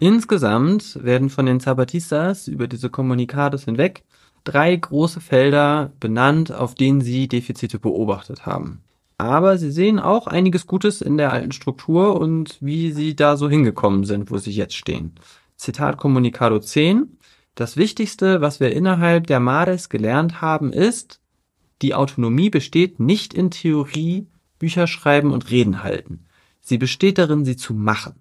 Insgesamt 0.00 1.02
werden 1.02 1.28
von 1.28 1.46
den 1.46 1.60
Zapatistas 1.60 2.46
über 2.46 2.68
diese 2.68 2.88
Kommunikados 2.88 3.64
hinweg 3.64 4.04
drei 4.44 4.74
große 4.74 5.20
Felder 5.20 5.92
benannt, 6.00 6.52
auf 6.52 6.74
denen 6.74 7.00
sie 7.00 7.28
Defizite 7.28 7.78
beobachtet 7.78 8.46
haben. 8.46 8.80
Aber 9.18 9.58
sie 9.58 9.72
sehen 9.72 9.98
auch 9.98 10.28
einiges 10.28 10.66
Gutes 10.66 11.02
in 11.02 11.18
der 11.18 11.32
alten 11.32 11.50
Struktur 11.50 12.20
und 12.20 12.56
wie 12.60 12.92
sie 12.92 13.16
da 13.16 13.36
so 13.36 13.50
hingekommen 13.50 14.04
sind, 14.04 14.30
wo 14.30 14.38
sie 14.38 14.52
jetzt 14.52 14.76
stehen. 14.76 15.16
Zitat 15.56 15.96
Kommunicado 15.96 16.60
10. 16.60 17.18
Das 17.56 17.76
Wichtigste, 17.76 18.40
was 18.40 18.60
wir 18.60 18.72
innerhalb 18.72 19.26
der 19.26 19.40
Mares 19.40 19.88
gelernt 19.88 20.40
haben, 20.40 20.72
ist, 20.72 21.20
die 21.82 21.94
Autonomie 21.94 22.50
besteht 22.50 23.00
nicht 23.00 23.34
in 23.34 23.50
Theorie, 23.50 24.28
Bücher 24.60 24.86
schreiben 24.86 25.32
und 25.32 25.50
Reden 25.50 25.82
halten. 25.82 26.24
Sie 26.60 26.78
besteht 26.78 27.18
darin, 27.18 27.44
sie 27.44 27.56
zu 27.56 27.74
machen. 27.74 28.14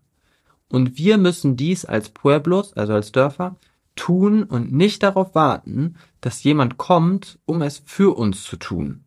Und 0.70 0.98
wir 0.98 1.18
müssen 1.18 1.56
dies 1.56 1.86
als 1.86 2.10
Pueblos, 2.10 2.74
also 2.74 2.94
als 2.94 3.12
Dörfer, 3.12 3.56
tun 3.96 4.44
und 4.44 4.72
nicht 4.72 5.04
darauf 5.04 5.36
warten, 5.36 5.96
dass 6.22 6.44
jemand 6.44 6.78
kommt, 6.78 7.40
um 7.46 7.62
es 7.62 7.82
für 7.86 8.16
uns 8.16 8.44
zu 8.44 8.58
tun. 8.58 9.04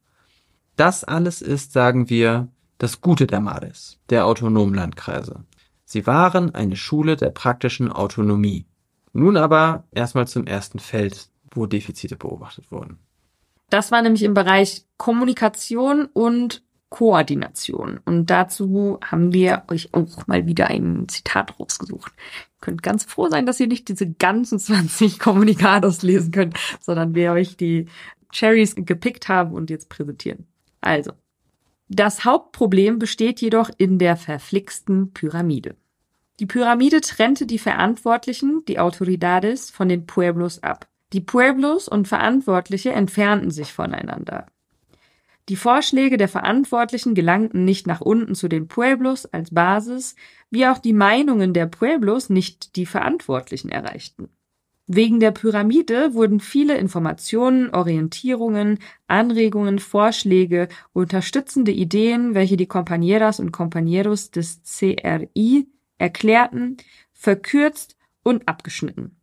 Das 0.76 1.04
alles 1.04 1.42
ist, 1.42 1.72
sagen 1.72 2.10
wir, 2.10 2.48
das 2.78 3.00
Gute 3.00 3.26
der 3.26 3.40
Mares, 3.40 3.98
der 4.08 4.26
autonomen 4.26 4.74
Landkreise. 4.74 5.44
Sie 5.84 6.06
waren 6.06 6.54
eine 6.54 6.76
Schule 6.76 7.16
der 7.16 7.30
praktischen 7.30 7.92
Autonomie. 7.92 8.66
Nun 9.12 9.36
aber 9.36 9.84
erstmal 9.90 10.26
zum 10.26 10.46
ersten 10.46 10.78
Feld, 10.78 11.28
wo 11.50 11.66
Defizite 11.66 12.16
beobachtet 12.16 12.70
wurden. 12.70 12.98
Das 13.70 13.92
war 13.92 14.02
nämlich 14.02 14.22
im 14.22 14.34
Bereich 14.34 14.86
Kommunikation 14.96 16.06
und 16.06 16.62
Koordination. 16.90 18.00
Und 18.04 18.26
dazu 18.26 18.98
haben 19.02 19.32
wir 19.32 19.62
euch 19.68 19.94
auch 19.94 20.26
mal 20.26 20.46
wieder 20.46 20.66
ein 20.66 21.08
Zitat 21.08 21.58
rausgesucht. 21.58 22.12
Ihr 22.16 22.60
könnt 22.60 22.82
ganz 22.82 23.04
froh 23.04 23.28
sein, 23.28 23.46
dass 23.46 23.60
ihr 23.60 23.68
nicht 23.68 23.88
diese 23.88 24.10
ganzen 24.10 24.58
20 24.60 25.18
Kommunikados 25.18 26.02
lesen 26.02 26.32
könnt, 26.32 26.58
sondern 26.80 27.14
wir 27.14 27.32
euch 27.32 27.56
die 27.56 27.86
Cherries 28.32 28.74
gepickt 28.76 29.28
haben 29.28 29.52
und 29.52 29.70
jetzt 29.70 29.88
präsentieren. 29.88 30.46
Also, 30.80 31.12
das 31.88 32.24
Hauptproblem 32.24 32.98
besteht 32.98 33.40
jedoch 33.40 33.70
in 33.76 33.98
der 33.98 34.16
verflixten 34.16 35.12
Pyramide. 35.12 35.74
Die 36.38 36.46
Pyramide 36.46 37.00
trennte 37.00 37.46
die 37.46 37.58
Verantwortlichen, 37.58 38.62
die 38.66 38.78
Autoridades, 38.78 39.70
von 39.70 39.88
den 39.88 40.06
Pueblos 40.06 40.62
ab. 40.62 40.88
Die 41.12 41.20
Pueblos 41.20 41.88
und 41.88 42.08
Verantwortliche 42.08 42.92
entfernten 42.92 43.50
sich 43.50 43.72
voneinander. 43.72 44.46
Die 45.50 45.56
Vorschläge 45.56 46.16
der 46.16 46.28
Verantwortlichen 46.28 47.16
gelangten 47.16 47.64
nicht 47.64 47.88
nach 47.88 48.00
unten 48.00 48.36
zu 48.36 48.46
den 48.46 48.68
Pueblos 48.68 49.26
als 49.26 49.52
Basis, 49.52 50.14
wie 50.48 50.64
auch 50.68 50.78
die 50.78 50.92
Meinungen 50.92 51.52
der 51.52 51.66
Pueblos 51.66 52.30
nicht 52.30 52.76
die 52.76 52.86
Verantwortlichen 52.86 53.68
erreichten. 53.68 54.28
Wegen 54.86 55.18
der 55.18 55.32
Pyramide 55.32 56.14
wurden 56.14 56.38
viele 56.38 56.78
Informationen, 56.78 57.70
Orientierungen, 57.70 58.78
Anregungen, 59.08 59.80
Vorschläge, 59.80 60.68
unterstützende 60.92 61.72
Ideen, 61.72 62.36
welche 62.36 62.56
die 62.56 62.68
Compañeras 62.68 63.40
und 63.40 63.50
Compañeros 63.50 64.30
des 64.30 64.60
CRI 64.62 65.66
erklärten, 65.98 66.76
verkürzt 67.12 67.96
und 68.22 68.46
abgeschnitten. 68.46 69.19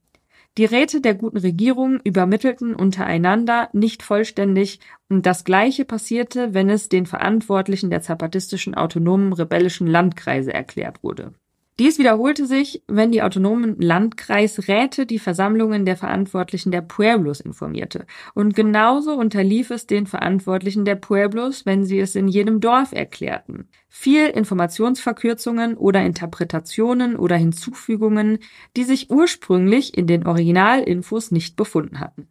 Die 0.57 0.65
Räte 0.65 1.01
der 1.01 1.13
guten 1.13 1.37
Regierung 1.37 1.99
übermittelten 2.03 2.73
untereinander 2.73 3.69
nicht 3.73 4.01
vollständig 4.01 4.79
und 5.07 5.27
das 5.27 5.43
Gleiche 5.43 5.85
passierte, 5.85 6.55
wenn 6.55 6.69
es 6.71 6.89
den 6.89 7.05
Verantwortlichen 7.05 7.91
der 7.91 8.01
zapatistischen 8.01 8.73
autonomen 8.73 9.33
rebellischen 9.33 9.85
Landkreise 9.85 10.51
erklärt 10.51 11.03
wurde. 11.03 11.33
Dies 11.79 11.99
wiederholte 11.99 12.47
sich, 12.47 12.81
wenn 12.87 13.11
die 13.11 13.21
autonomen 13.21 13.79
Landkreisräte 13.79 15.05
die 15.05 15.19
Versammlungen 15.19 15.85
der 15.85 15.95
Verantwortlichen 15.95 16.71
der 16.71 16.81
Pueblos 16.81 17.39
informierte. 17.39 18.07
Und 18.33 18.55
genauso 18.55 19.13
unterlief 19.13 19.69
es 19.69 19.85
den 19.85 20.07
Verantwortlichen 20.07 20.85
der 20.85 20.95
Pueblos, 20.95 21.67
wenn 21.67 21.85
sie 21.85 21.99
es 21.99 22.15
in 22.15 22.27
jedem 22.27 22.61
Dorf 22.61 22.93
erklärten. 22.93 23.67
Viel 23.89 24.25
Informationsverkürzungen 24.25 25.77
oder 25.77 26.03
Interpretationen 26.03 27.15
oder 27.15 27.35
Hinzufügungen, 27.35 28.39
die 28.75 28.83
sich 28.83 29.11
ursprünglich 29.11 29.95
in 29.95 30.07
den 30.07 30.25
Originalinfos 30.25 31.29
nicht 31.29 31.55
befunden 31.55 31.99
hatten. 31.99 32.27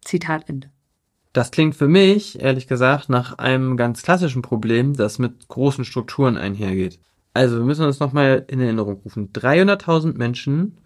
Zitat 0.00 0.48
Ende. 0.48 0.70
Das 1.34 1.50
klingt 1.50 1.76
für 1.76 1.86
mich, 1.86 2.40
ehrlich 2.40 2.66
gesagt, 2.66 3.10
nach 3.10 3.38
einem 3.38 3.76
ganz 3.76 4.02
klassischen 4.02 4.40
Problem, 4.40 4.94
das 4.94 5.18
mit 5.18 5.48
großen 5.48 5.84
Strukturen 5.84 6.38
einhergeht. 6.38 6.98
Also 7.32 7.58
wir 7.58 7.64
müssen 7.64 7.84
uns 7.84 8.00
nochmal 8.00 8.44
in 8.48 8.60
Erinnerung 8.60 9.00
rufen. 9.04 9.32
300.000 9.32 10.16
Menschen, 10.16 10.78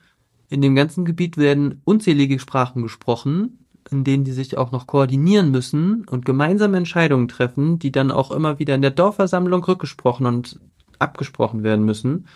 in 0.50 0.60
dem 0.60 0.74
ganzen 0.74 1.04
Gebiet 1.04 1.38
werden 1.38 1.80
unzählige 1.84 2.38
Sprachen 2.38 2.82
gesprochen, 2.82 3.66
in 3.90 4.04
denen 4.04 4.24
die 4.24 4.32
sich 4.32 4.56
auch 4.56 4.72
noch 4.72 4.86
koordinieren 4.86 5.50
müssen 5.50 6.06
und 6.08 6.24
gemeinsame 6.24 6.76
Entscheidungen 6.76 7.28
treffen, 7.28 7.78
die 7.78 7.92
dann 7.92 8.10
auch 8.10 8.30
immer 8.30 8.58
wieder 8.58 8.74
in 8.74 8.82
der 8.82 8.90
Dorfversammlung 8.90 9.64
rückgesprochen 9.64 10.26
und 10.26 10.60
abgesprochen 10.98 11.62
werden 11.62 11.84
müssen. 11.84 12.26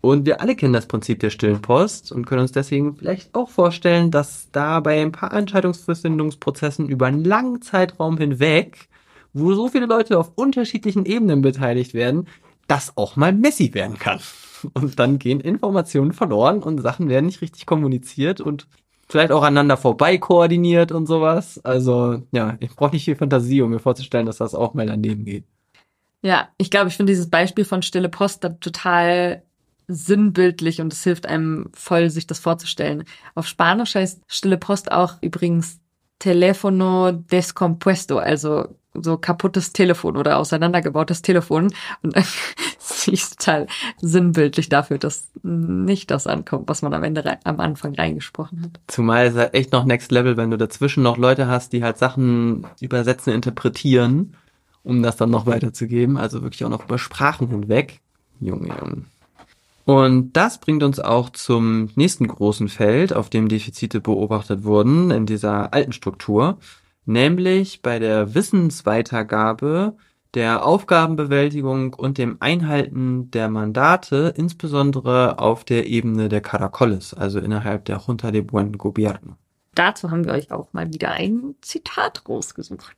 Und 0.00 0.26
wir 0.26 0.40
alle 0.40 0.54
kennen 0.54 0.72
das 0.72 0.86
Prinzip 0.86 1.18
der 1.20 1.30
stillen 1.30 1.60
Post 1.60 2.12
und 2.12 2.24
können 2.24 2.42
uns 2.42 2.52
deswegen 2.52 2.96
vielleicht 2.96 3.34
auch 3.34 3.48
vorstellen, 3.48 4.12
dass 4.12 4.48
da 4.52 4.78
bei 4.78 5.00
ein 5.02 5.10
paar 5.12 5.32
Entscheidungsfindungsprozessen 5.32 6.88
über 6.88 7.06
einen 7.06 7.24
langen 7.24 7.62
Zeitraum 7.62 8.16
hinweg, 8.16 8.88
wo 9.32 9.54
so 9.54 9.68
viele 9.68 9.86
Leute 9.86 10.18
auf 10.18 10.32
unterschiedlichen 10.36 11.04
Ebenen 11.04 11.42
beteiligt 11.42 11.94
werden, 11.94 12.28
das 12.68 12.96
auch 12.96 13.16
mal 13.16 13.32
messy 13.32 13.74
werden 13.74 13.98
kann. 13.98 14.20
Und 14.74 14.98
dann 14.98 15.18
gehen 15.18 15.40
Informationen 15.40 16.12
verloren 16.12 16.62
und 16.62 16.80
Sachen 16.80 17.08
werden 17.08 17.26
nicht 17.26 17.42
richtig 17.42 17.66
kommuniziert 17.66 18.40
und 18.40 18.66
vielleicht 19.08 19.32
auch 19.32 19.42
aneinander 19.42 19.76
vorbei 19.76 20.18
koordiniert 20.18 20.92
und 20.92 21.06
sowas. 21.06 21.60
Also 21.64 22.22
ja, 22.32 22.56
ich 22.60 22.74
brauche 22.74 22.92
nicht 22.92 23.04
viel 23.04 23.16
Fantasie, 23.16 23.62
um 23.62 23.70
mir 23.70 23.78
vorzustellen, 23.78 24.26
dass 24.26 24.38
das 24.38 24.54
auch 24.54 24.74
mal 24.74 24.86
daneben 24.86 25.24
geht. 25.24 25.44
Ja, 26.22 26.48
ich 26.58 26.70
glaube, 26.70 26.88
ich 26.88 26.96
finde 26.96 27.12
dieses 27.12 27.30
Beispiel 27.30 27.64
von 27.64 27.82
Stille 27.82 28.08
Post 28.08 28.44
da 28.44 28.50
total 28.50 29.42
sinnbildlich 29.86 30.80
und 30.80 30.92
es 30.92 31.02
hilft 31.02 31.26
einem 31.26 31.70
voll, 31.72 32.10
sich 32.10 32.26
das 32.26 32.38
vorzustellen. 32.38 33.04
Auf 33.34 33.46
Spanisch 33.46 33.94
heißt 33.94 34.22
Stille 34.26 34.58
Post 34.58 34.92
auch 34.92 35.14
übrigens 35.22 35.80
Telefono 36.18 37.12
descompuesto, 37.12 38.18
also 38.18 38.68
so 38.94 39.16
kaputtes 39.16 39.72
Telefon 39.72 40.16
oder 40.16 40.38
auseinandergebautes 40.38 41.22
Telefon. 41.22 41.72
Und 42.02 42.14
sie 42.78 43.12
ist 43.12 43.38
total 43.38 43.66
sinnbildlich 44.00 44.68
dafür, 44.68 44.98
dass 44.98 45.28
nicht 45.42 46.10
das 46.10 46.26
ankommt, 46.26 46.68
was 46.68 46.82
man 46.82 46.94
am 46.94 47.04
Ende 47.04 47.38
am 47.44 47.60
Anfang 47.60 47.94
reingesprochen 47.94 48.62
hat. 48.62 48.80
Zumal 48.86 49.26
es 49.26 49.36
halt 49.36 49.54
echt 49.54 49.72
noch 49.72 49.84
Next 49.84 50.10
Level, 50.10 50.36
wenn 50.36 50.50
du 50.50 50.58
dazwischen 50.58 51.02
noch 51.02 51.16
Leute 51.16 51.46
hast, 51.46 51.72
die 51.72 51.82
halt 51.82 51.98
Sachen 51.98 52.66
übersetzen, 52.80 53.32
interpretieren, 53.32 54.36
um 54.82 55.02
das 55.02 55.16
dann 55.16 55.30
noch 55.30 55.46
weiterzugeben. 55.46 56.16
Also 56.16 56.42
wirklich 56.42 56.64
auch 56.64 56.70
noch 56.70 56.84
über 56.84 56.98
Sprachen 56.98 57.48
hinweg. 57.48 58.00
Junge, 58.40 58.68
Junge. 58.68 59.04
Und 59.88 60.34
das 60.34 60.60
bringt 60.60 60.82
uns 60.82 61.00
auch 61.00 61.30
zum 61.30 61.88
nächsten 61.94 62.28
großen 62.28 62.68
Feld, 62.68 63.14
auf 63.14 63.30
dem 63.30 63.48
Defizite 63.48 64.02
beobachtet 64.02 64.64
wurden 64.64 65.10
in 65.10 65.24
dieser 65.24 65.72
alten 65.72 65.92
Struktur, 65.92 66.58
nämlich 67.06 67.80
bei 67.80 67.98
der 67.98 68.34
Wissensweitergabe, 68.34 69.96
der 70.34 70.66
Aufgabenbewältigung 70.66 71.94
und 71.94 72.18
dem 72.18 72.36
Einhalten 72.40 73.30
der 73.30 73.48
Mandate, 73.48 74.34
insbesondere 74.36 75.38
auf 75.38 75.64
der 75.64 75.86
Ebene 75.86 76.28
der 76.28 76.42
Caracoles, 76.42 77.14
also 77.14 77.38
innerhalb 77.38 77.86
der 77.86 78.02
Junta 78.06 78.30
de 78.30 78.42
Buen 78.42 78.76
Gobierno. 78.76 79.38
Dazu 79.74 80.10
haben 80.10 80.26
wir 80.26 80.34
euch 80.34 80.52
auch 80.52 80.70
mal 80.74 80.92
wieder 80.92 81.12
ein 81.12 81.54
Zitat 81.62 82.28
rausgesucht. 82.28 82.94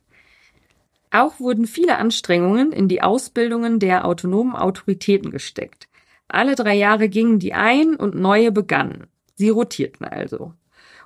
Auch 1.09 1.39
wurden 1.39 1.67
viele 1.67 1.97
Anstrengungen 1.97 2.73
in 2.73 2.89
die 2.89 3.01
Ausbildungen 3.01 3.79
der 3.79 4.03
autonomen 4.03 4.57
Autoritäten 4.57 5.31
gesteckt. 5.31 5.87
Alle 6.31 6.55
drei 6.55 6.75
Jahre 6.75 7.09
gingen 7.09 7.39
die 7.39 7.53
ein 7.53 7.95
und 7.97 8.15
neue 8.15 8.53
begannen. 8.53 9.07
Sie 9.35 9.49
rotierten 9.49 10.07
also. 10.07 10.53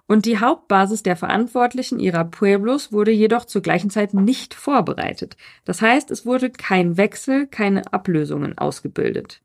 Und 0.05 0.25
die 0.25 0.37
Hauptbasis 0.37 1.01
der 1.01 1.15
Verantwortlichen 1.15 1.99
ihrer 1.99 2.25
Pueblos 2.25 2.91
wurde 2.91 3.09
jedoch 3.09 3.45
zur 3.45 3.63
gleichen 3.63 3.89
Zeit 3.89 4.13
nicht 4.13 4.53
vorbereitet. 4.53 5.35
Das 5.63 5.81
heißt, 5.81 6.11
es 6.11 6.27
wurde 6.27 6.51
kein 6.51 6.97
Wechsel, 6.97 7.47
keine 7.47 7.91
Ablösungen 7.91 8.55
ausgebildet. 8.55 9.41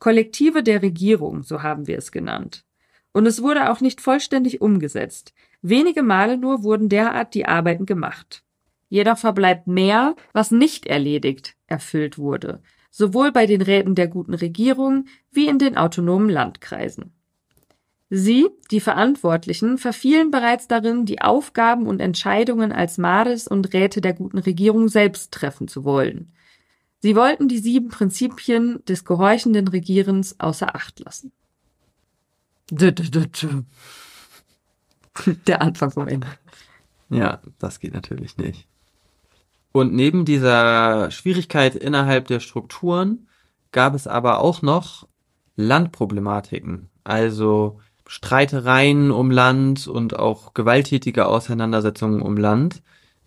Kollektive 0.00 0.64
der 0.64 0.82
Regierung, 0.82 1.44
so 1.44 1.62
haben 1.62 1.86
wir 1.86 1.98
es 1.98 2.10
genannt. 2.10 2.64
Und 3.12 3.26
es 3.26 3.42
wurde 3.42 3.70
auch 3.70 3.80
nicht 3.80 4.00
vollständig 4.00 4.60
umgesetzt. 4.60 5.34
Wenige 5.62 6.02
Male 6.02 6.36
nur 6.36 6.64
wurden 6.64 6.88
derart 6.88 7.32
die 7.34 7.46
Arbeiten 7.46 7.86
gemacht. 7.86 8.42
Jedoch 8.88 9.18
verbleibt 9.18 9.68
mehr, 9.68 10.16
was 10.32 10.50
nicht 10.50 10.86
erledigt, 10.86 11.54
erfüllt 11.68 12.18
wurde 12.18 12.60
sowohl 12.90 13.32
bei 13.32 13.46
den 13.46 13.62
Räten 13.62 13.94
der 13.94 14.08
guten 14.08 14.34
Regierung 14.34 15.06
wie 15.30 15.48
in 15.48 15.58
den 15.58 15.76
autonomen 15.76 16.28
Landkreisen. 16.28 17.12
Sie, 18.08 18.48
die 18.70 18.80
Verantwortlichen, 18.80 19.78
verfielen 19.78 20.30
bereits 20.30 20.68
darin, 20.68 21.06
die 21.06 21.22
Aufgaben 21.22 21.86
und 21.86 22.00
Entscheidungen 22.00 22.70
als 22.70 22.98
Mares 22.98 23.48
und 23.48 23.72
Räte 23.72 24.00
der 24.00 24.14
guten 24.14 24.38
Regierung 24.38 24.88
selbst 24.88 25.32
treffen 25.32 25.66
zu 25.66 25.84
wollen. 25.84 26.32
Sie 27.00 27.16
wollten 27.16 27.48
die 27.48 27.58
sieben 27.58 27.88
Prinzipien 27.88 28.84
des 28.86 29.04
gehorchenden 29.04 29.68
Regierens 29.68 30.38
außer 30.38 30.74
Acht 30.74 31.00
lassen. 31.00 31.32
Der 35.46 35.62
Anfang 35.62 35.90
vom 35.90 36.08
Ende. 36.08 36.26
Ja, 37.08 37.40
das 37.58 37.80
geht 37.80 37.94
natürlich 37.94 38.36
nicht. 38.36 38.68
Und 39.76 39.92
neben 39.92 40.24
dieser 40.24 41.10
Schwierigkeit 41.10 41.74
innerhalb 41.74 42.28
der 42.28 42.40
Strukturen 42.40 43.28
gab 43.72 43.94
es 43.94 44.06
aber 44.06 44.40
auch 44.40 44.62
noch 44.62 45.06
Landproblematiken, 45.56 46.88
also 47.04 47.78
Streitereien 48.06 49.10
um 49.10 49.30
Land 49.30 49.86
und 49.86 50.18
auch 50.18 50.54
gewalttätige 50.54 51.26
Auseinandersetzungen 51.26 52.22
um 52.22 52.38
Land, 52.38 52.82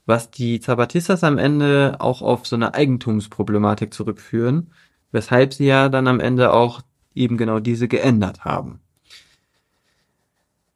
was 0.08 0.32
die 0.32 0.60
Zapatistas 0.60 1.24
am 1.24 1.38
Ende 1.38 1.98
auch 2.00 2.24
auf 2.24 2.48
so 2.48 2.56
eine 2.56 2.74
Eigentumsproblematik 2.74 3.94
zurückführen, 3.94 4.72
weshalb 5.12 5.54
sie 5.54 5.68
ja 5.68 5.88
dann 5.88 6.08
am 6.08 6.20
Ende 6.20 6.52
auch 6.52 6.82
eben 7.14 7.38
genau 7.38 7.60
diese 7.60 7.88
geändert 7.88 8.44
haben. 8.44 8.80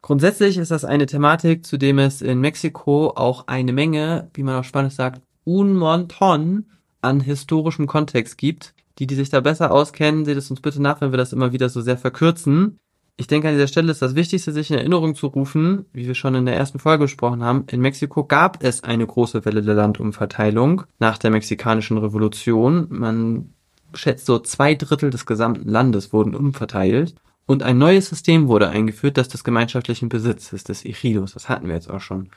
Grundsätzlich 0.02 0.56
ist 0.56 0.70
das 0.70 0.84
eine 0.84 1.06
Thematik, 1.06 1.66
zu 1.66 1.78
dem 1.78 1.98
es 1.98 2.22
in 2.22 2.40
Mexiko 2.40 3.08
auch 3.16 3.48
eine 3.48 3.72
Menge, 3.72 4.30
wie 4.34 4.44
man 4.44 4.54
auf 4.54 4.66
Spanisch 4.66 4.94
sagt, 4.94 5.20
un 5.44 5.76
montón 5.76 6.64
an 7.00 7.20
historischem 7.20 7.86
Kontext 7.86 8.38
gibt. 8.38 8.74
Die, 8.98 9.06
die 9.06 9.16
sich 9.16 9.28
da 9.28 9.40
besser 9.40 9.72
auskennen, 9.72 10.24
seht 10.24 10.36
es 10.36 10.50
uns 10.50 10.60
bitte 10.60 10.80
nach, 10.80 11.00
wenn 11.00 11.12
wir 11.12 11.18
das 11.18 11.32
immer 11.32 11.52
wieder 11.52 11.68
so 11.68 11.80
sehr 11.80 11.98
verkürzen. 11.98 12.78
Ich 13.16 13.26
denke, 13.28 13.48
an 13.48 13.54
dieser 13.54 13.68
Stelle 13.68 13.92
ist 13.92 14.02
das 14.02 14.16
Wichtigste, 14.16 14.52
sich 14.52 14.70
in 14.70 14.78
Erinnerung 14.78 15.14
zu 15.14 15.28
rufen, 15.28 15.86
wie 15.92 16.06
wir 16.06 16.14
schon 16.14 16.34
in 16.34 16.46
der 16.46 16.56
ersten 16.56 16.80
Folge 16.80 17.04
gesprochen 17.04 17.44
haben. 17.44 17.64
In 17.70 17.80
Mexiko 17.80 18.24
gab 18.24 18.62
es 18.62 18.82
eine 18.82 19.06
große 19.06 19.44
Welle 19.44 19.62
der 19.62 19.74
Landumverteilung 19.74 20.82
nach 20.98 21.18
der 21.18 21.30
mexikanischen 21.30 21.98
Revolution. 21.98 22.86
Man 22.90 23.54
schätzt 23.94 24.26
so 24.26 24.40
zwei 24.40 24.74
Drittel 24.74 25.10
des 25.10 25.26
gesamten 25.26 25.68
Landes 25.68 26.12
wurden 26.12 26.34
umverteilt. 26.34 27.14
Und 27.46 27.62
ein 27.62 27.78
neues 27.78 28.08
System 28.08 28.48
wurde 28.48 28.68
eingeführt, 28.68 29.16
das 29.16 29.28
des 29.28 29.44
gemeinschaftlichen 29.44 30.08
Besitzes, 30.08 30.64
des 30.64 30.84
Ejidos. 30.84 31.34
Das 31.34 31.48
hatten 31.48 31.68
wir 31.68 31.74
jetzt 31.74 31.90
auch 31.90 32.00
schon. 32.00 32.30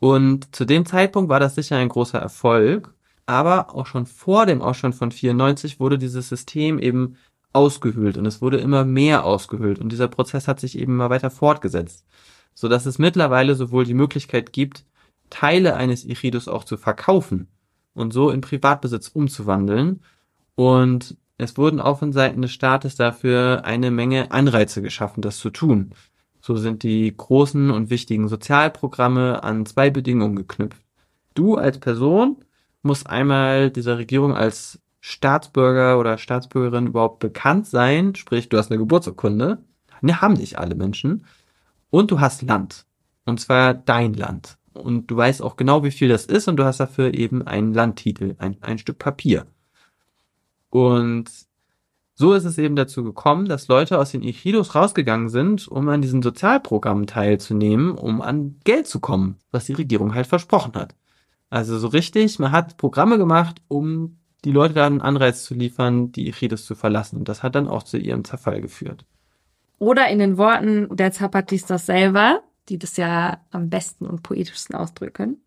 Und 0.00 0.54
zu 0.54 0.64
dem 0.64 0.86
Zeitpunkt 0.86 1.30
war 1.30 1.40
das 1.40 1.54
sicher 1.54 1.76
ein 1.76 1.88
großer 1.88 2.18
Erfolg. 2.18 2.94
Aber 3.26 3.74
auch 3.74 3.86
schon 3.86 4.06
vor 4.06 4.44
dem 4.46 4.60
Ausstand 4.60 4.94
von 4.94 5.10
94 5.10 5.80
wurde 5.80 5.98
dieses 5.98 6.28
System 6.28 6.78
eben 6.78 7.16
ausgehöhlt 7.54 8.18
und 8.18 8.26
es 8.26 8.42
wurde 8.42 8.58
immer 8.58 8.84
mehr 8.84 9.24
ausgehöhlt 9.24 9.78
und 9.78 9.90
dieser 9.90 10.08
Prozess 10.08 10.48
hat 10.48 10.60
sich 10.60 10.76
eben 10.76 10.94
immer 10.94 11.08
weiter 11.08 11.30
fortgesetzt, 11.30 12.04
so 12.52 12.68
dass 12.68 12.84
es 12.84 12.98
mittlerweile 12.98 13.54
sowohl 13.54 13.84
die 13.84 13.94
Möglichkeit 13.94 14.52
gibt, 14.52 14.84
Teile 15.30 15.76
eines 15.76 16.04
Echidos 16.04 16.48
auch 16.48 16.64
zu 16.64 16.76
verkaufen 16.76 17.48
und 17.94 18.12
so 18.12 18.30
in 18.30 18.40
Privatbesitz 18.40 19.08
umzuwandeln 19.08 20.00
und 20.56 21.16
es 21.38 21.56
wurden 21.56 21.80
auch 21.80 22.00
von 22.00 22.12
Seiten 22.12 22.42
des 22.42 22.52
Staates 22.52 22.96
dafür 22.96 23.64
eine 23.64 23.90
Menge 23.90 24.30
Anreize 24.30 24.82
geschaffen, 24.82 25.20
das 25.20 25.38
zu 25.38 25.50
tun. 25.50 25.92
So 26.46 26.56
sind 26.56 26.82
die 26.82 27.10
großen 27.16 27.70
und 27.70 27.88
wichtigen 27.88 28.28
Sozialprogramme 28.28 29.42
an 29.42 29.64
zwei 29.64 29.88
Bedingungen 29.88 30.36
geknüpft. 30.36 30.82
Du 31.32 31.54
als 31.54 31.78
Person 31.78 32.36
musst 32.82 33.08
einmal 33.08 33.70
dieser 33.70 33.96
Regierung 33.96 34.34
als 34.34 34.78
Staatsbürger 35.00 35.98
oder 35.98 36.18
Staatsbürgerin 36.18 36.88
überhaupt 36.88 37.20
bekannt 37.20 37.66
sein, 37.66 38.14
sprich 38.14 38.50
du 38.50 38.58
hast 38.58 38.70
eine 38.70 38.76
Geburtsurkunde, 38.76 39.64
ne, 40.02 40.20
haben 40.20 40.34
dich 40.34 40.58
alle 40.58 40.74
Menschen, 40.74 41.24
und 41.88 42.10
du 42.10 42.20
hast 42.20 42.42
Land, 42.42 42.84
und 43.24 43.40
zwar 43.40 43.72
dein 43.72 44.12
Land. 44.12 44.58
Und 44.74 45.10
du 45.10 45.16
weißt 45.16 45.40
auch 45.40 45.56
genau, 45.56 45.82
wie 45.82 45.92
viel 45.92 46.10
das 46.10 46.26
ist, 46.26 46.46
und 46.46 46.58
du 46.58 46.64
hast 46.64 46.78
dafür 46.78 47.14
eben 47.14 47.40
einen 47.46 47.72
Landtitel, 47.72 48.36
ein, 48.36 48.58
ein 48.60 48.76
Stück 48.76 48.98
Papier. 48.98 49.46
Und 50.68 51.30
so 52.14 52.32
ist 52.34 52.44
es 52.44 52.58
eben 52.58 52.76
dazu 52.76 53.02
gekommen, 53.02 53.46
dass 53.46 53.68
Leute 53.68 53.98
aus 53.98 54.12
den 54.12 54.22
Ejidos 54.22 54.74
rausgegangen 54.74 55.28
sind, 55.28 55.66
um 55.66 55.88
an 55.88 56.00
diesen 56.00 56.22
Sozialprogrammen 56.22 57.06
teilzunehmen, 57.06 57.92
um 57.92 58.22
an 58.22 58.60
Geld 58.64 58.86
zu 58.86 59.00
kommen, 59.00 59.38
was 59.50 59.64
die 59.66 59.72
Regierung 59.72 60.14
halt 60.14 60.26
versprochen 60.26 60.74
hat. 60.74 60.94
Also 61.50 61.78
so 61.78 61.88
richtig, 61.88 62.38
man 62.38 62.52
hat 62.52 62.76
Programme 62.76 63.18
gemacht, 63.18 63.62
um 63.68 64.18
die 64.44 64.52
Leute 64.52 64.74
da 64.74 64.86
einen 64.86 65.00
Anreiz 65.00 65.44
zu 65.44 65.54
liefern, 65.54 66.12
die 66.12 66.28
Ejidos 66.28 66.66
zu 66.66 66.74
verlassen. 66.74 67.16
Und 67.16 67.28
das 67.28 67.42
hat 67.42 67.54
dann 67.54 67.68
auch 67.68 67.82
zu 67.82 67.96
ihrem 67.96 68.24
Zerfall 68.24 68.60
geführt. 68.60 69.04
Oder 69.78 70.08
in 70.08 70.18
den 70.18 70.36
Worten 70.36 70.94
der 70.96 71.12
Zapatistas 71.12 71.86
selber, 71.86 72.42
die 72.68 72.78
das 72.78 72.96
ja 72.96 73.40
am 73.50 73.70
besten 73.70 74.06
und 74.06 74.22
poetischsten 74.22 74.76
ausdrücken. 74.76 75.42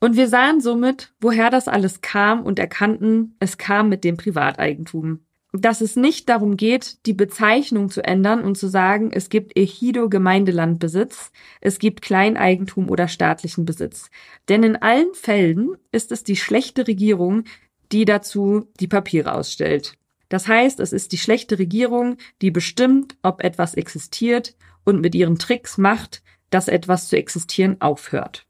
Und 0.00 0.16
wir 0.16 0.28
sahen 0.28 0.60
somit, 0.60 1.14
woher 1.20 1.50
das 1.50 1.66
alles 1.66 2.00
kam 2.02 2.42
und 2.42 2.58
erkannten, 2.58 3.36
es 3.38 3.56
kam 3.56 3.88
mit 3.88 4.04
dem 4.04 4.16
Privateigentum. 4.16 5.20
Dass 5.56 5.80
es 5.80 5.94
nicht 5.94 6.28
darum 6.28 6.56
geht, 6.56 7.06
die 7.06 7.12
Bezeichnung 7.12 7.88
zu 7.88 8.02
ändern 8.02 8.42
und 8.42 8.58
zu 8.58 8.66
sagen, 8.66 9.12
es 9.12 9.28
gibt 9.28 9.56
Ejido 9.56 10.08
Gemeindelandbesitz, 10.08 11.30
es 11.60 11.78
gibt 11.78 12.02
Kleineigentum 12.02 12.90
oder 12.90 13.06
staatlichen 13.06 13.64
Besitz. 13.64 14.10
Denn 14.48 14.64
in 14.64 14.74
allen 14.74 15.14
Fällen 15.14 15.76
ist 15.92 16.10
es 16.10 16.24
die 16.24 16.34
schlechte 16.34 16.88
Regierung, 16.88 17.44
die 17.92 18.04
dazu 18.04 18.66
die 18.80 18.88
Papiere 18.88 19.32
ausstellt. 19.32 19.96
Das 20.28 20.48
heißt, 20.48 20.80
es 20.80 20.92
ist 20.92 21.12
die 21.12 21.18
schlechte 21.18 21.56
Regierung, 21.56 22.16
die 22.42 22.50
bestimmt, 22.50 23.16
ob 23.22 23.44
etwas 23.44 23.74
existiert 23.74 24.56
und 24.82 25.00
mit 25.00 25.14
ihren 25.14 25.38
Tricks 25.38 25.78
macht, 25.78 26.24
dass 26.50 26.66
etwas 26.66 27.06
zu 27.06 27.16
existieren 27.16 27.80
aufhört. 27.80 28.44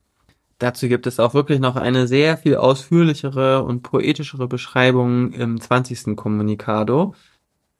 Dazu 0.58 0.88
gibt 0.88 1.06
es 1.06 1.18
auch 1.18 1.34
wirklich 1.34 1.58
noch 1.58 1.76
eine 1.76 2.06
sehr 2.06 2.36
viel 2.36 2.56
ausführlichere 2.56 3.64
und 3.64 3.82
poetischere 3.82 4.46
Beschreibung 4.46 5.32
im 5.32 5.60
20. 5.60 6.16
Kommunikado. 6.16 7.14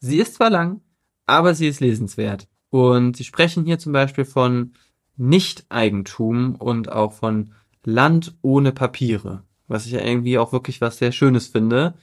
Sie 0.01 0.19
ist 0.19 0.35
zwar 0.35 0.51
lang, 0.51 0.81
aber 1.27 1.55
sie 1.55 1.69
ist 1.69 1.81
lesenswert. 1.81 2.49
Und 2.71 3.17
sie 3.17 3.25
sprechen 3.25 3.65
hier 3.65 3.79
zum 3.79 3.93
Beispiel 3.93 4.25
von 4.25 4.73
Nicht-Eigentum 5.17 6.57
und 6.57 6.91
auch 6.91 7.13
von 7.13 7.53
Land 7.85 8.35
ohne 8.43 8.73
Papiere, 8.73 9.45
was 9.69 9.87
ich 9.87 9.93
ja 9.93 10.01
irgendwie 10.01 10.39
auch 10.39 10.53
wirklich 10.53 10.81
was 10.81 10.99
sehr 10.99 11.13
Schönes 11.13 11.47
finde, 11.47 11.95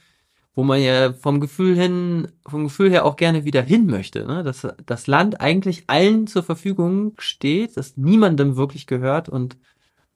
wo 0.54 0.64
man 0.64 0.80
ja 0.80 1.12
vom 1.12 1.40
Gefühl 1.40 1.76
hin, 1.76 2.28
vom 2.46 2.64
Gefühl 2.64 2.90
her 2.90 3.04
auch 3.04 3.16
gerne 3.16 3.44
wieder 3.44 3.62
hin 3.62 3.86
möchte, 3.86 4.26
ne? 4.26 4.42
dass 4.42 4.66
das 4.86 5.06
Land 5.06 5.40
eigentlich 5.40 5.84
allen 5.88 6.26
zur 6.26 6.42
Verfügung 6.42 7.14
steht, 7.18 7.76
dass 7.76 7.96
niemandem 7.96 8.56
wirklich 8.56 8.86
gehört 8.86 9.28
und 9.28 9.56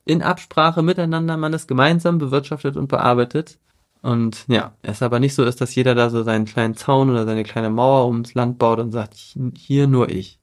in 0.07 0.23
Absprache 0.23 0.83
miteinander 0.83 1.37
man 1.37 1.53
es 1.53 1.67
gemeinsam 1.67 2.19
bewirtschaftet 2.19 2.77
und 2.77 2.89
bearbeitet. 2.89 3.59
Und 4.03 4.45
ja, 4.47 4.73
es 4.83 5.03
aber 5.03 5.19
nicht 5.19 5.35
so 5.35 5.45
ist, 5.45 5.61
dass 5.61 5.75
jeder 5.75 5.95
da 5.95 6.11
so 6.11 6.23
seinen 6.23 6.45
kleinen 6.45 6.77
Zaun 6.77 7.11
oder 7.11 7.27
seine 7.27 7.43
kleine 7.43 7.71
Mauer 7.71 8.07
ums 8.07 8.35
Land 8.35 8.59
baut 8.59 8.79
und 8.79 8.93
sagt, 8.93 9.15
hier 9.57 9.89
nur 9.89 10.09
ich. 10.09 10.39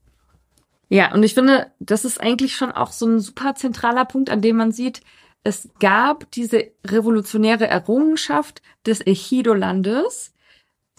Ja, 0.90 1.12
und 1.14 1.22
ich 1.22 1.34
finde, 1.34 1.68
das 1.80 2.04
ist 2.04 2.20
eigentlich 2.20 2.54
schon 2.54 2.70
auch 2.70 2.92
so 2.92 3.06
ein 3.06 3.20
super 3.20 3.54
zentraler 3.54 4.04
Punkt, 4.04 4.28
an 4.28 4.42
dem 4.42 4.56
man 4.56 4.70
sieht, 4.70 5.00
es 5.44 5.70
gab 5.80 6.30
diese 6.32 6.72
revolutionäre 6.86 7.66
Errungenschaft 7.66 8.62
des 8.86 9.06
Ejido-Landes. 9.06 10.34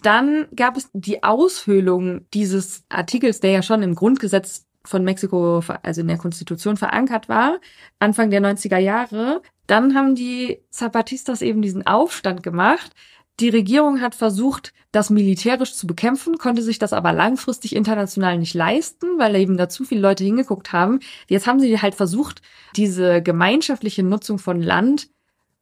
Dann 0.02 0.46
gab 0.54 0.76
es 0.76 0.90
die 0.92 1.22
Aushöhlung 1.22 2.26
dieses 2.34 2.84
Artikels, 2.88 3.40
der 3.40 3.52
ja 3.52 3.62
schon 3.62 3.82
im 3.82 3.94
Grundgesetz 3.94 4.66
von 4.88 5.04
Mexiko, 5.04 5.62
also 5.82 6.00
in 6.00 6.08
der 6.08 6.18
Konstitution 6.18 6.76
verankert 6.76 7.28
war, 7.28 7.58
Anfang 7.98 8.30
der 8.30 8.40
90er 8.40 8.78
Jahre. 8.78 9.42
Dann 9.66 9.94
haben 9.94 10.14
die 10.14 10.60
Zapatistas 10.70 11.42
eben 11.42 11.62
diesen 11.62 11.86
Aufstand 11.86 12.42
gemacht. 12.42 12.92
Die 13.40 13.48
Regierung 13.50 14.00
hat 14.00 14.14
versucht, 14.14 14.72
das 14.92 15.10
militärisch 15.10 15.74
zu 15.74 15.86
bekämpfen, 15.86 16.38
konnte 16.38 16.62
sich 16.62 16.78
das 16.78 16.94
aber 16.94 17.12
langfristig 17.12 17.76
international 17.76 18.38
nicht 18.38 18.54
leisten, 18.54 19.18
weil 19.18 19.36
eben 19.36 19.58
da 19.58 19.68
zu 19.68 19.84
viele 19.84 20.00
Leute 20.00 20.24
hingeguckt 20.24 20.72
haben. 20.72 21.00
Jetzt 21.28 21.46
haben 21.46 21.60
sie 21.60 21.80
halt 21.80 21.94
versucht, 21.94 22.40
diese 22.76 23.20
gemeinschaftliche 23.20 24.02
Nutzung 24.02 24.38
von 24.38 24.62
Land 24.62 25.08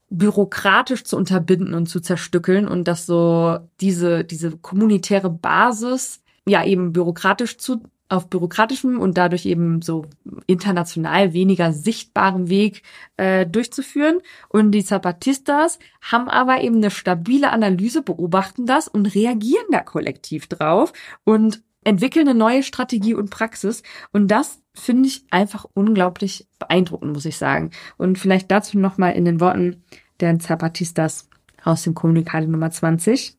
bürokratisch 0.09 1.03
zu 1.03 1.17
unterbinden 1.17 1.75
und 1.75 1.89
zu 1.89 2.01
zerstückeln 2.01 2.69
und 2.69 2.87
dass 2.87 3.07
so 3.07 3.59
diese, 3.81 4.25
diese 4.25 4.57
kommunitäre 4.59 5.31
Basis 5.31 6.23
ja 6.47 6.65
eben 6.65 6.93
bürokratisch 6.93 7.59
zu 7.59 7.83
auf 8.09 8.29
bürokratischem 8.29 9.01
und 9.01 9.17
dadurch 9.17 9.47
eben 9.47 9.81
so 9.83 10.05
international 10.47 11.33
weniger 11.33 11.73
sichtbarem 11.73 12.49
Weg 12.49 12.83
äh, 13.17 13.47
durchzuführen. 13.47 14.21
Und 14.49 14.73
die 14.73 14.85
Zapatistas 14.85 15.79
haben 16.03 16.29
aber 16.29 16.61
eben 16.61 16.77
eine 16.77 16.91
stabile 16.91 17.51
Analyse, 17.51 18.03
beobachten 18.03 18.67
das 18.67 18.89
und 18.89 19.07
reagieren 19.15 19.67
da 19.71 19.81
kollektiv 19.81 20.47
drauf 20.49 20.93
und 21.25 21.63
entwickeln 21.83 22.29
eine 22.29 22.39
neue 22.39 22.63
Strategie 22.63 23.15
und 23.15 23.31
Praxis. 23.31 23.83
Und 24.13 24.29
das 24.29 24.61
finde 24.75 25.09
ich 25.09 25.25
einfach 25.31 25.67
unglaublich 25.75 26.49
beeindruckend, 26.59 27.13
muss 27.13 27.25
ich 27.25 27.37
sagen. 27.37 27.71
Und 27.97 28.19
vielleicht 28.19 28.51
dazu 28.51 28.79
nochmal 28.79 29.13
in 29.13 29.25
den 29.25 29.41
Worten 29.41 29.83
der 30.21 30.39
Zapatistas 30.39 31.29
aus 31.63 31.83
dem 31.83 31.95
Kommunikate 31.95 32.49
Nummer 32.49 32.71
20. 32.71 33.39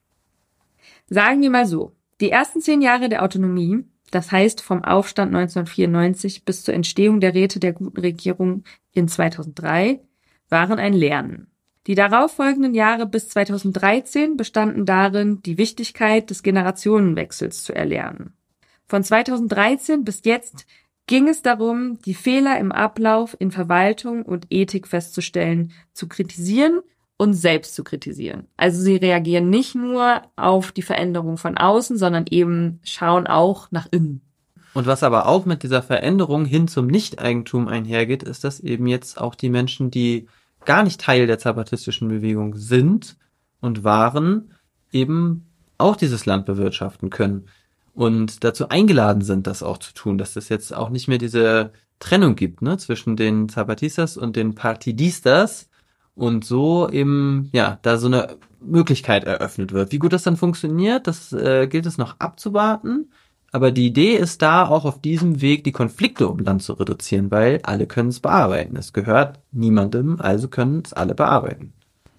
Sagen 1.07 1.41
wir 1.41 1.49
mal 1.49 1.65
so, 1.65 1.91
die 2.21 2.31
ersten 2.31 2.61
zehn 2.61 2.81
Jahre 2.81 3.09
der 3.09 3.23
Autonomie 3.23 3.83
das 4.15 4.31
heißt, 4.31 4.61
vom 4.61 4.81
Aufstand 4.81 5.35
1994 5.35 6.45
bis 6.45 6.63
zur 6.63 6.73
Entstehung 6.73 7.19
der 7.19 7.33
Räte 7.33 7.59
der 7.59 7.73
guten 7.73 7.99
Regierung 7.99 8.63
in 8.93 9.09
2003 9.09 9.99
waren 10.47 10.79
ein 10.79 10.93
Lernen. 10.93 11.51
Die 11.87 11.95
darauffolgenden 11.95 12.73
Jahre 12.73 13.07
bis 13.07 13.27
2013 13.27 14.37
bestanden 14.37 14.85
darin, 14.85 15.41
die 15.41 15.57
Wichtigkeit 15.57 16.29
des 16.29 16.43
Generationenwechsels 16.43 17.65
zu 17.65 17.75
erlernen. 17.75 18.37
Von 18.87 19.03
2013 19.03 20.05
bis 20.05 20.21
jetzt 20.23 20.65
ging 21.07 21.27
es 21.27 21.41
darum, 21.41 21.99
die 22.05 22.13
Fehler 22.13 22.57
im 22.57 22.71
Ablauf 22.71 23.35
in 23.37 23.51
Verwaltung 23.51 24.23
und 24.23 24.47
Ethik 24.49 24.87
festzustellen, 24.87 25.73
zu 25.91 26.07
kritisieren 26.07 26.79
und 27.17 27.33
selbst 27.33 27.75
zu 27.75 27.83
kritisieren. 27.83 28.47
Also 28.57 28.81
sie 28.81 28.97
reagieren 28.97 29.49
nicht 29.49 29.75
nur 29.75 30.21
auf 30.35 30.71
die 30.71 30.81
Veränderung 30.81 31.37
von 31.37 31.57
außen, 31.57 31.97
sondern 31.97 32.25
eben 32.29 32.79
schauen 32.83 33.27
auch 33.27 33.71
nach 33.71 33.87
innen. 33.91 34.21
Und 34.73 34.87
was 34.87 35.03
aber 35.03 35.27
auch 35.27 35.45
mit 35.45 35.63
dieser 35.63 35.81
Veränderung 35.81 36.43
hin 36.43 36.67
zum 36.67 36.87
Nichteigentum 36.87 37.69
einhergeht, 37.69 38.23
ist, 38.23 38.43
dass 38.43 38.59
eben 38.59 38.87
jetzt 38.87 39.19
auch 39.19 39.35
die 39.35 39.49
Menschen, 39.49 39.89
die 39.89 40.27
gar 40.65 40.83
nicht 40.83 40.99
Teil 40.99 41.27
der 41.27 41.39
zapatistischen 41.39 42.09
Bewegung 42.09 42.57
sind 42.57 43.15
und 43.61 43.85
waren, 43.85 44.53
eben 44.91 45.45
auch 45.77 45.95
dieses 45.95 46.25
Land 46.25 46.45
bewirtschaften 46.45 47.09
können 47.09 47.45
und 47.93 48.43
dazu 48.43 48.67
eingeladen 48.67 49.21
sind, 49.21 49.47
das 49.47 49.63
auch 49.63 49.77
zu 49.77 49.93
tun, 49.93 50.17
dass 50.17 50.35
es 50.35 50.49
jetzt 50.49 50.75
auch 50.75 50.89
nicht 50.89 51.07
mehr 51.07 51.17
diese 51.17 51.71
Trennung 51.99 52.35
gibt 52.35 52.61
ne, 52.61 52.77
zwischen 52.77 53.15
den 53.15 53.47
Zapatistas 53.47 54.17
und 54.17 54.35
den 54.35 54.55
Partidistas, 54.55 55.69
und 56.15 56.45
so 56.45 56.89
eben, 56.89 57.49
ja, 57.53 57.79
da 57.81 57.97
so 57.97 58.07
eine 58.07 58.37
Möglichkeit 58.61 59.25
eröffnet 59.25 59.73
wird. 59.73 59.91
Wie 59.91 59.99
gut 59.99 60.13
das 60.13 60.23
dann 60.23 60.37
funktioniert, 60.37 61.07
das 61.07 61.33
äh, 61.33 61.67
gilt 61.67 61.85
es 61.85 61.97
noch 61.97 62.15
abzuwarten. 62.19 63.11
Aber 63.51 63.71
die 63.71 63.85
Idee 63.85 64.15
ist 64.15 64.41
da, 64.41 64.67
auch 64.67 64.83
auf 64.83 64.99
diesem 64.99 65.39
Weg 65.39 65.63
die 65.63 65.71
Konflikte 65.71 66.27
um 66.27 66.39
Land 66.39 66.63
zu 66.63 66.73
reduzieren, 66.73 67.31
weil 67.31 67.61
alle 67.63 67.87
können 67.87 68.09
es 68.09 68.19
bearbeiten. 68.19 68.75
Es 68.75 68.91
gehört 68.91 69.39
niemandem, 69.51 70.19
also 70.19 70.49
können 70.49 70.81
es 70.83 70.91
alle 70.91 71.15
bearbeiten. 71.15 71.71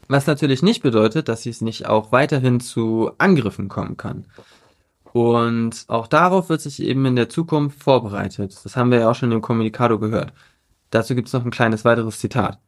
Was 0.09 0.27
natürlich 0.27 0.63
nicht 0.63 0.83
bedeutet, 0.83 1.29
dass 1.29 1.45
es 1.45 1.61
nicht 1.61 1.87
auch 1.87 2.13
weiterhin 2.13 2.61
zu 2.61 3.11
Angriffen 3.19 3.69
kommen 3.69 3.97
kann. 3.97 4.25
Und 5.13 5.85
auch 5.89 6.07
darauf 6.07 6.49
wird 6.49 6.61
sich 6.61 6.83
eben 6.83 7.05
in 7.07 7.17
der 7.17 7.29
Zukunft 7.29 7.83
vorbereitet. 7.83 8.59
Das 8.65 8.77
haben 8.77 8.91
wir 8.91 9.01
ja 9.01 9.11
auch 9.11 9.15
schon 9.15 9.33
im 9.33 9.43
Kommunikado 9.43 9.99
gehört. 9.99 10.33
Dazu 10.91 11.15
gibt 11.15 11.29
es 11.29 11.35
noch 11.35 11.45
ein 11.45 11.51
kleines 11.51 11.85
weiteres 11.85 12.19
Zitat. 12.19 12.59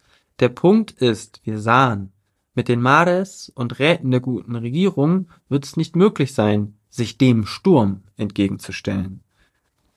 Der 0.41 0.49
Punkt 0.49 0.93
ist, 0.93 1.41
wir 1.45 1.59
sahen, 1.59 2.13
mit 2.55 2.69
den 2.69 2.81
Mares 2.81 3.53
und 3.55 3.79
Räten 3.79 4.11
der 4.11 4.21
guten 4.21 4.55
Regierung 4.57 5.29
wird 5.49 5.65
es 5.65 5.77
nicht 5.77 5.97
möglich 5.97 6.35
sein, 6.35 6.77
sich 6.91 7.19
dem 7.19 7.47
Sturm 7.47 8.03
entgegenzustellen. 8.17 9.21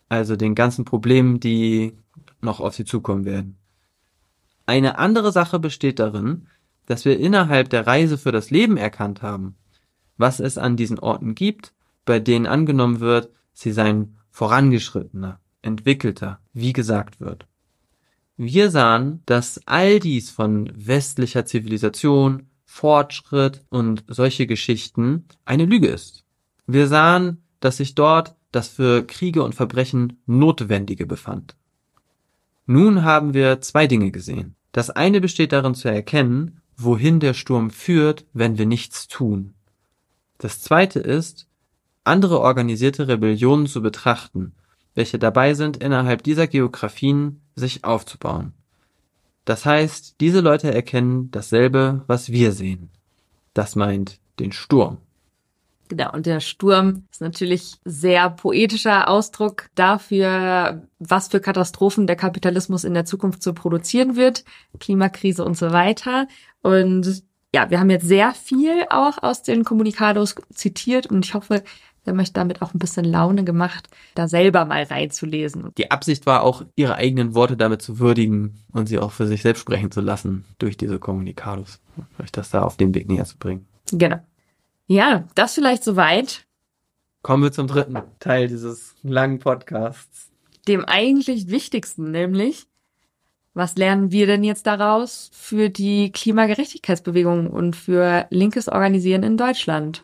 Also 0.10 0.36
den 0.36 0.56
ganzen 0.56 0.86
Problemen, 0.86 1.40
die 1.40 1.98
noch 2.42 2.60
auf 2.60 2.76
sie 2.76 2.86
zukommen 2.86 3.26
werden. 3.26 3.58
Eine 4.66 4.98
andere 4.98 5.32
Sache 5.32 5.60
besteht 5.60 6.00
darin, 6.00 6.48
dass 6.86 7.06
wir 7.06 7.20
innerhalb 7.20 7.70
der 7.70 7.88
Reise 7.88 8.18
für 8.18 8.32
das 8.32 8.50
Leben 8.50 8.78
erkannt 8.78 9.22
haben, 9.22 9.56
was 10.18 10.40
es 10.40 10.58
an 10.58 10.76
diesen 10.76 11.00
Orten 11.00 11.36
gibt, 11.36 11.74
bei 12.06 12.20
denen 12.20 12.48
angenommen 12.48 13.00
wird, 13.00 13.30
sie 13.54 13.72
seien 13.72 14.18
vorangeschrittener, 14.30 15.40
entwickelter, 15.62 16.40
wie 16.54 16.74
gesagt 16.74 17.20
wird. 17.20 17.48
Wir 18.38 18.72
sahen, 18.72 19.22
dass 19.26 19.62
all 19.66 20.00
dies 20.00 20.30
von 20.30 20.72
westlicher 20.76 21.46
Zivilisation, 21.46 22.48
Fortschritt 22.66 23.66
und 23.70 24.04
solche 24.08 24.48
Geschichten 24.48 25.26
eine 25.46 25.66
Lüge 25.66 25.88
ist. 25.88 26.24
Wir 26.66 26.88
sahen, 26.88 27.44
dass 27.60 27.78
sich 27.78 27.96
dort 27.96 28.36
das 28.52 28.70
für 28.70 29.06
Kriege 29.06 29.44
und 29.44 29.56
Verbrechen 29.56 30.22
Notwendige 30.26 31.06
befand. 31.06 31.56
Nun 32.66 33.04
haben 33.04 33.34
wir 33.34 33.62
zwei 33.62 33.88
Dinge 33.88 34.12
gesehen. 34.12 34.56
Das 34.72 34.90
eine 34.90 35.20
besteht 35.20 35.52
darin 35.52 35.76
zu 35.76 35.90
erkennen, 35.90 36.62
wohin 36.78 37.20
der 37.20 37.34
Sturm 37.34 37.70
führt, 37.70 38.26
wenn 38.34 38.58
wir 38.58 38.66
nichts 38.66 39.08
tun. 39.08 39.54
Das 40.38 40.62
zweite 40.62 41.00
ist, 41.00 41.48
andere 42.04 42.40
organisierte 42.40 43.08
Rebellionen 43.08 43.68
zu 43.68 43.82
betrachten, 43.82 44.54
welche 44.96 45.20
dabei 45.20 45.54
sind, 45.54 45.78
innerhalb 45.78 46.24
dieser 46.24 46.48
Geografien 46.48 47.42
sich 47.56 47.84
aufzubauen. 47.84 48.54
Das 49.46 49.66
heißt, 49.66 50.16
diese 50.20 50.40
Leute 50.40 50.74
erkennen 50.74 51.32
dasselbe, 51.32 52.04
was 52.08 52.32
wir 52.32 52.52
sehen. 52.52 52.90
Das 53.54 53.76
meint 53.76 54.20
den 54.40 54.52
Sturm. 54.52 54.98
Genau, 55.90 56.14
und 56.14 56.26
der 56.26 56.40
Sturm 56.40 57.04
ist 57.12 57.20
natürlich 57.20 57.76
sehr 57.84 58.30
poetischer 58.30 59.10
Ausdruck 59.10 59.66
dafür, 59.76 60.88
was 61.00 61.28
für 61.28 61.42
Katastrophen 61.42 62.08
der 62.08 62.16
Kapitalismus 62.16 62.86
in 62.86 62.94
der 62.94 63.04
Zukunft 63.04 63.44
so 63.44 63.54
produzieren 63.54 64.16
wird, 64.16 64.46
Klimakrise 64.80 65.44
und 65.44 65.58
so 65.58 65.72
weiter. 65.74 66.28
Und 66.62 67.24
ja, 67.54 67.70
wir 67.70 67.82
haben 67.82 67.90
jetzt 67.90 68.08
sehr 68.08 68.34
viel 68.34 68.86
auch 68.90 69.22
aus 69.22 69.44
den 69.44 69.66
Kommunikados 69.66 70.36
zitiert 70.54 71.08
und 71.08 71.26
ich 71.26 71.34
hoffe, 71.34 71.62
wir 72.04 72.12
haben 72.12 72.20
euch 72.20 72.34
damit 72.34 72.62
auch 72.62 72.74
ein 72.74 72.80
bisschen 72.80 73.06
Laune 73.06 73.44
gemacht, 73.44 73.88
da 74.16 74.28
selber 74.28 74.66
mal 74.66 74.84
reinzulesen. 74.84 75.70
Die 75.78 75.92
Absicht 75.92 76.26
war 76.26 76.42
auch, 76.42 76.64
ihre 76.76 76.96
eigenen 76.96 77.36
Worte 77.36 77.58
damit 77.58 77.82
zu 77.82 78.00
würdigen 78.00 78.64
und 78.72 78.88
sie 78.88 78.98
auch 78.98 79.12
für 79.12 79.28
sich 79.28 79.44
selbst 79.44 79.62
sprechen 79.62 79.92
zu 79.92 80.02
lassen 80.02 80.46
durch 80.58 80.78
diese 80.78 80.98
Kommunikados. 80.98 81.80
Euch 82.22 82.32
das 82.32 82.50
da 82.50 82.64
auf 82.64 82.78
den 82.78 82.96
Weg 82.96 83.08
näher 83.08 83.26
zu 83.26 83.38
bringen. 83.38 83.68
Genau. 83.92 84.20
Ja, 84.88 85.26
das 85.36 85.54
vielleicht 85.54 85.84
soweit. 85.84 86.46
Kommen 87.22 87.44
wir 87.44 87.52
zum 87.52 87.68
dritten 87.68 87.98
Teil 88.20 88.48
dieses 88.48 88.96
langen 89.04 89.38
Podcasts. 89.40 90.32
Dem 90.68 90.86
eigentlich 90.86 91.50
wichtigsten, 91.50 92.10
nämlich, 92.10 92.66
was 93.54 93.76
lernen 93.76 94.12
wir 94.12 94.26
denn 94.26 94.44
jetzt 94.44 94.66
daraus 94.66 95.30
für 95.34 95.70
die 95.70 96.12
Klimagerechtigkeitsbewegung 96.12 97.48
und 97.48 97.76
für 97.76 98.26
linkes 98.32 98.70
Organisieren 98.70 99.24
in 99.24 99.38
Deutschland? 99.38 100.04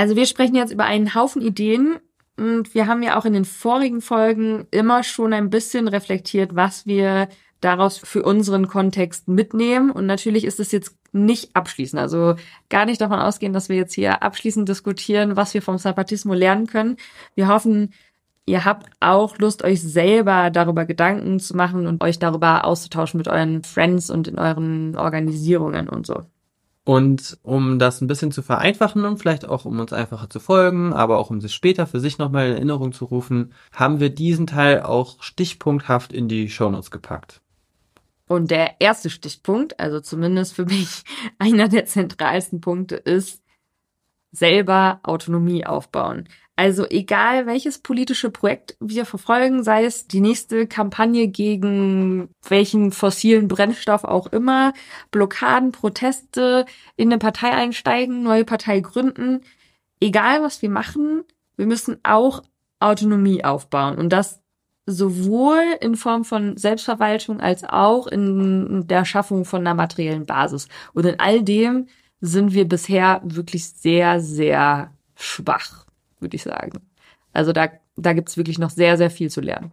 Also 0.00 0.16
wir 0.16 0.24
sprechen 0.24 0.54
jetzt 0.54 0.72
über 0.72 0.84
einen 0.84 1.14
Haufen 1.14 1.42
Ideen 1.42 1.98
und 2.38 2.72
wir 2.72 2.86
haben 2.86 3.02
ja 3.02 3.18
auch 3.18 3.26
in 3.26 3.34
den 3.34 3.44
vorigen 3.44 4.00
Folgen 4.00 4.66
immer 4.70 5.02
schon 5.02 5.34
ein 5.34 5.50
bisschen 5.50 5.88
reflektiert, 5.88 6.56
was 6.56 6.86
wir 6.86 7.28
daraus 7.60 7.98
für 7.98 8.22
unseren 8.22 8.66
Kontext 8.66 9.28
mitnehmen. 9.28 9.90
Und 9.90 10.06
natürlich 10.06 10.46
ist 10.46 10.58
es 10.58 10.72
jetzt 10.72 10.96
nicht 11.12 11.54
abschließend. 11.54 12.00
Also 12.00 12.36
gar 12.70 12.86
nicht 12.86 13.02
davon 13.02 13.18
ausgehen, 13.18 13.52
dass 13.52 13.68
wir 13.68 13.76
jetzt 13.76 13.92
hier 13.92 14.22
abschließend 14.22 14.66
diskutieren, 14.66 15.36
was 15.36 15.52
wir 15.52 15.60
vom 15.60 15.76
Zapatismo 15.76 16.32
lernen 16.32 16.66
können. 16.66 16.96
Wir 17.34 17.48
hoffen, 17.48 17.92
ihr 18.46 18.64
habt 18.64 18.90
auch 19.00 19.36
Lust, 19.36 19.62
euch 19.64 19.82
selber 19.82 20.48
darüber 20.48 20.86
Gedanken 20.86 21.40
zu 21.40 21.54
machen 21.54 21.86
und 21.86 22.02
euch 22.02 22.18
darüber 22.18 22.64
auszutauschen 22.64 23.18
mit 23.18 23.28
euren 23.28 23.64
Friends 23.64 24.08
und 24.08 24.28
in 24.28 24.38
euren 24.38 24.96
Organisierungen 24.96 25.90
und 25.90 26.06
so. 26.06 26.22
Und 26.84 27.38
um 27.42 27.78
das 27.78 28.00
ein 28.00 28.06
bisschen 28.06 28.32
zu 28.32 28.42
vereinfachen 28.42 29.04
und 29.04 29.18
vielleicht 29.18 29.46
auch 29.46 29.64
um 29.64 29.78
uns 29.78 29.92
einfacher 29.92 30.30
zu 30.30 30.40
folgen, 30.40 30.92
aber 30.92 31.18
auch 31.18 31.30
um 31.30 31.40
sich 31.40 31.52
später 31.52 31.86
für 31.86 32.00
sich 32.00 32.18
nochmal 32.18 32.48
in 32.48 32.54
Erinnerung 32.54 32.92
zu 32.92 33.04
rufen, 33.04 33.52
haben 33.72 34.00
wir 34.00 34.10
diesen 34.10 34.46
Teil 34.46 34.82
auch 34.82 35.22
stichpunkthaft 35.22 36.12
in 36.12 36.28
die 36.28 36.48
Shownotes 36.48 36.90
gepackt. 36.90 37.42
Und 38.26 38.50
der 38.50 38.80
erste 38.80 39.10
Stichpunkt, 39.10 39.78
also 39.80 40.00
zumindest 40.00 40.54
für 40.54 40.64
mich 40.64 41.02
einer 41.38 41.68
der 41.68 41.84
zentralsten 41.84 42.60
Punkte, 42.60 42.96
ist 42.96 43.42
selber 44.32 45.00
Autonomie 45.02 45.66
aufbauen. 45.66 46.28
Also 46.60 46.84
egal 46.90 47.46
welches 47.46 47.78
politische 47.78 48.28
Projekt 48.28 48.76
wir 48.80 49.06
verfolgen, 49.06 49.64
sei 49.64 49.86
es 49.86 50.08
die 50.08 50.20
nächste 50.20 50.66
Kampagne 50.66 51.26
gegen 51.26 52.28
welchen 52.46 52.92
fossilen 52.92 53.48
Brennstoff 53.48 54.04
auch 54.04 54.26
immer, 54.26 54.74
Blockaden, 55.10 55.72
Proteste, 55.72 56.66
in 56.96 57.08
eine 57.08 57.16
Partei 57.16 57.52
einsteigen, 57.52 58.22
neue 58.22 58.44
Partei 58.44 58.80
gründen, 58.80 59.40
egal 60.00 60.42
was 60.42 60.60
wir 60.60 60.68
machen, 60.68 61.24
wir 61.56 61.64
müssen 61.64 61.96
auch 62.02 62.42
Autonomie 62.78 63.42
aufbauen 63.42 63.96
und 63.96 64.10
das 64.10 64.42
sowohl 64.84 65.62
in 65.80 65.96
Form 65.96 66.26
von 66.26 66.58
Selbstverwaltung 66.58 67.40
als 67.40 67.64
auch 67.64 68.06
in 68.06 68.86
der 68.86 69.06
Schaffung 69.06 69.46
von 69.46 69.62
einer 69.62 69.74
materiellen 69.74 70.26
Basis. 70.26 70.68
Und 70.92 71.06
in 71.06 71.18
all 71.20 71.42
dem 71.42 71.86
sind 72.20 72.52
wir 72.52 72.68
bisher 72.68 73.22
wirklich 73.24 73.66
sehr, 73.70 74.20
sehr 74.20 74.92
schwach 75.14 75.86
würde 76.20 76.36
ich 76.36 76.42
sagen. 76.42 76.80
Also 77.32 77.52
da, 77.52 77.68
da 77.96 78.12
gibt's 78.12 78.36
wirklich 78.36 78.58
noch 78.58 78.70
sehr, 78.70 78.96
sehr 78.96 79.10
viel 79.10 79.30
zu 79.30 79.40
lernen. 79.40 79.72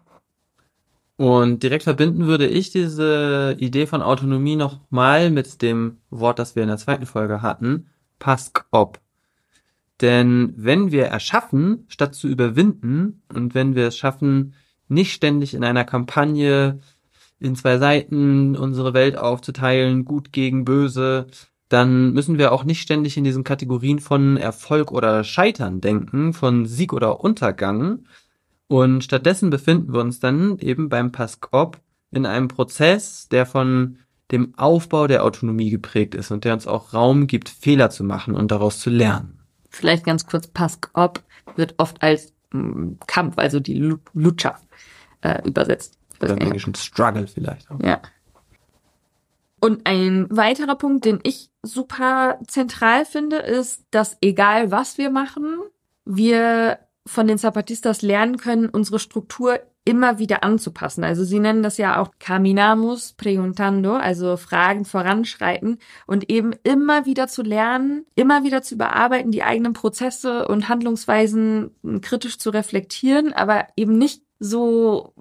Und 1.18 1.64
direkt 1.64 1.84
verbinden 1.84 2.28
würde 2.28 2.48
ich 2.48 2.70
diese 2.70 3.56
Idee 3.58 3.88
von 3.88 4.04
Autonomie 4.04 4.56
nochmal 4.56 5.32
mit 5.32 5.64
dem 5.64 5.98
Wort, 6.12 6.38
das 6.38 6.56
wir 6.56 6.62
in 6.62 6.70
der 6.70 6.78
zweiten 6.78 7.08
Folge 7.08 7.42
hatten, 7.42 7.90
Pask 8.20 8.66
ob. 8.72 9.00
Denn 10.02 10.54
wenn 10.56 10.92
wir 10.92 11.06
erschaffen, 11.06 11.86
statt 11.88 12.14
zu 12.14 12.28
überwinden, 12.28 13.24
und 13.34 13.56
wenn 13.56 13.74
wir 13.74 13.88
es 13.88 13.98
schaffen, 13.98 14.54
nicht 14.88 15.12
ständig 15.12 15.56
in 15.56 15.64
einer 15.64 15.86
Kampagne 15.86 16.80
in 17.40 17.56
zwei 17.56 17.80
Seiten 17.80 18.56
unsere 18.56 18.94
Welt 18.94 19.18
aufzuteilen, 19.18 20.06
gut 20.06 20.32
gegen 20.32 20.66
böse, 20.66 21.28
dann 21.70 22.14
müssen 22.14 22.38
wir 22.38 22.52
auch 22.52 22.64
nicht 22.64 22.82
ständig 22.82 23.18
in 23.18 23.24
diesen 23.24 23.44
Kategorien 23.44 24.00
von 24.00 24.38
Erfolg 24.38 24.92
oder 24.92 25.24
Scheitern 25.24 25.82
denken, 25.82 26.34
von 26.34 26.66
Sieg 26.66 26.94
oder 26.94 27.20
Untergang. 27.22 28.06
Und 28.68 29.04
stattdessen 29.04 29.50
befinden 29.50 29.94
wir 29.94 30.02
uns 30.02 30.20
dann 30.20 30.60
eben 30.60 30.90
beim 30.90 31.12
Paskop 31.12 31.80
in 32.12 32.26
einem 32.26 32.48
Prozess, 32.48 33.28
der 33.30 33.46
von 33.46 34.00
dem 34.32 34.54
Aufbau 34.58 35.08
der 35.08 35.24
Autonomie 35.24 35.70
geprägt 35.70 36.16
ist 36.16 36.32
und 36.32 36.44
der 36.44 36.54
uns 36.54 36.68
auch 36.68 36.94
Raum 36.94 37.28
gibt, 37.28 37.50
Fehler 37.50 37.90
zu 37.90 38.04
machen 38.04 38.36
und 38.36 38.52
daraus 38.52 38.80
zu 38.80 38.90
lernen. 38.90 39.40
Vielleicht 39.70 40.06
ganz 40.06 40.26
kurz, 40.26 40.48
Paskop 40.48 41.22
wird 41.56 41.76
oft 41.78 42.02
als 42.02 42.34
mm, 42.52 42.94
Kampf, 43.08 43.38
also 43.38 43.60
die 43.60 43.96
Lucha, 44.14 44.60
äh, 45.22 45.48
übersetzt. 45.48 45.98
Oder 46.22 46.34
im 46.34 46.40
Englischen 46.40 46.76
Struggle 46.76 47.28
vielleicht 47.28 47.70
auch. 47.70 47.80
Ja. 47.82 48.02
Und 49.60 49.86
ein 49.86 50.28
weiterer 50.30 50.76
Punkt, 50.76 51.06
den 51.06 51.20
ich 51.24 51.50
super 51.68 52.40
zentral 52.48 53.06
finde, 53.06 53.38
ist, 53.38 53.84
dass 53.92 54.18
egal 54.22 54.72
was 54.72 54.98
wir 54.98 55.10
machen, 55.10 55.60
wir 56.06 56.80
von 57.06 57.28
den 57.28 57.38
Zapatistas 57.38 58.02
lernen 58.02 58.38
können, 58.38 58.70
unsere 58.70 59.00
Struktur 59.00 59.60
immer 59.88 60.20
wieder 60.20 60.44
anzupassen. 60.44 61.06
Also 61.06 61.24
sie 61.24 61.40
nennen 61.40 61.64
das 61.64 61.78
ja 61.78 62.02
auch 62.02 62.12
Caminamos 62.20 63.14
preguntando, 63.14 63.96
also 63.96 64.36
Fragen 64.36 64.84
voranschreiten 64.84 65.78
und 66.06 66.30
eben 66.30 66.52
immer 66.64 67.06
wieder 67.06 67.30
zu 67.30 67.42
lernen, 67.42 68.06
immer 68.14 68.44
wieder 68.44 68.62
zu 68.62 68.76
überarbeiten, 68.76 69.32
die 69.32 69.44
eigenen 69.44 69.72
Prozesse 69.72 70.46
und 70.50 70.68
Handlungsweisen 70.68 71.72
kritisch 72.02 72.38
zu 72.38 72.50
reflektieren, 72.50 73.32
aber 73.32 73.68
eben 73.78 73.98
nicht 73.98 74.24
so 74.40 75.14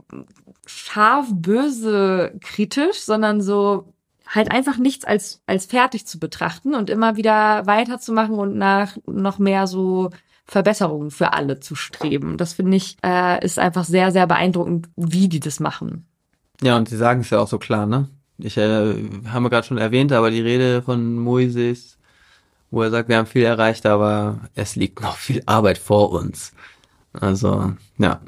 scharf 0.66 1.28
böse 1.30 2.36
kritisch, 2.40 3.03
sondern 3.03 3.40
so 3.40 3.92
halt 4.26 4.50
einfach 4.50 4.78
nichts 4.78 5.04
als, 5.04 5.42
als 5.46 5.66
fertig 5.66 6.06
zu 6.06 6.18
betrachten 6.18 6.74
und 6.74 6.90
immer 6.90 7.16
wieder 7.16 7.66
weiterzumachen 7.66 8.34
und 8.34 8.56
nach 8.56 8.96
noch 9.06 9.38
mehr 9.38 9.66
so 9.66 10.10
Verbesserungen 10.44 11.10
für 11.10 11.32
alle 11.32 11.60
zu 11.60 11.74
streben. 11.74 12.36
Das 12.36 12.54
finde 12.54 12.76
ich, 12.76 12.96
äh, 13.04 13.44
ist 13.44 13.58
einfach 13.58 13.84
sehr, 13.84 14.12
sehr 14.12 14.26
beeindruckend, 14.26 14.88
wie 14.96 15.28
die 15.28 15.40
das 15.40 15.60
machen. 15.60 16.06
Ja, 16.62 16.76
und 16.76 16.88
sie 16.88 16.96
sagen 16.96 17.20
es 17.20 17.30
ja 17.30 17.40
auch 17.40 17.48
so 17.48 17.58
klar, 17.58 17.86
ne? 17.86 18.08
Ich 18.38 18.56
äh, 18.56 18.94
haben 19.28 19.42
wir 19.44 19.50
gerade 19.50 19.66
schon 19.66 19.78
erwähnt, 19.78 20.12
aber 20.12 20.30
die 20.30 20.40
Rede 20.40 20.82
von 20.82 21.14
Moises, 21.14 21.98
wo 22.70 22.82
er 22.82 22.90
sagt, 22.90 23.08
wir 23.08 23.16
haben 23.16 23.26
viel 23.26 23.44
erreicht, 23.44 23.86
aber 23.86 24.40
es 24.54 24.76
liegt 24.76 25.00
noch 25.00 25.16
viel 25.16 25.42
Arbeit 25.46 25.78
vor 25.78 26.12
uns. 26.12 26.52
Also, 27.12 27.72
ja, 27.98 28.20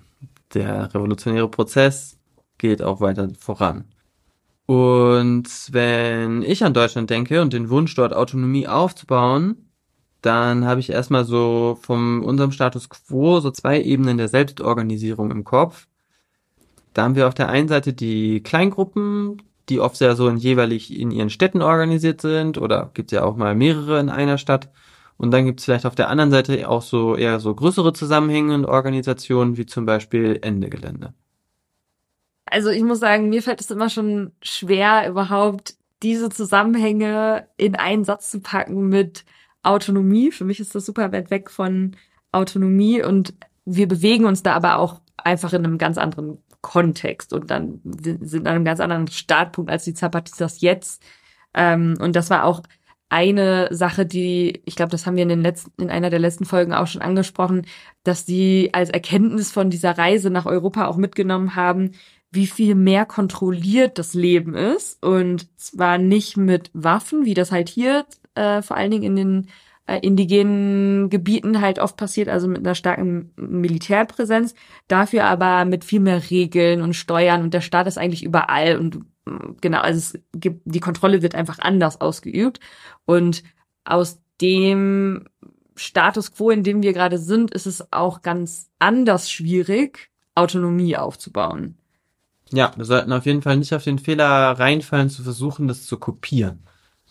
der 0.55 0.93
revolutionäre 0.95 1.49
Prozess 1.49 2.17
geht 2.57 2.83
auch 2.83 3.01
weiter 3.01 3.29
voran. 3.39 3.85
Und 4.69 5.49
wenn 5.73 6.43
ich 6.43 6.63
an 6.63 6.75
Deutschland 6.75 7.09
denke 7.09 7.41
und 7.41 7.55
den 7.55 7.71
Wunsch, 7.71 7.95
dort 7.95 8.13
Autonomie 8.13 8.69
aufzubauen, 8.69 9.71
dann 10.21 10.67
habe 10.67 10.81
ich 10.81 10.91
erstmal 10.91 11.25
so 11.25 11.79
von 11.81 12.23
unserem 12.23 12.53
Status 12.53 12.91
quo 12.91 13.41
so 13.41 13.51
zwei 13.51 13.81
Ebenen 13.81 14.19
der 14.19 14.29
Selbstorganisierung 14.29 15.31
im 15.31 15.43
Kopf. 15.45 15.87
Da 16.93 17.05
haben 17.05 17.15
wir 17.15 17.29
auf 17.29 17.33
der 17.33 17.49
einen 17.49 17.69
Seite 17.69 17.95
die 17.95 18.43
Kleingruppen, 18.43 19.41
die 19.71 19.81
oft 19.81 19.97
sehr 19.97 20.15
so 20.17 20.29
in 20.29 20.37
jeweilig 20.37 20.95
in 20.95 21.13
ihren 21.13 21.31
Städten 21.31 21.63
organisiert 21.63 22.21
sind 22.21 22.59
oder 22.59 22.91
gibt 22.93 23.11
ja 23.11 23.25
auch 23.25 23.37
mal 23.37 23.55
mehrere 23.55 23.99
in 24.01 24.11
einer 24.11 24.37
Stadt. 24.37 24.71
Und 25.17 25.31
dann 25.31 25.47
gibt 25.47 25.61
es 25.61 25.65
vielleicht 25.65 25.87
auf 25.87 25.95
der 25.95 26.11
anderen 26.11 26.31
Seite 26.31 26.69
auch 26.69 26.83
so 26.83 27.17
eher 27.17 27.41
so 27.41 27.55
größere 27.55 27.95
Zusammenhänge 27.95 28.55
und 28.55 28.67
Organisationen 28.67 29.57
wie 29.57 29.65
zum 29.65 29.87
Beispiel 29.87 30.39
Ende 30.43 30.69
Gelände. 30.69 31.15
Also 32.51 32.71
ich 32.71 32.83
muss 32.83 33.01
sagen, 33.01 33.29
mir 33.29 33.43
fällt 33.43 33.61
es 33.61 33.71
immer 33.71 33.91
schon 33.91 34.33
schwer, 34.43 35.09
überhaupt 35.09 35.75
diese 36.03 36.31
Zusammenhänge 36.31 37.49
in 37.57 37.75
einen 37.75 38.05
Satz 38.05 38.31
zu 38.31 38.41
packen 38.41 38.89
mit 38.89 39.25
Autonomie. 39.63 40.31
Für 40.31 40.45
mich 40.45 40.61
ist 40.61 40.75
das 40.75 40.87
super 40.87 41.13
weit 41.13 41.31
weg 41.31 41.51
von 41.51 41.97
Autonomie 42.33 43.03
und 43.03 43.35
wir 43.65 43.89
bewegen 43.89 44.25
uns 44.25 44.43
da 44.43 44.55
aber 44.55 44.79
auch 44.79 45.01
einfach 45.17 45.53
in 45.53 45.65
einem 45.65 45.79
ganz 45.79 45.99
anderen 45.99 46.39
Kontext 46.61 47.33
und 47.33 47.51
dann 47.51 47.81
sind 47.85 48.47
an 48.47 48.57
einem 48.57 48.65
ganz 48.65 48.81
anderen 48.81 49.09
Startpunkt 49.09 49.71
als 49.71 49.85
die 49.85 49.95
Zapatistas 49.95 50.61
jetzt. 50.61 51.03
Ähm, 51.55 51.97
und 52.01 52.17
das 52.17 52.31
war 52.31 52.45
auch 52.45 52.63
eine 53.11 53.69
Sache, 53.71 54.05
die, 54.05 54.63
ich 54.67 54.77
glaube, 54.77 54.91
das 54.91 55.07
haben 55.07 55.17
wir 55.17 55.23
in 55.23 55.31
den 55.31 55.43
letzten, 55.43 55.83
in 55.83 55.91
einer 55.91 56.11
der 56.11 56.19
letzten 56.19 56.45
Folgen 56.45 56.75
auch 56.75 56.87
schon 56.87 57.01
angesprochen, 57.01 57.67
dass 58.05 58.27
sie 58.27 58.71
als 58.73 58.91
Erkenntnis 58.91 59.51
von 59.51 59.71
dieser 59.71 59.97
Reise 59.97 60.31
nach 60.31 60.47
Europa 60.47 60.87
auch 60.87 60.97
mitgenommen 60.97 61.57
haben, 61.57 61.93
wie 62.31 62.47
viel 62.47 62.75
mehr 62.75 63.07
kontrolliert 63.07 63.99
das 63.99 64.15
Leben 64.15 64.55
ist. 64.55 65.03
Und 65.03 65.49
zwar 65.59 65.99
nicht 65.99 66.37
mit 66.37 66.71
Waffen, 66.75 67.25
wie 67.25 67.35
das 67.35 67.53
halt 67.53 67.69
hier 67.69 68.07
äh, 68.35 68.63
vor 68.63 68.77
allen 68.77 68.91
Dingen 68.91 69.05
in 69.05 69.17
den 69.17 69.49
äh, 69.87 69.99
indigenen 70.01 71.09
Gebieten 71.11 71.61
halt 71.61 71.79
oft 71.79 71.97
passiert, 71.97 72.29
also 72.29 72.49
mit 72.49 72.59
einer 72.59 72.75
starken 72.75 73.33
Militärpräsenz, 73.37 74.55
dafür 74.87 75.25
aber 75.25 75.65
mit 75.65 75.85
viel 75.85 76.01
mehr 76.01 76.31
Regeln 76.31 76.83
und 76.83 76.95
Steuern 76.95 77.43
und 77.43 77.55
der 77.55 77.63
Staat 77.63 77.87
ist 77.87 77.99
eigentlich 77.99 78.25
überall 78.25 78.79
und 78.79 79.01
genau, 79.61 79.81
also 79.81 79.99
es 79.99 80.23
gibt, 80.33 80.63
die 80.65 80.81
Kontrolle 80.81 81.23
wird 81.23 81.35
einfach 81.35 81.59
anders 81.59 82.01
ausgeübt. 82.01 82.61
Und 83.05 83.43
aus 83.85 84.21
dem 84.41 85.25
Status 85.77 86.33
quo, 86.33 86.51
in 86.51 86.63
dem 86.63 86.83
wir 86.83 86.93
gerade 86.93 87.19
sind, 87.19 87.53
ist 87.53 87.67
es 87.67 87.93
auch 87.93 88.23
ganz 88.23 88.71
anders 88.79 89.31
schwierig, 89.31 90.11
Autonomie 90.35 90.97
aufzubauen. 90.97 91.77
Ja, 92.51 92.73
wir 92.77 92.85
sollten 92.85 93.13
auf 93.13 93.27
jeden 93.27 93.43
Fall 93.43 93.57
nicht 93.57 93.75
auf 93.75 93.85
den 93.85 93.99
Fehler 93.99 94.27
reinfallen, 94.27 95.11
zu 95.11 95.23
versuchen, 95.23 95.69
das 95.69 95.85
zu 95.87 95.99
kopieren. 95.99 96.61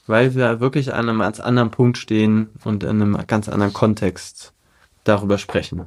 Weil 0.08 0.36
wir 0.36 0.60
wirklich 0.60 0.94
an 0.94 1.10
einem 1.10 1.20
ganz 1.20 1.40
anderen 1.40 1.70
Punkt 1.70 1.98
stehen 1.98 2.50
und 2.64 2.84
in 2.84 3.02
einem 3.02 3.18
ganz 3.28 3.50
anderen 3.50 3.74
Kontext 3.74 4.54
darüber 5.04 5.38
sprechen. 5.38 5.86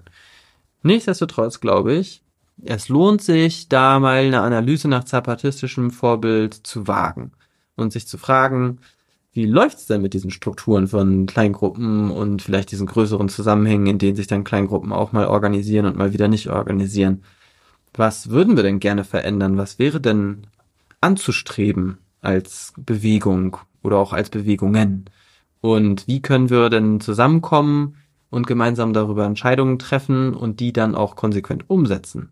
Nichtsdestotrotz 0.82 1.60
glaube 1.60 1.94
ich, 1.94 2.22
es 2.62 2.88
lohnt 2.88 3.22
sich, 3.22 3.68
da 3.68 3.98
mal 3.98 4.24
eine 4.24 4.42
Analyse 4.42 4.88
nach 4.88 5.04
zapatistischem 5.04 5.90
Vorbild 5.90 6.54
zu 6.54 6.86
wagen 6.86 7.32
und 7.76 7.92
sich 7.92 8.06
zu 8.06 8.18
fragen, 8.18 8.78
wie 9.32 9.46
läuft's 9.46 9.86
denn 9.86 10.02
mit 10.02 10.12
diesen 10.12 10.30
Strukturen 10.30 10.88
von 10.88 11.26
Kleingruppen 11.26 12.10
und 12.10 12.42
vielleicht 12.42 12.72
diesen 12.72 12.86
größeren 12.86 13.28
Zusammenhängen, 13.28 13.86
in 13.86 13.98
denen 13.98 14.16
sich 14.16 14.26
dann 14.26 14.44
Kleingruppen 14.44 14.92
auch 14.92 15.12
mal 15.12 15.26
organisieren 15.26 15.86
und 15.86 15.96
mal 15.96 16.12
wieder 16.12 16.28
nicht 16.28 16.50
organisieren? 16.50 17.22
Was 17.94 18.30
würden 18.30 18.56
wir 18.56 18.62
denn 18.62 18.80
gerne 18.80 19.04
verändern? 19.04 19.56
Was 19.56 19.78
wäre 19.78 20.00
denn 20.00 20.46
anzustreben 21.00 21.98
als 22.20 22.72
Bewegung 22.76 23.56
oder 23.82 23.98
auch 23.98 24.12
als 24.12 24.30
Bewegungen? 24.30 25.06
Und 25.60 26.06
wie 26.06 26.22
können 26.22 26.50
wir 26.50 26.70
denn 26.70 27.00
zusammenkommen 27.00 27.96
und 28.30 28.46
gemeinsam 28.46 28.92
darüber 28.92 29.24
Entscheidungen 29.24 29.78
treffen 29.78 30.34
und 30.34 30.60
die 30.60 30.72
dann 30.72 30.94
auch 30.94 31.16
konsequent 31.16 31.68
umsetzen? 31.68 32.30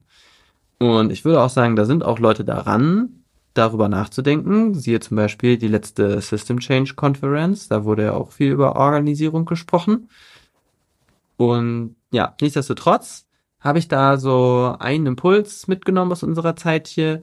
Und 0.79 1.11
ich 1.11 1.25
würde 1.25 1.43
auch 1.43 1.51
sagen, 1.51 1.77
da 1.77 1.85
sind 1.85 2.05
auch 2.05 2.21
Leute 2.21 2.45
daran, 2.45 3.25
darüber 3.55 3.89
nachzudenken. 3.89 4.75
Siehe 4.75 5.01
zum 5.01 5.17
Beispiel 5.17 5.59
die 5.59 5.69
letzte 5.69 6.21
System 6.21 6.61
Change 6.61 6.95
Conference, 6.95 7.69
da 7.69 7.85
wurde 7.85 8.05
ja 8.05 8.13
auch 8.13 8.31
viel 8.31 8.53
über 8.53 8.77
Organisierung 8.77 9.45
gesprochen. 9.45 10.09
Und 11.37 11.97
ja, 12.11 12.35
nichtsdestotrotz 12.41 13.28
habe 13.61 13.79
ich 13.79 13.89
da 13.89 14.19
so 14.19 14.77
einen 14.79 15.07
Impuls 15.07 15.67
mitgenommen 15.69 16.13
aus 16.13 16.23
unserer 16.23 16.57
Zeit 16.57 16.87
hier, 16.87 17.23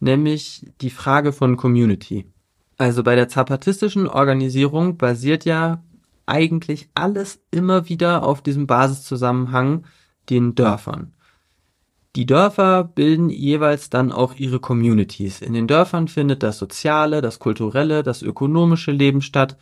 nämlich 0.00 0.66
die 0.80 0.90
Frage 0.90 1.32
von 1.32 1.56
Community. 1.56 2.26
Also 2.76 3.02
bei 3.02 3.14
der 3.14 3.28
zapatistischen 3.28 4.08
Organisierung 4.08 4.96
basiert 4.96 5.44
ja 5.44 5.82
eigentlich 6.26 6.88
alles 6.94 7.40
immer 7.50 7.88
wieder 7.88 8.24
auf 8.24 8.42
diesem 8.42 8.66
Basiszusammenhang, 8.66 9.84
den 10.30 10.54
Dörfern. 10.54 11.12
Die 12.16 12.26
Dörfer 12.26 12.84
bilden 12.84 13.28
jeweils 13.28 13.90
dann 13.90 14.12
auch 14.12 14.36
ihre 14.36 14.60
Communities. 14.60 15.40
In 15.42 15.52
den 15.52 15.66
Dörfern 15.66 16.06
findet 16.06 16.42
das 16.44 16.58
soziale, 16.58 17.20
das 17.20 17.40
kulturelle, 17.40 18.04
das 18.04 18.22
ökonomische 18.22 18.92
Leben 18.92 19.20
statt. 19.20 19.58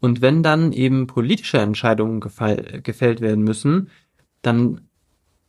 Und 0.00 0.20
wenn 0.20 0.42
dann 0.42 0.72
eben 0.72 1.06
politische 1.06 1.58
Entscheidungen 1.58 2.18
gefällt 2.20 3.20
werden 3.20 3.44
müssen, 3.44 3.88
dann 4.42 4.80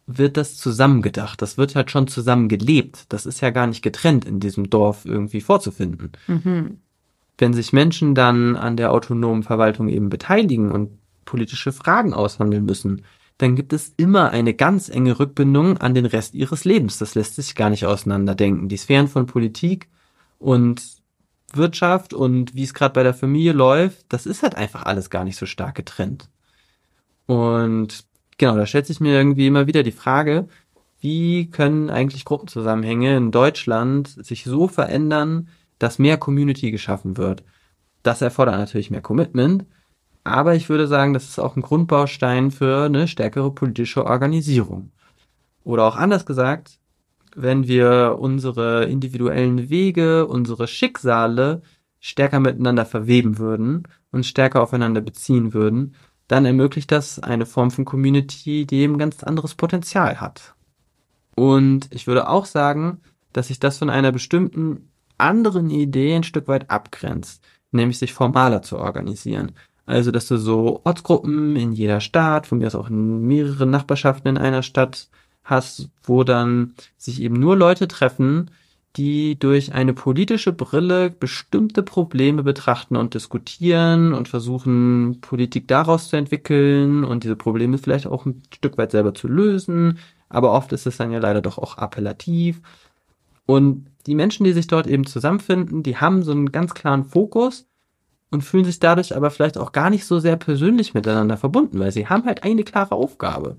wird 0.06 0.38
das 0.38 0.58
zusammengedacht. 0.58 1.42
Das 1.42 1.58
wird 1.58 1.76
halt 1.76 1.92
schon 1.92 2.08
zusammen 2.08 2.50
gelebt. 2.50 3.06
Das 3.10 3.26
ist 3.26 3.42
ja 3.42 3.50
gar 3.52 3.68
nicht 3.68 3.82
getrennt 3.82 4.26
in 4.26 4.40
diesem 4.40 4.70
Dorf 4.70 5.06
irgendwie 5.06 5.42
vorzufinden. 5.42 6.12
Mhm. 6.28 6.80
Wenn 7.38 7.54
sich 7.54 7.74
Menschen 7.74 8.14
dann 8.14 8.56
an 8.56 8.78
der 8.78 8.92
autonomen 8.92 9.44
Verwaltung 9.44 9.90
eben 9.90 10.10
beteiligen 10.10 10.72
und 10.72 10.92
politische 11.26 11.72
Fragen 11.72 12.14
aushandeln 12.14 12.66
müssen, 12.66 13.04
dann 13.38 13.56
gibt 13.56 13.74
es 13.74 13.94
immer 13.98 14.30
eine 14.30 14.54
ganz 14.54 14.90
enge 14.90 15.20
Rückbindung 15.20 15.78
an 15.78 15.94
den 15.94 16.06
Rest 16.06 16.36
ihres 16.36 16.66
Lebens. 16.66 17.00
Das 17.00 17.16
lässt 17.16 17.36
sich 17.36 17.56
gar 17.56 17.70
nicht 17.70 17.86
auseinanderdenken. 17.86 18.70
Die 18.70 18.78
Sphären 18.78 19.08
von 19.08 19.26
Politik 19.26 19.90
und 20.38 20.84
Wirtschaft 21.54 22.14
und 22.14 22.56
wie 22.56 22.64
es 22.64 22.74
gerade 22.74 22.94
bei 22.94 23.04
der 23.04 23.14
Familie 23.14 23.54
läuft, 23.54 24.06
das 24.10 24.26
ist 24.26 24.44
halt 24.44 24.56
einfach 24.56 24.84
alles 24.84 25.10
gar 25.10 25.24
nicht 25.24 25.38
so 25.38 25.46
stark 25.46 25.76
getrennt. 25.76 26.30
Und 27.26 28.06
genau, 28.38 28.56
da 28.56 28.66
stellt 28.66 28.86
sich 28.86 29.00
mir 29.00 29.14
irgendwie 29.14 29.48
immer 29.48 29.68
wieder 29.68 29.84
die 29.84 29.92
Frage, 29.92 30.48
wie 31.00 31.50
können 31.50 31.90
eigentlich 31.90 32.26
Gruppenzusammenhänge 32.26 33.18
in 33.18 33.32
Deutschland 33.32 34.08
sich 34.08 34.46
so 34.46 34.68
verändern, 34.68 35.50
dass 35.80 36.00
mehr 36.00 36.18
Community 36.18 36.72
geschaffen 36.72 37.18
wird? 37.18 37.44
Das 38.04 38.22
erfordert 38.22 38.58
natürlich 38.58 38.92
mehr 38.92 39.02
Commitment, 39.02 39.66
aber 40.24 40.56
ich 40.56 40.70
würde 40.70 40.88
sagen, 40.88 41.14
das 41.14 41.28
ist 41.28 41.40
auch 41.40 41.56
ein 41.56 41.62
Grundbaustein 41.62 42.52
für 42.52 42.86
eine 42.86 43.08
stärkere 43.08 43.52
politische 43.52 44.06
Organisierung. 44.06 44.92
Oder 45.64 45.86
auch 45.86 45.96
anders 45.96 46.26
gesagt, 46.26 46.80
wenn 47.36 47.68
wir 47.68 48.18
unsere 48.20 48.86
individuellen 48.86 49.70
Wege, 49.70 50.28
unsere 50.28 50.68
Schicksale 50.68 51.62
stärker 52.00 52.40
miteinander 52.40 52.86
verweben 52.86 53.38
würden 53.38 53.84
und 54.12 54.26
stärker 54.26 54.62
aufeinander 54.62 55.02
beziehen 55.02 55.54
würden, 55.54 55.96
dann 56.28 56.46
ermöglicht 56.46 56.92
das 56.92 57.20
eine 57.20 57.46
Form 57.46 57.72
von 57.72 57.86
Community, 57.86 58.66
die 58.66 58.78
eben 58.78 58.98
ganz 58.98 59.24
anderes 59.24 59.56
Potenzial 59.56 60.22
hat. 60.22 60.56
Und 61.36 61.88
ich 61.92 62.08
würde 62.08 62.30
auch 62.30 62.46
sagen, 62.46 63.00
dass 63.34 63.48
sich 63.48 63.60
das 63.60 63.78
von 63.80 63.90
einer 63.90 64.12
bestimmten 64.12 64.90
anderen 65.18 65.70
Idee 65.70 66.16
ein 66.16 66.24
Stück 66.24 66.48
weit 66.48 66.70
abgrenzt, 66.70 67.44
nämlich 67.72 67.98
sich 68.00 68.14
formaler 68.14 68.62
zu 68.62 68.78
organisieren. 68.78 69.54
Also, 69.86 70.12
dass 70.12 70.28
du 70.28 70.38
so 70.38 70.82
Ortsgruppen 70.86 71.56
in 71.56 71.74
jeder 71.74 72.00
Stadt, 72.00 72.48
von 72.48 72.60
mir 72.60 72.68
aus 72.68 72.76
auch 72.76 72.90
in 72.90 73.28
mehreren 73.28 73.70
Nachbarschaften 73.70 74.30
in 74.30 74.38
einer 74.38 74.64
Stadt 74.64 75.10
hast, 75.44 75.90
wo 76.04 76.24
dann 76.24 76.74
sich 76.98 77.22
eben 77.22 77.36
nur 77.36 77.58
Leute 77.58 77.88
treffen, 77.88 78.50
die 78.96 79.40
durch 79.40 79.74
eine 79.74 79.94
politische 79.94 80.54
Brille 80.54 81.10
bestimmte 81.10 81.82
Probleme 81.82 82.44
betrachten 82.44 82.96
und 82.96 83.16
diskutieren 83.16 84.14
und 84.14 84.28
versuchen, 84.28 85.20
Politik 85.22 85.68
daraus 85.68 86.10
zu 86.10 86.16
entwickeln 86.16 87.04
und 87.04 87.24
diese 87.24 87.36
Probleme 87.36 87.80
vielleicht 87.80 88.06
auch 88.06 88.26
ein 88.26 88.44
Stück 88.54 88.78
weit 88.78 88.92
selber 88.92 89.16
zu 89.16 89.28
lösen. 89.28 89.98
Aber 90.30 90.52
oft 90.52 90.72
ist 90.74 90.86
es 90.86 90.98
dann 90.98 91.12
ja 91.12 91.20
leider 91.20 91.42
doch 91.42 91.58
auch 91.58 91.78
appellativ. 91.78 92.62
Und 93.46 93.88
die 94.06 94.16
Menschen, 94.16 94.44
die 94.44 94.54
sich 94.54 94.68
dort 94.68 94.86
eben 94.88 95.06
zusammenfinden, 95.08 95.82
die 95.82 95.98
haben 95.98 96.24
so 96.24 96.32
einen 96.32 96.52
ganz 96.52 96.74
klaren 96.76 97.06
Fokus 97.06 97.68
und 98.30 98.44
fühlen 98.44 98.66
sich 98.66 98.80
dadurch 98.80 99.16
aber 99.16 99.32
vielleicht 99.32 99.58
auch 99.58 99.72
gar 99.72 99.90
nicht 99.90 100.06
so 100.06 100.20
sehr 100.20 100.36
persönlich 100.36 100.94
miteinander 100.94 101.38
verbunden, 101.38 101.80
weil 101.80 101.92
sie 101.92 102.08
haben 102.08 102.26
halt 102.26 102.44
eine 102.44 102.64
klare 102.64 102.96
Aufgabe. 102.96 103.58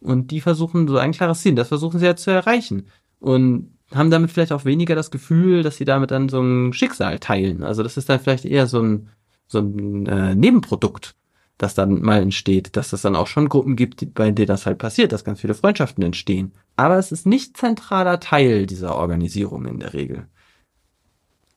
Und 0.00 0.30
die 0.30 0.40
versuchen 0.40 0.86
so 0.86 0.98
ein 0.98 1.12
klares 1.12 1.40
Ziel, 1.40 1.54
das 1.54 1.68
versuchen 1.68 1.98
sie 1.98 2.06
ja 2.06 2.16
zu 2.16 2.30
erreichen. 2.30 2.86
Und 3.18 3.75
haben 3.94 4.10
damit 4.10 4.30
vielleicht 4.30 4.52
auch 4.52 4.64
weniger 4.64 4.94
das 4.94 5.10
Gefühl, 5.10 5.62
dass 5.62 5.76
sie 5.76 5.84
damit 5.84 6.10
dann 6.10 6.28
so 6.28 6.40
ein 6.40 6.72
Schicksal 6.72 7.18
teilen. 7.18 7.62
Also 7.62 7.82
das 7.82 7.96
ist 7.96 8.08
dann 8.08 8.20
vielleicht 8.20 8.44
eher 8.44 8.66
so 8.66 8.82
ein, 8.82 9.08
so 9.46 9.60
ein 9.60 10.06
äh, 10.06 10.34
Nebenprodukt, 10.34 11.14
das 11.58 11.74
dann 11.74 12.02
mal 12.02 12.20
entsteht, 12.20 12.76
dass 12.76 12.92
es 12.92 13.02
dann 13.02 13.16
auch 13.16 13.26
schon 13.26 13.48
Gruppen 13.48 13.76
gibt, 13.76 14.14
bei 14.14 14.30
denen 14.30 14.48
das 14.48 14.66
halt 14.66 14.78
passiert, 14.78 15.12
dass 15.12 15.24
ganz 15.24 15.40
viele 15.40 15.54
Freundschaften 15.54 16.02
entstehen. 16.02 16.52
Aber 16.76 16.98
es 16.98 17.12
ist 17.12 17.26
nicht 17.26 17.56
zentraler 17.56 18.20
Teil 18.20 18.66
dieser 18.66 18.96
Organisation 18.96 19.66
in 19.66 19.78
der 19.78 19.94
Regel. 19.94 20.26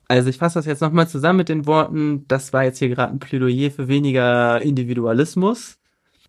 Also 0.08 0.30
ich 0.30 0.38
fasse 0.38 0.58
das 0.58 0.66
jetzt 0.66 0.82
nochmal 0.82 1.08
zusammen 1.08 1.38
mit 1.38 1.50
den 1.50 1.68
Worten, 1.68 2.26
das 2.28 2.52
war 2.52 2.64
jetzt 2.64 2.80
hier 2.80 2.90
gerade 2.90 3.14
ein 3.14 3.20
Plädoyer 3.20 3.70
für 3.70 3.88
weniger 3.88 4.60
Individualismus. 4.60 5.78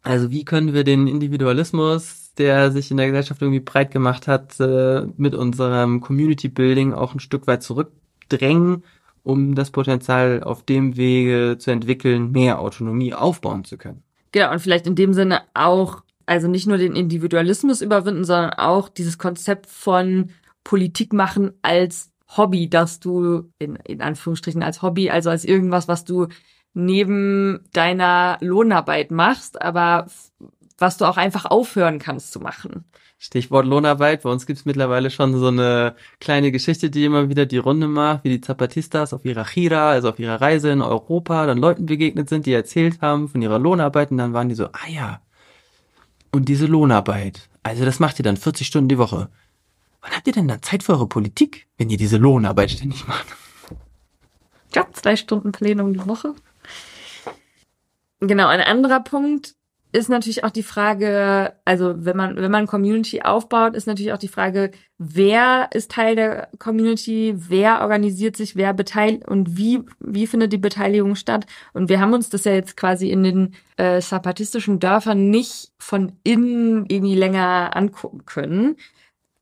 Also 0.02 0.30
wie 0.30 0.44
können 0.44 0.74
wir 0.74 0.84
den 0.84 1.06
Individualismus, 1.06 2.19
der 2.40 2.72
sich 2.72 2.90
in 2.90 2.96
der 2.96 3.06
Gesellschaft 3.06 3.42
irgendwie 3.42 3.60
breit 3.60 3.90
gemacht 3.90 4.26
hat, 4.26 4.58
äh, 4.58 5.06
mit 5.16 5.34
unserem 5.34 6.00
Community 6.00 6.48
Building 6.48 6.94
auch 6.94 7.14
ein 7.14 7.20
Stück 7.20 7.46
weit 7.46 7.62
zurückdrängen, 7.62 8.82
um 9.22 9.54
das 9.54 9.70
Potenzial 9.70 10.42
auf 10.42 10.64
dem 10.64 10.96
Wege 10.96 11.56
zu 11.58 11.70
entwickeln, 11.70 12.32
mehr 12.32 12.58
Autonomie 12.58 13.12
aufbauen 13.12 13.64
zu 13.64 13.76
können. 13.76 14.02
Genau, 14.32 14.50
und 14.50 14.60
vielleicht 14.60 14.86
in 14.86 14.94
dem 14.94 15.12
Sinne 15.12 15.42
auch, 15.52 16.02
also 16.24 16.48
nicht 16.48 16.66
nur 16.66 16.78
den 16.78 16.96
Individualismus 16.96 17.82
überwinden, 17.82 18.24
sondern 18.24 18.54
auch 18.54 18.88
dieses 18.88 19.18
Konzept 19.18 19.66
von 19.66 20.30
Politik 20.64 21.12
machen 21.12 21.52
als 21.60 22.10
Hobby, 22.36 22.70
das 22.70 23.00
du 23.00 23.50
in, 23.58 23.76
in 23.84 24.00
Anführungsstrichen 24.00 24.62
als 24.62 24.80
Hobby, 24.80 25.10
also 25.10 25.28
als 25.28 25.44
irgendwas, 25.44 25.88
was 25.88 26.04
du 26.04 26.28
neben 26.72 27.60
deiner 27.72 28.38
Lohnarbeit 28.40 29.10
machst, 29.10 29.60
aber 29.60 30.06
was 30.80 30.96
du 30.96 31.04
auch 31.04 31.16
einfach 31.16 31.44
aufhören 31.44 31.98
kannst 31.98 32.32
zu 32.32 32.40
machen. 32.40 32.84
Stichwort 33.18 33.66
Lohnarbeit. 33.66 34.22
Bei 34.22 34.30
uns 34.30 34.46
gibt's 34.46 34.64
mittlerweile 34.64 35.10
schon 35.10 35.38
so 35.38 35.48
eine 35.48 35.94
kleine 36.20 36.50
Geschichte, 36.50 36.88
die 36.88 37.04
immer 37.04 37.28
wieder 37.28 37.44
die 37.44 37.58
Runde 37.58 37.86
macht, 37.86 38.24
wie 38.24 38.30
die 38.30 38.40
Zapatistas 38.40 39.12
auf 39.12 39.26
ihrer 39.26 39.44
Chira, 39.44 39.90
also 39.90 40.08
auf 40.08 40.18
ihrer 40.18 40.40
Reise 40.40 40.70
in 40.70 40.80
Europa, 40.80 41.44
dann 41.44 41.58
Leuten 41.58 41.84
begegnet 41.84 42.30
sind, 42.30 42.46
die 42.46 42.54
erzählt 42.54 43.02
haben 43.02 43.28
von 43.28 43.42
ihrer 43.42 43.58
Lohnarbeit 43.58 44.10
und 44.10 44.16
dann 44.16 44.32
waren 44.32 44.48
die 44.48 44.54
so, 44.54 44.66
ah 44.66 44.88
ja, 44.88 45.20
und 46.32 46.48
diese 46.48 46.64
Lohnarbeit, 46.64 47.50
also 47.62 47.84
das 47.84 48.00
macht 48.00 48.18
ihr 48.18 48.22
dann 48.22 48.38
40 48.38 48.66
Stunden 48.66 48.88
die 48.88 48.98
Woche. 48.98 49.28
Wann 50.00 50.12
habt 50.12 50.26
ihr 50.26 50.32
denn 50.32 50.48
dann 50.48 50.62
Zeit 50.62 50.82
für 50.82 50.92
eure 50.92 51.06
Politik, 51.06 51.66
wenn 51.76 51.90
ihr 51.90 51.98
diese 51.98 52.16
Lohnarbeit 52.16 52.70
ständig 52.70 53.06
macht? 53.06 53.26
Ja, 54.74 54.86
zwei 54.92 55.16
Stunden 55.16 55.52
Plenum 55.52 55.92
die 55.92 56.06
Woche. 56.06 56.34
Genau, 58.20 58.46
ein 58.46 58.60
anderer 58.60 59.00
Punkt 59.00 59.56
ist 59.92 60.08
natürlich 60.08 60.44
auch 60.44 60.50
die 60.50 60.62
Frage, 60.62 61.52
also 61.64 61.94
wenn 61.96 62.16
man, 62.16 62.36
wenn 62.36 62.50
man 62.50 62.66
Community 62.66 63.22
aufbaut, 63.22 63.74
ist 63.74 63.86
natürlich 63.86 64.12
auch 64.12 64.18
die 64.18 64.28
Frage, 64.28 64.70
wer 64.98 65.68
ist 65.72 65.90
Teil 65.90 66.14
der 66.14 66.48
Community, 66.58 67.34
wer 67.36 67.80
organisiert 67.80 68.36
sich, 68.36 68.54
wer 68.56 68.72
beteiligt 68.72 69.26
und 69.26 69.56
wie, 69.56 69.80
wie 69.98 70.26
findet 70.26 70.52
die 70.52 70.58
Beteiligung 70.58 71.16
statt. 71.16 71.46
Und 71.72 71.88
wir 71.88 72.00
haben 72.00 72.14
uns 72.14 72.28
das 72.30 72.44
ja 72.44 72.52
jetzt 72.52 72.76
quasi 72.76 73.10
in 73.10 73.24
den 73.24 73.54
äh, 73.76 74.00
zapatistischen 74.00 74.78
Dörfern 74.78 75.30
nicht 75.30 75.72
von 75.78 76.12
innen 76.22 76.86
irgendwie 76.88 77.16
länger 77.16 77.74
angucken 77.74 78.24
können. 78.26 78.76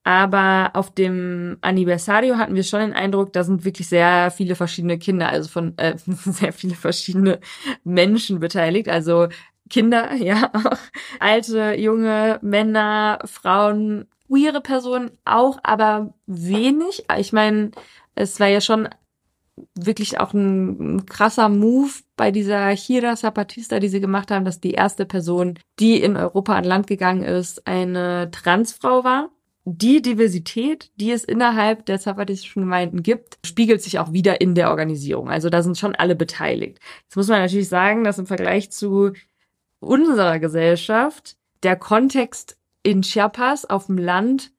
Aber 0.09 0.70
auf 0.73 0.95
dem 0.95 1.59
Anniversario 1.61 2.39
hatten 2.39 2.55
wir 2.55 2.62
schon 2.62 2.81
den 2.81 2.95
Eindruck, 2.95 3.35
da 3.35 3.45
sind 3.45 3.66
wirklich 3.66 3.89
sehr 3.89 4.31
viele 4.31 4.55
verschiedene 4.55 4.99
Kinder, 4.99 5.29
also 5.29 5.51
von 5.51 5.77
äh, 5.77 5.99
sehr 6.07 6.55
viele 6.55 6.77
verschiedene 6.77 7.41
Menschen 7.85 8.41
beteiligt. 8.41 8.89
Also 8.89 9.29
Kinder, 9.69 10.15
ja, 10.16 10.51
auch 10.53 10.78
alte, 11.20 11.74
junge 11.78 12.39
Männer, 12.43 13.20
Frauen, 13.24 14.07
queere 14.27 14.61
Personen 14.61 15.11
auch, 15.24 15.59
aber 15.62 16.15
wenig. 16.27 17.05
Ich 17.19 17.32
meine, 17.32 17.70
es 18.15 18.40
war 18.40 18.49
ja 18.49 18.61
schon 18.61 18.89
wirklich 19.74 20.20
auch 20.20 20.32
ein, 20.32 21.07
krasser 21.07 21.49
Move 21.49 21.90
bei 22.16 22.31
dieser 22.31 22.69
Hira 22.69 23.16
Zapatista, 23.16 23.81
die 23.81 23.89
sie 23.89 24.01
gemacht 24.01 24.31
haben, 24.31 24.45
dass 24.45 24.61
die 24.61 24.73
erste 24.73 25.05
Person, 25.07 25.59
die 25.78 26.01
in 26.01 26.16
Europa 26.16 26.55
an 26.55 26.65
Land 26.65 26.86
gegangen 26.86 27.23
ist, 27.23 27.66
eine 27.66 28.31
Transfrau 28.31 29.05
war. 29.05 29.31
Die 29.65 30.01
Diversität, 30.01 30.90
die 30.97 31.11
es 31.11 31.24
innerhalb 31.24 31.85
der 31.85 32.01
zapatistischen 32.01 32.62
Gemeinden 32.62 33.03
gibt, 33.03 33.39
spiegelt 33.45 33.82
sich 33.82 33.99
auch 33.99 34.12
wieder 34.12 34.40
in 34.40 34.55
der 34.55 34.70
Organisierung. 34.70 35.28
Also 35.28 35.51
da 35.51 35.62
sind 35.62 35.77
schon 35.77 35.95
alle 35.95 36.16
beteiligt. 36.16 36.78
Jetzt 37.03 37.16
muss 37.16 37.28
man 37.28 37.40
natürlich 37.40 37.69
sagen, 37.69 38.03
dass 38.03 38.19
im 38.19 38.27
Vergleich 38.27 38.70
zu 38.70 39.12
unserer 39.81 40.39
Gesellschaft 40.39 41.37
der 41.63 41.77
Kontext 41.77 42.57
in 42.83 43.03
Chiapas 43.03 43.65
auf 43.65 43.87
dem 43.87 43.99
Land 43.99 44.53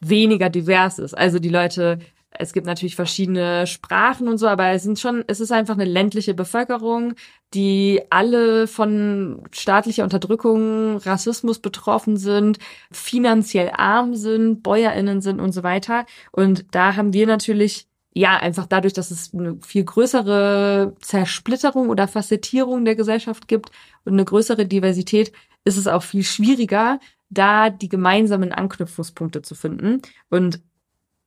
weniger 0.00 0.48
divers 0.48 0.98
ist. 0.98 1.14
Also 1.14 1.38
die 1.38 1.48
Leute, 1.48 1.98
es 2.30 2.52
gibt 2.52 2.66
natürlich 2.66 2.96
verschiedene 2.96 3.66
Sprachen 3.66 4.28
und 4.28 4.38
so, 4.38 4.46
aber 4.46 4.68
es 4.68 4.84
sind 4.84 4.98
schon, 4.98 5.24
es 5.26 5.40
ist 5.40 5.52
einfach 5.52 5.74
eine 5.74 5.84
ländliche 5.84 6.32
Bevölkerung, 6.32 7.14
die 7.52 8.00
alle 8.08 8.66
von 8.66 9.42
staatlicher 9.50 10.04
Unterdrückung, 10.04 10.98
Rassismus 10.98 11.58
betroffen 11.58 12.16
sind, 12.16 12.58
finanziell 12.90 13.70
arm 13.76 14.14
sind, 14.14 14.62
BäuerInnen 14.62 15.20
sind 15.20 15.40
und 15.40 15.52
so 15.52 15.62
weiter. 15.62 16.06
Und 16.30 16.66
da 16.70 16.96
haben 16.96 17.12
wir 17.12 17.26
natürlich 17.26 17.89
ja, 18.12 18.36
einfach 18.36 18.66
dadurch, 18.66 18.92
dass 18.92 19.10
es 19.10 19.32
eine 19.32 19.58
viel 19.60 19.84
größere 19.84 20.96
Zersplitterung 21.00 21.88
oder 21.88 22.08
Facettierung 22.08 22.84
der 22.84 22.96
Gesellschaft 22.96 23.46
gibt 23.46 23.70
und 24.04 24.14
eine 24.14 24.24
größere 24.24 24.66
Diversität, 24.66 25.32
ist 25.64 25.76
es 25.76 25.86
auch 25.86 26.02
viel 26.02 26.24
schwieriger, 26.24 26.98
da 27.28 27.70
die 27.70 27.88
gemeinsamen 27.88 28.52
Anknüpfungspunkte 28.52 29.42
zu 29.42 29.54
finden. 29.54 30.02
Und 30.28 30.60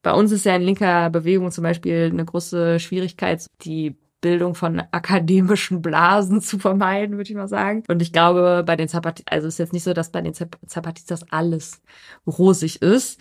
bei 0.02 0.14
uns 0.14 0.32
ist 0.34 0.46
ja 0.46 0.56
in 0.56 0.64
linker 0.64 1.10
Bewegung 1.10 1.52
zum 1.52 1.64
Beispiel 1.64 2.10
eine 2.12 2.26
große 2.26 2.80
Schwierigkeit, 2.80 3.48
die 3.62 3.96
Bildung 4.20 4.56
von 4.56 4.82
akademischen 4.92 5.82
Blasen 5.82 6.42
zu 6.42 6.60
vermeiden, 6.60 7.18
würde 7.18 7.30
ich 7.30 7.36
mal 7.36 7.48
sagen. 7.48 7.84
Und 7.88 8.02
ich 8.02 8.12
glaube, 8.12 8.64
bei 8.66 8.76
den 8.76 8.88
Zapatistas, 8.88 9.32
also 9.32 9.48
es 9.48 9.56
ist 9.56 9.60
jetzt 9.60 9.74
nicht 9.74 9.84
so, 9.84 9.94
dass 9.94 10.12
bei 10.12 10.22
den 10.22 10.34
Zapatistas 10.34 11.24
alles 11.32 11.82
rosig 12.28 12.82
ist. 12.82 13.20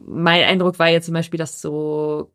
Mein 0.00 0.44
Eindruck 0.44 0.78
war 0.78 0.88
jetzt 0.88 1.06
zum 1.06 1.14
Beispiel, 1.14 1.38
dass 1.38 1.60
so 1.60 2.32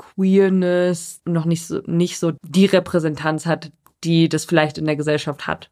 Queerness 0.00 1.20
noch 1.24 1.44
nicht 1.44 1.66
so, 1.66 1.82
nicht 1.86 2.18
so 2.18 2.32
die 2.42 2.66
Repräsentanz 2.66 3.46
hat, 3.46 3.70
die 4.02 4.28
das 4.28 4.44
vielleicht 4.44 4.78
in 4.78 4.86
der 4.86 4.96
Gesellschaft 4.96 5.46
hat. 5.46 5.70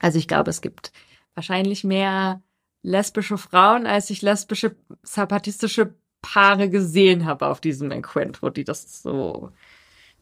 Also 0.00 0.18
ich 0.18 0.28
glaube, 0.28 0.50
es 0.50 0.60
gibt 0.60 0.92
wahrscheinlich 1.34 1.82
mehr 1.82 2.40
lesbische 2.82 3.38
Frauen, 3.38 3.86
als 3.86 4.10
ich 4.10 4.22
lesbische 4.22 4.76
zapatistische 5.02 5.94
Paare 6.22 6.68
gesehen 6.70 7.26
habe 7.26 7.46
auf 7.48 7.60
diesem 7.60 7.90
Encuentro, 7.90 8.50
die 8.50 8.64
das 8.64 9.02
so, 9.02 9.50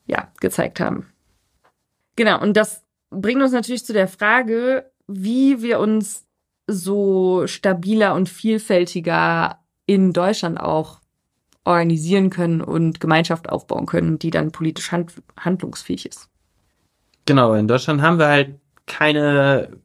ja, 0.07 0.33
gezeigt 0.41 0.81
haben. 0.81 1.13
Genau. 2.17 2.41
Und 2.41 2.57
das 2.57 2.85
bringt 3.11 3.43
uns 3.43 3.53
natürlich 3.53 3.85
zu 3.85 3.93
der 3.93 4.09
Frage, 4.09 4.91
wie 5.07 5.61
wir 5.61 5.79
uns 5.79 6.27
so 6.67 7.47
stabiler 7.47 8.15
und 8.15 8.29
vielfältiger 8.29 9.59
in 9.85 10.13
Deutschland 10.13 10.59
auch 10.59 11.02
organisieren 11.65 12.31
können 12.31 12.61
und 12.61 13.01
Gemeinschaft 13.01 13.49
aufbauen 13.49 13.87
können, 13.87 14.19
die 14.19 14.31
dann 14.31 14.53
politisch 14.53 14.91
hand 14.93 15.13
handlungsfähig 15.39 16.07
ist. 16.07 16.29
Genau, 17.27 17.55
in 17.55 17.69
Deutschland 17.69 18.03
haben 18.03 18.19
wir 18.19 18.27
halt 18.27 18.59
keine, 18.87 19.77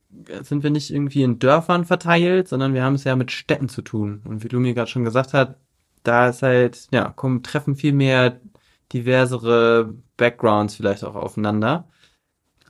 sind 0.41 0.63
wir 0.63 0.71
nicht 0.71 0.91
irgendwie 0.91 1.21
in 1.21 1.39
Dörfern 1.39 1.85
verteilt, 1.85 2.47
sondern 2.47 2.73
wir 2.73 2.83
haben 2.83 2.95
es 2.95 3.03
ja 3.03 3.15
mit 3.15 3.31
Städten 3.31 3.69
zu 3.69 3.83
tun. 3.83 4.21
Und 4.25 4.43
wie 4.43 4.47
du 4.47 4.59
mir 4.59 4.73
gerade 4.73 4.89
schon 4.89 5.03
gesagt 5.03 5.33
hast, 5.33 5.53
da 6.03 6.29
ist 6.29 6.41
halt, 6.41 6.87
ja, 6.91 7.09
kommen, 7.09 7.43
treffen 7.43 7.75
viel 7.75 7.93
mehr 7.93 8.39
diversere 8.93 9.93
Backgrounds 10.15 10.75
vielleicht 10.75 11.03
auch 11.03 11.15
aufeinander. 11.15 11.87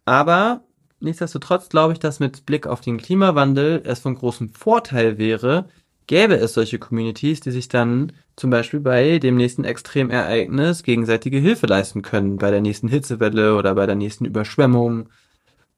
Aber 0.05 0.63
nichtsdestotrotz 0.99 1.69
glaube 1.69 1.93
ich, 1.93 1.99
dass 1.99 2.19
mit 2.19 2.45
Blick 2.45 2.67
auf 2.67 2.81
den 2.81 2.97
Klimawandel 2.97 3.81
es 3.85 3.99
von 3.99 4.15
großem 4.15 4.49
Vorteil 4.49 5.17
wäre, 5.17 5.69
gäbe 6.07 6.35
es 6.35 6.53
solche 6.53 6.79
Communities, 6.79 7.41
die 7.41 7.51
sich 7.51 7.67
dann 7.67 8.13
zum 8.37 8.51
Beispiel 8.51 8.79
bei 8.79 9.19
dem 9.19 9.35
nächsten 9.35 9.63
Extremereignis 9.63 10.83
gegenseitige 10.83 11.39
Hilfe 11.39 11.65
leisten 11.65 12.03
können, 12.03 12.37
bei 12.37 12.51
der 12.51 12.61
nächsten 12.61 12.87
Hitzewelle 12.87 13.55
oder 13.55 13.75
bei 13.75 13.85
der 13.87 13.95
nächsten 13.95 14.25
Überschwemmung. 14.25 15.09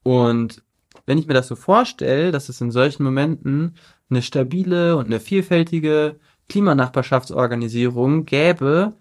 Und 0.02 0.62
wenn 1.06 1.18
ich 1.18 1.26
mir 1.26 1.34
das 1.34 1.48
so 1.48 1.56
vorstelle, 1.56 2.30
dass 2.32 2.50
es 2.50 2.60
in 2.60 2.70
solchen 2.70 3.02
Momenten 3.02 3.76
eine 4.10 4.22
stabile 4.22 4.96
und 4.96 5.06
eine 5.06 5.20
vielfältige 5.20 6.20
Klimanachbarschaftsorganisierung 6.48 8.26
gäbe, 8.26 8.92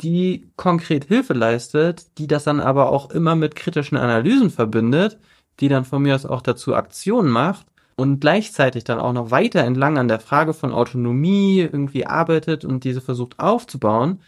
die 0.00 0.48
konkret 0.56 1.06
Hilfe 1.06 1.34
leistet, 1.34 2.18
die 2.18 2.28
das 2.28 2.44
dann 2.44 2.60
aber 2.60 2.90
auch 2.90 3.10
immer 3.10 3.34
mit 3.34 3.56
kritischen 3.56 3.98
Analysen 3.98 4.50
verbindet, 4.50 5.18
die 5.58 5.68
dann 5.68 5.84
von 5.84 6.02
mir 6.02 6.14
aus 6.14 6.24
auch 6.24 6.42
dazu 6.42 6.76
Aktionen 6.76 7.30
macht 7.30 7.66
und 7.98 8.20
gleichzeitig 8.20 8.84
dann 8.84 9.00
auch 9.00 9.12
noch 9.12 9.32
weiter 9.32 9.64
entlang 9.64 9.98
an 9.98 10.06
der 10.06 10.20
Frage 10.20 10.54
von 10.54 10.72
Autonomie 10.72 11.58
irgendwie 11.60 12.06
arbeitet 12.06 12.64
und 12.64 12.84
diese 12.84 13.00
versucht 13.00 13.40
aufzubauen. 13.40 14.20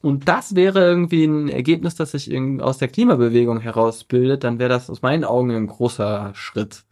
Und 0.00 0.26
das 0.26 0.54
wäre 0.54 0.80
irgendwie 0.80 1.26
ein 1.26 1.50
Ergebnis, 1.50 1.94
das 1.94 2.12
sich 2.12 2.34
aus 2.60 2.78
der 2.78 2.88
Klimabewegung 2.88 3.60
herausbildet, 3.60 4.42
dann 4.42 4.58
wäre 4.58 4.70
das 4.70 4.88
aus 4.88 5.02
meinen 5.02 5.24
Augen 5.24 5.50
ein 5.50 5.66
großer 5.66 6.30
Schritt. 6.34 6.84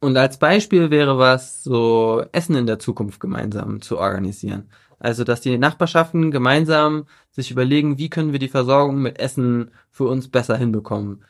Und 0.00 0.16
als 0.16 0.38
Beispiel 0.38 0.90
wäre 0.90 1.18
was, 1.18 1.62
so 1.62 2.24
Essen 2.32 2.56
in 2.56 2.66
der 2.66 2.78
Zukunft 2.78 3.20
gemeinsam 3.20 3.82
zu 3.82 3.98
organisieren. 3.98 4.70
Also, 4.98 5.24
dass 5.24 5.42
die 5.42 5.58
Nachbarschaften 5.58 6.30
gemeinsam 6.30 7.04
sich 7.32 7.50
überlegen, 7.50 7.98
wie 7.98 8.08
können 8.08 8.32
wir 8.32 8.38
die 8.38 8.48
Versorgung 8.48 9.02
mit 9.02 9.18
Essen 9.18 9.72
für 9.90 10.04
uns 10.04 10.28
besser 10.28 10.56
hinbekommen 10.56 11.22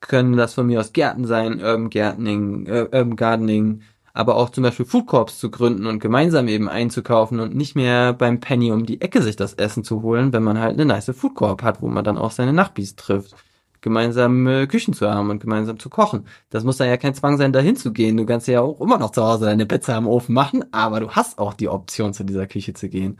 können 0.00 0.36
das 0.36 0.54
von 0.54 0.66
mir 0.66 0.80
aus 0.80 0.92
Gärten 0.92 1.26
sein, 1.26 1.60
Urban 1.60 1.90
Gardening, 1.90 2.66
äh, 2.66 2.82
Urban 2.92 3.16
Gardening, 3.16 3.82
aber 4.12 4.36
auch 4.36 4.50
zum 4.50 4.64
Beispiel 4.64 4.86
Food 4.86 5.06
Corps 5.06 5.38
zu 5.38 5.50
gründen 5.50 5.86
und 5.86 6.00
gemeinsam 6.00 6.48
eben 6.48 6.68
einzukaufen 6.68 7.40
und 7.40 7.54
nicht 7.54 7.76
mehr 7.76 8.12
beim 8.12 8.40
Penny 8.40 8.72
um 8.72 8.84
die 8.84 9.00
Ecke 9.00 9.22
sich 9.22 9.36
das 9.36 9.54
Essen 9.54 9.84
zu 9.84 10.02
holen, 10.02 10.32
wenn 10.32 10.42
man 10.42 10.58
halt 10.58 10.74
eine 10.74 10.86
nice 10.86 11.12
Food 11.14 11.34
Corp 11.34 11.62
hat, 11.62 11.82
wo 11.82 11.88
man 11.88 12.04
dann 12.04 12.18
auch 12.18 12.32
seine 12.32 12.52
Nachbis 12.52 12.96
trifft. 12.96 13.36
Gemeinsame 13.80 14.66
Küchen 14.66 14.92
zu 14.92 15.08
haben 15.08 15.30
und 15.30 15.40
gemeinsam 15.40 15.78
zu 15.78 15.88
kochen. 15.88 16.26
Das 16.50 16.64
muss 16.64 16.78
dann 16.78 16.88
ja 16.88 16.96
kein 16.96 17.14
Zwang 17.14 17.36
sein, 17.36 17.52
dahin 17.52 17.76
zu 17.76 17.92
gehen. 17.92 18.16
Du 18.16 18.26
kannst 18.26 18.48
ja 18.48 18.60
auch 18.60 18.80
immer 18.80 18.98
noch 18.98 19.12
zu 19.12 19.22
Hause 19.22 19.44
deine 19.44 19.66
Pizza 19.66 19.96
im 19.96 20.08
Ofen 20.08 20.34
machen, 20.34 20.64
aber 20.72 20.98
du 20.98 21.10
hast 21.10 21.38
auch 21.38 21.54
die 21.54 21.68
Option, 21.68 22.12
zu 22.12 22.24
dieser 22.24 22.48
Küche 22.48 22.72
zu 22.72 22.88
gehen. 22.88 23.18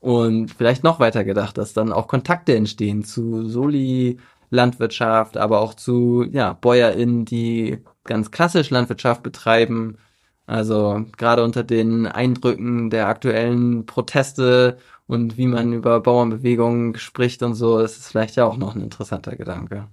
Und 0.00 0.50
vielleicht 0.50 0.82
noch 0.82 0.98
weiter 0.98 1.22
gedacht, 1.24 1.58
dass 1.58 1.74
dann 1.74 1.92
auch 1.92 2.08
Kontakte 2.08 2.56
entstehen 2.56 3.04
zu 3.04 3.48
Soli, 3.48 4.18
Landwirtschaft, 4.50 5.36
aber 5.36 5.60
auch 5.60 5.74
zu 5.74 6.24
ja, 6.30 6.52
BäuerInnen, 6.54 7.24
die 7.24 7.78
ganz 8.04 8.30
klassisch 8.30 8.70
Landwirtschaft 8.70 9.22
betreiben. 9.22 9.98
Also 10.46 11.04
gerade 11.16 11.44
unter 11.44 11.62
den 11.62 12.06
Eindrücken 12.06 12.90
der 12.90 13.06
aktuellen 13.06 13.86
Proteste 13.86 14.78
und 15.06 15.36
wie 15.36 15.46
man 15.46 15.72
über 15.72 16.00
Bauernbewegungen 16.00 16.96
spricht 16.96 17.42
und 17.42 17.54
so, 17.54 17.78
ist 17.78 17.98
es 17.98 18.08
vielleicht 18.08 18.36
ja 18.36 18.44
auch 18.44 18.56
noch 18.56 18.74
ein 18.74 18.82
interessanter 18.82 19.36
Gedanke. 19.36 19.86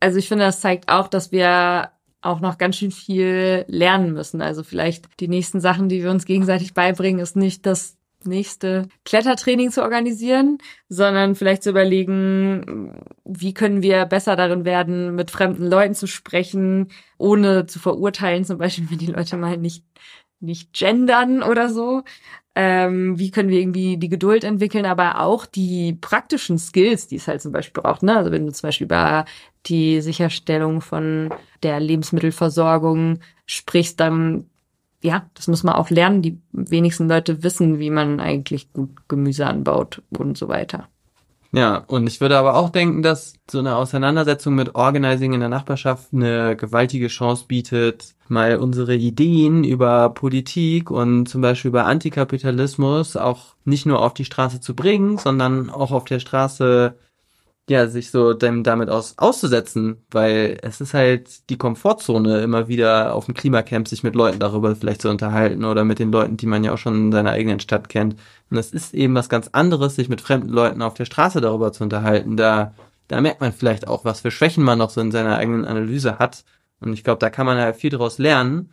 Also 0.00 0.18
ich 0.18 0.28
finde, 0.28 0.44
das 0.44 0.60
zeigt 0.60 0.88
auch, 0.88 1.08
dass 1.08 1.32
wir 1.32 1.90
auch 2.22 2.40
noch 2.40 2.58
ganz 2.58 2.76
schön 2.76 2.90
viel 2.90 3.64
lernen 3.68 4.12
müssen. 4.12 4.42
Also 4.42 4.62
vielleicht 4.62 5.20
die 5.20 5.28
nächsten 5.28 5.60
Sachen, 5.60 5.88
die 5.88 6.02
wir 6.02 6.10
uns 6.10 6.26
gegenseitig 6.26 6.74
beibringen, 6.74 7.20
ist 7.20 7.36
nicht 7.36 7.66
das 7.66 7.95
nächste 8.26 8.88
Klettertraining 9.04 9.70
zu 9.70 9.82
organisieren, 9.82 10.58
sondern 10.88 11.34
vielleicht 11.34 11.62
zu 11.62 11.70
überlegen, 11.70 13.00
wie 13.24 13.54
können 13.54 13.82
wir 13.82 14.04
besser 14.06 14.36
darin 14.36 14.64
werden, 14.64 15.14
mit 15.14 15.30
fremden 15.30 15.66
Leuten 15.66 15.94
zu 15.94 16.06
sprechen, 16.06 16.88
ohne 17.18 17.66
zu 17.66 17.78
verurteilen, 17.78 18.44
zum 18.44 18.58
Beispiel, 18.58 18.86
wenn 18.90 18.98
die 18.98 19.06
Leute 19.06 19.36
mal 19.36 19.56
nicht, 19.56 19.84
nicht 20.40 20.72
gendern 20.72 21.42
oder 21.42 21.68
so. 21.68 22.02
Ähm, 22.58 23.18
wie 23.18 23.30
können 23.30 23.50
wir 23.50 23.60
irgendwie 23.60 23.98
die 23.98 24.08
Geduld 24.08 24.42
entwickeln, 24.42 24.86
aber 24.86 25.20
auch 25.20 25.44
die 25.44 25.92
praktischen 25.92 26.58
Skills, 26.58 27.06
die 27.06 27.16
es 27.16 27.28
halt 27.28 27.42
zum 27.42 27.52
Beispiel 27.52 27.82
braucht. 27.82 28.02
Ne? 28.02 28.16
Also 28.16 28.32
wenn 28.32 28.46
du 28.46 28.52
zum 28.52 28.68
Beispiel 28.68 28.86
über 28.86 29.26
die 29.66 30.00
Sicherstellung 30.00 30.80
von 30.80 31.28
der 31.62 31.80
Lebensmittelversorgung 31.80 33.18
sprichst, 33.44 34.00
dann 34.00 34.48
ja, 35.02 35.26
das 35.34 35.48
muss 35.48 35.62
man 35.62 35.74
auch 35.74 35.90
lernen. 35.90 36.22
Die 36.22 36.38
wenigsten 36.52 37.08
Leute 37.08 37.42
wissen, 37.42 37.78
wie 37.78 37.90
man 37.90 38.20
eigentlich 38.20 38.72
gut 38.72 38.90
Gemüse 39.08 39.46
anbaut 39.46 40.02
und 40.10 40.36
so 40.36 40.48
weiter. 40.48 40.88
Ja, 41.52 41.84
und 41.86 42.06
ich 42.06 42.20
würde 42.20 42.36
aber 42.36 42.56
auch 42.56 42.70
denken, 42.70 43.02
dass 43.02 43.34
so 43.50 43.60
eine 43.60 43.76
Auseinandersetzung 43.76 44.54
mit 44.54 44.74
Organizing 44.74 45.32
in 45.32 45.40
der 45.40 45.48
Nachbarschaft 45.48 46.12
eine 46.12 46.56
gewaltige 46.56 47.06
Chance 47.06 47.44
bietet, 47.48 48.14
mal 48.28 48.56
unsere 48.56 48.94
Ideen 48.94 49.64
über 49.64 50.10
Politik 50.10 50.90
und 50.90 51.26
zum 51.28 51.40
Beispiel 51.40 51.70
über 51.70 51.86
Antikapitalismus 51.86 53.16
auch 53.16 53.54
nicht 53.64 53.86
nur 53.86 54.02
auf 54.02 54.12
die 54.12 54.24
Straße 54.24 54.60
zu 54.60 54.74
bringen, 54.74 55.18
sondern 55.18 55.70
auch 55.70 55.92
auf 55.92 56.04
der 56.04 56.18
Straße 56.18 56.94
ja, 57.68 57.88
sich 57.88 58.10
so 58.12 58.32
dem, 58.32 58.62
damit 58.62 58.88
aus, 58.90 59.14
auszusetzen, 59.18 60.04
weil 60.10 60.58
es 60.62 60.80
ist 60.80 60.94
halt 60.94 61.50
die 61.50 61.58
Komfortzone, 61.58 62.40
immer 62.40 62.68
wieder 62.68 63.14
auf 63.14 63.26
dem 63.26 63.34
Klimacamp 63.34 63.88
sich 63.88 64.04
mit 64.04 64.14
Leuten 64.14 64.38
darüber 64.38 64.76
vielleicht 64.76 65.02
zu 65.02 65.08
unterhalten 65.10 65.64
oder 65.64 65.84
mit 65.84 65.98
den 65.98 66.12
Leuten, 66.12 66.36
die 66.36 66.46
man 66.46 66.62
ja 66.62 66.72
auch 66.72 66.78
schon 66.78 66.94
in 66.94 67.12
seiner 67.12 67.32
eigenen 67.32 67.58
Stadt 67.58 67.88
kennt. 67.88 68.16
Und 68.50 68.56
es 68.56 68.72
ist 68.72 68.94
eben 68.94 69.14
was 69.16 69.28
ganz 69.28 69.48
anderes, 69.48 69.96
sich 69.96 70.08
mit 70.08 70.20
fremden 70.20 70.50
Leuten 70.50 70.80
auf 70.80 70.94
der 70.94 71.06
Straße 71.06 71.40
darüber 71.40 71.72
zu 71.72 71.82
unterhalten. 71.82 72.36
Da, 72.36 72.72
da 73.08 73.20
merkt 73.20 73.40
man 73.40 73.52
vielleicht 73.52 73.88
auch, 73.88 74.04
was 74.04 74.20
für 74.20 74.30
Schwächen 74.30 74.62
man 74.62 74.78
noch 74.78 74.90
so 74.90 75.00
in 75.00 75.10
seiner 75.10 75.36
eigenen 75.36 75.64
Analyse 75.64 76.20
hat. 76.20 76.44
Und 76.80 76.92
ich 76.92 77.02
glaube, 77.02 77.18
da 77.18 77.30
kann 77.30 77.46
man 77.46 77.58
halt 77.58 77.76
viel 77.76 77.90
daraus 77.90 78.18
lernen. 78.18 78.70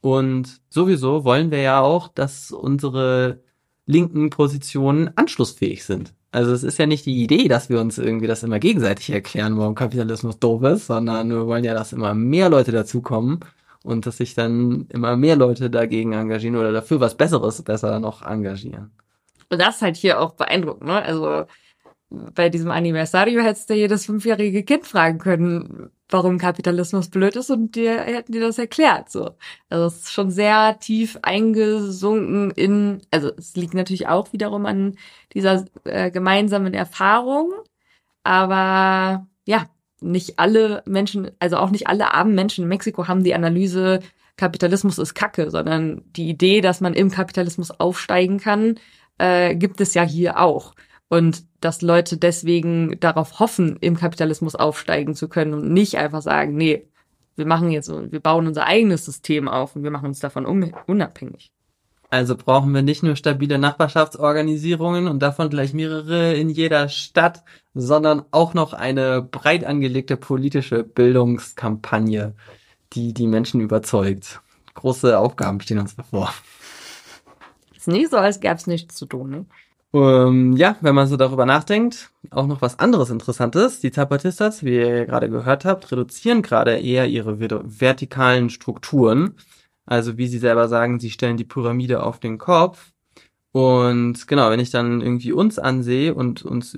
Und 0.00 0.60
sowieso 0.70 1.24
wollen 1.24 1.52
wir 1.52 1.62
ja 1.62 1.80
auch, 1.80 2.08
dass 2.08 2.50
unsere 2.50 3.40
linken 3.86 4.30
Positionen 4.30 5.10
anschlussfähig 5.16 5.84
sind. 5.84 6.14
Also 6.34 6.52
es 6.52 6.64
ist 6.64 6.78
ja 6.78 6.86
nicht 6.86 7.06
die 7.06 7.22
Idee, 7.22 7.46
dass 7.46 7.68
wir 7.68 7.80
uns 7.80 7.96
irgendwie 7.96 8.26
das 8.26 8.42
immer 8.42 8.58
gegenseitig 8.58 9.08
erklären, 9.10 9.56
warum 9.56 9.76
Kapitalismus 9.76 10.40
doof 10.40 10.64
ist, 10.64 10.88
sondern 10.88 11.30
wir 11.30 11.46
wollen 11.46 11.62
ja, 11.62 11.74
dass 11.74 11.92
immer 11.92 12.12
mehr 12.12 12.48
Leute 12.48 12.72
dazukommen 12.72 13.38
und 13.84 14.04
dass 14.04 14.16
sich 14.16 14.34
dann 14.34 14.88
immer 14.88 15.16
mehr 15.16 15.36
Leute 15.36 15.70
dagegen 15.70 16.12
engagieren 16.12 16.56
oder 16.56 16.72
dafür 16.72 16.98
was 16.98 17.16
Besseres 17.16 17.62
besser 17.62 18.00
noch 18.00 18.22
engagieren. 18.22 18.90
Und 19.48 19.60
das 19.60 19.76
ist 19.76 19.82
halt 19.82 19.96
hier 19.96 20.20
auch 20.20 20.32
beeindruckend, 20.32 20.88
ne? 20.88 21.00
Also 21.02 21.44
bei 22.10 22.48
diesem 22.48 22.72
Anniversario 22.72 23.40
hättest 23.40 23.70
du 23.70 23.74
jedes 23.74 24.04
fünfjährige 24.04 24.64
Kind 24.64 24.86
fragen 24.86 25.18
können, 25.18 25.90
warum 26.10 26.38
Kapitalismus 26.38 27.08
blöd 27.08 27.36
ist 27.36 27.50
und 27.50 27.74
dir 27.76 28.00
hätten 28.00 28.32
die 28.32 28.40
das 28.40 28.58
erklärt. 28.58 29.10
So, 29.10 29.30
also 29.68 29.86
es 29.86 30.02
ist 30.04 30.12
schon 30.12 30.30
sehr 30.30 30.78
tief 30.78 31.18
eingesunken 31.22 32.50
in. 32.52 33.02
Also 33.10 33.30
es 33.36 33.56
liegt 33.56 33.74
natürlich 33.74 34.08
auch 34.08 34.32
wiederum 34.32 34.66
an 34.66 34.96
dieser 35.32 35.64
äh, 35.84 36.10
gemeinsamen 36.10 36.74
Erfahrung, 36.74 37.52
aber 38.22 39.26
ja, 39.46 39.66
nicht 40.00 40.38
alle 40.38 40.82
Menschen, 40.86 41.30
also 41.38 41.56
auch 41.56 41.70
nicht 41.70 41.86
alle 41.86 42.12
armen 42.12 42.34
Menschen 42.34 42.64
in 42.64 42.68
Mexiko 42.68 43.08
haben 43.08 43.24
die 43.24 43.34
Analyse 43.34 44.00
Kapitalismus 44.36 44.98
ist 44.98 45.14
Kacke, 45.14 45.50
sondern 45.50 46.02
die 46.16 46.28
Idee, 46.28 46.60
dass 46.60 46.80
man 46.80 46.94
im 46.94 47.10
Kapitalismus 47.10 47.70
aufsteigen 47.70 48.38
kann, 48.40 48.80
äh, 49.18 49.54
gibt 49.54 49.80
es 49.80 49.94
ja 49.94 50.02
hier 50.02 50.40
auch 50.40 50.74
und 51.08 51.44
dass 51.60 51.82
Leute 51.82 52.16
deswegen 52.16 52.98
darauf 53.00 53.38
hoffen, 53.40 53.76
im 53.80 53.96
Kapitalismus 53.96 54.54
aufsteigen 54.54 55.14
zu 55.14 55.28
können 55.28 55.54
und 55.54 55.72
nicht 55.72 55.96
einfach 55.96 56.22
sagen, 56.22 56.56
nee, 56.56 56.88
wir 57.36 57.46
machen 57.46 57.70
jetzt, 57.70 57.90
wir 57.90 58.20
bauen 58.20 58.46
unser 58.46 58.66
eigenes 58.66 59.04
System 59.04 59.48
auf 59.48 59.76
und 59.76 59.82
wir 59.82 59.90
machen 59.90 60.06
uns 60.06 60.20
davon 60.20 60.46
unabhängig. 60.86 61.50
Also 62.10 62.36
brauchen 62.36 62.72
wir 62.72 62.82
nicht 62.82 63.02
nur 63.02 63.16
stabile 63.16 63.58
Nachbarschaftsorganisierungen 63.58 65.08
und 65.08 65.20
davon 65.20 65.50
gleich 65.50 65.72
mehrere 65.72 66.34
in 66.34 66.48
jeder 66.48 66.88
Stadt, 66.88 67.42
sondern 67.74 68.24
auch 68.30 68.54
noch 68.54 68.72
eine 68.72 69.20
breit 69.20 69.64
angelegte 69.64 70.16
politische 70.16 70.84
Bildungskampagne, 70.84 72.34
die 72.92 73.14
die 73.14 73.26
Menschen 73.26 73.60
überzeugt. 73.60 74.40
Große 74.74 75.18
Aufgaben 75.18 75.60
stehen 75.60 75.80
uns 75.80 75.94
bevor. 75.94 76.32
Ist 77.76 77.88
nicht 77.88 78.10
so, 78.10 78.18
als 78.18 78.38
gäbe 78.38 78.54
es 78.54 78.68
nichts 78.68 78.94
zu 78.94 79.06
tun, 79.06 79.30
ne? 79.30 79.46
Ähm, 79.94 80.56
ja, 80.56 80.76
wenn 80.80 80.94
man 80.96 81.06
so 81.06 81.16
darüber 81.16 81.46
nachdenkt, 81.46 82.10
auch 82.30 82.48
noch 82.48 82.60
was 82.60 82.80
anderes 82.80 83.10
Interessantes. 83.10 83.78
Die 83.78 83.92
Zapatistas, 83.92 84.64
wie 84.64 84.74
ihr 84.74 85.06
gerade 85.06 85.30
gehört 85.30 85.64
habt, 85.64 85.90
reduzieren 85.92 86.42
gerade 86.42 86.78
eher 86.78 87.06
ihre 87.06 87.38
vertikalen 87.38 88.50
Strukturen. 88.50 89.36
Also 89.86 90.18
wie 90.18 90.26
sie 90.26 90.38
selber 90.38 90.66
sagen, 90.68 90.98
sie 90.98 91.10
stellen 91.10 91.36
die 91.36 91.44
Pyramide 91.44 92.02
auf 92.02 92.18
den 92.18 92.38
Kopf. 92.38 92.90
Und 93.52 94.26
genau, 94.26 94.50
wenn 94.50 94.58
ich 94.58 94.70
dann 94.70 95.00
irgendwie 95.00 95.32
uns 95.32 95.60
ansehe 95.60 96.12
und 96.12 96.42
uns 96.44 96.76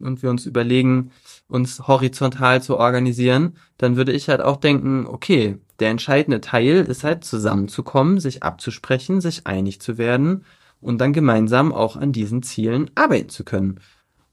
und 0.00 0.22
wir 0.22 0.30
uns 0.30 0.46
überlegen, 0.46 1.10
uns 1.48 1.86
horizontal 1.86 2.62
zu 2.62 2.78
organisieren, 2.78 3.56
dann 3.78 3.96
würde 3.96 4.12
ich 4.12 4.28
halt 4.28 4.40
auch 4.40 4.56
denken, 4.56 5.06
okay, 5.06 5.58
der 5.80 5.90
entscheidende 5.90 6.40
Teil 6.40 6.84
ist 6.84 7.04
halt 7.04 7.24
zusammenzukommen, 7.24 8.20
sich 8.20 8.42
abzusprechen, 8.42 9.20
sich 9.20 9.46
einig 9.46 9.80
zu 9.80 9.98
werden 9.98 10.44
und 10.84 10.98
dann 10.98 11.12
gemeinsam 11.12 11.72
auch 11.72 11.96
an 11.96 12.12
diesen 12.12 12.42
Zielen 12.42 12.90
arbeiten 12.94 13.30
zu 13.30 13.42
können. 13.42 13.80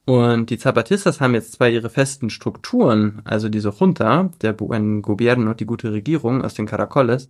Und 0.05 0.49
die 0.49 0.57
Zapatistas 0.57 1.21
haben 1.21 1.33
jetzt 1.33 1.53
zwar 1.53 1.69
ihre 1.69 1.89
festen 1.89 2.29
Strukturen, 2.29 3.21
also 3.23 3.49
diese 3.49 3.69
Junta, 3.69 4.29
der 4.41 4.51
Buen 4.53 5.01
Gobierno, 5.01 5.53
die 5.53 5.65
gute 5.65 5.93
Regierung 5.93 6.43
aus 6.43 6.53
den 6.53 6.65
Caracoles, 6.65 7.29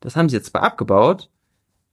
das 0.00 0.16
haben 0.16 0.28
sie 0.28 0.36
jetzt 0.36 0.50
zwar 0.50 0.62
abgebaut, 0.62 1.28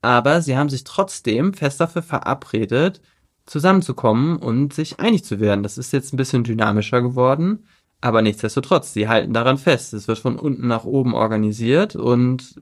aber 0.01 0.41
sie 0.41 0.57
haben 0.57 0.69
sich 0.69 0.83
trotzdem 0.83 1.53
fest 1.53 1.81
dafür 1.81 2.01
verabredet, 2.01 3.01
zusammenzukommen 3.45 4.37
und 4.37 4.73
sich 4.73 4.99
einig 4.99 5.25
zu 5.25 5.39
werden. 5.39 5.63
Das 5.63 5.77
ist 5.77 5.91
jetzt 5.91 6.13
ein 6.13 6.17
bisschen 6.17 6.43
dynamischer 6.43 7.01
geworden, 7.01 7.65
aber 7.99 8.21
nichtsdestotrotz, 8.21 8.93
sie 8.93 9.07
halten 9.07 9.33
daran 9.33 9.57
fest. 9.57 9.93
Es 9.93 10.07
wird 10.07 10.19
von 10.19 10.39
unten 10.39 10.67
nach 10.67 10.85
oben 10.85 11.13
organisiert 11.13 11.95
und 11.95 12.61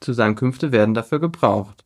Zusammenkünfte 0.00 0.72
werden 0.72 0.94
dafür 0.94 1.20
gebraucht. 1.20 1.85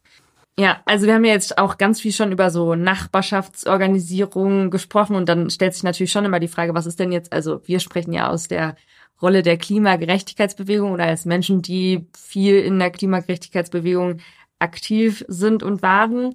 Ja, 0.60 0.82
also 0.84 1.06
wir 1.06 1.14
haben 1.14 1.24
ja 1.24 1.32
jetzt 1.32 1.56
auch 1.56 1.78
ganz 1.78 2.02
viel 2.02 2.12
schon 2.12 2.32
über 2.32 2.50
so 2.50 2.74
Nachbarschaftsorganisierung 2.74 4.68
gesprochen 4.68 5.16
und 5.16 5.26
dann 5.26 5.48
stellt 5.48 5.72
sich 5.72 5.84
natürlich 5.84 6.12
schon 6.12 6.26
immer 6.26 6.38
die 6.38 6.48
Frage, 6.48 6.74
was 6.74 6.84
ist 6.84 7.00
denn 7.00 7.12
jetzt, 7.12 7.32
also 7.32 7.62
wir 7.64 7.80
sprechen 7.80 8.12
ja 8.12 8.28
aus 8.28 8.46
der 8.46 8.76
Rolle 9.22 9.42
der 9.42 9.56
Klimagerechtigkeitsbewegung 9.56 10.92
oder 10.92 11.04
als 11.04 11.24
Menschen, 11.24 11.62
die 11.62 12.08
viel 12.14 12.56
in 12.58 12.78
der 12.78 12.90
Klimagerechtigkeitsbewegung 12.90 14.18
aktiv 14.58 15.24
sind 15.28 15.62
und 15.62 15.80
waren 15.80 16.34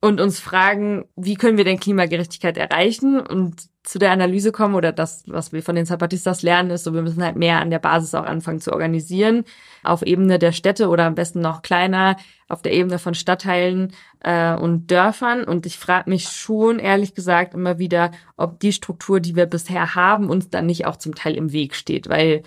und 0.00 0.20
uns 0.20 0.40
fragen, 0.40 1.04
wie 1.14 1.36
können 1.36 1.56
wir 1.56 1.64
denn 1.64 1.78
Klimagerechtigkeit 1.78 2.56
erreichen? 2.56 3.20
Und 3.20 3.68
zu 3.90 3.98
der 3.98 4.12
Analyse 4.12 4.52
kommen 4.52 4.76
oder 4.76 4.92
das, 4.92 5.24
was 5.26 5.52
wir 5.52 5.64
von 5.64 5.74
den 5.74 5.84
Zapatistas 5.84 6.42
lernen, 6.42 6.70
ist 6.70 6.84
so, 6.84 6.94
wir 6.94 7.02
müssen 7.02 7.24
halt 7.24 7.34
mehr 7.34 7.60
an 7.60 7.70
der 7.70 7.80
Basis 7.80 8.14
auch 8.14 8.24
anfangen 8.24 8.60
zu 8.60 8.72
organisieren, 8.72 9.42
auf 9.82 10.02
Ebene 10.02 10.38
der 10.38 10.52
Städte 10.52 10.88
oder 10.88 11.06
am 11.06 11.16
besten 11.16 11.40
noch 11.40 11.62
kleiner, 11.62 12.16
auf 12.48 12.62
der 12.62 12.72
Ebene 12.72 13.00
von 13.00 13.14
Stadtteilen 13.14 13.92
äh, 14.20 14.54
und 14.54 14.92
Dörfern. 14.92 15.42
Und 15.42 15.66
ich 15.66 15.76
frage 15.76 16.08
mich 16.08 16.28
schon, 16.28 16.78
ehrlich 16.78 17.16
gesagt, 17.16 17.52
immer 17.54 17.80
wieder, 17.80 18.12
ob 18.36 18.60
die 18.60 18.72
Struktur, 18.72 19.18
die 19.18 19.34
wir 19.34 19.46
bisher 19.46 19.96
haben, 19.96 20.30
uns 20.30 20.48
dann 20.50 20.66
nicht 20.66 20.86
auch 20.86 20.94
zum 20.94 21.16
Teil 21.16 21.34
im 21.34 21.50
Weg 21.50 21.74
steht. 21.74 22.08
Weil, 22.08 22.44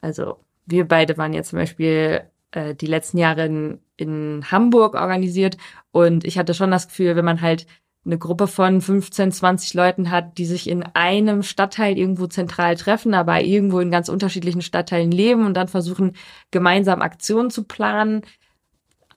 also 0.00 0.44
wir 0.64 0.86
beide 0.86 1.18
waren 1.18 1.32
ja 1.32 1.42
zum 1.42 1.58
Beispiel 1.58 2.20
äh, 2.52 2.76
die 2.76 2.86
letzten 2.86 3.18
Jahre 3.18 3.46
in, 3.46 3.80
in 3.96 4.44
Hamburg 4.48 4.94
organisiert 4.94 5.56
und 5.90 6.24
ich 6.24 6.38
hatte 6.38 6.54
schon 6.54 6.70
das 6.70 6.86
Gefühl, 6.86 7.16
wenn 7.16 7.24
man 7.24 7.40
halt 7.40 7.66
eine 8.04 8.18
Gruppe 8.18 8.46
von 8.46 8.80
15, 8.80 9.32
20 9.32 9.74
Leuten 9.74 10.10
hat, 10.10 10.36
die 10.38 10.44
sich 10.44 10.68
in 10.68 10.82
einem 10.82 11.42
Stadtteil 11.42 11.96
irgendwo 11.96 12.26
zentral 12.26 12.76
treffen, 12.76 13.14
aber 13.14 13.42
irgendwo 13.42 13.80
in 13.80 13.90
ganz 13.90 14.08
unterschiedlichen 14.08 14.62
Stadtteilen 14.62 15.10
leben 15.10 15.46
und 15.46 15.54
dann 15.54 15.68
versuchen, 15.68 16.12
gemeinsam 16.50 17.00
Aktionen 17.00 17.50
zu 17.50 17.64
planen. 17.64 18.22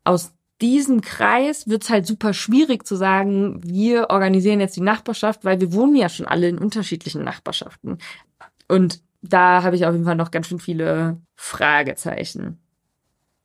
Aus 0.03 0.33
diesem 0.61 1.01
Kreis 1.01 1.67
wird 1.67 1.83
es 1.83 1.89
halt 1.89 2.05
super 2.07 2.33
schwierig 2.33 2.85
zu 2.85 2.95
sagen, 2.95 3.61
wir 3.63 4.09
organisieren 4.09 4.59
jetzt 4.59 4.75
die 4.75 4.81
Nachbarschaft, 4.81 5.43
weil 5.45 5.59
wir 5.59 5.73
wohnen 5.73 5.95
ja 5.95 6.09
schon 6.09 6.25
alle 6.25 6.47
in 6.47 6.57
unterschiedlichen 6.57 7.23
Nachbarschaften. 7.23 7.97
Und 8.67 9.01
da 9.21 9.63
habe 9.63 9.75
ich 9.75 9.85
auf 9.85 9.93
jeden 9.93 10.05
Fall 10.05 10.15
noch 10.15 10.31
ganz 10.31 10.47
schön 10.47 10.59
viele 10.59 11.21
Fragezeichen. 11.35 12.59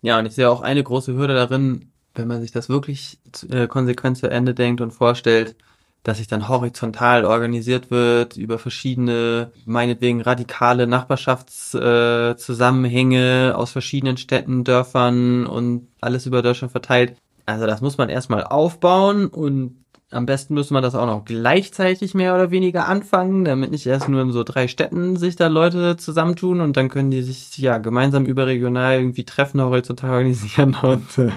Ja, 0.03 0.19
und 0.19 0.27
ich 0.27 0.35
sehe 0.35 0.51
auch 0.51 0.63
eine 0.63 0.83
große 0.83 1.15
Hürde 1.15 1.35
darin, 1.35 1.92
wenn 2.15 2.29
man 2.29 2.41
sich 2.41 2.53
das 2.53 2.69
wirklich 2.69 3.19
äh, 3.51 3.67
konsequent 3.67 4.19
zu 4.19 4.31
Ende 4.31 4.55
denkt 4.55 4.81
und 4.81 4.93
vorstellt, 4.93 5.57
dass 6.03 6.19
sich 6.19 6.27
dann 6.27 6.49
horizontal 6.49 7.25
organisiert 7.25 7.91
wird 7.91 8.37
über 8.37 8.59
verschiedene, 8.59 9.53
meinetwegen 9.67 10.21
radikale 10.21 10.89
Nachbarschaftszusammenhänge 10.89 13.51
äh, 13.51 13.53
aus 13.53 13.71
verschiedenen 13.71 14.17
Städten, 14.17 14.65
Dörfern 14.65 15.47
und 15.47 15.87
alles 16.01 16.27
über 16.27 16.43
Deutschland 16.43 16.73
verteilt. 16.73 17.15
Also 17.47 17.67
das 17.67 17.81
muss 17.81 17.99
man 17.99 18.09
erstmal 18.09 18.43
aufbauen 18.45 19.29
und 19.29 19.77
am 20.11 20.27
besten 20.27 20.55
müsste 20.55 20.75
man 20.75 20.83
das 20.83 20.95
auch 20.95 21.07
noch 21.07 21.25
gleichzeitig 21.25 22.15
mehr 22.15 22.35
oder 22.35 22.51
weniger 22.51 22.87
anfangen, 22.87 23.45
damit 23.45 23.71
nicht 23.71 23.87
erst 23.87 24.09
nur 24.09 24.21
in 24.21 24.33
so 24.33 24.45
drei 24.45 24.69
Städten 24.69 25.17
sich 25.17 25.37
da 25.37 25.47
Leute 25.47 25.97
zusammentun 25.97 26.61
und 26.61 26.77
dann 26.77 26.91
können 26.91 27.11
die 27.11 27.23
sich 27.23 27.57
ja 27.59 27.79
gemeinsam 27.79 28.27
überregional 28.27 28.99
irgendwie 28.99 29.25
treffen, 29.25 29.63
horizontal 29.63 30.11
organisieren 30.11 30.77
und 30.83 31.19
äh, 31.19 31.31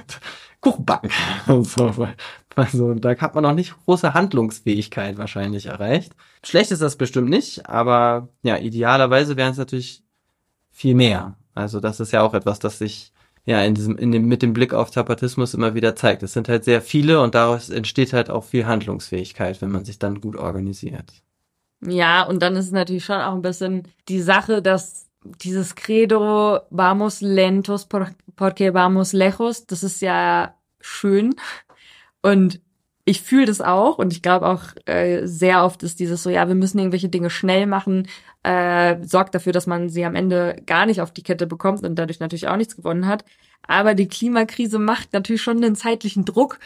Kuchen 0.66 0.84
backen. 0.84 1.12
so, 1.64 1.94
also 2.56 2.94
da 2.96 3.16
hat 3.16 3.36
man 3.36 3.44
noch 3.44 3.54
nicht 3.54 3.76
große 3.86 4.16
Handlungsfähigkeit 4.16 5.20
wahrscheinlich 5.20 5.68
erreicht. 5.68 6.16
Schlecht 6.44 6.72
ist 6.72 6.82
das 6.82 6.96
bestimmt 6.96 7.30
nicht, 7.30 7.70
aber 7.70 8.30
ja, 8.42 8.58
idealerweise 8.58 9.38
wären 9.38 9.52
es 9.52 9.60
natürlich 9.60 10.02
viel 10.72 10.96
mehr. 10.96 11.38
Also 11.54 11.80
das 11.80 12.00
ist 12.00 12.14
ja 12.14 12.24
auch 12.24 12.34
etwas, 12.34 12.58
das 12.58 12.80
sich 12.80 13.14
ja 13.46 13.62
in 13.62 13.76
diesem, 13.76 13.96
in 14.00 14.12
dem, 14.12 14.26
mit 14.26 14.42
dem 14.42 14.54
Blick 14.54 14.74
auf 14.74 14.90
Zapatismus 14.90 15.54
immer 15.54 15.76
wieder 15.76 15.96
zeigt. 15.96 16.24
Es 16.24 16.34
sind 16.34 16.50
halt 16.50 16.64
sehr 16.64 16.82
viele 16.82 17.22
und 17.22 17.36
daraus 17.36 17.70
entsteht 17.70 18.12
halt 18.12 18.32
auch 18.32 18.44
viel 18.44 18.66
Handlungsfähigkeit, 18.66 19.62
wenn 19.62 19.72
man 19.72 19.86
sich 19.86 20.00
dann 20.00 20.20
gut 20.20 20.36
organisiert. 20.36 21.14
Ja, 21.86 22.24
und 22.24 22.42
dann 22.42 22.56
ist 22.56 22.66
es 22.66 22.72
natürlich 22.72 23.06
schon 23.06 23.22
auch 23.22 23.36
ein 23.36 23.44
bisschen 23.44 23.84
die 24.10 24.22
Sache, 24.22 24.64
dass 24.64 25.06
dieses 25.44 25.76
Credo 25.76 26.62
vamos 26.72 27.22
lentos 27.22 27.86
porque 27.86 28.74
vamos 28.74 29.14
lejos, 29.14 29.68
das 29.68 29.84
ist 29.84 30.02
ja 30.02 30.55
schön. 30.86 31.36
Und 32.22 32.62
ich 33.06 33.22
fühle 33.22 33.46
das 33.46 33.62
auch 33.62 34.00
und 34.00 34.12
ich 34.12 34.24
glaube 34.24 34.48
auch 34.48 34.64
äh, 34.86 35.28
sehr 35.28 35.64
oft 35.64 35.84
ist 35.84 36.00
dieses 36.00 36.24
so, 36.24 36.30
ja, 36.32 36.48
wir 36.48 36.56
müssen 36.56 36.80
irgendwelche 36.80 37.10
Dinge 37.10 37.30
schnell 37.30 37.68
machen, 37.68 38.08
äh, 38.44 38.98
sorgt 39.04 39.36
dafür, 39.36 39.54
dass 39.54 39.68
man 39.68 39.90
sie 39.90 40.06
am 40.06 40.16
Ende 40.16 40.62
gar 40.66 40.88
nicht 40.88 41.02
auf 41.02 41.12
die 41.12 41.22
Kette 41.24 41.46
bekommt 41.46 41.84
und 41.84 41.96
dadurch 41.96 42.20
natürlich 42.20 42.48
auch 42.48 42.58
nichts 42.58 42.76
gewonnen 42.76 43.08
hat. 43.08 43.24
Aber 43.68 43.94
die 43.94 44.08
Klimakrise 44.08 44.80
macht 44.80 45.14
natürlich 45.14 45.44
schon 45.44 45.58
einen 45.58 45.76
zeitlichen 45.76 46.26
Druck, 46.26 46.60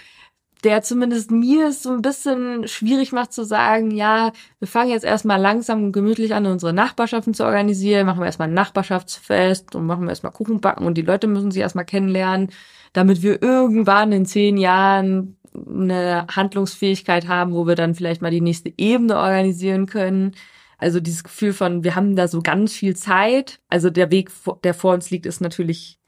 der 0.63 0.81
zumindest 0.81 1.31
mir 1.31 1.69
es 1.69 1.83
so 1.83 1.91
ein 1.91 2.01
bisschen 2.01 2.67
schwierig 2.67 3.11
macht 3.11 3.33
zu 3.33 3.43
sagen, 3.45 3.91
ja, 3.91 4.31
wir 4.59 4.67
fangen 4.67 4.91
jetzt 4.91 5.05
erstmal 5.05 5.39
langsam 5.39 5.85
und 5.85 5.91
gemütlich 5.93 6.33
an, 6.33 6.45
unsere 6.45 6.73
Nachbarschaften 6.73 7.33
zu 7.33 7.45
organisieren, 7.45 8.05
machen 8.05 8.19
wir 8.19 8.25
erstmal 8.25 8.49
ein 8.49 8.53
Nachbarschaftsfest 8.53 9.75
und 9.75 9.85
machen 9.85 10.03
wir 10.03 10.09
erstmal 10.09 10.33
Kuchen 10.33 10.59
backen 10.59 10.85
und 10.85 10.95
die 10.95 11.01
Leute 11.01 11.27
müssen 11.27 11.51
sich 11.51 11.61
erstmal 11.61 11.85
kennenlernen, 11.85 12.49
damit 12.93 13.21
wir 13.21 13.41
irgendwann 13.41 14.11
in 14.11 14.25
zehn 14.25 14.57
Jahren 14.57 15.37
eine 15.53 16.27
Handlungsfähigkeit 16.27 17.27
haben, 17.27 17.53
wo 17.53 17.67
wir 17.67 17.75
dann 17.75 17.95
vielleicht 17.95 18.21
mal 18.21 18.31
die 18.31 18.41
nächste 18.41 18.73
Ebene 18.77 19.17
organisieren 19.17 19.85
können. 19.85 20.35
Also 20.77 20.99
dieses 20.99 21.23
Gefühl 21.23 21.53
von, 21.53 21.83
wir 21.83 21.95
haben 21.95 22.15
da 22.15 22.27
so 22.27 22.41
ganz 22.41 22.73
viel 22.73 22.95
Zeit. 22.95 23.59
Also 23.67 23.89
der 23.89 24.11
Weg, 24.11 24.31
der 24.63 24.73
vor 24.73 24.93
uns 24.93 25.09
liegt, 25.09 25.25
ist 25.25 25.41
natürlich 25.41 25.99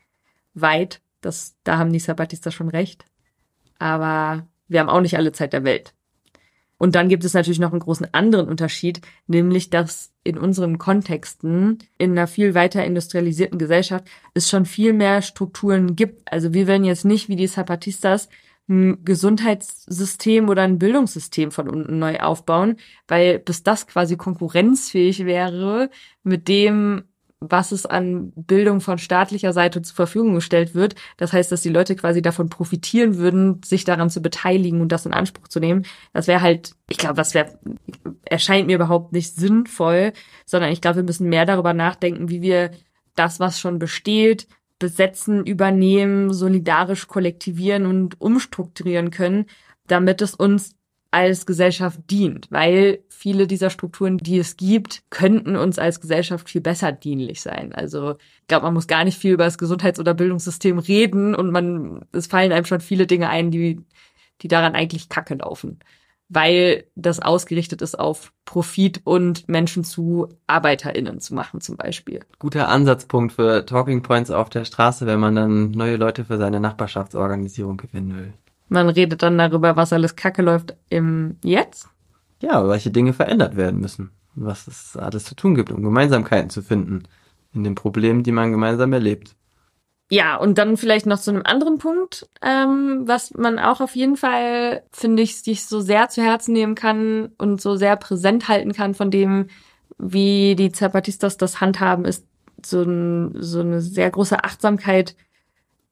weit. 0.54 1.02
Das, 1.20 1.56
da 1.64 1.78
haben 1.78 1.92
die 1.92 2.00
Sabatistas 2.00 2.54
schon 2.54 2.70
recht. 2.70 3.06
Aber 3.80 4.48
wir 4.68 4.80
haben 4.80 4.90
auch 4.90 5.02
nicht 5.02 5.18
alle 5.18 5.32
Zeit 5.32 5.54
der 5.54 5.64
Welt. 5.64 5.94
Und 6.82 6.96
dann 6.96 7.10
gibt 7.10 7.24
es 7.24 7.36
natürlich 7.36 7.60
noch 7.60 7.74
einen 7.74 7.80
großen 7.80 8.12
anderen 8.12 8.48
Unterschied, 8.48 9.02
nämlich 9.28 9.70
dass 9.70 10.16
in 10.24 10.36
unseren 10.36 10.80
Kontexten, 10.80 11.78
in 12.00 12.14
einer 12.14 12.26
viel 12.26 12.56
weiter 12.56 12.84
industrialisierten 12.84 13.60
Gesellschaft, 13.60 14.06
es 14.34 14.50
schon 14.50 14.66
viel 14.66 14.92
mehr 14.92 15.22
Strukturen 15.22 15.96
gibt. 15.96 16.24
Also 16.26 16.56
wir 16.56 16.66
werden 16.66 16.84
jetzt 16.84 17.06
nicht 17.06 17.30
wie 17.30 17.36
die 17.36 17.48
Zapatistas 17.48 18.30
ein 18.68 19.06
Gesundheitssystem 19.06 20.50
oder 20.50 20.64
ein 20.64 20.80
Bildungssystem 20.80 21.52
von 21.52 21.70
unten 21.70 22.00
neu 22.00 22.20
aufbauen, 22.20 22.78
weil 23.08 23.38
bis 23.38 23.62
das 23.62 23.86
quasi 23.86 24.18
konkurrenzfähig 24.18 25.26
wäre 25.26 25.92
mit 26.24 26.48
dem, 26.48 27.04
was 27.42 27.72
es 27.72 27.88
an 27.88 28.32
Bildung 28.36 28.82
von 28.82 29.00
staatlicher 29.00 29.52
Seite 29.52 29.82
zur 29.82 29.96
Verfügung 29.96 30.36
gestellt 30.36 30.76
wird. 30.76 30.96
Das 31.18 31.34
heißt, 31.34 31.52
dass 31.52 31.64
die 31.64 31.70
Leute 31.70 31.96
quasi 31.96 32.22
davon 32.22 32.50
profitieren 32.50 33.18
würden, 33.18 33.62
sich 33.66 33.84
daran 33.84 34.12
zu 34.12 34.22
beteiligen 34.22 34.80
und 34.80 34.92
das 34.92 35.08
in 35.08 35.14
Anspruch 35.14 35.48
zu 35.48 35.60
nehmen. 35.60 35.86
Das 36.14 36.28
wäre 36.28 36.42
halt, 36.42 36.74
ich 36.88 36.98
glaube, 36.98 37.16
das 37.16 37.34
wäre, 37.34 37.60
erscheint 38.24 38.68
mir 38.68 38.76
überhaupt 38.76 39.12
nicht 39.12 39.36
sinnvoll, 39.36 40.14
sondern 40.46 40.72
ich 40.72 40.82
glaube, 40.82 40.98
wir 40.98 41.04
müssen 41.04 41.30
mehr 41.30 41.48
darüber 41.48 41.74
nachdenken, 41.74 42.30
wie 42.30 42.44
wir 42.44 42.72
das, 43.16 43.40
was 43.40 43.60
schon 43.60 43.80
besteht, 43.80 44.48
besetzen, 44.78 45.46
übernehmen, 45.46 46.32
solidarisch 46.34 47.08
kollektivieren 47.08 47.88
und 47.88 48.22
umstrukturieren 48.22 49.10
können, 49.10 49.46
damit 49.88 50.22
es 50.22 50.36
uns 50.36 50.76
als 51.12 51.46
Gesellschaft 51.46 52.00
dient, 52.10 52.48
weil 52.52 53.04
viele 53.10 53.46
dieser 53.46 53.70
Strukturen, 53.70 54.18
die 54.18 54.40
es 54.40 54.56
gibt, 54.56 55.04
könnten 55.10 55.58
uns 55.58 55.78
als 55.78 56.00
Gesellschaft 56.00 56.50
viel 56.50 56.62
besser 56.62 56.94
dienlich 56.94 57.42
sein. 57.42 57.74
Also 57.74 58.16
ich 58.42 58.48
glaube, 58.48 58.66
man 58.66 58.74
muss 58.74 58.88
gar 58.88 59.04
nicht 59.04 59.18
viel 59.18 59.34
über 59.34 59.44
das 59.44 59.58
Gesundheits- 59.58 60.00
oder 60.00 60.14
Bildungssystem 60.14 60.80
reden 60.80 61.36
und 61.36 61.52
man 61.52 62.06
es 62.14 62.28
fallen 62.28 62.54
einem 62.54 62.66
schon 62.66 62.82
viele 62.82 63.08
Dinge 63.08 63.30
ein, 63.30 63.52
die 63.52 63.82
die 64.42 64.48
daran 64.48 64.74
eigentlich 64.74 65.10
kacke 65.10 65.36
laufen 65.36 65.80
weil 66.34 66.86
das 66.96 67.20
ausgerichtet 67.20 67.82
ist 67.82 68.00
auf 68.00 68.32
Profit 68.46 69.02
und 69.04 69.50
Menschen 69.50 69.84
zu 69.84 70.30
ArbeiterInnen 70.48 71.20
zu 71.20 71.36
machen 71.36 71.60
zum 71.60 71.76
Beispiel. 71.76 72.22
Guter 72.40 72.70
Ansatzpunkt 72.70 73.34
für 73.34 73.66
Talking 73.66 74.02
Points 74.02 74.32
auf 74.32 74.50
der 74.50 74.64
Straße, 74.64 75.06
wenn 75.06 75.20
man 75.20 75.36
dann 75.36 75.72
neue 75.72 75.98
Leute 75.98 76.24
für 76.24 76.38
seine 76.38 76.62
Nachbarschaftsorganisierung 76.62 77.76
gewinnen 77.76 78.18
will. 78.18 78.34
Man 78.72 78.88
redet 78.88 79.22
dann 79.22 79.38
darüber, 79.38 79.76
was 79.76 79.92
alles 79.92 80.16
kacke 80.16 80.42
läuft 80.42 80.78
im 80.88 81.36
Jetzt. 81.44 81.90
Ja, 82.42 82.66
welche 82.70 82.90
Dinge 82.90 83.12
verändert 83.12 83.58
werden 83.58 83.82
müssen. 83.82 84.12
Was 84.34 84.66
es 84.66 84.96
alles 84.96 85.26
zu 85.26 85.36
tun 85.36 85.56
gibt, 85.56 85.74
um 85.74 85.84
Gemeinsamkeiten 85.84 86.50
zu 86.50 86.62
finden 86.62 87.04
in 87.54 87.66
den 87.66 87.76
Problemen, 87.76 88.24
die 88.24 88.32
man 88.32 88.50
gemeinsam 88.50 88.94
erlebt. 88.94 89.36
Ja, 90.10 90.38
und 90.38 90.58
dann 90.58 90.78
vielleicht 90.78 91.06
noch 91.06 91.20
zu 91.20 91.32
einem 91.32 91.42
anderen 91.44 91.80
Punkt, 91.80 92.30
ähm, 92.42 93.02
was 93.04 93.34
man 93.34 93.60
auch 93.60 93.82
auf 93.82 93.94
jeden 93.94 94.16
Fall, 94.16 94.84
finde 94.94 95.22
ich, 95.22 95.42
sich 95.42 95.66
so 95.66 95.82
sehr 95.82 96.08
zu 96.08 96.22
Herzen 96.22 96.54
nehmen 96.54 96.76
kann 96.76 97.32
und 97.38 97.60
so 97.60 97.76
sehr 97.76 97.98
präsent 97.98 98.48
halten 98.48 98.72
kann 98.72 98.94
von 98.94 99.12
dem, 99.12 99.48
wie 99.98 100.56
die 100.56 100.72
Zapatistas 100.72 101.36
das 101.36 101.60
handhaben, 101.60 102.06
ist 102.06 102.26
so, 102.66 102.84
ein, 102.84 103.36
so 103.36 103.60
eine 103.60 103.82
sehr 103.82 104.10
große 104.10 104.42
Achtsamkeit, 104.42 105.18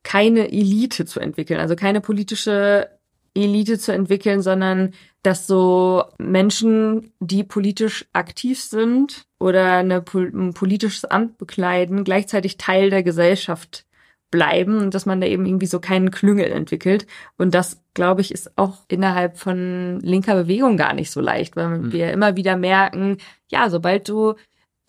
keine 0.03 0.51
Elite 0.51 1.05
zu 1.05 1.19
entwickeln, 1.19 1.59
also 1.59 1.75
keine 1.75 2.01
politische 2.01 2.89
Elite 3.35 3.77
zu 3.77 3.93
entwickeln, 3.93 4.41
sondern 4.41 4.93
dass 5.23 5.47
so 5.47 6.03
Menschen, 6.17 7.11
die 7.19 7.43
politisch 7.43 8.05
aktiv 8.13 8.61
sind 8.61 9.23
oder 9.39 9.77
eine, 9.77 10.03
ein 10.13 10.53
politisches 10.53 11.05
Amt 11.05 11.37
bekleiden, 11.37 12.03
gleichzeitig 12.03 12.57
Teil 12.57 12.89
der 12.89 13.03
Gesellschaft 13.03 13.85
bleiben 14.31 14.77
und 14.77 14.93
dass 14.93 15.05
man 15.05 15.21
da 15.21 15.27
eben 15.27 15.45
irgendwie 15.45 15.65
so 15.65 15.79
keinen 15.79 16.11
Klüngel 16.11 16.51
entwickelt. 16.51 17.07
Und 17.37 17.55
das, 17.55 17.81
glaube 17.93 18.21
ich, 18.21 18.31
ist 18.31 18.57
auch 18.57 18.77
innerhalb 18.87 19.37
von 19.37 19.99
linker 20.01 20.35
Bewegung 20.35 20.77
gar 20.77 20.93
nicht 20.93 21.11
so 21.11 21.19
leicht, 21.19 21.55
weil 21.55 21.79
mhm. 21.79 21.91
wir 21.91 22.11
immer 22.11 22.35
wieder 22.35 22.55
merken, 22.55 23.17
ja, 23.47 23.69
sobald 23.69 24.07
du 24.07 24.35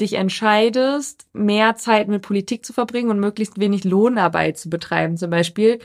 dich 0.01 0.15
entscheidest, 0.15 1.27
mehr 1.33 1.77
Zeit 1.77 2.09
mit 2.09 2.23
Politik 2.23 2.65
zu 2.65 2.73
verbringen 2.73 3.11
und 3.11 3.21
möglichst 3.21 3.61
wenig 3.61 3.85
Lohnarbeit 3.85 4.59
zu 4.59 4.71
betreiben, 4.71 5.17
zum 5.17 5.31
Beispiel, 5.31 5.81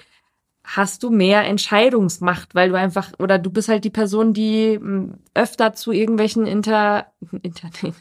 hast 0.65 1.03
du 1.03 1.09
mehr 1.11 1.45
Entscheidungsmacht, 1.45 2.55
weil 2.55 2.69
du 2.69 2.75
einfach, 2.75 3.11
oder 3.19 3.37
du 3.37 3.51
bist 3.51 3.69
halt 3.69 3.83
die 3.83 3.91
Person, 3.91 4.33
die 4.33 4.77
hm, 4.79 5.19
öfter 5.33 5.73
zu 5.73 5.91
irgendwelchen 5.91 6.47
inter, 6.47 7.07
inter 7.43 7.69
zu 7.71 7.93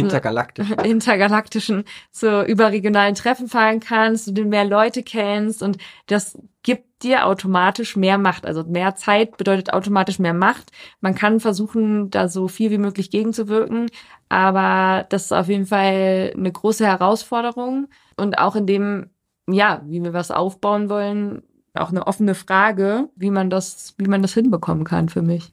intergalaktischen. 0.00 0.78
intergalaktischen, 0.84 1.84
zu 2.10 2.44
überregionalen 2.44 3.14
Treffen 3.14 3.48
fahren 3.48 3.80
kannst, 3.80 4.36
du 4.36 4.44
mehr 4.44 4.64
Leute 4.64 5.02
kennst 5.02 5.62
und 5.62 5.78
das 6.06 6.38
gibt 6.62 6.87
dir 7.02 7.26
automatisch 7.26 7.96
mehr 7.96 8.18
Macht. 8.18 8.46
Also 8.46 8.64
mehr 8.64 8.94
Zeit 8.94 9.36
bedeutet 9.36 9.72
automatisch 9.72 10.18
mehr 10.18 10.34
Macht. 10.34 10.70
Man 11.00 11.14
kann 11.14 11.40
versuchen, 11.40 12.10
da 12.10 12.28
so 12.28 12.48
viel 12.48 12.70
wie 12.70 12.78
möglich 12.78 13.10
gegenzuwirken, 13.10 13.90
aber 14.28 15.06
das 15.08 15.26
ist 15.26 15.32
auf 15.32 15.48
jeden 15.48 15.66
Fall 15.66 16.32
eine 16.36 16.52
große 16.52 16.86
Herausforderung 16.86 17.88
und 18.16 18.38
auch 18.38 18.56
in 18.56 18.66
dem, 18.66 19.10
ja, 19.48 19.82
wie 19.86 20.02
wir 20.02 20.12
was 20.12 20.30
aufbauen 20.30 20.88
wollen, 20.88 21.42
auch 21.74 21.90
eine 21.90 22.06
offene 22.06 22.34
Frage, 22.34 23.08
wie 23.16 23.30
man 23.30 23.50
das, 23.50 23.94
wie 23.98 24.08
man 24.08 24.22
das 24.22 24.34
hinbekommen 24.34 24.84
kann 24.84 25.08
für 25.08 25.22
mich. 25.22 25.52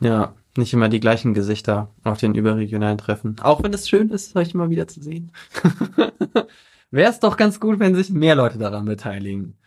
Ja, 0.00 0.34
nicht 0.56 0.72
immer 0.72 0.88
die 0.88 1.00
gleichen 1.00 1.34
Gesichter 1.34 1.90
auf 2.02 2.18
den 2.18 2.34
überregionalen 2.34 2.98
Treffen. 2.98 3.36
Auch 3.42 3.62
wenn 3.62 3.74
es 3.74 3.88
schön 3.88 4.10
ist, 4.10 4.36
euch 4.36 4.54
immer 4.54 4.70
wieder 4.70 4.88
zu 4.88 5.02
sehen. 5.02 5.32
Wäre 6.90 7.10
es 7.10 7.20
doch 7.20 7.36
ganz 7.36 7.60
gut, 7.60 7.78
wenn 7.78 7.94
sich 7.94 8.10
mehr 8.10 8.34
Leute 8.34 8.58
daran 8.58 8.86
beteiligen. 8.86 9.58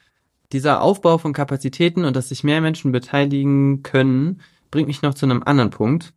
Dieser 0.51 0.81
Aufbau 0.81 1.17
von 1.17 1.33
Kapazitäten 1.33 2.05
und 2.05 2.15
dass 2.15 2.29
sich 2.29 2.43
mehr 2.43 2.61
Menschen 2.61 2.91
beteiligen 2.91 3.83
können, 3.83 4.41
bringt 4.71 4.87
mich 4.87 5.01
noch 5.01 5.13
zu 5.13 5.25
einem 5.25 5.43
anderen 5.43 5.69
Punkt. 5.69 6.13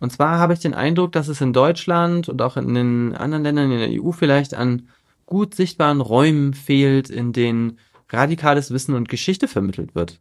Und 0.00 0.12
zwar 0.12 0.38
habe 0.38 0.52
ich 0.52 0.60
den 0.60 0.74
Eindruck, 0.74 1.12
dass 1.12 1.28
es 1.28 1.40
in 1.40 1.52
Deutschland 1.52 2.28
und 2.28 2.40
auch 2.42 2.56
in 2.56 2.74
den 2.74 3.14
anderen 3.14 3.42
Ländern 3.44 3.72
in 3.72 3.78
der 3.78 4.02
EU 4.02 4.12
vielleicht 4.12 4.54
an 4.54 4.88
gut 5.26 5.54
sichtbaren 5.54 6.00
Räumen 6.00 6.54
fehlt, 6.54 7.10
in 7.10 7.32
denen 7.32 7.78
radikales 8.10 8.70
Wissen 8.70 8.94
und 8.94 9.08
Geschichte 9.08 9.48
vermittelt 9.48 9.94
wird. 9.94 10.20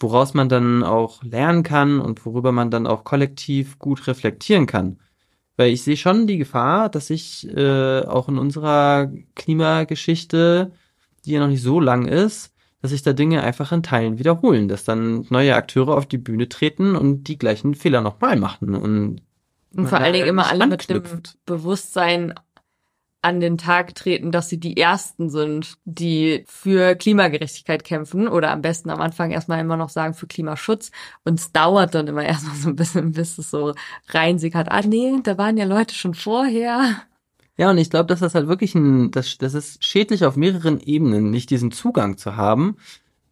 woraus 0.00 0.34
man 0.34 0.48
dann 0.48 0.82
auch 0.82 1.22
lernen 1.22 1.62
kann 1.62 2.00
und 2.00 2.26
worüber 2.26 2.52
man 2.52 2.70
dann 2.70 2.86
auch 2.86 3.04
kollektiv 3.04 3.78
gut 3.78 4.06
reflektieren 4.06 4.66
kann. 4.66 4.98
Weil 5.56 5.72
ich 5.72 5.82
sehe 5.82 5.96
schon 5.96 6.26
die 6.26 6.38
Gefahr, 6.38 6.88
dass 6.88 7.08
sich 7.08 7.48
äh, 7.56 8.00
auch 8.02 8.28
in 8.28 8.38
unserer 8.38 9.10
Klimageschichte, 9.36 10.72
die 11.24 11.32
ja 11.32 11.40
noch 11.40 11.48
nicht 11.48 11.62
so 11.62 11.80
lang 11.80 12.06
ist, 12.06 12.53
dass 12.84 12.90
sich 12.90 13.02
da 13.02 13.14
Dinge 13.14 13.42
einfach 13.42 13.72
in 13.72 13.82
Teilen 13.82 14.18
wiederholen, 14.18 14.68
dass 14.68 14.84
dann 14.84 15.24
neue 15.30 15.56
Akteure 15.56 15.96
auf 15.96 16.04
die 16.04 16.18
Bühne 16.18 16.50
treten 16.50 16.96
und 16.96 17.24
die 17.24 17.38
gleichen 17.38 17.74
Fehler 17.74 18.02
nochmal 18.02 18.36
machen. 18.36 18.74
Und, 18.74 19.22
und 19.74 19.86
vor 19.88 20.00
allen 20.00 20.12
Dingen 20.12 20.26
immer 20.26 20.50
alle 20.50 20.66
mit 20.66 20.90
dem 20.90 21.02
Bewusstsein 21.46 22.34
an 23.22 23.40
den 23.40 23.56
Tag 23.56 23.94
treten, 23.94 24.32
dass 24.32 24.50
sie 24.50 24.60
die 24.60 24.76
Ersten 24.76 25.30
sind, 25.30 25.78
die 25.86 26.44
für 26.46 26.94
Klimagerechtigkeit 26.94 27.84
kämpfen 27.84 28.28
oder 28.28 28.50
am 28.50 28.60
besten 28.60 28.90
am 28.90 29.00
Anfang 29.00 29.30
erstmal 29.30 29.60
immer 29.60 29.78
noch 29.78 29.88
sagen 29.88 30.12
für 30.12 30.26
Klimaschutz. 30.26 30.90
Und 31.24 31.40
es 31.40 31.52
dauert 31.52 31.94
dann 31.94 32.06
immer 32.06 32.22
erstmal 32.26 32.56
so 32.56 32.68
ein 32.68 32.76
bisschen, 32.76 33.12
bis 33.12 33.38
es 33.38 33.50
so 33.50 33.72
reinsickert. 34.08 34.70
Ah 34.70 34.82
nee, 34.82 35.20
da 35.22 35.38
waren 35.38 35.56
ja 35.56 35.64
Leute 35.64 35.94
schon 35.94 36.12
vorher. 36.12 37.00
Ja, 37.56 37.70
und 37.70 37.78
ich 37.78 37.90
glaube, 37.90 38.06
dass 38.06 38.20
das 38.20 38.34
halt 38.34 38.48
wirklich 38.48 38.74
ein, 38.74 39.10
das, 39.12 39.38
das 39.38 39.54
ist 39.54 39.84
schädlich 39.84 40.24
auf 40.24 40.36
mehreren 40.36 40.80
Ebenen, 40.80 41.30
nicht 41.30 41.50
diesen 41.50 41.70
Zugang 41.70 42.16
zu 42.18 42.36
haben, 42.36 42.76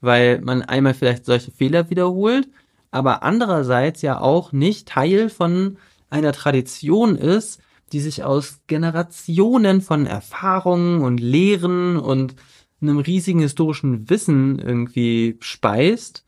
weil 0.00 0.40
man 0.40 0.62
einmal 0.62 0.94
vielleicht 0.94 1.24
solche 1.24 1.50
Fehler 1.50 1.90
wiederholt, 1.90 2.48
aber 2.92 3.22
andererseits 3.24 4.02
ja 4.02 4.20
auch 4.20 4.52
nicht 4.52 4.88
Teil 4.88 5.28
von 5.28 5.78
einer 6.10 6.32
Tradition 6.32 7.16
ist, 7.16 7.60
die 7.92 8.00
sich 8.00 8.22
aus 8.22 8.60
Generationen 8.68 9.80
von 9.80 10.06
Erfahrungen 10.06 11.02
und 11.02 11.18
Lehren 11.18 11.96
und 11.96 12.36
einem 12.80 12.98
riesigen 12.98 13.40
historischen 13.40 14.08
Wissen 14.10 14.58
irgendwie 14.58 15.36
speist. 15.40 16.24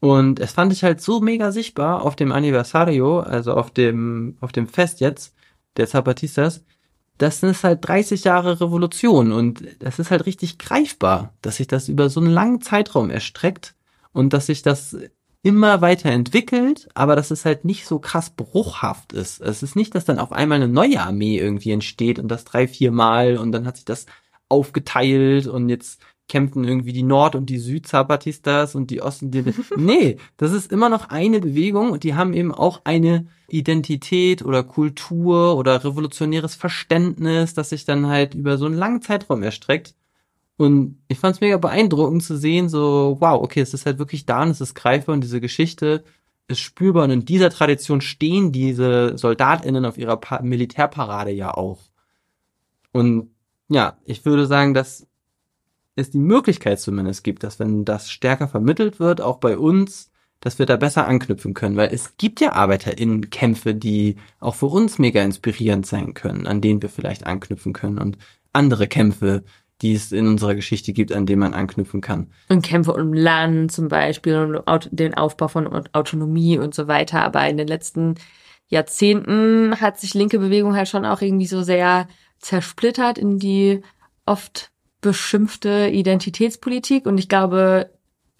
Und 0.00 0.38
es 0.38 0.52
fand 0.52 0.72
ich 0.72 0.84
halt 0.84 1.00
so 1.00 1.20
mega 1.20 1.50
sichtbar 1.50 2.02
auf 2.02 2.14
dem 2.14 2.30
Anniversario, 2.32 3.20
also 3.20 3.54
auf 3.54 3.70
dem, 3.70 4.36
auf 4.40 4.52
dem 4.52 4.68
Fest 4.68 5.00
jetzt 5.00 5.34
der 5.76 5.88
Zapatistas. 5.88 6.64
Das 7.18 7.42
ist 7.42 7.64
halt 7.64 7.86
30 7.86 8.24
Jahre 8.24 8.60
Revolution 8.60 9.32
und 9.32 9.62
das 9.80 9.98
ist 9.98 10.10
halt 10.10 10.26
richtig 10.26 10.58
greifbar, 10.58 11.34
dass 11.42 11.56
sich 11.56 11.66
das 11.66 11.88
über 11.88 12.08
so 12.08 12.20
einen 12.20 12.30
langen 12.30 12.60
Zeitraum 12.60 13.10
erstreckt 13.10 13.74
und 14.12 14.32
dass 14.32 14.46
sich 14.46 14.62
das 14.62 14.96
immer 15.42 15.80
weiterentwickelt, 15.80 16.88
aber 16.94 17.16
dass 17.16 17.30
es 17.30 17.44
halt 17.44 17.64
nicht 17.64 17.86
so 17.86 17.98
krass 17.98 18.30
bruchhaft 18.30 19.12
ist. 19.12 19.40
Es 19.40 19.62
ist 19.62 19.76
nicht, 19.76 19.94
dass 19.94 20.04
dann 20.04 20.18
auf 20.18 20.32
einmal 20.32 20.56
eine 20.56 20.68
neue 20.68 21.00
Armee 21.00 21.38
irgendwie 21.38 21.72
entsteht 21.72 22.18
und 22.18 22.28
das 22.28 22.44
drei, 22.44 22.66
vier 22.66 22.90
Mal 22.90 23.36
und 23.36 23.52
dann 23.52 23.66
hat 23.66 23.76
sich 23.76 23.84
das 23.84 24.06
aufgeteilt 24.48 25.46
und 25.46 25.68
jetzt 25.68 26.00
kämpfen 26.28 26.64
irgendwie 26.64 26.92
die 26.92 27.02
Nord- 27.02 27.34
und 27.34 27.46
die 27.46 27.58
Süd-Zapatistas 27.58 28.74
und 28.74 28.90
die 28.90 29.02
Osten. 29.02 29.30
Die 29.30 29.44
nee, 29.76 30.18
das 30.36 30.52
ist 30.52 30.70
immer 30.70 30.88
noch 30.88 31.08
eine 31.08 31.40
Bewegung 31.40 31.90
und 31.90 32.04
die 32.04 32.14
haben 32.14 32.34
eben 32.34 32.52
auch 32.52 32.82
eine 32.84 33.26
Identität 33.48 34.44
oder 34.44 34.62
Kultur 34.62 35.56
oder 35.56 35.82
revolutionäres 35.82 36.54
Verständnis, 36.54 37.54
das 37.54 37.70
sich 37.70 37.84
dann 37.86 38.06
halt 38.06 38.34
über 38.34 38.58
so 38.58 38.66
einen 38.66 38.76
langen 38.76 39.02
Zeitraum 39.02 39.42
erstreckt. 39.42 39.94
Und 40.58 40.98
ich 41.08 41.18
fand 41.18 41.36
es 41.36 41.40
mega 41.40 41.56
beeindruckend 41.56 42.22
zu 42.22 42.36
sehen, 42.36 42.68
so, 42.68 43.16
wow, 43.20 43.40
okay, 43.42 43.60
es 43.60 43.74
ist 43.74 43.86
halt 43.86 43.98
wirklich 43.98 44.26
da 44.26 44.42
und 44.42 44.50
es 44.50 44.60
ist 44.60 44.74
greifbar 44.74 45.14
und 45.14 45.22
diese 45.22 45.40
Geschichte 45.40 46.04
ist 46.48 46.60
spürbar. 46.60 47.04
Und 47.04 47.10
in 47.10 47.24
dieser 47.24 47.50
Tradition 47.50 48.00
stehen 48.00 48.52
diese 48.52 49.16
SoldatInnen 49.16 49.84
auf 49.84 49.96
ihrer 49.98 50.16
pa 50.16 50.42
Militärparade 50.42 51.30
ja 51.30 51.54
auch. 51.54 51.78
Und 52.92 53.30
ja, 53.68 53.98
ich 54.04 54.24
würde 54.24 54.46
sagen, 54.46 54.74
dass 54.74 55.06
es 55.98 56.10
die 56.10 56.18
Möglichkeit 56.18 56.80
zumindest 56.80 57.24
gibt, 57.24 57.42
dass 57.42 57.58
wenn 57.58 57.84
das 57.84 58.10
stärker 58.10 58.48
vermittelt 58.48 59.00
wird, 59.00 59.20
auch 59.20 59.38
bei 59.38 59.58
uns, 59.58 60.10
dass 60.40 60.58
wir 60.58 60.66
da 60.66 60.76
besser 60.76 61.06
anknüpfen 61.06 61.54
können, 61.54 61.76
weil 61.76 61.92
es 61.92 62.16
gibt 62.16 62.40
ja 62.40 62.52
ArbeiterInnen-Kämpfe, 62.52 63.74
die 63.74 64.16
auch 64.38 64.54
für 64.54 64.66
uns 64.66 64.98
mega 64.98 65.22
inspirierend 65.22 65.86
sein 65.86 66.14
können, 66.14 66.46
an 66.46 66.60
denen 66.60 66.80
wir 66.80 66.88
vielleicht 66.88 67.26
anknüpfen 67.26 67.72
können 67.72 67.98
und 67.98 68.18
andere 68.52 68.86
Kämpfe, 68.86 69.42
die 69.82 69.94
es 69.94 70.12
in 70.12 70.26
unserer 70.26 70.54
Geschichte 70.54 70.92
gibt, 70.92 71.12
an 71.12 71.26
denen 71.26 71.40
man 71.40 71.54
anknüpfen 71.54 72.00
kann. 72.00 72.32
Und 72.48 72.62
Kämpfe 72.62 72.92
um 72.92 73.12
Land 73.12 73.72
zum 73.72 73.88
Beispiel 73.88 74.62
und 74.64 74.88
den 74.90 75.14
Aufbau 75.14 75.48
von 75.48 75.66
Autonomie 75.92 76.58
und 76.58 76.74
so 76.74 76.88
weiter. 76.88 77.22
Aber 77.22 77.48
in 77.48 77.56
den 77.56 77.68
letzten 77.68 78.16
Jahrzehnten 78.68 79.80
hat 79.80 79.98
sich 79.98 80.14
linke 80.14 80.38
Bewegung 80.38 80.76
halt 80.76 80.88
schon 80.88 81.04
auch 81.04 81.20
irgendwie 81.20 81.46
so 81.46 81.62
sehr 81.62 82.08
zersplittert 82.38 83.18
in 83.18 83.38
die 83.38 83.82
oft 84.26 84.70
beschimpfte 85.00 85.88
Identitätspolitik. 85.92 87.06
Und 87.06 87.18
ich 87.18 87.28
glaube, 87.28 87.90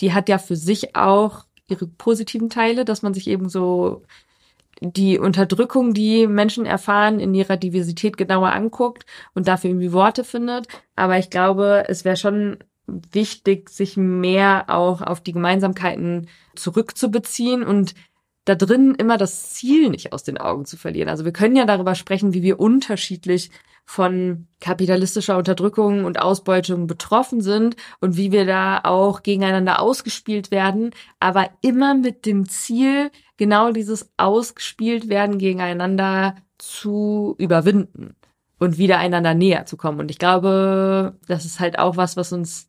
die 0.01 0.13
hat 0.13 0.29
ja 0.29 0.39
für 0.39 0.57
sich 0.57 0.97
auch 0.97 1.45
ihre 1.69 1.87
positiven 1.87 2.51
Teile, 2.51 2.85
dass 2.85 3.03
man 3.03 3.15
sich 3.15 3.29
eben 3.29 3.49
so 3.49 4.03
die 4.81 5.19
Unterdrückung, 5.19 5.93
die 5.93 6.27
Menschen 6.27 6.65
erfahren, 6.65 7.19
in 7.21 7.35
ihrer 7.35 7.57
Diversität 7.57 8.17
genauer 8.17 8.53
anguckt 8.53 9.07
und 9.35 9.49
dafür 9.49 9.71
irgendwie 9.71 9.93
Worte 9.93 10.25
findet. 10.25 10.69
Aber 10.95 11.19
ich 11.19 11.31
glaube, 11.31 11.85
es 11.89 12.05
wäre 12.05 12.17
schon 12.17 12.59
wichtig, 12.87 13.71
sich 13.71 13.97
mehr 13.97 14.65
auch 14.69 15.03
auf 15.03 15.21
die 15.21 15.33
Gemeinsamkeiten 15.33 16.29
zurückzubeziehen 16.55 17.63
und 17.63 17.95
da 18.49 18.55
drin 18.55 18.95
immer 18.95 19.19
das 19.19 19.51
Ziel 19.53 19.91
nicht 19.91 20.13
aus 20.13 20.23
den 20.23 20.39
Augen 20.39 20.65
zu 20.65 20.77
verlieren. 20.77 21.09
Also 21.09 21.25
wir 21.25 21.33
können 21.33 21.57
ja 21.57 21.67
darüber 21.67 21.95
sprechen, 21.95 22.33
wie 22.33 22.43
wir 22.43 22.59
unterschiedlich 22.59 23.51
von 23.85 24.47
kapitalistischer 24.61 25.39
Unterdrückung 25.39 26.05
und 26.05 26.21
Ausbeutung 26.21 26.87
betroffen 26.87 27.41
sind 27.41 27.77
und 28.01 28.17
wie 28.17 28.33
wir 28.33 28.45
da 28.45 28.81
auch 28.85 29.23
gegeneinander 29.23 29.81
ausgespielt 29.81 30.51
werden, 30.51 30.91
aber 31.21 31.51
immer 31.63 31.95
mit 31.95 32.27
dem 32.27 32.49
Ziel, 32.49 33.11
genau 33.39 33.73
dieses 33.73 34.11
ausgespielt 34.19 35.09
werden 35.09 35.39
gegeneinander 35.39 36.37
zu 36.59 37.35
überwinden 37.39 38.15
und 38.59 38.77
wieder 38.77 38.99
einander 38.99 39.35
näher 39.35 39.65
zu 39.65 39.77
kommen. 39.77 40.01
Und 40.01 40.11
ich 40.11 40.19
glaube, 40.19 41.17
das 41.27 41.45
ist 41.45 41.61
halt 41.61 41.79
auch 41.79 41.97
was, 41.97 42.17
was 42.17 42.33
uns 42.33 42.69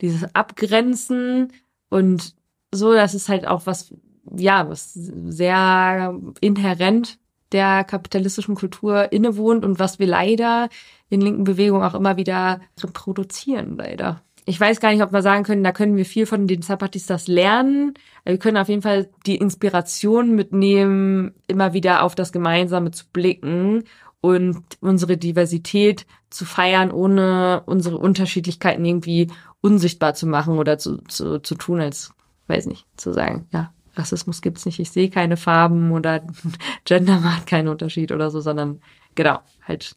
dieses 0.00 0.34
Abgrenzen 0.34 1.52
und 1.90 2.34
so, 2.72 2.92
das 2.92 3.14
ist 3.14 3.28
halt 3.28 3.46
auch 3.46 3.66
was, 3.66 3.94
ja, 4.36 4.68
was 4.68 4.92
sehr 4.94 6.18
inhärent 6.40 7.18
der 7.52 7.84
kapitalistischen 7.84 8.54
Kultur 8.54 9.12
innewohnt 9.12 9.64
und 9.64 9.78
was 9.78 9.98
wir 9.98 10.06
leider 10.06 10.68
in 11.08 11.20
linken 11.20 11.44
Bewegungen 11.44 11.84
auch 11.84 11.94
immer 11.94 12.16
wieder 12.16 12.60
reproduzieren, 12.82 13.76
leider 13.76 14.22
ich 14.46 14.60
weiß 14.60 14.80
gar 14.80 14.92
nicht, 14.92 15.02
ob 15.02 15.12
wir 15.12 15.22
sagen 15.22 15.44
können, 15.44 15.64
da 15.64 15.72
können 15.72 15.96
wir 15.96 16.04
viel 16.04 16.26
von 16.26 16.46
den 16.46 16.62
Zapatistas 16.62 17.28
lernen. 17.28 17.94
Wir 18.24 18.38
können 18.38 18.58
auf 18.58 18.68
jeden 18.68 18.82
Fall 18.82 19.08
die 19.26 19.36
Inspiration 19.36 20.34
mitnehmen, 20.34 21.34
immer 21.46 21.72
wieder 21.72 22.02
auf 22.02 22.14
das 22.14 22.30
Gemeinsame 22.30 22.90
zu 22.90 23.06
blicken 23.12 23.84
und 24.20 24.62
unsere 24.80 25.16
Diversität 25.16 26.06
zu 26.30 26.44
feiern, 26.44 26.90
ohne 26.90 27.62
unsere 27.66 27.96
Unterschiedlichkeiten 27.96 28.84
irgendwie 28.84 29.30
unsichtbar 29.60 30.14
zu 30.14 30.26
machen 30.26 30.58
oder 30.58 30.76
zu, 30.78 30.98
zu, 31.08 31.38
zu 31.38 31.54
tun, 31.54 31.80
als, 31.80 32.12
weiß 32.46 32.66
nicht, 32.66 32.86
zu 32.96 33.12
sagen, 33.12 33.46
ja, 33.50 33.72
Rassismus 33.96 34.42
gibt's 34.42 34.66
nicht, 34.66 34.80
ich 34.80 34.90
sehe 34.90 35.10
keine 35.10 35.36
Farben 35.36 35.92
oder 35.92 36.22
Gender 36.84 37.20
macht 37.20 37.46
keinen 37.46 37.68
Unterschied 37.68 38.12
oder 38.12 38.30
so, 38.30 38.40
sondern 38.40 38.80
genau, 39.14 39.40
halt 39.62 39.96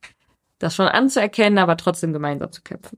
das 0.59 0.75
schon 0.75 0.87
anzuerkennen, 0.87 1.59
aber 1.59 1.77
trotzdem 1.77 2.13
gemeinsam 2.13 2.51
zu 2.51 2.61
kämpfen. 2.61 2.97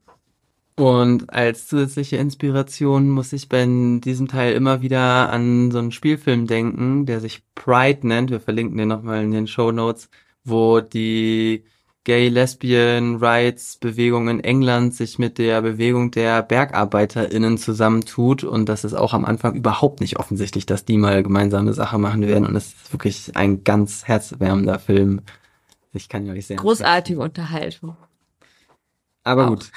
Und 0.76 1.34
als 1.34 1.68
zusätzliche 1.68 2.16
Inspiration 2.16 3.10
muss 3.10 3.34
ich 3.34 3.50
bei 3.50 3.66
diesem 3.66 4.30
Teil 4.30 4.54
immer 4.54 4.82
wieder 4.82 5.30
an 5.30 5.72
so 5.72 5.80
einen 5.80 5.92
Spielfilm 5.92 6.48
denken, 6.48 7.06
der 7.06 7.20
sich 7.20 7.44
Pride 7.54 8.08
nennt. 8.08 8.32
Wir 8.32 8.40
verlinken 8.40 8.78
den 8.78 8.88
nochmal 8.88 9.22
in 9.26 9.32
den 9.32 9.48
Show 9.48 9.74
Notes, 9.74 10.10
wo 10.46 10.80
die 10.80 11.66
Gay 12.06 12.30
Lesbian 12.30 13.18
Rights 13.18 13.78
Bewegung 13.78 14.30
in 14.30 14.44
England 14.44 14.96
sich 14.96 15.20
mit 15.20 15.38
der 15.38 15.62
Bewegung 15.62 16.12
der 16.12 16.42
BergarbeiterInnen 16.42 17.58
zusammentut. 17.58 18.44
Und 18.44 18.68
das 18.68 18.84
ist 18.84 18.94
auch 18.94 19.14
am 19.14 19.26
Anfang 19.26 19.56
überhaupt 19.56 20.00
nicht 20.02 20.18
offensichtlich, 20.18 20.66
dass 20.66 20.86
die 20.86 20.98
mal 20.98 21.24
gemeinsame 21.24 21.74
Sache 21.74 21.98
machen 21.98 22.26
werden. 22.26 22.46
Und 22.46 22.56
es 22.56 22.68
ist 22.68 22.94
wirklich 22.94 23.36
ein 23.36 23.64
ganz 23.64 24.06
herzwärmender 24.06 24.80
Film. 24.80 25.22
Ich 25.92 26.10
kann 26.10 26.26
ja 26.26 26.34
nicht 26.34 26.48
sehr. 26.48 26.58
Großartige 26.58 27.20
Unterhaltung. 27.20 27.98
Aber 29.24 29.46
auch. 29.46 29.50
gut. 29.50 29.72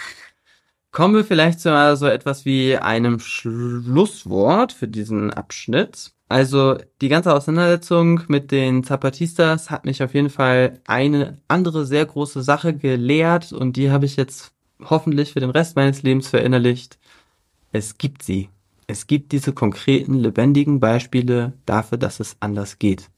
Kommen 0.93 1.15
wir 1.15 1.25
vielleicht 1.25 1.61
zu 1.61 1.97
so 1.97 2.07
etwas 2.07 2.45
wie 2.45 2.77
einem 2.77 3.19
Schlusswort 3.19 4.73
für 4.73 4.89
diesen 4.89 5.33
Abschnitt. 5.33 6.13
Also 6.33 6.79
die 7.03 7.11
ganze 7.11 7.35
Auseinandersetzung 7.35 8.23
mit 8.29 8.53
den 8.53 8.85
Zapatistas 8.85 9.71
hat 9.71 9.85
mich 9.85 10.03
auf 10.03 10.15
jeden 10.15 10.31
Fall 10.31 10.81
eine 10.87 11.37
andere 11.47 11.85
sehr 11.85 12.07
große 12.07 12.43
Sache 12.43 12.73
gelehrt 12.73 13.53
und 13.53 13.77
die 13.77 13.91
habe 13.91 14.07
ich 14.07 14.17
jetzt 14.17 14.55
hoffentlich 14.83 15.35
für 15.35 15.41
den 15.41 15.51
Rest 15.51 15.77
meines 15.77 16.03
Lebens 16.03 16.29
verinnerlicht. 16.29 16.99
Es 17.71 17.99
gibt 17.99 18.23
sie. 18.23 18.49
Es 18.87 19.07
gibt 19.07 19.33
diese 19.33 19.53
konkreten, 19.53 20.15
lebendigen 20.15 20.81
Beispiele 20.81 21.53
dafür, 21.67 21.99
dass 21.99 22.19
es 22.19 22.37
anders 22.41 22.79
geht. 22.79 23.11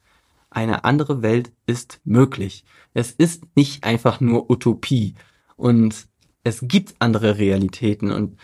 Eine 0.50 0.84
andere 0.84 1.22
Welt 1.22 1.52
ist 1.66 2.00
möglich. 2.02 2.64
Es 2.94 3.12
ist 3.12 3.44
nicht 3.54 3.84
einfach 3.84 4.20
nur 4.20 4.50
Utopie. 4.50 5.14
Und 5.54 6.08
es 6.42 6.58
gibt 6.62 6.96
andere 6.98 7.38
Realitäten 7.38 8.10
und 8.10 8.38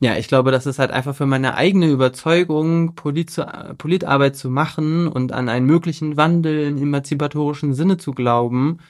Ja, 0.00 0.16
ich 0.18 0.28
glaube, 0.28 0.50
das 0.50 0.66
ist 0.66 0.78
halt 0.78 0.90
einfach 0.90 1.16
für 1.16 1.24
meine 1.24 1.54
eigene 1.54 1.86
Überzeugung, 1.88 2.94
Polit 2.94 3.30
zu, 3.30 3.46
Politarbeit 3.78 4.36
zu 4.36 4.50
machen 4.50 5.08
und 5.08 5.32
an 5.32 5.48
einen 5.48 5.64
möglichen 5.64 6.18
Wandel 6.18 6.68
im 6.68 6.76
emanzipatorischen 6.76 7.72
Sinne 7.72 7.96
zu 7.96 8.12
glauben, 8.12 8.80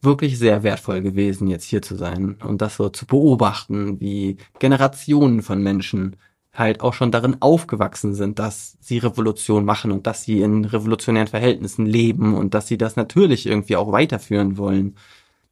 wirklich 0.00 0.38
sehr 0.38 0.62
wertvoll 0.62 1.02
gewesen, 1.02 1.48
jetzt 1.48 1.64
hier 1.64 1.82
zu 1.82 1.96
sein 1.96 2.36
und 2.42 2.62
das 2.62 2.76
so 2.76 2.88
zu 2.88 3.06
beobachten, 3.06 4.00
wie 4.00 4.38
Generationen 4.58 5.42
von 5.42 5.62
Menschen 5.62 6.16
halt 6.54 6.80
auch 6.80 6.94
schon 6.94 7.10
darin 7.10 7.42
aufgewachsen 7.42 8.14
sind, 8.14 8.38
dass 8.38 8.78
sie 8.80 8.98
Revolution 8.98 9.64
machen 9.64 9.92
und 9.92 10.06
dass 10.06 10.22
sie 10.24 10.40
in 10.40 10.64
revolutionären 10.64 11.28
Verhältnissen 11.28 11.84
leben 11.84 12.34
und 12.34 12.54
dass 12.54 12.68
sie 12.68 12.78
das 12.78 12.96
natürlich 12.96 13.46
irgendwie 13.46 13.76
auch 13.76 13.92
weiterführen 13.92 14.56
wollen, 14.56 14.96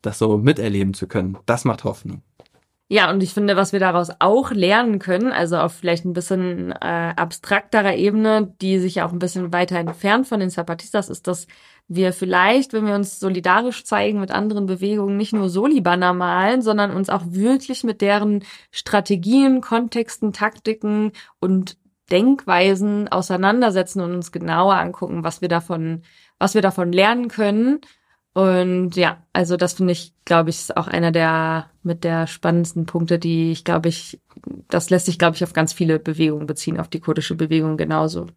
das 0.00 0.18
so 0.18 0.38
miterleben 0.38 0.94
zu 0.94 1.06
können. 1.08 1.38
Das 1.46 1.64
macht 1.64 1.84
Hoffnung. 1.84 2.22
Ja, 2.92 3.10
und 3.10 3.22
ich 3.22 3.32
finde, 3.32 3.56
was 3.56 3.72
wir 3.72 3.80
daraus 3.80 4.10
auch 4.18 4.50
lernen 4.50 4.98
können, 4.98 5.32
also 5.32 5.56
auf 5.56 5.72
vielleicht 5.72 6.04
ein 6.04 6.12
bisschen 6.12 6.72
äh, 6.72 7.14
abstrakterer 7.16 7.94
Ebene, 7.94 8.54
die 8.60 8.78
sich 8.80 8.96
ja 8.96 9.06
auch 9.06 9.12
ein 9.12 9.18
bisschen 9.18 9.50
weiter 9.50 9.78
entfernt 9.78 10.26
von 10.26 10.40
den 10.40 10.50
Zapatistas, 10.50 11.08
ist, 11.08 11.26
dass 11.26 11.46
wir 11.88 12.12
vielleicht, 12.12 12.74
wenn 12.74 12.86
wir 12.86 12.94
uns 12.94 13.18
solidarisch 13.18 13.86
zeigen 13.86 14.20
mit 14.20 14.30
anderen 14.30 14.66
Bewegungen, 14.66 15.16
nicht 15.16 15.32
nur 15.32 15.48
Soli-Banner 15.48 16.12
malen, 16.12 16.60
sondern 16.60 16.90
uns 16.94 17.08
auch 17.08 17.22
wirklich 17.28 17.82
mit 17.82 18.02
deren 18.02 18.44
Strategien, 18.70 19.62
Kontexten, 19.62 20.34
Taktiken 20.34 21.12
und 21.40 21.78
Denkweisen 22.10 23.08
auseinandersetzen 23.08 24.02
und 24.02 24.14
uns 24.14 24.32
genauer 24.32 24.74
angucken, 24.74 25.24
was 25.24 25.40
wir 25.40 25.48
davon, 25.48 26.02
was 26.38 26.52
wir 26.54 26.60
davon 26.60 26.92
lernen 26.92 27.28
können 27.28 27.80
und 28.34 28.96
ja, 28.96 29.22
also 29.32 29.56
das 29.56 29.74
finde 29.74 29.92
ich, 29.92 30.14
glaube 30.24 30.50
ich, 30.50 30.56
ist 30.56 30.76
auch 30.76 30.88
einer 30.88 31.12
der 31.12 31.70
mit 31.82 32.04
der 32.04 32.26
spannendsten 32.26 32.86
Punkte, 32.86 33.18
die 33.18 33.52
ich 33.52 33.64
glaube 33.64 33.88
ich, 33.88 34.20
das 34.68 34.90
lässt 34.90 35.06
sich, 35.06 35.18
glaube 35.18 35.36
ich, 35.36 35.44
auf 35.44 35.52
ganz 35.52 35.72
viele 35.72 35.98
Bewegungen 35.98 36.46
beziehen, 36.46 36.80
auf 36.80 36.88
die 36.88 37.00
kurdische 37.00 37.34
Bewegung 37.34 37.76
genauso. 37.76 38.28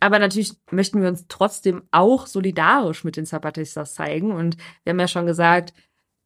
Aber 0.00 0.18
natürlich 0.18 0.54
möchten 0.70 1.00
wir 1.00 1.08
uns 1.08 1.26
trotzdem 1.28 1.82
auch 1.90 2.26
solidarisch 2.26 3.04
mit 3.04 3.16
den 3.16 3.26
Zapatistas 3.26 3.94
zeigen. 3.94 4.32
Und 4.32 4.56
wir 4.82 4.90
haben 4.90 5.00
ja 5.00 5.08
schon 5.08 5.26
gesagt, 5.26 5.72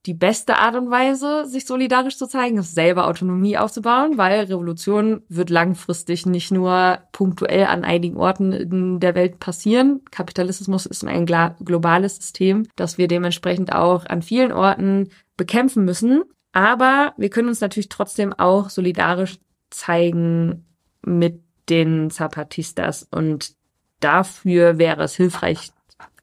die 0.08 0.14
beste 0.14 0.56
Art 0.56 0.74
und 0.74 0.90
Weise, 0.90 1.44
sich 1.44 1.66
solidarisch 1.66 2.16
zu 2.16 2.26
zeigen, 2.26 2.56
ist 2.56 2.74
selber 2.74 3.06
Autonomie 3.06 3.58
aufzubauen, 3.58 4.16
weil 4.16 4.40
Revolution 4.40 5.22
wird 5.28 5.50
langfristig 5.50 6.24
nicht 6.24 6.50
nur 6.50 6.98
punktuell 7.12 7.66
an 7.66 7.84
einigen 7.84 8.16
Orten 8.16 8.52
in 8.52 9.00
der 9.00 9.14
Welt 9.14 9.38
passieren. 9.38 10.00
Kapitalismus 10.10 10.86
ist 10.86 11.04
ein 11.04 11.26
globales 11.26 12.16
System, 12.16 12.66
das 12.74 12.96
wir 12.96 13.06
dementsprechend 13.06 13.74
auch 13.74 14.06
an 14.06 14.22
vielen 14.22 14.50
Orten 14.50 15.10
bekämpfen 15.36 15.84
müssen. 15.84 16.22
Aber 16.52 17.12
wir 17.18 17.28
können 17.28 17.48
uns 17.48 17.60
natürlich 17.60 17.90
trotzdem 17.90 18.32
auch 18.32 18.70
solidarisch 18.70 19.38
zeigen 19.68 20.64
mit 21.04 21.42
den 21.68 22.10
Zapatistas 22.10 23.06
und 23.10 23.52
dafür 24.00 24.78
wäre 24.78 25.02
es 25.02 25.14
hilfreich, 25.14 25.70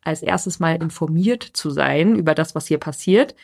als 0.03 0.23
erstes 0.23 0.59
mal 0.59 0.75
informiert 0.75 1.43
zu 1.43 1.69
sein 1.69 2.15
über 2.15 2.33
das, 2.33 2.55
was 2.55 2.65
hier 2.65 2.79
passiert. 2.79 3.35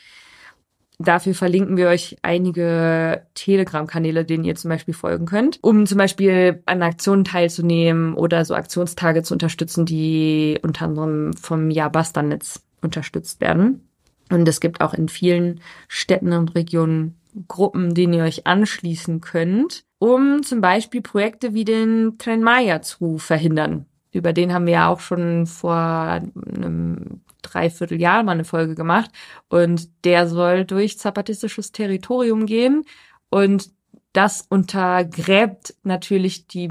Dafür 1.04 1.34
verlinken 1.34 1.78
wir 1.78 1.88
euch 1.88 2.18
einige 2.22 3.24
Telegram-Kanäle, 3.34 4.26
denen 4.26 4.44
ihr 4.44 4.56
zum 4.56 4.70
Beispiel 4.70 4.94
folgen 4.94 5.26
könnt, 5.26 5.60
um 5.62 5.86
zum 5.86 5.98
Beispiel 5.98 6.62
an 6.66 6.82
Aktionen 6.82 7.24
teilzunehmen 7.24 8.14
oder 8.14 8.46
so 8.46 8.56
Aktionstage 8.56 9.24
zu 9.24 9.34
unterstützen, 9.34 9.86
die 9.86 10.60
unter 10.62 10.86
anderem 10.86 11.34
vom 11.34 11.70
Jahr-Basta-Netz 11.70 12.64
unterstützt 12.82 13.42
werden. 13.42 13.88
Und 14.30 14.48
es 14.48 14.60
gibt 14.60 14.82
auch 14.82 14.94
in 14.94 15.10
vielen 15.10 15.60
Städten 15.88 16.34
und 16.34 16.56
Regionen 16.56 17.18
Gruppen, 17.48 17.94
denen 17.94 18.14
ihr 18.14 18.24
euch 18.24 18.46
anschließen 18.48 19.22
könnt, 19.22 19.84
um 20.00 20.44
zum 20.44 20.62
Beispiel 20.62 21.02
Projekte 21.02 21.54
wie 21.54 21.66
den 21.66 22.18
Tren 22.18 22.44
Maya 22.44 22.82
zu 22.82 23.18
verhindern. 23.18 23.86
Über 24.12 24.34
den 24.34 24.54
haben 24.54 24.66
wir 24.66 24.74
ja 24.74 24.88
auch 24.90 25.00
schon 25.00 25.46
vor 25.46 25.76
einem 25.76 27.22
Dreivierteljahr 27.42 28.24
mal 28.24 28.34
eine 28.34 28.46
Folge 28.46 28.76
gemacht. 28.76 29.12
Und 29.50 29.90
der 30.06 30.28
soll 30.28 30.66
durch 30.66 31.00
zapatistisches 31.00 31.72
Territorium 31.72 32.46
gehen. 32.46 32.86
Und 33.30 33.72
das 34.14 34.46
untergräbt 34.50 35.76
natürlich 35.84 36.48
die 36.48 36.70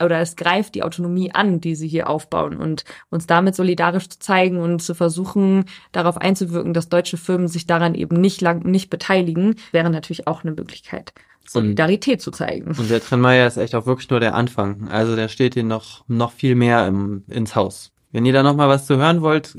oder 0.00 0.20
es 0.20 0.36
greift 0.36 0.74
die 0.74 0.82
Autonomie 0.82 1.32
an, 1.32 1.60
die 1.60 1.74
sie 1.74 1.88
hier 1.88 2.08
aufbauen 2.08 2.56
und 2.56 2.84
uns 3.10 3.26
damit 3.26 3.54
solidarisch 3.54 4.08
zu 4.08 4.18
zeigen 4.18 4.58
und 4.58 4.80
zu 4.80 4.94
versuchen, 4.94 5.64
darauf 5.92 6.18
einzuwirken, 6.18 6.72
dass 6.72 6.88
deutsche 6.88 7.16
Firmen 7.16 7.48
sich 7.48 7.66
daran 7.66 7.94
eben 7.94 8.20
nicht 8.20 8.40
lang 8.40 8.64
nicht 8.64 8.90
beteiligen, 8.90 9.56
wäre 9.72 9.90
natürlich 9.90 10.26
auch 10.26 10.44
eine 10.44 10.52
Möglichkeit. 10.52 11.12
Solidarität 11.48 12.18
und, 12.18 12.20
zu 12.20 12.30
zeigen. 12.30 12.76
Und 12.78 12.90
der 12.90 13.00
Trennmeier 13.02 13.46
ist 13.46 13.56
echt 13.56 13.74
auch 13.74 13.86
wirklich 13.86 14.10
nur 14.10 14.20
der 14.20 14.34
Anfang. 14.34 14.88
Also 14.88 15.16
der 15.16 15.28
steht 15.28 15.54
hier 15.54 15.64
noch, 15.64 16.04
noch 16.06 16.32
viel 16.32 16.54
mehr 16.54 16.86
im, 16.86 17.24
ins 17.26 17.56
Haus. 17.56 17.90
Wenn 18.10 18.24
ihr 18.24 18.32
da 18.32 18.42
noch 18.42 18.56
mal 18.56 18.68
was 18.68 18.86
zu 18.86 18.96
hören 18.96 19.20
wollt, 19.20 19.56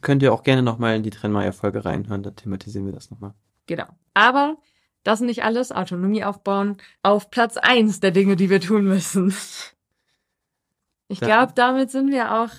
könnt 0.00 0.22
ihr 0.22 0.32
auch 0.32 0.42
gerne 0.42 0.62
noch 0.62 0.78
mal 0.78 0.96
in 0.96 1.02
die 1.02 1.10
Trennmeier-Folge 1.10 1.84
reinhören. 1.84 2.22
Da 2.22 2.30
thematisieren 2.30 2.86
wir 2.86 2.92
das 2.92 3.10
noch 3.10 3.20
mal. 3.20 3.34
Genau. 3.66 3.86
Aber 4.14 4.56
das 5.04 5.20
nicht 5.20 5.44
alles. 5.44 5.72
Autonomie 5.72 6.24
aufbauen 6.24 6.78
auf 7.02 7.30
Platz 7.30 7.56
eins 7.56 8.00
der 8.00 8.10
Dinge, 8.10 8.36
die 8.36 8.50
wir 8.50 8.60
tun 8.60 8.84
müssen. 8.84 9.34
Ich 11.08 11.20
glaube, 11.20 11.52
damit 11.54 11.90
sind 11.90 12.10
wir 12.10 12.32
auch 12.40 12.50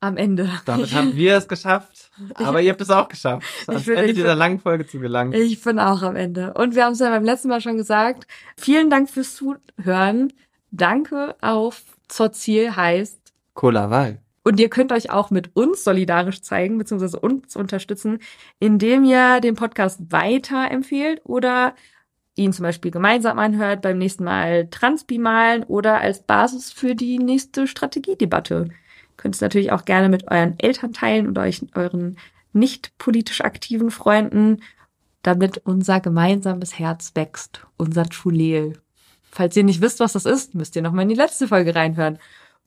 am 0.00 0.16
Ende. 0.16 0.48
Damit 0.64 0.92
haben 0.94 1.16
wir 1.16 1.36
es 1.36 1.48
geschafft. 1.48 2.10
Aber 2.34 2.60
ihr 2.60 2.70
habt 2.70 2.80
es 2.80 2.90
auch 2.90 3.08
geschafft. 3.08 3.46
Ans 3.66 3.88
Ende 3.88 4.02
bin, 4.02 4.14
dieser 4.14 4.34
langen 4.34 4.60
Folge 4.60 4.86
zu 4.86 5.00
gelangen. 5.00 5.32
Ich 5.32 5.62
bin 5.62 5.78
auch 5.78 6.02
am 6.02 6.14
Ende. 6.14 6.54
Und 6.54 6.74
wir 6.74 6.84
haben 6.84 6.92
es 6.92 7.00
ja 7.00 7.10
beim 7.10 7.24
letzten 7.24 7.48
Mal 7.48 7.60
schon 7.60 7.76
gesagt. 7.76 8.26
Vielen 8.56 8.90
Dank 8.90 9.10
fürs 9.10 9.34
Zuhören. 9.34 10.32
Danke 10.70 11.36
auf 11.40 11.82
zur 12.08 12.32
Ziel 12.32 12.76
heißt 12.76 13.32
Kolaval. 13.54 14.23
Und 14.44 14.60
ihr 14.60 14.68
könnt 14.68 14.92
euch 14.92 15.10
auch 15.10 15.30
mit 15.30 15.56
uns 15.56 15.82
solidarisch 15.84 16.42
zeigen, 16.42 16.78
beziehungsweise 16.78 17.18
uns 17.18 17.56
unterstützen, 17.56 18.18
indem 18.60 19.04
ihr 19.04 19.40
den 19.40 19.54
Podcast 19.54 20.00
weiterempfehlt 20.10 21.22
oder 21.24 21.74
ihn 22.36 22.52
zum 22.52 22.64
Beispiel 22.64 22.90
gemeinsam 22.90 23.38
anhört, 23.38 23.82
beim 23.82 23.98
nächsten 23.98 24.24
Mal 24.24 24.68
Transpi 24.68 25.18
malen 25.18 25.64
oder 25.64 26.00
als 26.00 26.22
Basis 26.22 26.70
für 26.70 26.94
die 26.94 27.18
nächste 27.18 27.66
Strategiedebatte. 27.66 28.68
Könnt 29.16 29.34
es 29.34 29.40
natürlich 29.40 29.72
auch 29.72 29.84
gerne 29.84 30.08
mit 30.08 30.30
euren 30.30 30.58
Eltern 30.58 30.92
teilen 30.92 31.26
und 31.26 31.38
euch, 31.38 31.62
euren 31.74 32.18
nicht 32.52 32.96
politisch 32.98 33.40
aktiven 33.40 33.90
Freunden, 33.90 34.62
damit 35.22 35.58
unser 35.64 36.00
gemeinsames 36.00 36.78
Herz 36.78 37.12
wächst, 37.14 37.66
unser 37.76 38.04
Chuleel. 38.04 38.78
Falls 39.22 39.56
ihr 39.56 39.64
nicht 39.64 39.80
wisst, 39.80 40.00
was 40.00 40.12
das 40.12 40.26
ist, 40.26 40.54
müsst 40.54 40.76
ihr 40.76 40.82
noch 40.82 40.92
mal 40.92 41.02
in 41.02 41.08
die 41.08 41.14
letzte 41.14 41.48
Folge 41.48 41.74
reinhören. 41.74 42.18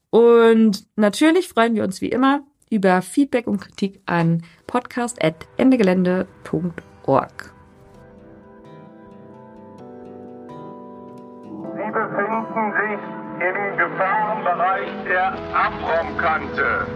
Und 0.09 0.87
natürlich 0.95 1.49
freuen 1.49 1.75
wir 1.75 1.83
uns 1.83 2.01
wie 2.01 2.09
immer 2.09 2.41
über 2.69 3.01
Feedback 3.01 3.47
und 3.47 3.59
Kritik 3.59 3.99
an 4.05 4.43
podcast.endegelände.org. 4.67 7.53
Sie 11.73 11.91
befinden 11.93 12.73
sich 12.73 12.99
im 13.39 13.77
Gefahrenbereich 13.77 14.89
der 15.07 15.37
Abraumkante. 15.53 16.87